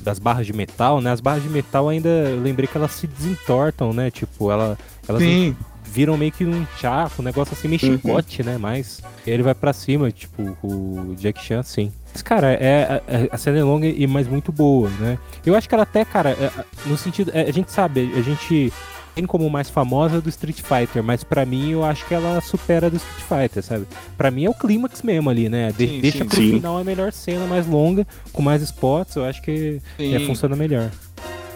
das 0.00 0.18
barras 0.18 0.46
de 0.46 0.52
metal, 0.52 1.00
né? 1.00 1.12
As 1.12 1.20
barras 1.20 1.42
de 1.42 1.48
metal 1.48 1.88
ainda, 1.88 2.08
eu 2.08 2.40
lembrei 2.40 2.66
que 2.66 2.76
elas 2.76 2.92
se 2.92 3.06
desentortam, 3.06 3.92
né? 3.92 4.10
Tipo, 4.10 4.50
ela, 4.50 4.76
elas 5.06 5.22
Sim. 5.22 5.56
Viram 5.86 6.16
meio 6.16 6.32
que 6.32 6.44
um 6.44 6.66
chaco, 6.78 7.20
um 7.20 7.24
negócio 7.24 7.54
assim, 7.54 7.68
meio 7.68 7.80
Uhum. 7.82 7.92
chicote, 7.96 8.42
né? 8.42 8.58
Mas 8.58 9.00
e 9.26 9.30
ele 9.30 9.42
vai 9.42 9.54
pra 9.54 9.72
cima, 9.72 10.10
tipo, 10.10 10.56
o 10.62 11.14
Jack 11.18 11.42
Chan, 11.44 11.62
sim. 11.62 11.92
Mas, 12.12 12.22
cara, 12.22 12.52
é, 12.52 13.02
a, 13.30 13.34
a 13.34 13.38
cena 13.38 13.58
é 13.58 13.62
longa 13.64 13.86
e 13.86 14.06
mas 14.06 14.26
muito 14.28 14.50
boa, 14.52 14.88
né? 15.00 15.18
Eu 15.44 15.54
acho 15.54 15.68
que 15.68 15.74
ela 15.74 15.82
até, 15.84 16.04
cara, 16.04 16.30
é, 16.30 16.50
no 16.86 16.96
sentido. 16.96 17.30
é, 17.34 17.42
a 17.42 17.52
gente 17.52 17.70
sabe, 17.70 18.12
a 18.16 18.22
gente 18.22 18.72
tem 19.14 19.24
como 19.24 19.48
mais 19.48 19.70
famosa 19.70 20.20
do 20.20 20.28
Street 20.28 20.60
Fighter, 20.60 21.02
mas 21.02 21.24
pra 21.24 21.46
mim 21.46 21.70
eu 21.72 21.84
acho 21.84 22.04
que 22.06 22.12
ela 22.14 22.38
supera 22.42 22.90
do 22.90 22.96
Street 22.96 23.22
Fighter, 23.48 23.62
sabe? 23.62 23.86
Pra 24.16 24.30
mim 24.30 24.44
é 24.44 24.50
o 24.50 24.54
clímax 24.54 25.02
mesmo 25.02 25.30
ali, 25.30 25.48
né? 25.48 25.72
De- 25.76 25.88
Sim, 25.88 26.00
deixa 26.00 26.18
sim. 26.18 26.24
pro 26.26 26.36
Sim. 26.36 26.50
final 26.52 26.76
a 26.78 26.84
melhor 26.84 27.10
cena, 27.12 27.46
mais 27.46 27.66
longa, 27.66 28.06
com 28.32 28.42
mais 28.42 28.60
spots, 28.62 29.16
eu 29.16 29.24
acho 29.24 29.40
que 29.42 29.80
é, 29.98 30.18
funciona 30.20 30.54
melhor. 30.54 30.90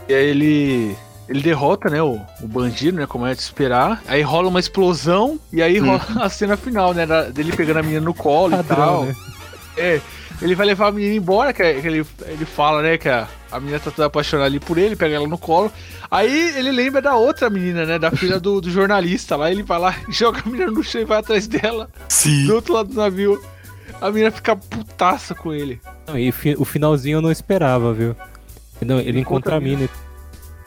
E 0.09 0.15
aí 0.15 0.25
ele. 0.27 0.97
Ele 1.31 1.41
derrota, 1.41 1.89
né, 1.89 2.03
o, 2.03 2.21
o 2.43 2.49
bandido, 2.49 2.99
né, 2.99 3.07
como 3.07 3.25
é 3.25 3.33
de 3.33 3.41
esperar. 3.41 4.03
Aí 4.09 4.21
rola 4.21 4.49
uma 4.49 4.59
explosão 4.61 5.39
e 5.53 5.63
aí 5.63 5.79
rola 5.79 6.05
a 6.21 6.29
cena 6.29 6.57
final, 6.57 6.93
né, 6.93 7.07
da- 7.07 7.31
dele 7.31 7.53
pegando 7.53 7.79
a 7.79 7.83
menina 7.83 8.01
no 8.01 8.13
colo 8.13 8.53
e 8.55 8.57
Padrão, 8.57 8.77
tal. 8.77 9.05
né? 9.05 9.17
É, 9.77 10.01
ele 10.43 10.57
vai 10.57 10.67
levar 10.67 10.89
a 10.89 10.93
menina 10.93 11.15
embora, 11.15 11.53
que, 11.53 11.63
é- 11.63 11.81
que 11.81 11.87
ele, 11.87 12.05
ele 12.27 12.45
fala, 12.45 12.83
né, 12.83 12.99
que 12.99 13.09
a, 13.09 13.29
a 13.53 13.61
menina 13.61 13.79
tá 13.79 13.93
toda 13.93 14.07
apaixonada 14.07 14.47
ali 14.47 14.59
por 14.59 14.77
ele, 14.77 14.97
pega 14.97 15.15
ela 15.15 15.29
no 15.29 15.39
colo. 15.39 15.73
Aí 16.11 16.59
ele 16.59 16.73
lembra 16.73 17.01
da 17.01 17.15
outra 17.15 17.49
menina, 17.49 17.87
né, 17.87 17.97
da 17.97 18.11
filha 18.11 18.41
do, 18.41 18.61
do 18.61 18.69
jornalista 18.69 19.37
lá, 19.37 19.53
ele 19.53 19.63
vai 19.63 19.79
lá, 19.79 19.95
joga 20.11 20.43
a 20.45 20.49
menina 20.51 20.73
no 20.73 20.83
chão 20.83 21.01
e 21.01 21.05
vai 21.05 21.19
atrás 21.21 21.47
dela, 21.47 21.89
Sim. 22.09 22.47
do 22.49 22.57
outro 22.57 22.75
lado 22.75 22.89
do 22.89 22.97
navio. 22.97 23.41
A 24.01 24.11
menina 24.11 24.33
fica 24.33 24.57
putaça 24.57 25.33
com 25.33 25.55
ele. 25.55 25.81
Não, 26.09 26.19
e 26.19 26.33
fi- 26.33 26.57
o 26.59 26.65
finalzinho 26.65 27.19
eu 27.19 27.23
não 27.23 27.31
esperava, 27.31 27.93
viu? 27.93 28.17
Não, 28.85 28.99
ele 28.99 29.11
Ele 29.11 29.21
encontra 29.21 29.55
a 29.55 29.59
encontra 29.59 29.75
a 29.75 29.79
mina. 29.87 29.89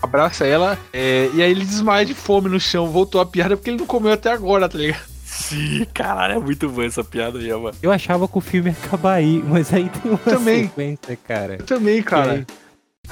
Abraça 0.04 0.46
ela, 0.46 0.78
é, 0.92 1.30
e 1.34 1.42
aí 1.42 1.50
ele 1.50 1.64
desmaia 1.66 2.06
de 2.06 2.14
fome 2.14 2.50
no 2.50 2.60
chão. 2.60 2.88
Voltou 2.92 3.22
a 3.22 3.26
piada 3.26 3.56
porque 3.56 3.70
ele 3.70 3.78
não 3.80 3.86
comeu 3.86 4.12
até 4.12 4.32
agora, 4.32 4.68
tá 4.68 4.78
ligado? 4.78 5.02
Sim, 5.26 5.86
caralho, 5.94 6.36
é 6.36 6.40
muito 6.40 6.70
boa 6.70 6.86
essa 6.86 7.04
piada 7.04 7.40
aí, 7.40 7.52
mano. 7.54 7.76
Eu 7.82 7.92
achava 7.92 8.28
que 8.28 8.38
o 8.38 8.42
filme 8.42 8.70
ia 8.70 8.76
acabar 8.86 9.14
aí, 9.14 9.42
mas 9.48 9.74
aí 9.74 9.90
tem 9.90 10.12
uma 10.12 10.18
Também. 10.20 10.64
sequência, 10.64 11.18
cara. 11.26 11.56
Eu 11.60 11.66
também, 11.66 12.04
cara. 12.04 12.34
Aí, 12.34 12.46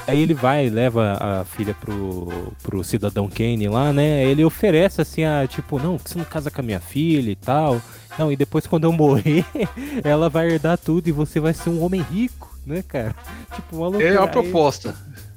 aí 0.08 0.22
ele 0.22 0.34
vai, 0.34 0.70
leva 0.70 1.18
a 1.20 1.46
filha 1.46 1.74
pro, 1.74 2.54
pro 2.62 2.84
cidadão 2.84 3.28
Kane 3.30 3.68
lá, 3.70 3.92
né? 3.94 4.24
Ele 4.26 4.44
oferece 4.46 5.02
assim, 5.02 5.24
a 5.24 5.48
tipo, 5.48 5.80
não, 5.80 5.98
você 5.98 6.18
não 6.18 6.26
casa 6.26 6.52
com 6.52 6.62
a 6.62 6.64
minha 6.64 6.80
filha 6.80 7.32
e 7.32 7.36
tal. 7.36 7.82
Não, 8.20 8.32
e 8.32 8.36
depois 8.36 8.68
quando 8.68 8.84
eu 8.84 8.92
morrer, 8.92 9.46
ela 10.04 10.30
vai 10.30 10.48
herdar 10.52 10.78
tudo 10.78 11.08
e 11.08 11.12
você 11.12 11.40
vai 11.40 11.54
ser 11.54 11.70
um 11.70 11.82
homem 11.84 12.02
rico, 12.02 12.54
né, 12.66 12.84
cara? 12.88 13.16
Tipo, 13.56 13.78
uma 13.78 13.88
loucura. 13.88 14.08
É 14.08 14.20
uma 14.20 14.26
Aí- 14.26 14.32
proposta. 14.32 14.94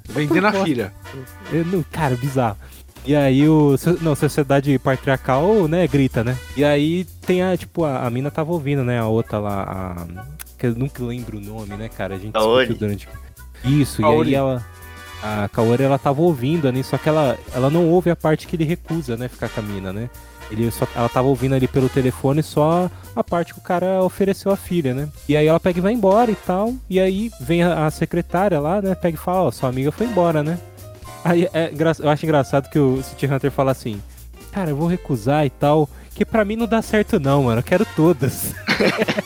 Vendendo 0.09 0.47
a 0.47 0.51
filha. 0.63 0.93
Eu 1.51 1.65
não- 1.65 1.83
cara, 1.91 2.15
bizarro. 2.15 2.57
E 3.05 3.15
aí 3.15 3.47
o. 3.47 3.75
Não, 4.01 4.15
sociedade 4.15 4.77
patriarcal, 4.79 5.67
né, 5.67 5.87
grita, 5.87 6.23
né? 6.23 6.35
E 6.57 6.63
aí 6.63 7.05
tem 7.25 7.43
a, 7.43 7.55
tipo, 7.55 7.83
a, 7.83 8.05
a 8.05 8.09
mina 8.09 8.31
tava 8.31 8.51
ouvindo, 8.51 8.83
né? 8.83 8.99
A 8.99 9.05
outra 9.07 9.37
lá, 9.37 9.63
a. 10.07 10.25
Que 10.57 10.67
eu 10.67 10.75
nunca 10.75 11.03
lembro 11.03 11.37
o 11.37 11.41
nome, 11.41 11.75
né, 11.75 11.87
cara? 11.89 12.15
A 12.15 12.17
gente 12.17 12.33
Kaori. 12.33 12.65
discutiu 12.67 12.87
durante. 12.87 13.07
Isso, 13.63 14.01
Kaori. 14.01 14.29
e 14.29 14.35
aí 14.35 14.39
ela. 14.39 14.65
A 15.21 15.49
Kaori 15.49 15.83
ela 15.83 15.97
tava 15.99 16.21
ouvindo 16.21 16.67
ali, 16.67 16.83
só 16.83 16.97
que 16.97 17.07
ela, 17.09 17.37
ela 17.53 17.69
não 17.69 17.87
ouve 17.89 18.09
a 18.09 18.15
parte 18.15 18.47
que 18.47 18.55
ele 18.55 18.63
recusa, 18.65 19.15
né? 19.17 19.27
Ficar 19.27 19.49
com 19.49 19.59
a 19.59 19.63
mina, 19.63 19.91
né? 19.93 20.09
Ele 20.51 20.69
só, 20.71 20.87
ela 20.95 21.09
tava 21.09 21.27
ouvindo 21.27 21.55
ali 21.55 21.67
pelo 21.67 21.89
telefone 21.89 22.43
só 22.43 22.89
a 23.15 23.23
parte 23.23 23.53
que 23.53 23.59
o 23.59 23.63
cara 23.63 24.03
ofereceu 24.03 24.51
a 24.51 24.57
filha, 24.57 24.93
né? 24.93 25.09
E 25.27 25.35
aí 25.35 25.47
ela 25.47 25.59
pega 25.59 25.79
e 25.79 25.81
vai 25.81 25.93
embora 25.93 26.29
e 26.29 26.35
tal. 26.35 26.73
E 26.89 26.99
aí 26.99 27.31
vem 27.39 27.63
a, 27.63 27.85
a 27.85 27.91
secretária 27.91 28.59
lá, 28.59 28.81
né? 28.81 28.93
Pega 28.95 29.15
e 29.15 29.19
fala, 29.19 29.43
ó, 29.43 29.51
sua 29.51 29.69
amiga 29.69 29.91
foi 29.91 30.05
embora, 30.05 30.43
né? 30.43 30.59
Aí 31.23 31.49
é 31.53 31.71
eu 31.99 32.09
acho 32.09 32.23
engraçado 32.25 32.69
que 32.69 32.77
o 32.77 33.01
City 33.01 33.25
Hunter 33.25 33.49
fala 33.49 33.71
assim: 33.71 33.99
cara, 34.51 34.69
eu 34.69 34.75
vou 34.75 34.87
recusar 34.87 35.45
e 35.45 35.49
tal. 35.49 35.89
Que 36.13 36.23
pra 36.23 36.45
mim 36.45 36.55
não 36.55 36.67
dá 36.67 36.81
certo 36.81 37.19
não, 37.19 37.43
mano. 37.43 37.59
Eu 37.59 37.63
quero 37.63 37.85
todas. 37.95 38.53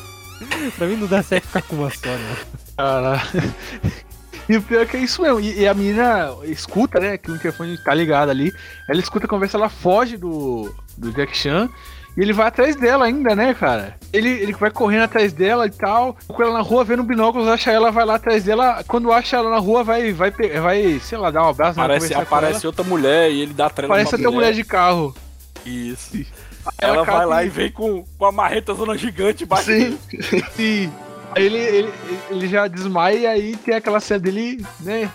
pra 0.75 0.87
mim 0.87 0.95
não 0.95 1.07
dá 1.07 1.21
certo 1.21 1.45
ficar 1.45 1.61
com 1.61 1.75
uma 1.75 1.91
só, 1.91 2.07
não. 2.07 2.35
Caralho. 2.75 3.53
E 4.49 4.57
o 4.57 4.61
pior 4.63 4.81
é 4.81 4.85
que 4.85 4.97
é 4.97 4.99
isso 5.01 5.21
mesmo. 5.21 5.39
E, 5.39 5.59
e 5.59 5.67
a 5.67 5.73
menina 5.75 6.31
escuta, 6.43 6.99
né? 6.99 7.17
Que 7.17 7.29
o 7.31 7.35
interfone 7.35 7.77
tá 7.77 7.93
ligado 7.93 8.29
ali. 8.29 8.51
Ela 8.89 8.99
escuta 8.99 9.27
a 9.27 9.29
conversa, 9.29 9.57
ela 9.57 9.69
foge 9.69 10.17
do, 10.17 10.73
do 10.97 11.11
Jack 11.11 11.37
Chan. 11.37 11.69
E 12.17 12.21
ele 12.21 12.33
vai 12.33 12.47
atrás 12.47 12.75
dela 12.75 13.05
ainda, 13.05 13.35
né, 13.35 13.53
cara? 13.53 13.95
Ele, 14.11 14.27
ele 14.27 14.51
vai 14.53 14.71
correndo 14.71 15.03
atrás 15.03 15.31
dela 15.31 15.67
e 15.67 15.69
tal. 15.69 16.17
Com 16.27 16.41
ela 16.41 16.53
na 16.53 16.61
rua, 16.61 16.83
vendo 16.83 17.03
binóculos, 17.03 17.47
acha 17.47 17.71
ela, 17.71 17.91
vai 17.91 18.03
lá 18.03 18.15
atrás 18.15 18.43
dela. 18.43 18.83
Quando 18.87 19.13
acha 19.13 19.37
ela 19.37 19.51
na 19.51 19.59
rua, 19.59 19.83
vai, 19.83 20.11
vai, 20.11 20.31
vai 20.31 20.99
sei 20.99 21.17
lá, 21.17 21.29
dar 21.29 21.43
um 21.43 21.49
abraço. 21.49 21.79
Aparece, 21.79 22.13
aparece 22.15 22.65
outra 22.65 22.83
mulher 22.83 23.31
e 23.31 23.41
ele 23.41 23.53
dá 23.53 23.69
trela 23.69 23.93
ela. 23.93 24.03
Parece 24.03 24.17
numa 24.17 24.27
até 24.29 24.35
mulher 24.35 24.53
de 24.53 24.63
carro. 24.63 25.15
Isso. 25.65 26.25
Ela 26.77 26.95
Ela 26.95 27.03
vai 27.03 27.25
lá 27.25 27.43
e- 27.43 27.49
vem 27.49 27.71
com, 27.71 28.03
com 28.17 28.25
a 28.25 28.31
marreta 28.31 28.73
zona 28.73 28.97
gigante 28.97 29.45
bate. 29.45 29.65
Sim. 29.65 29.99
Sim. 30.55 30.91
Ele, 31.35 31.57
ele, 31.57 31.93
ele 32.29 32.47
já 32.47 32.67
desmaia 32.67 33.17
e 33.17 33.27
aí 33.27 33.55
tem 33.55 33.75
aquela 33.75 33.99
cena 33.99 34.19
dele, 34.19 34.65
né? 34.79 35.09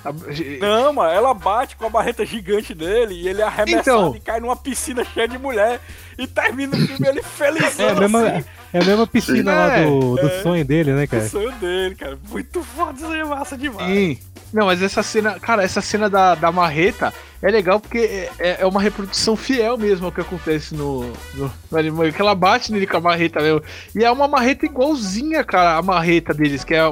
Não, 0.60 0.92
mano, 0.92 1.10
ela 1.10 1.34
bate 1.34 1.76
com 1.76 1.86
a 1.86 1.90
barreta 1.90 2.24
gigante 2.24 2.72
dele 2.74 3.14
e 3.14 3.28
ele 3.28 3.40
é 3.40 3.44
arremessado 3.44 3.80
Então. 3.80 4.16
e 4.16 4.20
cai 4.20 4.40
numa 4.40 4.56
piscina 4.56 5.04
cheia 5.04 5.26
de 5.28 5.38
mulher. 5.38 5.80
E 6.16 6.26
termina 6.26 6.76
o 6.76 6.80
filme 6.80 7.08
ele 7.08 7.22
felizão 7.22 7.88
É 7.88 7.90
a 7.90 7.94
mesma, 8.00 8.26
assim. 8.28 8.44
é 8.72 8.78
a 8.80 8.84
mesma 8.84 9.06
piscina 9.06 9.52
lá 9.52 9.82
do, 9.82 10.14
do 10.16 10.26
é. 10.28 10.42
sonho 10.42 10.64
dele, 10.64 10.92
né, 10.92 11.04
O 11.04 11.08
cara? 11.08 11.28
sonho 11.28 11.52
dele, 11.52 11.94
cara. 11.96 12.18
Muito 12.30 12.62
foda, 12.62 12.92
isso 12.96 13.06
aí 13.06 13.20
é 13.20 13.24
massa 13.24 13.56
demais. 13.58 13.92
Sim. 13.92 14.18
Não, 14.54 14.66
mas 14.66 14.80
essa 14.80 15.02
cena, 15.02 15.38
cara, 15.40 15.64
essa 15.64 15.80
cena 15.80 16.08
da, 16.08 16.36
da 16.36 16.52
marreta 16.52 17.12
é 17.42 17.50
legal 17.50 17.80
porque 17.80 17.98
é, 17.98 18.30
é- 18.38 18.56
é 18.60 18.66
uma 18.66 18.80
reprodução 18.80 19.34
fiel 19.34 19.76
mesmo 19.76 20.06
ao 20.06 20.12
que 20.12 20.20
acontece 20.20 20.76
no, 20.76 21.12
no, 21.34 21.50
no 21.72 22.12
que 22.12 22.22
ela 22.22 22.36
bate 22.36 22.70
nele 22.70 22.86
com 22.86 22.96
a 22.96 23.00
marreta 23.00 23.40
mesmo. 23.42 23.60
E 23.96 24.04
é 24.04 24.10
uma 24.12 24.28
marreta 24.28 24.64
igualzinha, 24.64 25.42
cara, 25.42 25.76
a 25.76 25.82
marreta 25.82 26.32
deles, 26.32 26.62
que 26.62 26.72
é, 26.72 26.82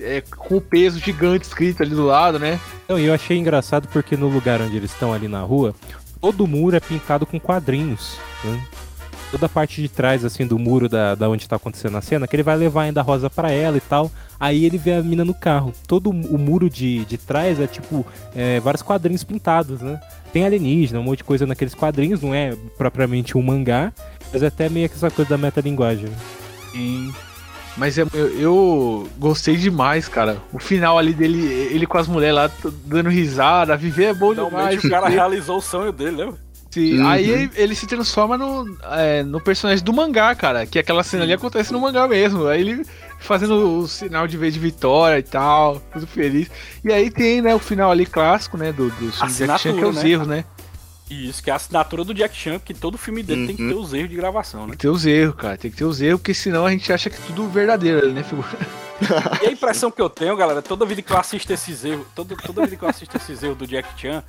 é 0.00 0.22
com 0.34 0.56
o 0.56 0.60
peso 0.62 0.98
gigante 0.98 1.44
escrito 1.46 1.82
ali 1.82 1.94
do 1.94 2.06
lado, 2.06 2.38
né? 2.38 2.58
Não, 2.88 2.98
e 2.98 3.04
eu 3.04 3.12
achei 3.12 3.36
engraçado 3.36 3.86
porque 3.88 4.16
no 4.16 4.28
lugar 4.28 4.62
onde 4.62 4.74
eles 4.74 4.90
estão 4.90 5.12
ali 5.12 5.28
na 5.28 5.42
rua, 5.42 5.74
todo 6.22 6.46
muro 6.46 6.74
é 6.74 6.80
pintado 6.80 7.26
com 7.26 7.38
quadrinhos, 7.38 8.16
né? 8.42 8.58
Toda 9.30 9.46
a 9.46 9.48
parte 9.48 9.82
de 9.82 9.88
trás, 9.88 10.24
assim, 10.24 10.46
do 10.46 10.58
muro 10.58 10.88
da, 10.88 11.14
da 11.16 11.28
onde 11.28 11.48
tá 11.48 11.56
acontecendo 11.56 11.96
a 11.96 12.00
cena, 12.00 12.26
que 12.28 12.36
ele 12.36 12.42
vai 12.44 12.56
levar 12.56 12.82
ainda 12.82 13.00
a 13.00 13.02
rosa 13.02 13.28
pra 13.28 13.50
ela 13.50 13.76
e 13.76 13.80
tal. 13.80 14.10
Aí 14.38 14.64
ele 14.64 14.78
vê 14.78 14.92
a 14.92 15.02
mina 15.02 15.24
no 15.24 15.34
carro. 15.34 15.72
Todo 15.88 16.10
o 16.10 16.38
muro 16.38 16.70
de, 16.70 17.04
de 17.04 17.18
trás 17.18 17.58
é 17.58 17.66
tipo 17.66 18.06
é, 18.34 18.60
vários 18.60 18.82
quadrinhos 18.82 19.24
pintados, 19.24 19.80
né? 19.80 19.98
Tem 20.32 20.44
alienígena, 20.44 21.00
um 21.00 21.02
monte 21.02 21.18
de 21.18 21.24
coisa 21.24 21.46
naqueles 21.46 21.74
quadrinhos, 21.74 22.20
não 22.22 22.32
é 22.34 22.54
propriamente 22.78 23.36
um 23.36 23.42
mangá, 23.42 23.92
mas 24.32 24.42
é 24.42 24.46
até 24.46 24.68
meio 24.68 24.88
que 24.88 24.94
essa 24.94 25.10
coisa 25.10 25.28
da 25.30 25.38
metalinguagem. 25.38 26.06
né? 26.06 26.16
Sim. 26.72 27.12
Mas 27.76 27.98
é- 27.98 28.06
eu, 28.14 28.38
eu 28.40 29.08
gostei 29.18 29.56
demais, 29.56 30.06
cara. 30.06 30.36
O 30.52 30.60
final 30.60 30.96
ali 30.96 31.12
dele, 31.12 31.44
ele 31.72 31.86
com 31.88 31.98
as 31.98 32.06
mulheres 32.06 32.36
lá 32.36 32.50
dando 32.84 33.08
risada, 33.08 33.76
viver 33.76 34.04
é 34.04 34.14
bom 34.14 34.32
demais. 34.32 34.50
Finalmente 34.80 34.86
o 34.86 34.90
cara 34.90 35.08
realizou 35.10 35.56
o 35.58 35.60
sonho 35.62 35.90
dele, 35.90 36.12
lembra? 36.18 36.43
Sim, 36.74 36.98
Uhum. 36.98 37.06
Aí 37.08 37.30
ele, 37.30 37.50
ele 37.54 37.74
se 37.76 37.86
transforma 37.86 38.36
no, 38.36 38.76
é, 38.92 39.22
no 39.22 39.40
personagem 39.40 39.84
do 39.84 39.92
mangá, 39.92 40.34
cara. 40.34 40.66
Que 40.66 40.78
aquela 40.78 41.04
cena 41.04 41.22
ali 41.22 41.32
acontece 41.32 41.72
no 41.72 41.80
mangá 41.80 42.08
mesmo. 42.08 42.46
Aí 42.48 42.60
ele 42.60 42.84
fazendo 43.20 43.78
o 43.78 43.86
sinal 43.86 44.26
de 44.26 44.36
vez 44.36 44.52
de 44.54 44.58
vitória 44.60 45.18
e 45.18 45.22
tal, 45.22 45.80
tudo 45.92 46.04
feliz. 46.06 46.50
E 46.84 46.92
aí 46.92 47.10
tem, 47.12 47.40
né, 47.40 47.54
o 47.54 47.60
final 47.60 47.90
ali 47.92 48.04
clássico, 48.04 48.56
né, 48.56 48.72
do, 48.72 48.90
do 48.90 49.12
filme 49.12 49.32
Jack 49.32 49.60
Chan, 49.60 49.74
que 49.74 49.80
é 49.84 49.86
os 49.86 50.02
né? 50.02 50.10
erros, 50.10 50.26
né? 50.26 50.44
Isso, 51.08 51.42
que 51.42 51.50
é 51.50 51.52
a 51.52 51.56
assinatura 51.56 52.02
do 52.02 52.12
Jack 52.14 52.34
Chan, 52.36 52.58
que 52.58 52.74
todo 52.74 52.98
filme 52.98 53.22
dele 53.22 53.46
tem 53.46 53.54
que 53.56 53.62
Uhum. 53.62 53.68
ter 53.68 53.74
os 53.76 53.94
erros 53.94 54.10
de 54.10 54.16
gravação, 54.16 54.62
né? 54.62 54.68
Tem 54.68 54.72
que 54.72 54.82
ter 54.82 54.88
os 54.88 55.06
erros, 55.06 55.36
cara. 55.36 55.56
Tem 55.56 55.70
que 55.70 55.76
ter 55.76 55.84
os 55.84 56.00
erros, 56.00 56.20
porque 56.20 56.34
senão 56.34 56.66
a 56.66 56.70
gente 56.70 56.92
acha 56.92 57.08
que 57.08 57.20
tudo 57.22 57.46
verdadeiro 57.48 57.98
ali, 58.00 58.12
né, 58.12 58.22
figura? 58.24 58.48
E 59.42 59.46
a 59.46 59.50
impressão 59.52 59.90
que 59.90 60.00
eu 60.00 60.08
tenho, 60.08 60.36
galera, 60.36 60.62
toda 60.62 60.86
vida 60.86 61.02
que 61.02 61.12
eu 61.12 61.18
assisto 61.18 61.52
esses 61.52 61.84
erros, 61.84 62.06
toda, 62.14 62.34
toda 62.36 62.62
vida 62.64 62.76
que 62.76 62.82
eu 62.84 62.88
assisto 62.88 63.16
esses 63.16 63.42
erros 63.42 63.58
do 63.58 63.66
Jack 63.66 63.88
Chan, 64.00 64.22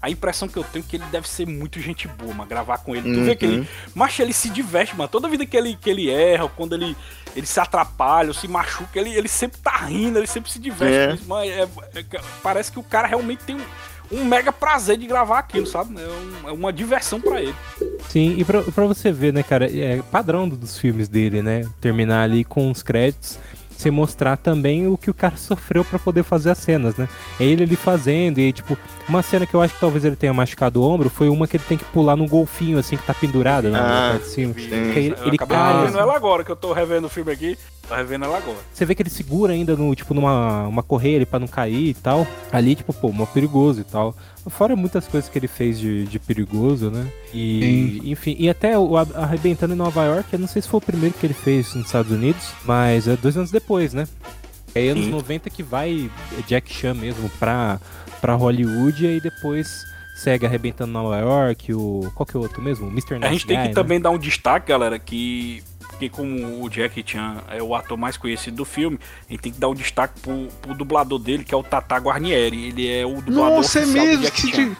a 0.00 0.10
impressão 0.10 0.46
que 0.48 0.56
eu 0.56 0.64
tenho 0.64 0.84
é 0.84 0.88
que 0.90 0.96
ele 0.96 1.04
deve 1.10 1.28
ser 1.28 1.46
muito 1.46 1.80
gente 1.80 2.06
boa, 2.08 2.32
mano, 2.34 2.48
gravar 2.48 2.78
com 2.78 2.94
ele. 2.94 3.14
Tu 3.14 3.24
vê 3.24 3.34
que 3.36 3.46
Uhum. 3.46 3.52
ele. 3.54 3.68
Mas 3.94 4.18
ele 4.18 4.32
se 4.32 4.48
diverte, 4.50 4.96
mano. 4.96 5.08
Toda 5.08 5.28
vida 5.28 5.44
que 5.44 5.56
ele, 5.56 5.76
que 5.80 5.90
ele 5.90 6.10
erra, 6.10 6.44
ou 6.44 6.48
quando 6.50 6.74
ele, 6.74 6.96
ele 7.34 7.46
se 7.46 7.58
atrapalha, 7.60 8.28
ou 8.28 8.34
se 8.34 8.46
machuca, 8.48 8.98
ele, 8.98 9.10
ele 9.14 9.28
sempre 9.28 9.58
tá 9.60 9.76
rindo, 9.86 10.18
ele 10.18 10.26
sempre 10.26 10.50
se 10.50 10.58
diverte 10.58 11.22
É. 11.22 11.26
Mas 11.26 11.50
é- 11.50 11.68
é- 11.96 12.20
parece 12.42 12.70
que 12.72 12.78
o 12.78 12.82
cara 12.82 13.06
realmente 13.08 13.42
tem 13.44 13.56
um, 13.56 13.60
um 14.20 14.24
mega 14.24 14.50
prazer 14.52 14.96
de 14.96 15.06
gravar 15.06 15.40
aquilo, 15.40 15.66
sabe? 15.66 16.00
É, 16.00 16.06
um- 16.06 16.48
é 16.48 16.52
uma 16.52 16.72
diversão 16.72 17.20
pra 17.20 17.42
ele. 17.42 17.54
Sim, 18.08 18.36
e 18.38 18.44
pra, 18.44 18.62
pra 18.62 18.86
você 18.86 19.12
ver, 19.12 19.32
né, 19.32 19.42
cara, 19.42 19.66
é 19.70 20.00
padrão 20.10 20.48
dos 20.48 20.78
filmes 20.78 21.08
dele, 21.08 21.42
né? 21.42 21.66
Terminar 21.80 22.22
ali 22.22 22.42
com 22.44 22.70
os 22.70 22.82
créditos, 22.82 23.38
sem 23.76 23.92
mostrar 23.92 24.36
também 24.36 24.86
o 24.88 24.96
que 24.96 25.10
o 25.10 25.14
cara 25.14 25.36
sofreu 25.36 25.84
pra 25.84 25.98
poder 25.98 26.22
fazer 26.22 26.50
as 26.50 26.58
cenas, 26.58 26.96
né? 26.96 27.08
É 27.38 27.44
ele 27.44 27.64
ali 27.64 27.76
fazendo, 27.76 28.38
e 28.38 28.46
aí, 28.46 28.52
tipo, 28.52 28.76
uma 29.08 29.22
cena 29.22 29.46
que 29.46 29.54
eu 29.54 29.60
acho 29.62 29.74
que 29.74 29.80
talvez 29.80 30.04
ele 30.04 30.16
tenha 30.16 30.32
machucado 30.34 30.80
o 30.80 30.84
ombro 30.88 31.08
foi 31.08 31.28
uma 31.28 31.46
que 31.46 31.56
ele 31.56 31.64
tem 31.68 31.78
que 31.78 31.84
pular 31.86 32.14
num 32.16 32.26
golfinho, 32.28 32.78
assim, 32.78 32.96
que 32.96 33.02
tá 33.04 33.14
pendurado 33.14 33.68
na 33.70 33.78
Ah, 33.80 34.10
parte 34.12 34.24
de 34.24 34.30
cima. 34.30 34.54
sim. 34.54 34.60
Ele, 34.70 35.14
Eu 35.18 35.26
ele 35.26 35.38
cai, 35.38 35.48
revendo 35.72 35.88
assim. 35.88 35.98
ela 35.98 36.14
agora, 36.16 36.44
que 36.44 36.50
eu 36.52 36.56
tô 36.56 36.72
revendo 36.72 37.06
o 37.06 37.10
filme 37.10 37.32
aqui. 37.32 37.58
Tô 37.88 37.94
revendo 37.94 38.26
ela 38.26 38.36
agora. 38.36 38.58
Você 38.72 38.84
vê 38.84 38.94
que 38.94 39.00
ele 39.02 39.08
segura 39.08 39.54
ainda 39.54 39.74
no, 39.74 39.94
tipo, 39.94 40.12
numa 40.12 40.68
uma 40.68 40.82
correia 40.82 41.16
ali 41.16 41.24
pra 41.26 41.38
não 41.38 41.46
cair 41.48 41.88
e 41.88 41.94
tal. 41.94 42.26
Ali, 42.52 42.74
tipo, 42.74 42.92
pô, 42.92 43.10
mó 43.12 43.24
perigoso 43.24 43.80
e 43.80 43.84
tal. 43.84 44.14
Fora 44.48 44.76
muitas 44.76 45.06
coisas 45.08 45.28
que 45.30 45.38
ele 45.38 45.48
fez 45.48 45.78
de, 45.78 46.04
de 46.04 46.18
perigoso, 46.18 46.90
né? 46.90 47.06
E, 47.32 48.02
enfim, 48.04 48.36
e 48.38 48.48
até 48.50 48.78
o 48.78 48.94
Arrebentando 48.96 49.72
em 49.72 49.76
Nova 49.76 50.04
York, 50.04 50.28
eu 50.32 50.38
não 50.38 50.46
sei 50.48 50.60
se 50.60 50.68
foi 50.68 50.78
o 50.78 50.82
primeiro 50.82 51.14
que 51.18 51.24
ele 51.24 51.32
fez 51.34 51.74
nos 51.74 51.86
Estados 51.86 52.12
Unidos, 52.12 52.50
mas 52.64 53.08
é 53.08 53.16
dois 53.16 53.36
anos 53.38 53.50
depois, 53.50 53.94
né? 53.94 54.06
É 54.74 54.88
anos 54.88 55.06
Sim. 55.06 55.10
90 55.10 55.48
que 55.48 55.62
vai 55.62 56.10
Jack 56.46 56.70
Chan 56.72 56.92
mesmo 56.94 57.30
pra, 57.38 57.80
pra 58.20 58.34
Hollywood 58.34 59.04
e 59.04 59.08
aí 59.08 59.20
depois 59.20 59.84
segue 60.14 60.44
Arrebentando 60.46 60.92
Nova 60.92 61.16
York, 61.18 61.72
o. 61.72 62.10
Qual 62.14 62.26
que 62.26 62.36
é 62.36 62.40
o 62.40 62.42
outro 62.42 62.60
mesmo? 62.60 62.86
O 62.88 62.90
Mr. 62.90 63.14
A 63.14 63.18
Nice 63.18 63.32
gente 63.32 63.46
tem 63.46 63.56
Guy, 63.56 63.62
que 63.64 63.68
né? 63.68 63.74
também 63.74 64.00
dar 64.00 64.10
um 64.10 64.18
destaque, 64.18 64.68
galera, 64.68 64.98
que, 64.98 65.62
que 65.98 66.08
como 66.08 66.62
o 66.64 66.68
Jack 66.68 67.02
Chan 67.06 67.36
é 67.50 67.62
o 67.62 67.74
ator 67.74 67.96
mais 67.96 68.16
conhecido 68.16 68.56
do 68.56 68.64
filme, 68.64 68.98
a 69.28 69.32
gente 69.32 69.42
tem 69.42 69.52
que 69.52 69.60
dar 69.60 69.68
um 69.68 69.74
destaque 69.74 70.18
pro, 70.20 70.48
pro 70.60 70.74
dublador 70.74 71.18
dele, 71.20 71.44
que 71.44 71.54
é 71.54 71.56
o 71.56 71.62
Tata 71.62 71.96
Guarnieri. 71.98 72.66
Ele 72.68 72.92
é 72.92 73.06
o 73.06 73.20
dublador 73.22 73.56
Nossa, 73.58 73.78
é 73.80 73.86
mesmo 73.86 74.22
Jack 74.24 74.42
que 74.42 74.56
Chan. 74.56 74.76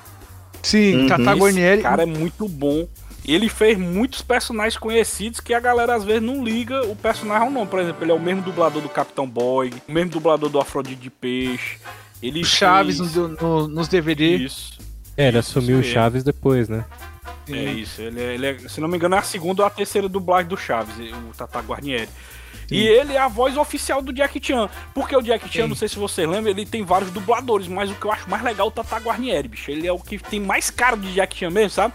Sim, 0.62 1.02
Uhum. 1.02 1.06
Tata 1.08 1.22
Esse 1.22 1.38
Guarnieri. 1.40 1.82
cara 1.82 2.02
é 2.02 2.06
muito 2.06 2.48
bom. 2.48 2.88
Ele 3.24 3.48
fez 3.48 3.76
muitos 3.78 4.22
personagens 4.22 4.76
conhecidos 4.78 5.38
que 5.38 5.52
a 5.52 5.60
galera 5.60 5.94
às 5.94 6.02
vezes 6.02 6.22
não 6.22 6.42
liga 6.42 6.84
o 6.86 6.96
personagem 6.96 7.46
ao 7.46 7.50
nome. 7.52 7.66
Por 7.66 7.78
exemplo, 7.78 8.02
ele 8.02 8.10
é 8.10 8.14
o 8.14 8.18
mesmo 8.20 8.40
dublador 8.42 8.80
do 8.82 8.88
Capitão 8.88 9.28
Boy, 9.28 9.70
o 9.86 9.92
mesmo 9.92 10.10
dublador 10.10 10.48
do 10.48 10.58
Afrodite 10.58 10.96
de 11.02 11.10
Peixe. 11.10 11.76
Ele 12.22 12.40
o 12.42 12.44
Chaves 12.44 12.98
fez... 12.98 13.14
no- 13.14 13.28
no- 13.28 13.68
nos 13.68 13.88
DVD. 13.88 14.36
Isso. 14.36 14.78
É, 15.16 15.28
ele 15.28 15.38
assumiu 15.38 15.78
o 15.78 15.82
Chaves 15.82 16.22
depois, 16.24 16.68
né? 16.68 16.84
É 17.50 17.64
isso, 17.72 18.02
ele 18.02 18.20
é, 18.20 18.34
ele 18.34 18.46
é- 18.46 18.58
se 18.68 18.80
não 18.80 18.88
me 18.88 18.96
engano, 18.96 19.14
é 19.14 19.18
a 19.18 19.22
segunda 19.22 19.62
ou 19.62 19.66
a 19.66 19.70
terceira 19.70 20.08
dublagem 20.08 20.48
do 20.48 20.56
Chaves, 20.56 20.94
o 20.98 21.34
Tata 21.36 21.60
Guarnieri. 21.60 22.08
E 22.70 22.86
ele 22.86 23.14
é 23.14 23.18
a 23.18 23.28
voz 23.28 23.56
oficial 23.56 24.02
do 24.02 24.12
Jack 24.12 24.38
Chan. 24.44 24.68
Porque 24.92 25.16
o 25.16 25.22
Jack 25.22 25.48
Chan, 25.48 25.62
Sim. 25.62 25.68
não 25.68 25.74
sei 25.76 25.88
se 25.88 25.98
vocês 25.98 26.28
lembram, 26.28 26.50
ele 26.50 26.66
tem 26.66 26.84
vários 26.84 27.10
dubladores, 27.10 27.66
mas 27.66 27.90
o 27.90 27.94
que 27.94 28.04
eu 28.04 28.12
acho 28.12 28.28
mais 28.28 28.42
legal 28.42 28.66
é 28.66 28.68
o 28.68 28.72
Tata 28.72 28.98
Guarnieri, 28.98 29.48
bicho. 29.48 29.70
Ele 29.70 29.86
é 29.86 29.92
o 29.92 29.98
que 29.98 30.18
tem 30.18 30.38
mais 30.38 30.68
cara 30.68 30.94
de 30.94 31.10
Jack 31.14 31.34
Chan 31.34 31.48
mesmo, 31.48 31.70
sabe? 31.70 31.94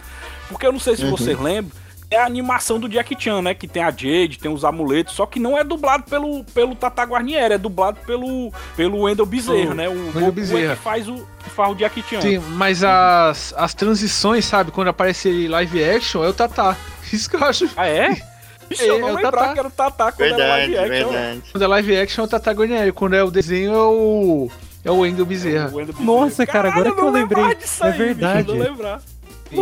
Porque 0.49 0.65
eu 0.65 0.71
não 0.71 0.79
sei 0.79 0.95
se 0.95 1.05
vocês 1.05 1.39
lembram, 1.39 1.71
é 2.13 2.19
a 2.19 2.25
animação 2.25 2.79
do 2.79 2.87
Jack 2.87 3.15
Chan, 3.21 3.41
né? 3.41 3.53
Que 3.53 3.67
tem 3.67 3.83
a 3.83 3.91
Jade, 3.91 4.39
tem 4.39 4.51
os 4.51 4.63
amuletos, 4.63 5.13
só 5.15 5.25
que 5.25 5.39
não 5.39 5.57
é 5.57 5.63
dublado 5.63 6.03
pelo, 6.03 6.43
pelo 6.45 6.75
Tata 6.75 7.03
Guarnieri, 7.03 7.53
é 7.55 7.57
dublado 7.57 7.97
pelo, 8.05 8.51
pelo 8.75 9.01
Wendell 9.01 9.25
Bezerra, 9.25 9.71
O 9.71 9.73
né? 9.73 9.89
O 9.89 9.91
Wendell 9.93 10.11
Goku 10.13 10.27
é 10.27 10.31
Bezerra. 10.31 10.75
que 10.75 10.81
faz 10.81 11.07
o, 11.09 11.15
que 11.43 11.49
faz 11.49 11.71
o 11.71 11.75
Jack 11.75 12.03
Chan. 12.09 12.21
Sim, 12.21 12.37
mas 12.39 12.83
as, 12.83 13.53
as 13.57 13.73
transições, 13.73 14.45
sabe? 14.45 14.71
Quando 14.71 14.87
aparece 14.89 15.27
ele 15.29 15.47
live 15.47 15.83
action, 15.83 16.23
é 16.23 16.29
o 16.29 16.33
Tata. 16.33 16.77
Isso 17.11 17.29
que 17.29 17.35
eu 17.35 17.43
acho. 17.43 17.69
Ah, 17.75 17.87
é? 17.87 18.09
Bicho, 18.69 18.81
eu 18.83 18.95
É, 18.95 18.99
não 19.01 19.09
é 19.09 19.13
lembrava 19.13 19.37
Tatá. 19.37 19.53
que 19.53 19.59
era 19.59 19.67
o 19.67 19.71
Tatá 19.71 20.11
quando 20.11 20.21
era 20.27 20.35
Verdade, 20.37 20.73
live 20.75 20.77
action. 20.95 21.09
verdade. 21.11 21.41
Quando 21.51 21.63
é 21.63 21.67
live 21.67 21.97
action 21.97 22.21
é 22.23 22.25
o 22.25 22.29
Tata 22.29 22.51
Guarnieri. 22.51 22.91
Quando 22.93 23.13
é 23.15 23.23
o 23.23 23.29
desenho 23.29 23.73
é 23.73 23.77
o. 23.81 24.51
É 24.85 24.91
o 24.91 24.97
Wendel 24.99 25.25
Bezerra. 25.25 25.69
O 25.71 25.75
Wendell 25.75 25.93
Bezerra. 25.95 26.05
Nossa, 26.05 26.45
cara, 26.45 26.69
agora 26.69 26.91
que 26.93 26.99
eu 27.01 27.09
lembrei. 27.09 27.55
disso 27.55 27.83
É 27.83 27.87
aí, 27.87 27.91
bicho, 27.93 28.03
verdade. 28.05 28.47
não 28.47 28.57
lembrar. 28.57 29.01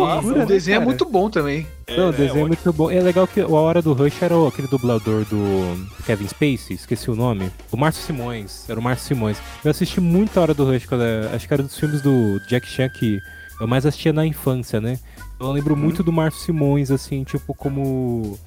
O 0.00 0.20
né, 0.32 0.46
desenho 0.46 0.74
é 0.74 0.78
cara? 0.78 0.86
muito 0.86 1.04
bom 1.04 1.28
também. 1.30 1.66
Não, 1.88 2.06
o 2.06 2.08
É, 2.08 2.12
desenho 2.12 2.40
é 2.40 2.44
ó, 2.44 2.46
muito 2.48 2.72
bom. 2.72 2.90
É 2.90 3.00
legal 3.00 3.26
que 3.26 3.40
a 3.40 3.46
hora 3.48 3.82
do 3.82 3.92
Rush 3.92 4.22
era 4.22 4.36
o- 4.36 4.46
aquele 4.46 4.68
dublador 4.68 5.24
do 5.24 5.86
Kevin 6.06 6.26
Spacey, 6.28 6.74
esqueci 6.76 7.10
o 7.10 7.14
nome. 7.14 7.50
O 7.70 7.76
Márcio 7.76 8.02
Simões, 8.02 8.68
era 8.68 8.78
o 8.78 8.82
Márcio 8.82 9.06
Simões. 9.08 9.38
Eu 9.64 9.70
assisti 9.70 10.00
muito 10.00 10.38
a 10.38 10.42
hora 10.42 10.54
do 10.54 10.64
Rush, 10.64 10.86
quando 10.86 11.02
eu- 11.04 11.30
acho 11.34 11.46
que 11.46 11.54
era 11.54 11.62
dos 11.62 11.78
filmes 11.78 12.00
do 12.00 12.40
Jack 12.48 12.66
Chan 12.66 12.88
que 12.88 13.20
eu 13.60 13.66
mais 13.68 13.84
assistia 13.86 14.12
na 14.12 14.26
infância, 14.26 14.80
né? 14.80 14.98
Eu 15.38 15.50
lembro 15.52 15.76
muito 15.76 16.02
do 16.02 16.12
Márcio 16.12 16.40
Simões, 16.42 16.90
assim, 16.90 17.24
tipo, 17.24 17.52
como 17.54 18.38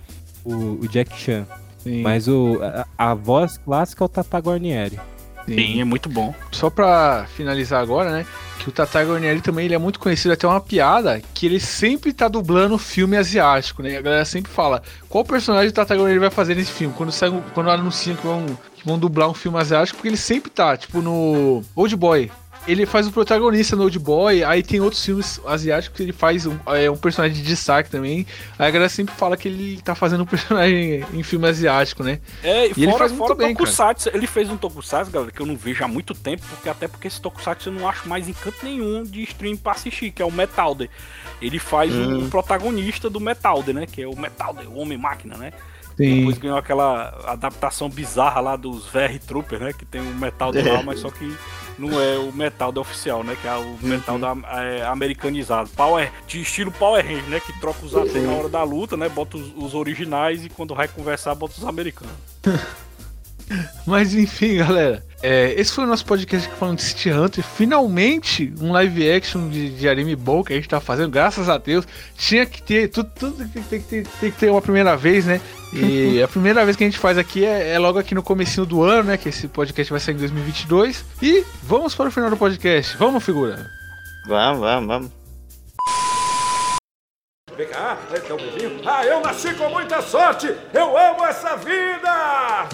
o, 0.43 0.79
o 0.81 0.87
Jack 0.87 1.15
Chan. 1.17 1.45
Mas 2.01 2.27
o, 2.27 2.59
a, 2.97 3.11
a 3.11 3.13
voz 3.13 3.57
clássica 3.59 4.03
é 4.03 4.05
o 4.05 4.09
Tata 4.09 4.39
Guarnieri. 4.39 4.99
Sim, 5.47 5.81
é 5.81 5.83
muito 5.83 6.09
bom. 6.09 6.33
Só 6.51 6.69
pra 6.69 7.25
finalizar 7.35 7.81
agora, 7.81 8.11
né? 8.11 8.25
que 8.65 8.69
o 8.69 8.71
Tata 8.71 9.03
Guarnieri 9.03 9.41
também 9.41 9.65
ele 9.65 9.75
é 9.75 9.77
muito 9.77 9.99
conhecido, 9.99 10.31
até 10.31 10.47
uma 10.47 10.59
piada, 10.59 11.21
que 11.35 11.45
ele 11.45 11.59
sempre 11.59 12.11
tá 12.11 12.27
dublando 12.27 12.79
filme 12.79 13.15
asiático, 13.15 13.83
né? 13.83 13.95
A 13.95 14.01
galera 14.01 14.25
sempre 14.25 14.51
fala, 14.51 14.81
qual 15.07 15.23
personagem 15.23 15.69
o 15.69 15.71
Tata 15.71 15.93
Guarnieri 15.93 16.19
vai 16.19 16.31
fazer 16.31 16.55
nesse 16.55 16.71
filme? 16.71 16.93
Quando, 16.97 17.11
sai, 17.11 17.31
quando 17.53 17.69
anunciam 17.69 18.15
que 18.15 18.25
vão, 18.25 18.45
que 18.75 18.83
vão 18.83 18.97
dublar 18.97 19.29
um 19.29 19.35
filme 19.35 19.59
asiático, 19.59 19.97
porque 19.97 20.07
ele 20.07 20.17
sempre 20.17 20.49
tá, 20.49 20.75
tipo 20.75 20.99
no 20.99 21.63
Old 21.75 21.95
Boy. 21.95 22.31
Ele 22.67 22.85
faz 22.85 23.05
o 23.07 23.11
protagonista 23.11 23.75
no 23.75 23.83
Old 23.83 23.99
Boy, 23.99 24.43
aí 24.43 24.63
tem 24.63 24.81
outros 24.81 25.05
filmes 25.05 25.39
asiáticos 25.45 25.95
que 25.95 26.03
ele 26.03 26.11
faz 26.11 26.47
um, 26.47 26.57
é, 26.67 26.89
um 26.89 26.97
personagem 26.97 27.37
de 27.37 27.43
destaque 27.43 27.91
também. 27.91 28.25
Aí 28.57 28.67
a 28.67 28.71
galera 28.71 28.89
sempre 28.89 29.13
fala 29.13 29.37
que 29.37 29.47
ele 29.47 29.79
tá 29.81 29.93
fazendo 29.93 30.23
um 30.23 30.25
personagem 30.25 31.05
em 31.13 31.23
filme 31.23 31.47
asiático, 31.47 32.03
né? 32.03 32.19
É, 32.41 32.67
e, 32.67 32.73
E 32.75 32.83
ele 32.83 32.85
fora, 32.87 32.97
faz 32.97 33.11
muito 33.11 33.27
fora 33.27 33.35
bem, 33.35 33.53
cara. 33.53 33.65
Tokusatsu, 33.65 34.09
ele 34.13 34.25
fez 34.25 34.49
um 34.49 34.57
Tokusatsu, 34.57 35.11
galera, 35.11 35.31
que 35.31 35.39
eu 35.39 35.45
não 35.45 35.55
vejo 35.55 35.83
há 35.83 35.87
muito 35.87 36.15
tempo, 36.15 36.43
porque 36.49 36.67
até 36.67 36.87
porque 36.87 37.07
esse 37.07 37.21
Tokusatsu 37.21 37.69
eu 37.69 37.73
não 37.73 37.87
acho 37.87 38.09
mais 38.09 38.27
em 38.27 38.33
canto 38.33 38.57
nenhum 38.63 39.03
de 39.03 39.21
stream 39.23 39.55
pra 39.57 39.73
assistir, 39.73 40.11
que 40.11 40.21
é 40.21 40.25
o 40.25 40.31
Metalder. 40.31 40.89
Ele 41.39 41.59
faz 41.59 41.93
o 41.93 42.27
protagonista 42.29 43.09
do 43.09 43.19
Metalder, 43.19 43.75
né? 43.75 43.85
Que 43.85 44.01
é 44.01 44.07
o 44.07 44.17
Metalder, 44.17 44.67
o 44.69 44.79
Homem-Máquina, 44.79 45.37
né? 45.37 45.53
Depois 45.97 46.37
ganhou 46.37 46.57
aquela 46.57 47.23
adaptação 47.25 47.89
bizarra 47.89 48.41
lá 48.41 48.55
dos 48.57 48.85
VR 48.87 49.17
Trooper, 49.25 49.59
né? 49.59 49.71
Que 49.71 49.85
tem 49.85 50.01
o 50.01 50.15
Metalder 50.15 50.73
lá, 50.73 50.83
mas 50.83 50.99
só 50.99 51.09
que 51.09 51.33
não 51.77 51.99
é 51.99 52.17
o 52.17 52.31
Metalder 52.31 52.81
oficial, 52.81 53.23
né? 53.23 53.37
Que 53.39 53.47
é 53.47 53.55
o 53.55 53.77
Metalder 53.81 54.29
é, 54.47 54.85
americanizado. 54.85 55.69
Power, 55.69 56.11
de 56.27 56.41
estilo 56.41 56.71
Power 56.71 57.05
Ranger, 57.05 57.29
né? 57.29 57.39
Que 57.39 57.59
troca 57.59 57.85
os 57.85 57.95
atores 57.95 58.23
na 58.23 58.33
hora 58.33 58.49
da 58.49 58.63
luta, 58.63 58.95
né? 58.95 59.09
Bota 59.09 59.37
os, 59.37 59.53
os 59.55 59.73
originais 59.73 60.45
e 60.45 60.49
quando 60.49 60.73
vai 60.73 60.87
conversar, 60.87 61.35
bota 61.35 61.55
os 61.57 61.65
americanos. 61.65 62.13
Mas 63.85 64.13
enfim, 64.13 64.57
galera. 64.57 65.03
é, 65.21 65.53
esse 65.59 65.71
foi 65.71 65.83
o 65.83 65.87
nosso 65.87 66.05
podcast 66.05 66.49
falando 66.59 66.77
de 66.77 66.83
City 66.83 67.09
Hunter. 67.11 67.43
Finalmente, 67.43 68.53
um 68.59 68.71
live 68.71 69.11
action 69.11 69.49
de, 69.49 69.69
de 69.69 69.89
anime 69.89 70.15
bom 70.15 70.43
que 70.43 70.53
a 70.53 70.55
gente 70.55 70.69
tá 70.69 70.79
fazendo, 70.79 71.09
graças 71.09 71.49
a 71.49 71.57
Deus. 71.57 71.87
Tinha 72.17 72.45
que 72.45 72.61
ter, 72.61 72.89
tudo, 72.89 73.09
tudo 73.17 73.47
tem, 73.49 73.63
que 73.63 73.79
ter, 73.79 74.07
tem 74.19 74.31
que 74.31 74.37
ter 74.37 74.49
uma 74.49 74.61
primeira 74.61 74.95
vez, 74.95 75.25
né? 75.25 75.41
E 75.73 76.21
a 76.23 76.27
primeira 76.27 76.63
vez 76.63 76.77
que 76.77 76.83
a 76.83 76.87
gente 76.87 76.99
faz 76.99 77.17
aqui 77.17 77.45
é, 77.45 77.73
é 77.73 77.79
logo 77.79 77.99
aqui 77.99 78.15
no 78.15 78.23
comecinho 78.23 78.65
do 78.65 78.83
ano, 78.83 79.03
né? 79.09 79.17
Que 79.17 79.29
esse 79.29 79.47
podcast 79.47 79.91
vai 79.91 79.99
sair 79.99 80.15
em 80.15 80.19
2022. 80.19 81.05
E 81.21 81.43
vamos 81.63 81.95
para 81.95 82.09
o 82.09 82.11
final 82.11 82.29
do 82.29 82.37
podcast. 82.37 82.97
Vamos, 82.97 83.23
figura. 83.23 83.65
Vamos, 84.27 84.59
vamos, 84.59 84.87
vamos. 84.87 85.24
Vem 87.57 87.67
cá, 87.67 87.97
dá 88.27 88.33
um 88.33 88.37
beijinho. 88.37 88.81
Ah, 88.85 89.05
eu 89.05 89.21
nasci 89.21 89.53
com 89.53 89.69
muita 89.69 90.01
sorte! 90.01 90.53
Eu 90.73 90.97
amo 90.97 91.23
essa 91.25 91.55
vida! 91.55 92.09
Ah! 92.09 92.67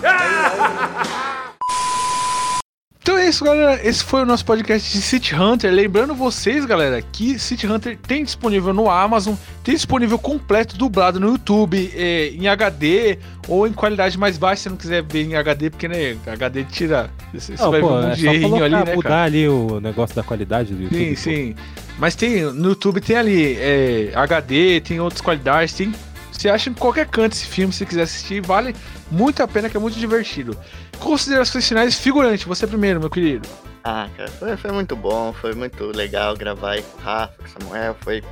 Então 3.03 3.17
é 3.17 3.27
isso, 3.27 3.43
galera. 3.43 3.79
Esse 3.83 4.03
foi 4.03 4.21
o 4.21 4.25
nosso 4.25 4.45
podcast 4.45 4.91
de 4.91 5.01
City 5.01 5.35
Hunter. 5.35 5.71
Lembrando 5.71 6.13
vocês, 6.13 6.65
galera, 6.65 7.01
que 7.01 7.37
City 7.39 7.65
Hunter 7.65 7.97
tem 7.97 8.23
disponível 8.23 8.73
no 8.73 8.89
Amazon, 8.89 9.33
tem 9.63 9.73
disponível 9.73 10.19
completo, 10.19 10.77
dublado 10.77 11.19
no 11.19 11.29
YouTube, 11.29 11.91
é, 11.95 12.27
em 12.27 12.47
HD 12.47 13.17
ou 13.47 13.67
em 13.67 13.73
qualidade 13.73 14.19
mais 14.19 14.37
baixa, 14.37 14.57
se 14.57 14.63
você 14.63 14.69
não 14.69 14.77
quiser 14.77 15.03
ver 15.03 15.23
em 15.25 15.35
HD, 15.35 15.71
porque 15.71 15.87
né, 15.87 16.15
HD 16.27 16.63
tira. 16.65 17.09
Você 17.33 17.57
você 17.57 17.63
Não, 17.63 17.71
vai 17.71 17.81
pô, 17.81 17.87
ver 17.87 17.93
um 17.93 18.11
é 18.11 18.13
de 18.13 18.27
errinho 18.27 18.63
ali, 18.63 18.75
né, 18.75 18.95
mudar 18.95 19.09
cara? 19.09 19.23
ali 19.23 19.49
o 19.49 19.79
negócio 19.79 20.15
da 20.15 20.21
qualidade 20.21 20.73
do 20.73 20.83
YouTube. 20.83 20.99
Sim, 20.99 21.09
pô. 21.09 21.19
sim. 21.19 21.55
Mas 21.97 22.15
tem 22.15 22.43
no 22.43 22.69
YouTube 22.69 23.01
tem 23.01 23.15
ali 23.15 23.57
é, 23.59 24.11
HD, 24.15 24.81
tem 24.81 24.99
outras 24.99 25.21
qualidades, 25.21 25.73
tem. 25.73 25.93
Você 26.31 26.49
acha 26.49 26.69
em 26.69 26.73
qualquer 26.73 27.07
canto 27.07 27.33
esse 27.33 27.45
filme, 27.45 27.71
se 27.71 27.85
quiser 27.85 28.03
assistir, 28.03 28.41
vale 28.41 28.75
muito 29.11 29.43
a 29.43 29.47
pena, 29.47 29.69
que 29.69 29.77
é 29.77 29.79
muito 29.79 29.99
divertido. 29.99 30.57
Considerações 30.99 31.67
finais, 31.67 31.99
figurante, 31.99 32.47
você 32.47 32.65
primeiro, 32.65 32.99
meu 32.99 33.09
querido. 33.09 33.47
Ah, 33.83 34.07
cara, 34.15 34.29
foi, 34.31 34.57
foi 34.57 34.71
muito 34.71 34.95
bom, 34.95 35.33
foi 35.33 35.53
muito 35.53 35.85
legal 35.87 36.35
gravar 36.35 36.71
aí 36.71 36.81
com 36.83 36.97
o 36.97 37.01
Rafa, 37.01 37.33
com 37.37 37.45
o 37.45 37.49
Samuel, 37.49 37.95
foi. 38.01 38.23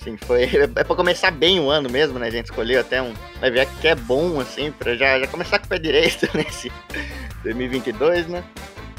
Assim, 0.00 0.16
foi. 0.18 0.44
É 0.76 0.84
pra 0.84 0.96
começar 0.96 1.30
bem 1.30 1.58
o 1.58 1.70
ano 1.70 1.90
mesmo, 1.90 2.18
né? 2.18 2.28
A 2.28 2.30
gente 2.30 2.46
escolheu 2.46 2.80
até 2.80 3.02
um 3.02 3.12
live 3.40 3.60
action 3.60 3.80
que 3.80 3.88
é 3.88 3.94
bom, 3.94 4.40
assim, 4.40 4.70
pra 4.70 4.94
já, 4.94 5.18
já 5.18 5.26
começar 5.26 5.58
com 5.58 5.66
o 5.66 5.68
pé 5.68 5.78
direito 5.78 6.28
nesse 6.36 6.70
2022, 7.42 8.28
né? 8.28 8.44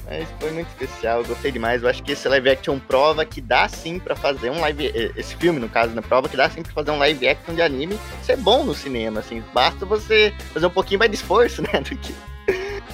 Mas 0.09 0.25
foi 0.39 0.51
muito 0.51 0.67
especial, 0.69 1.21
gostei 1.25 1.51
demais. 1.51 1.83
Eu 1.83 1.89
acho 1.89 2.01
que 2.01 2.13
esse 2.13 2.27
live 2.29 2.49
action 2.49 2.79
prova 2.79 3.25
que 3.25 3.41
dá 3.41 3.67
sim 3.67 3.99
pra 3.99 4.15
fazer 4.15 4.49
um 4.49 4.61
live. 4.61 4.87
eh, 4.87 5.11
Esse 5.17 5.35
filme, 5.35 5.59
no 5.59 5.67
caso, 5.67 5.93
né? 5.93 6.01
Prova 6.01 6.29
que 6.29 6.37
dá 6.37 6.49
sim 6.49 6.63
pra 6.63 6.71
fazer 6.71 6.91
um 6.91 6.97
live 6.97 7.27
action 7.27 7.53
de 7.53 7.61
anime 7.61 7.99
ser 8.23 8.37
bom 8.37 8.63
no 8.63 8.73
cinema, 8.73 9.19
assim. 9.19 9.43
Basta 9.53 9.85
você 9.85 10.33
fazer 10.53 10.65
um 10.65 10.69
pouquinho 10.69 10.99
mais 10.99 11.11
de 11.11 11.17
esforço, 11.17 11.61
né? 11.73 11.81
Do 11.81 11.89
que, 11.97 12.13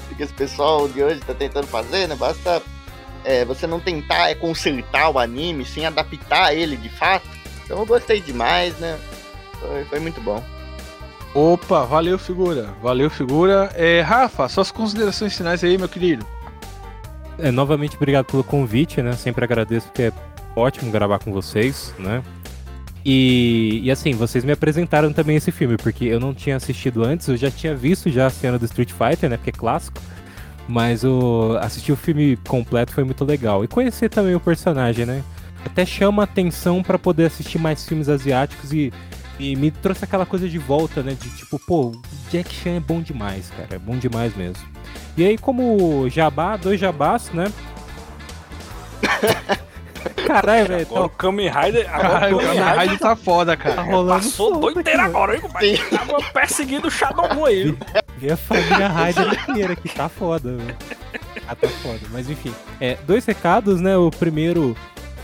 do 0.10 0.16
que 0.18 0.24
esse 0.24 0.34
pessoal 0.34 0.88
de 0.88 1.04
hoje 1.04 1.20
tá 1.22 1.36
tentando 1.36 1.68
fazer, 1.68 2.08
né? 2.08 2.16
Basta 2.16 2.62
é, 3.24 3.46
você 3.46 3.68
não 3.68 3.80
tentar 3.80 4.32
é, 4.32 4.36
consertar 4.36 5.10
o 5.12 5.20
anime, 5.20 5.66
sim 5.66 5.86
adaptar 5.86 6.56
ele 6.56 6.76
de 6.76 6.90
fato. 6.90 7.28
Então 7.64 7.78
eu 7.78 7.86
gostei 7.86 8.22
demais, 8.22 8.76
né? 8.80 8.98
Foi, 9.60 9.86
foi 9.86 10.00
muito 10.00 10.20
bom. 10.20 10.44
Opa, 11.36 11.84
valeu, 11.86 12.18
figura. 12.18 12.74
Valeu, 12.82 13.10
figura. 13.10 13.72
É, 13.76 14.02
Rafa, 14.02 14.48
suas 14.50 14.72
considerações 14.72 15.36
finais 15.38 15.64
aí, 15.64 15.78
meu 15.78 15.88
querido. 15.90 16.26
É, 17.38 17.52
novamente, 17.52 17.96
obrigado 17.96 18.26
pelo 18.26 18.44
convite, 18.44 19.02
né? 19.02 19.14
Sempre 19.14 19.44
agradeço, 19.44 19.88
porque 19.88 20.04
é 20.04 20.14
ótimo 20.56 20.92
gravar 20.92 21.20
com 21.20 21.32
vocês, 21.32 21.94
né? 21.98 22.24
E, 23.06 23.82
e 23.84 23.92
assim, 23.92 24.14
vocês 24.14 24.46
me 24.46 24.52
apresentaram 24.54 25.12
também 25.12 25.36
esse 25.36 25.52
filme, 25.52 25.76
porque 25.78 26.06
eu 26.06 26.20
não 26.20 26.34
tinha 26.34 26.56
assistido 26.56 27.04
antes, 27.04 27.28
eu 27.28 27.36
já 27.36 27.52
tinha 27.52 27.76
visto 27.76 28.10
já 28.10 28.28
a 28.28 28.30
cena 28.30 28.58
do 28.58 28.66
Street 28.66 28.92
Fighter, 28.92 29.30
né? 29.30 29.38
Porque 29.38 29.50
é 29.50 29.54
clássico. 29.54 30.00
Mas 30.68 31.04
o 31.04 31.58
assistir 31.60 31.92
o 31.92 31.98
filme 31.98 32.38
completo 32.48 32.94
foi 32.94 33.04
muito 33.04 33.26
legal. 33.26 33.66
E 33.66 33.68
conhecer 33.68 34.10
também 34.10 34.34
o 34.34 34.40
personagem, 34.40 35.06
né? 35.06 35.22
Até 35.66 35.86
chama 35.86 36.24
atenção 36.24 36.82
pra 36.82 36.98
poder 36.98 37.26
assistir 37.26 37.60
mais 37.60 37.86
filmes 37.86 38.08
asiáticos 38.08 38.72
e, 38.72 38.94
e 39.40 39.56
me 39.56 39.72
trouxe 39.72 40.04
aquela 40.06 40.26
coisa 40.26 40.48
de 40.48 40.58
volta, 40.58 41.02
né? 41.02 41.16
De 41.20 41.30
tipo, 41.32 41.60
pô, 41.60 41.88
o 41.88 42.02
Jack 42.30 42.54
Chan 42.54 42.76
é 42.78 42.80
bom 42.80 43.02
demais, 43.02 43.50
cara. 43.50 43.76
É 43.76 43.80
bom 43.80 43.98
demais 43.98 44.36
mesmo. 44.36 44.64
E 45.18 45.24
aí, 45.26 45.38
como 45.38 46.08
jabá, 46.10 46.56
dois 46.58 46.80
jabás, 46.80 47.30
né? 47.32 47.52
Caralho, 50.28 50.68
velho. 50.68 50.82
Agora 50.88 51.06
o 51.06 51.10
Tá, 51.10 51.16
Kamen 51.18 51.50
Rider. 51.50 51.90
Agora 51.94 52.10
Caralho, 52.10 52.36
o 52.36 52.40
Kamen 52.40 52.60
Rider 52.60 52.80
Rider 52.80 53.00
tá 53.00 53.16
foda, 53.16 53.58
tá 53.58 53.64
cara. 53.64 53.82
rolando 53.82 54.24
passou 54.24 54.60
doideira 54.60 55.02
aqui, 55.02 55.10
agora, 55.10 55.36
hein, 55.36 55.42
compadre? 55.42 55.78
Tava 55.90 56.18
perseguindo 56.34 56.88
o 56.88 56.92
Shadow 56.92 57.34
Moon 57.36 57.46
aí. 57.46 57.78
E 58.22 58.32
a 58.32 58.38
família 58.38 58.88
Ryder 58.88 59.50
inteira 59.50 59.76
que 59.76 59.90
tá 59.90 60.10
foda, 60.10 60.56
velho. 60.58 60.76
Ah, 61.48 61.56
tá 61.56 61.68
foda. 61.68 62.00
Mas 62.12 62.30
enfim. 62.30 62.54
É, 62.80 62.98
dois 63.06 63.26
recados, 63.26 63.82
né? 63.82 63.98
O 63.98 64.10
primeiro. 64.10 64.76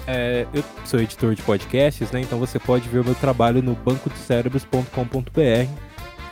É, 0.10 0.48
eu 0.52 0.64
sou 0.86 1.00
editor 1.00 1.36
de 1.36 1.42
podcasts, 1.44 2.12
né? 2.12 2.22
Então 2.22 2.40
você 2.40 2.58
pode 2.58 2.90
ver 2.90 3.00
o 3.00 3.06
meu 3.06 3.14
trabalho 3.14 3.62
no 3.62 3.76
bancodecérebros.com.br. 3.76 5.70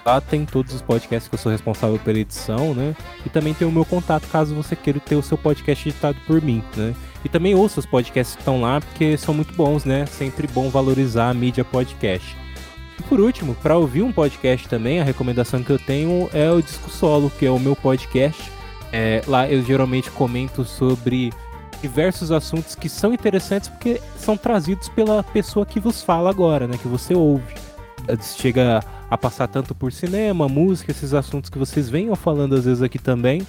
Lá 0.03 0.19
tem 0.19 0.45
todos 0.45 0.73
os 0.73 0.81
podcasts 0.81 1.29
que 1.29 1.35
eu 1.35 1.39
sou 1.39 1.51
responsável 1.51 1.99
pela 1.99 2.17
edição, 2.17 2.73
né? 2.73 2.95
E 3.23 3.29
também 3.29 3.53
tem 3.53 3.67
o 3.67 3.71
meu 3.71 3.85
contato 3.85 4.27
caso 4.29 4.55
você 4.55 4.75
queira 4.75 4.99
ter 4.99 5.15
o 5.15 5.21
seu 5.21 5.37
podcast 5.37 5.87
editado 5.87 6.17
por 6.25 6.41
mim, 6.41 6.63
né? 6.75 6.95
E 7.23 7.29
também 7.29 7.53
ouça 7.53 7.79
os 7.79 7.85
podcasts 7.85 8.35
que 8.35 8.41
estão 8.41 8.61
lá, 8.61 8.81
porque 8.81 9.15
são 9.15 9.33
muito 9.33 9.53
bons, 9.53 9.85
né? 9.85 10.07
Sempre 10.07 10.47
bom 10.47 10.69
valorizar 10.69 11.29
a 11.29 11.33
mídia 11.33 11.63
podcast. 11.63 12.35
E 12.97 13.03
por 13.03 13.19
último, 13.19 13.53
para 13.55 13.77
ouvir 13.77 14.01
um 14.01 14.11
podcast 14.11 14.67
também, 14.67 14.99
a 14.99 15.03
recomendação 15.03 15.61
que 15.61 15.69
eu 15.69 15.77
tenho 15.77 16.27
é 16.33 16.49
o 16.49 16.63
Disco 16.63 16.89
Solo, 16.89 17.29
que 17.29 17.45
é 17.45 17.51
o 17.51 17.59
meu 17.59 17.75
podcast. 17.75 18.51
É, 18.91 19.21
lá 19.27 19.47
eu 19.47 19.61
geralmente 19.61 20.09
comento 20.09 20.63
sobre 20.63 21.31
diversos 21.81 22.31
assuntos 22.31 22.75
que 22.75 22.89
são 22.89 23.13
interessantes 23.13 23.69
porque 23.69 24.01
são 24.17 24.35
trazidos 24.37 24.89
pela 24.89 25.23
pessoa 25.23 25.65
que 25.65 25.79
vos 25.79 26.01
fala 26.03 26.29
agora, 26.29 26.67
né? 26.67 26.77
Que 26.77 26.87
você 26.87 27.13
ouve. 27.13 27.53
Chega 28.37 28.83
a 29.09 29.17
passar 29.17 29.47
tanto 29.47 29.75
por 29.75 29.91
cinema, 29.91 30.47
música, 30.47 30.91
esses 30.91 31.13
assuntos 31.13 31.49
que 31.49 31.57
vocês 31.57 31.89
venham 31.89 32.15
falando 32.15 32.55
às 32.55 32.65
vezes 32.65 32.81
aqui 32.81 32.97
também, 32.99 33.45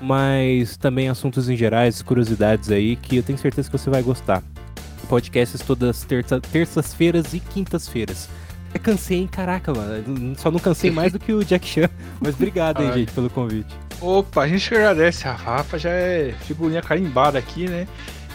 mas 0.00 0.76
também 0.76 1.08
assuntos 1.08 1.48
em 1.48 1.56
gerais, 1.56 2.02
curiosidades 2.02 2.70
aí, 2.70 2.96
que 2.96 3.16
eu 3.16 3.22
tenho 3.22 3.38
certeza 3.38 3.70
que 3.70 3.78
você 3.78 3.88
vai 3.90 4.02
gostar. 4.02 4.42
Podcasts 5.08 5.60
todas 5.60 6.02
terça- 6.04 6.40
terças-feiras 6.40 7.34
e 7.34 7.40
quintas-feiras. 7.40 8.28
Eu 8.74 8.80
cansei, 8.80 9.18
hein? 9.18 9.28
Caraca, 9.30 9.72
mano. 9.74 10.34
Só 10.38 10.50
não 10.50 10.58
cansei 10.58 10.90
mais 10.90 11.12
do 11.12 11.18
que 11.18 11.32
o 11.32 11.44
Jack 11.44 11.66
Chan. 11.66 11.88
Mas 12.20 12.34
obrigado 12.34 12.78
aí, 12.78 12.84
Caralho. 12.84 13.00
gente, 13.00 13.12
pelo 13.12 13.28
convite. 13.28 13.74
Opa, 14.02 14.42
a 14.42 14.48
gente 14.48 14.68
que 14.68 14.74
agradece. 14.74 15.28
A 15.28 15.32
Rafa 15.32 15.78
já 15.78 15.90
é 15.90 16.34
figurinha 16.40 16.82
carimbada 16.82 17.38
aqui, 17.38 17.68
né? 17.68 17.86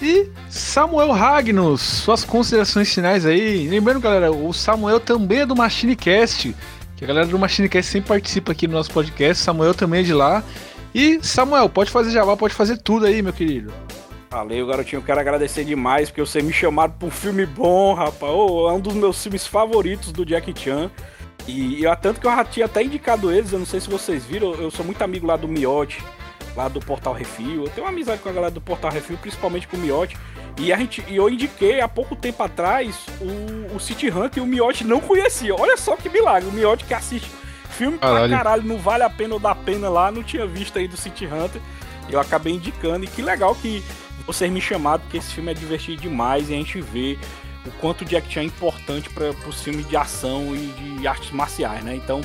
E 0.01 0.29
Samuel 0.49 1.11
Ragnos, 1.11 1.81
suas 1.81 2.23
considerações 2.23 2.93
finais 2.93 3.25
aí. 3.25 3.67
Lembrando, 3.67 3.99
galera, 3.99 4.31
o 4.31 4.53
Samuel 4.53 4.99
também 4.99 5.39
é 5.39 5.45
do 5.45 5.55
MachineCast, 5.55 6.55
que 6.95 7.03
a 7.03 7.07
galera 7.07 7.27
do 7.27 7.37
MachineCast 7.37 7.91
sempre 7.91 8.07
participa 8.07 8.53
aqui 8.53 8.65
no 8.65 8.73
nosso 8.75 8.91
podcast. 8.91 9.43
Samuel 9.43 9.73
também 9.73 9.99
é 9.99 10.03
de 10.03 10.13
lá. 10.13 10.41
E 10.95 11.19
Samuel, 11.21 11.67
pode 11.67 11.91
fazer 11.91 12.11
jabá, 12.11 12.37
pode 12.37 12.53
fazer 12.53 12.77
tudo 12.77 13.05
aí, 13.05 13.21
meu 13.21 13.33
querido. 13.33 13.73
Valeu, 14.29 14.67
garotinho. 14.67 15.01
Quero 15.01 15.19
agradecer 15.19 15.65
demais, 15.65 16.09
porque 16.09 16.21
vocês 16.21 16.43
me 16.43 16.53
chamaram 16.53 16.93
pra 16.93 17.07
um 17.07 17.11
filme 17.11 17.45
bom, 17.45 17.93
rapaz. 17.93 18.31
Ô, 18.31 18.69
é 18.69 18.73
um 18.73 18.79
dos 18.79 18.93
meus 18.93 19.21
filmes 19.21 19.45
favoritos 19.45 20.11
do 20.11 20.25
Jack 20.25 20.53
Chan. 20.57 20.89
E 21.47 21.83
eu, 21.83 21.95
tanto 21.95 22.19
que 22.19 22.27
eu 22.27 22.31
já 22.31 22.43
tinha 22.43 22.65
até 22.65 22.83
indicado 22.83 23.31
eles, 23.31 23.53
eu 23.53 23.59
não 23.59 23.65
sei 23.65 23.79
se 23.79 23.89
vocês 23.89 24.25
viram, 24.25 24.53
eu 24.55 24.69
sou 24.69 24.83
muito 24.85 25.01
amigo 25.01 25.25
lá 25.25 25.37
do 25.37 25.47
Miote, 25.47 26.03
lá 26.55 26.67
do 26.67 26.79
Portal 26.79 27.13
Refil. 27.13 27.63
Eu 27.63 27.69
tenho 27.69 27.85
uma 27.85 27.93
amizade 27.93 28.21
com 28.21 28.29
a 28.29 28.33
galera 28.33 28.51
do 28.51 28.59
Portal 28.59 28.91
Refil, 28.91 29.17
principalmente 29.17 29.67
com 29.67 29.77
o 29.77 29.79
Miote. 29.79 30.17
E, 30.59 30.73
a 30.73 30.77
gente, 30.77 31.03
e 31.07 31.15
eu 31.15 31.29
indiquei 31.29 31.79
há 31.79 31.87
pouco 31.87 32.15
tempo 32.15 32.41
atrás 32.41 33.05
o, 33.21 33.75
o 33.75 33.79
City 33.79 34.09
Hunter 34.09 34.37
e 34.37 34.41
o 34.41 34.45
Miotti 34.45 34.83
não 34.83 34.99
conhecia. 34.99 35.55
Olha 35.55 35.77
só 35.77 35.95
que 35.95 36.09
milagre. 36.09 36.49
O 36.49 36.51
Miotti 36.51 36.83
que 36.83 36.93
assiste 36.93 37.29
filme 37.69 37.97
Caralho. 37.99 38.27
pra 38.27 38.37
caralho, 38.37 38.63
não 38.63 38.77
vale 38.77 39.03
a 39.03 39.09
pena 39.09 39.35
ou 39.35 39.39
dá 39.39 39.53
pena 39.53 39.87
lá, 39.87 40.11
não 40.11 40.23
tinha 40.23 40.47
visto 40.47 40.79
aí 40.79 40.87
do 40.87 40.97
City 40.97 41.25
Hunter. 41.27 41.61
Eu 42.09 42.19
acabei 42.19 42.53
indicando. 42.53 43.05
E 43.05 43.07
que 43.07 43.21
legal 43.21 43.53
que 43.53 43.83
vocês 44.25 44.51
me 44.51 44.59
chamaram, 44.59 44.99
porque 44.99 45.17
esse 45.17 45.33
filme 45.33 45.51
é 45.51 45.53
divertido 45.53 46.01
demais 46.01 46.49
e 46.49 46.53
a 46.53 46.57
gente 46.57 46.81
vê 46.81 47.17
o 47.67 47.71
quanto 47.79 48.01
o 48.01 48.05
Jack 48.05 48.31
Chan 48.31 48.41
é 48.41 48.45
importante 48.45 49.09
para 49.09 49.29
os 49.47 49.61
filmes 49.61 49.87
de 49.87 49.95
ação 49.95 50.55
e 50.55 50.67
de 50.99 51.07
artes 51.07 51.31
marciais, 51.31 51.83
né? 51.83 51.95
Então, 51.95 52.21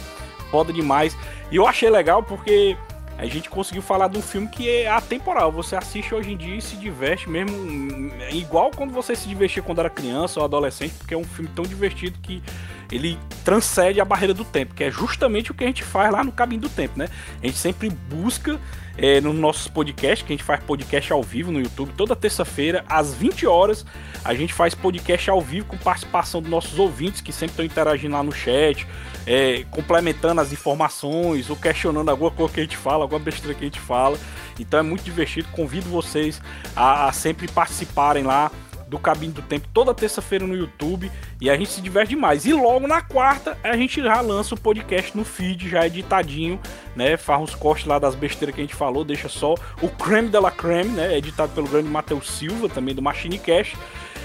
foda 0.50 0.72
demais. 0.72 1.16
E 1.50 1.56
eu 1.56 1.66
achei 1.66 1.90
legal 1.90 2.22
porque 2.22 2.76
a 3.18 3.26
gente 3.26 3.48
conseguiu 3.48 3.82
falar 3.82 4.08
de 4.08 4.18
um 4.18 4.22
filme 4.22 4.48
que 4.48 4.68
é 4.68 4.88
atemporal. 4.88 5.52
Você 5.52 5.76
assiste 5.76 6.14
hoje 6.14 6.32
em 6.32 6.36
dia 6.36 6.56
e 6.56 6.62
se 6.62 6.76
diverte 6.76 7.28
mesmo, 7.28 7.56
hum, 7.56 8.10
igual 8.32 8.70
quando 8.70 8.92
você 8.92 9.14
se 9.14 9.28
divertia 9.28 9.62
quando 9.62 9.78
era 9.78 9.90
criança 9.90 10.40
ou 10.40 10.44
adolescente, 10.44 10.94
porque 10.94 11.14
é 11.14 11.16
um 11.16 11.24
filme 11.24 11.50
tão 11.54 11.64
divertido 11.64 12.18
que 12.20 12.42
ele 12.90 13.18
transcende 13.44 14.00
a 14.00 14.04
barreira 14.04 14.34
do 14.34 14.44
tempo, 14.44 14.74
que 14.74 14.84
é 14.84 14.90
justamente 14.90 15.50
o 15.50 15.54
que 15.54 15.64
a 15.64 15.66
gente 15.66 15.82
faz 15.82 16.10
lá 16.12 16.24
no 16.24 16.32
Caminho 16.32 16.62
do 16.62 16.68
Tempo, 16.68 16.98
né? 16.98 17.08
A 17.42 17.46
gente 17.46 17.58
sempre 17.58 17.90
busca 17.90 18.60
é, 18.96 19.20
nos 19.20 19.34
nossos 19.34 19.68
podcasts, 19.68 20.26
que 20.26 20.32
a 20.32 20.36
gente 20.36 20.44
faz 20.44 20.62
podcast 20.62 21.12
ao 21.12 21.22
vivo 21.22 21.50
no 21.50 21.60
YouTube, 21.60 21.92
toda 21.96 22.14
terça-feira, 22.14 22.84
às 22.88 23.14
20 23.14 23.46
horas, 23.46 23.84
a 24.24 24.34
gente 24.34 24.52
faz 24.52 24.74
podcast 24.74 25.30
ao 25.30 25.40
vivo 25.40 25.66
com 25.66 25.76
participação 25.76 26.40
dos 26.40 26.50
nossos 26.50 26.78
ouvintes, 26.78 27.20
que 27.20 27.32
sempre 27.32 27.52
estão 27.52 27.64
interagindo 27.64 28.14
lá 28.14 28.22
no 28.22 28.32
chat, 28.32 28.86
é, 29.26 29.64
complementando 29.70 30.40
as 30.40 30.52
informações, 30.52 31.48
ou 31.48 31.56
questionando 31.56 32.08
alguma 32.08 32.30
coisa 32.30 32.52
que 32.52 32.60
a 32.60 32.62
gente 32.62 32.76
fala, 32.76 33.04
alguma 33.04 33.20
besteira 33.20 33.54
que 33.54 33.64
a 33.64 33.66
gente 33.66 33.80
fala. 33.80 34.18
Então 34.58 34.78
é 34.78 34.82
muito 34.82 35.02
divertido, 35.02 35.48
convido 35.52 35.88
vocês 35.88 36.40
a, 36.76 37.06
a 37.06 37.12
sempre 37.12 37.48
participarem 37.48 38.22
lá 38.22 38.50
do 38.92 38.98
Cabine 38.98 39.32
do 39.32 39.40
Tempo 39.40 39.66
toda 39.72 39.94
terça-feira 39.94 40.46
no 40.46 40.54
YouTube 40.54 41.10
e 41.40 41.48
a 41.48 41.56
gente 41.56 41.70
se 41.70 41.80
diverte 41.80 42.10
demais. 42.10 42.44
E 42.44 42.52
logo 42.52 42.86
na 42.86 43.00
quarta 43.00 43.56
a 43.64 43.74
gente 43.74 44.02
já 44.02 44.20
lança 44.20 44.54
o 44.54 44.60
podcast 44.60 45.16
no 45.16 45.24
feed, 45.24 45.70
já 45.70 45.86
editadinho, 45.86 46.60
né? 46.94 47.16
Faz 47.16 47.40
uns 47.40 47.54
cortes 47.54 47.86
lá 47.86 47.98
das 47.98 48.14
besteiras 48.14 48.54
que 48.54 48.60
a 48.60 48.64
gente 48.64 48.76
falou, 48.76 49.02
deixa 49.02 49.30
só 49.30 49.54
o 49.80 49.88
creme 49.88 50.28
de 50.28 50.38
la 50.38 50.50
creme, 50.50 50.90
né? 50.90 51.16
Editado 51.16 51.52
pelo 51.54 51.66
grande 51.66 51.88
Matheus 51.88 52.30
Silva, 52.30 52.68
também 52.68 52.94
do 52.94 53.00
Machine 53.00 53.38
Cash. 53.38 53.74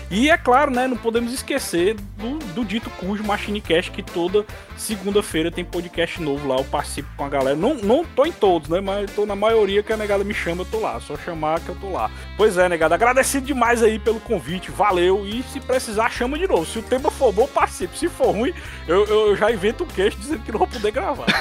E 0.10 0.30
é 0.30 0.38
claro, 0.38 0.72
né, 0.72 0.88
não 0.88 0.96
podemos 0.96 1.34
esquecer 1.34 1.96
do, 2.16 2.40
do 2.54 2.64
dito 2.64 2.90
cujo 2.92 3.24
Machine 3.24 3.60
Cash, 3.60 3.90
que 3.90 4.02
toda 4.02 4.46
segunda-feira 4.78 5.52
tem 5.52 5.66
podcast 5.66 6.22
novo 6.22 6.48
lá, 6.48 6.56
eu 6.56 6.64
participo 6.64 7.10
com 7.18 7.26
a 7.26 7.30
galera. 7.30 7.58
Não, 7.58 7.76
não 7.76 8.06
tô 8.06 8.26
em 8.26 8.32
todos, 8.32 8.70
né, 8.70 8.80
mas 8.80 9.12
tô 9.12 9.26
na 9.26 9.36
maioria 9.36 9.84
que 9.84 9.92
a 9.92 9.98
negada 9.98 10.24
me 10.24 10.34
chama, 10.34 10.62
eu 10.62 10.66
tô 10.66 10.80
lá. 10.80 11.00
Só 11.02 11.18
chamar 11.18 11.60
que 11.60 11.70
eu 11.70 11.76
tô 11.76 11.92
lá. 11.92 12.10
Pois 12.38 12.58
é, 12.58 12.70
negada, 12.70 12.96
agradecido 12.96 13.46
demais 13.46 13.84
aí 13.84 14.00
pelo 14.00 14.20
convite, 14.22 14.72
valeu. 14.72 15.26
E 15.28 15.44
se 15.44 15.60
precisar, 15.60 16.10
chama 16.10 16.38
de 16.38 16.48
novo. 16.48 16.66
Se 16.66 16.80
o 16.80 16.84
tema 16.84 17.12
for 17.12 17.34
bom, 17.34 17.46
participe. 17.46 17.98
Se 17.98 18.08
for 18.08 18.32
ruim, 18.32 18.54
eu, 18.88 19.06
eu 19.06 19.36
já 19.36 19.52
invento 19.52 19.84
um 19.84 19.88
queixo 19.88 20.18
dizendo 20.18 20.40
que 20.44 20.52
não 20.52 20.60
vou 20.60 20.68
poder 20.68 20.92
gravar. 20.92 21.26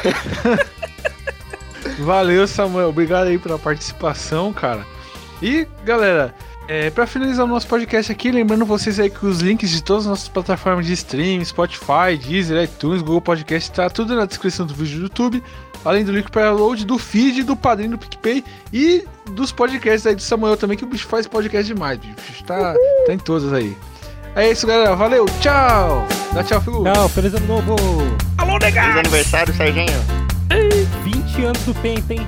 Valeu, 2.01 2.47
Samuel. 2.47 2.89
Obrigado 2.89 3.29
aí 3.29 3.39
pela 3.39 3.59
participação, 3.59 4.53
cara. 4.53 4.85
E, 5.41 5.67
galera, 5.85 6.35
é, 6.69 6.91
para 6.91 7.07
finalizar 7.07 7.45
o 7.45 7.49
nosso 7.49 7.67
podcast 7.67 8.11
aqui, 8.11 8.31
lembrando 8.31 8.65
vocês 8.65 8.99
aí 8.99 9.09
que 9.09 9.25
os 9.25 9.41
links 9.41 9.71
de 9.71 9.83
todas 9.83 10.05
as 10.05 10.11
nossas 10.11 10.29
plataformas 10.29 10.87
de 10.87 10.93
stream, 10.93 11.45
Spotify, 11.45 12.17
Deezer, 12.21 12.65
iTunes, 12.65 13.03
Google 13.03 13.21
Podcast, 13.21 13.71
tá 13.71 13.89
tudo 13.89 14.15
na 14.17 14.27
descrição 14.27 14.67
do 14.67 14.75
vídeo 14.75 14.99
do 14.99 15.03
YouTube. 15.05 15.43
Além 15.85 16.05
do 16.05 16.11
link 16.11 16.31
para 16.31 16.51
download 16.51 16.85
do 16.85 16.99
feed, 16.99 17.45
do 17.45 17.55
padrinho 17.55 17.93
do 17.93 17.99
PicPay 17.99 18.43
e 18.73 19.05
dos 19.31 19.53
podcasts 19.53 20.05
aí 20.05 20.17
do 20.17 20.23
Samuel 20.23 20.57
também, 20.57 20.77
que 20.77 20.85
o 20.85 20.89
bicho 20.89 21.07
faz 21.07 21.29
podcast 21.29 21.73
demais, 21.73 21.99
bicho. 21.99 22.43
Tá, 22.45 22.75
tá 23.07 23.13
em 23.13 23.19
todas 23.19 23.53
aí. 23.53 23.77
É 24.35 24.51
isso, 24.51 24.67
galera. 24.67 24.97
Valeu, 24.97 25.27
tchau! 25.41 26.05
Dá 26.33 26.43
tchau, 26.43 26.61
Figu. 26.61 26.83
Tchau, 26.83 27.09
feliz 27.09 27.35
ano 27.35 27.47
novo! 27.47 27.77
Alô, 28.37 28.59
Feliz 28.59 28.75
negada! 28.75 29.01
aniversário, 29.01 29.55
Serginho. 29.55 30.05
20 31.05 31.45
anos 31.45 31.63
do 31.65 31.75
Penta, 31.77 32.15
hein? 32.15 32.27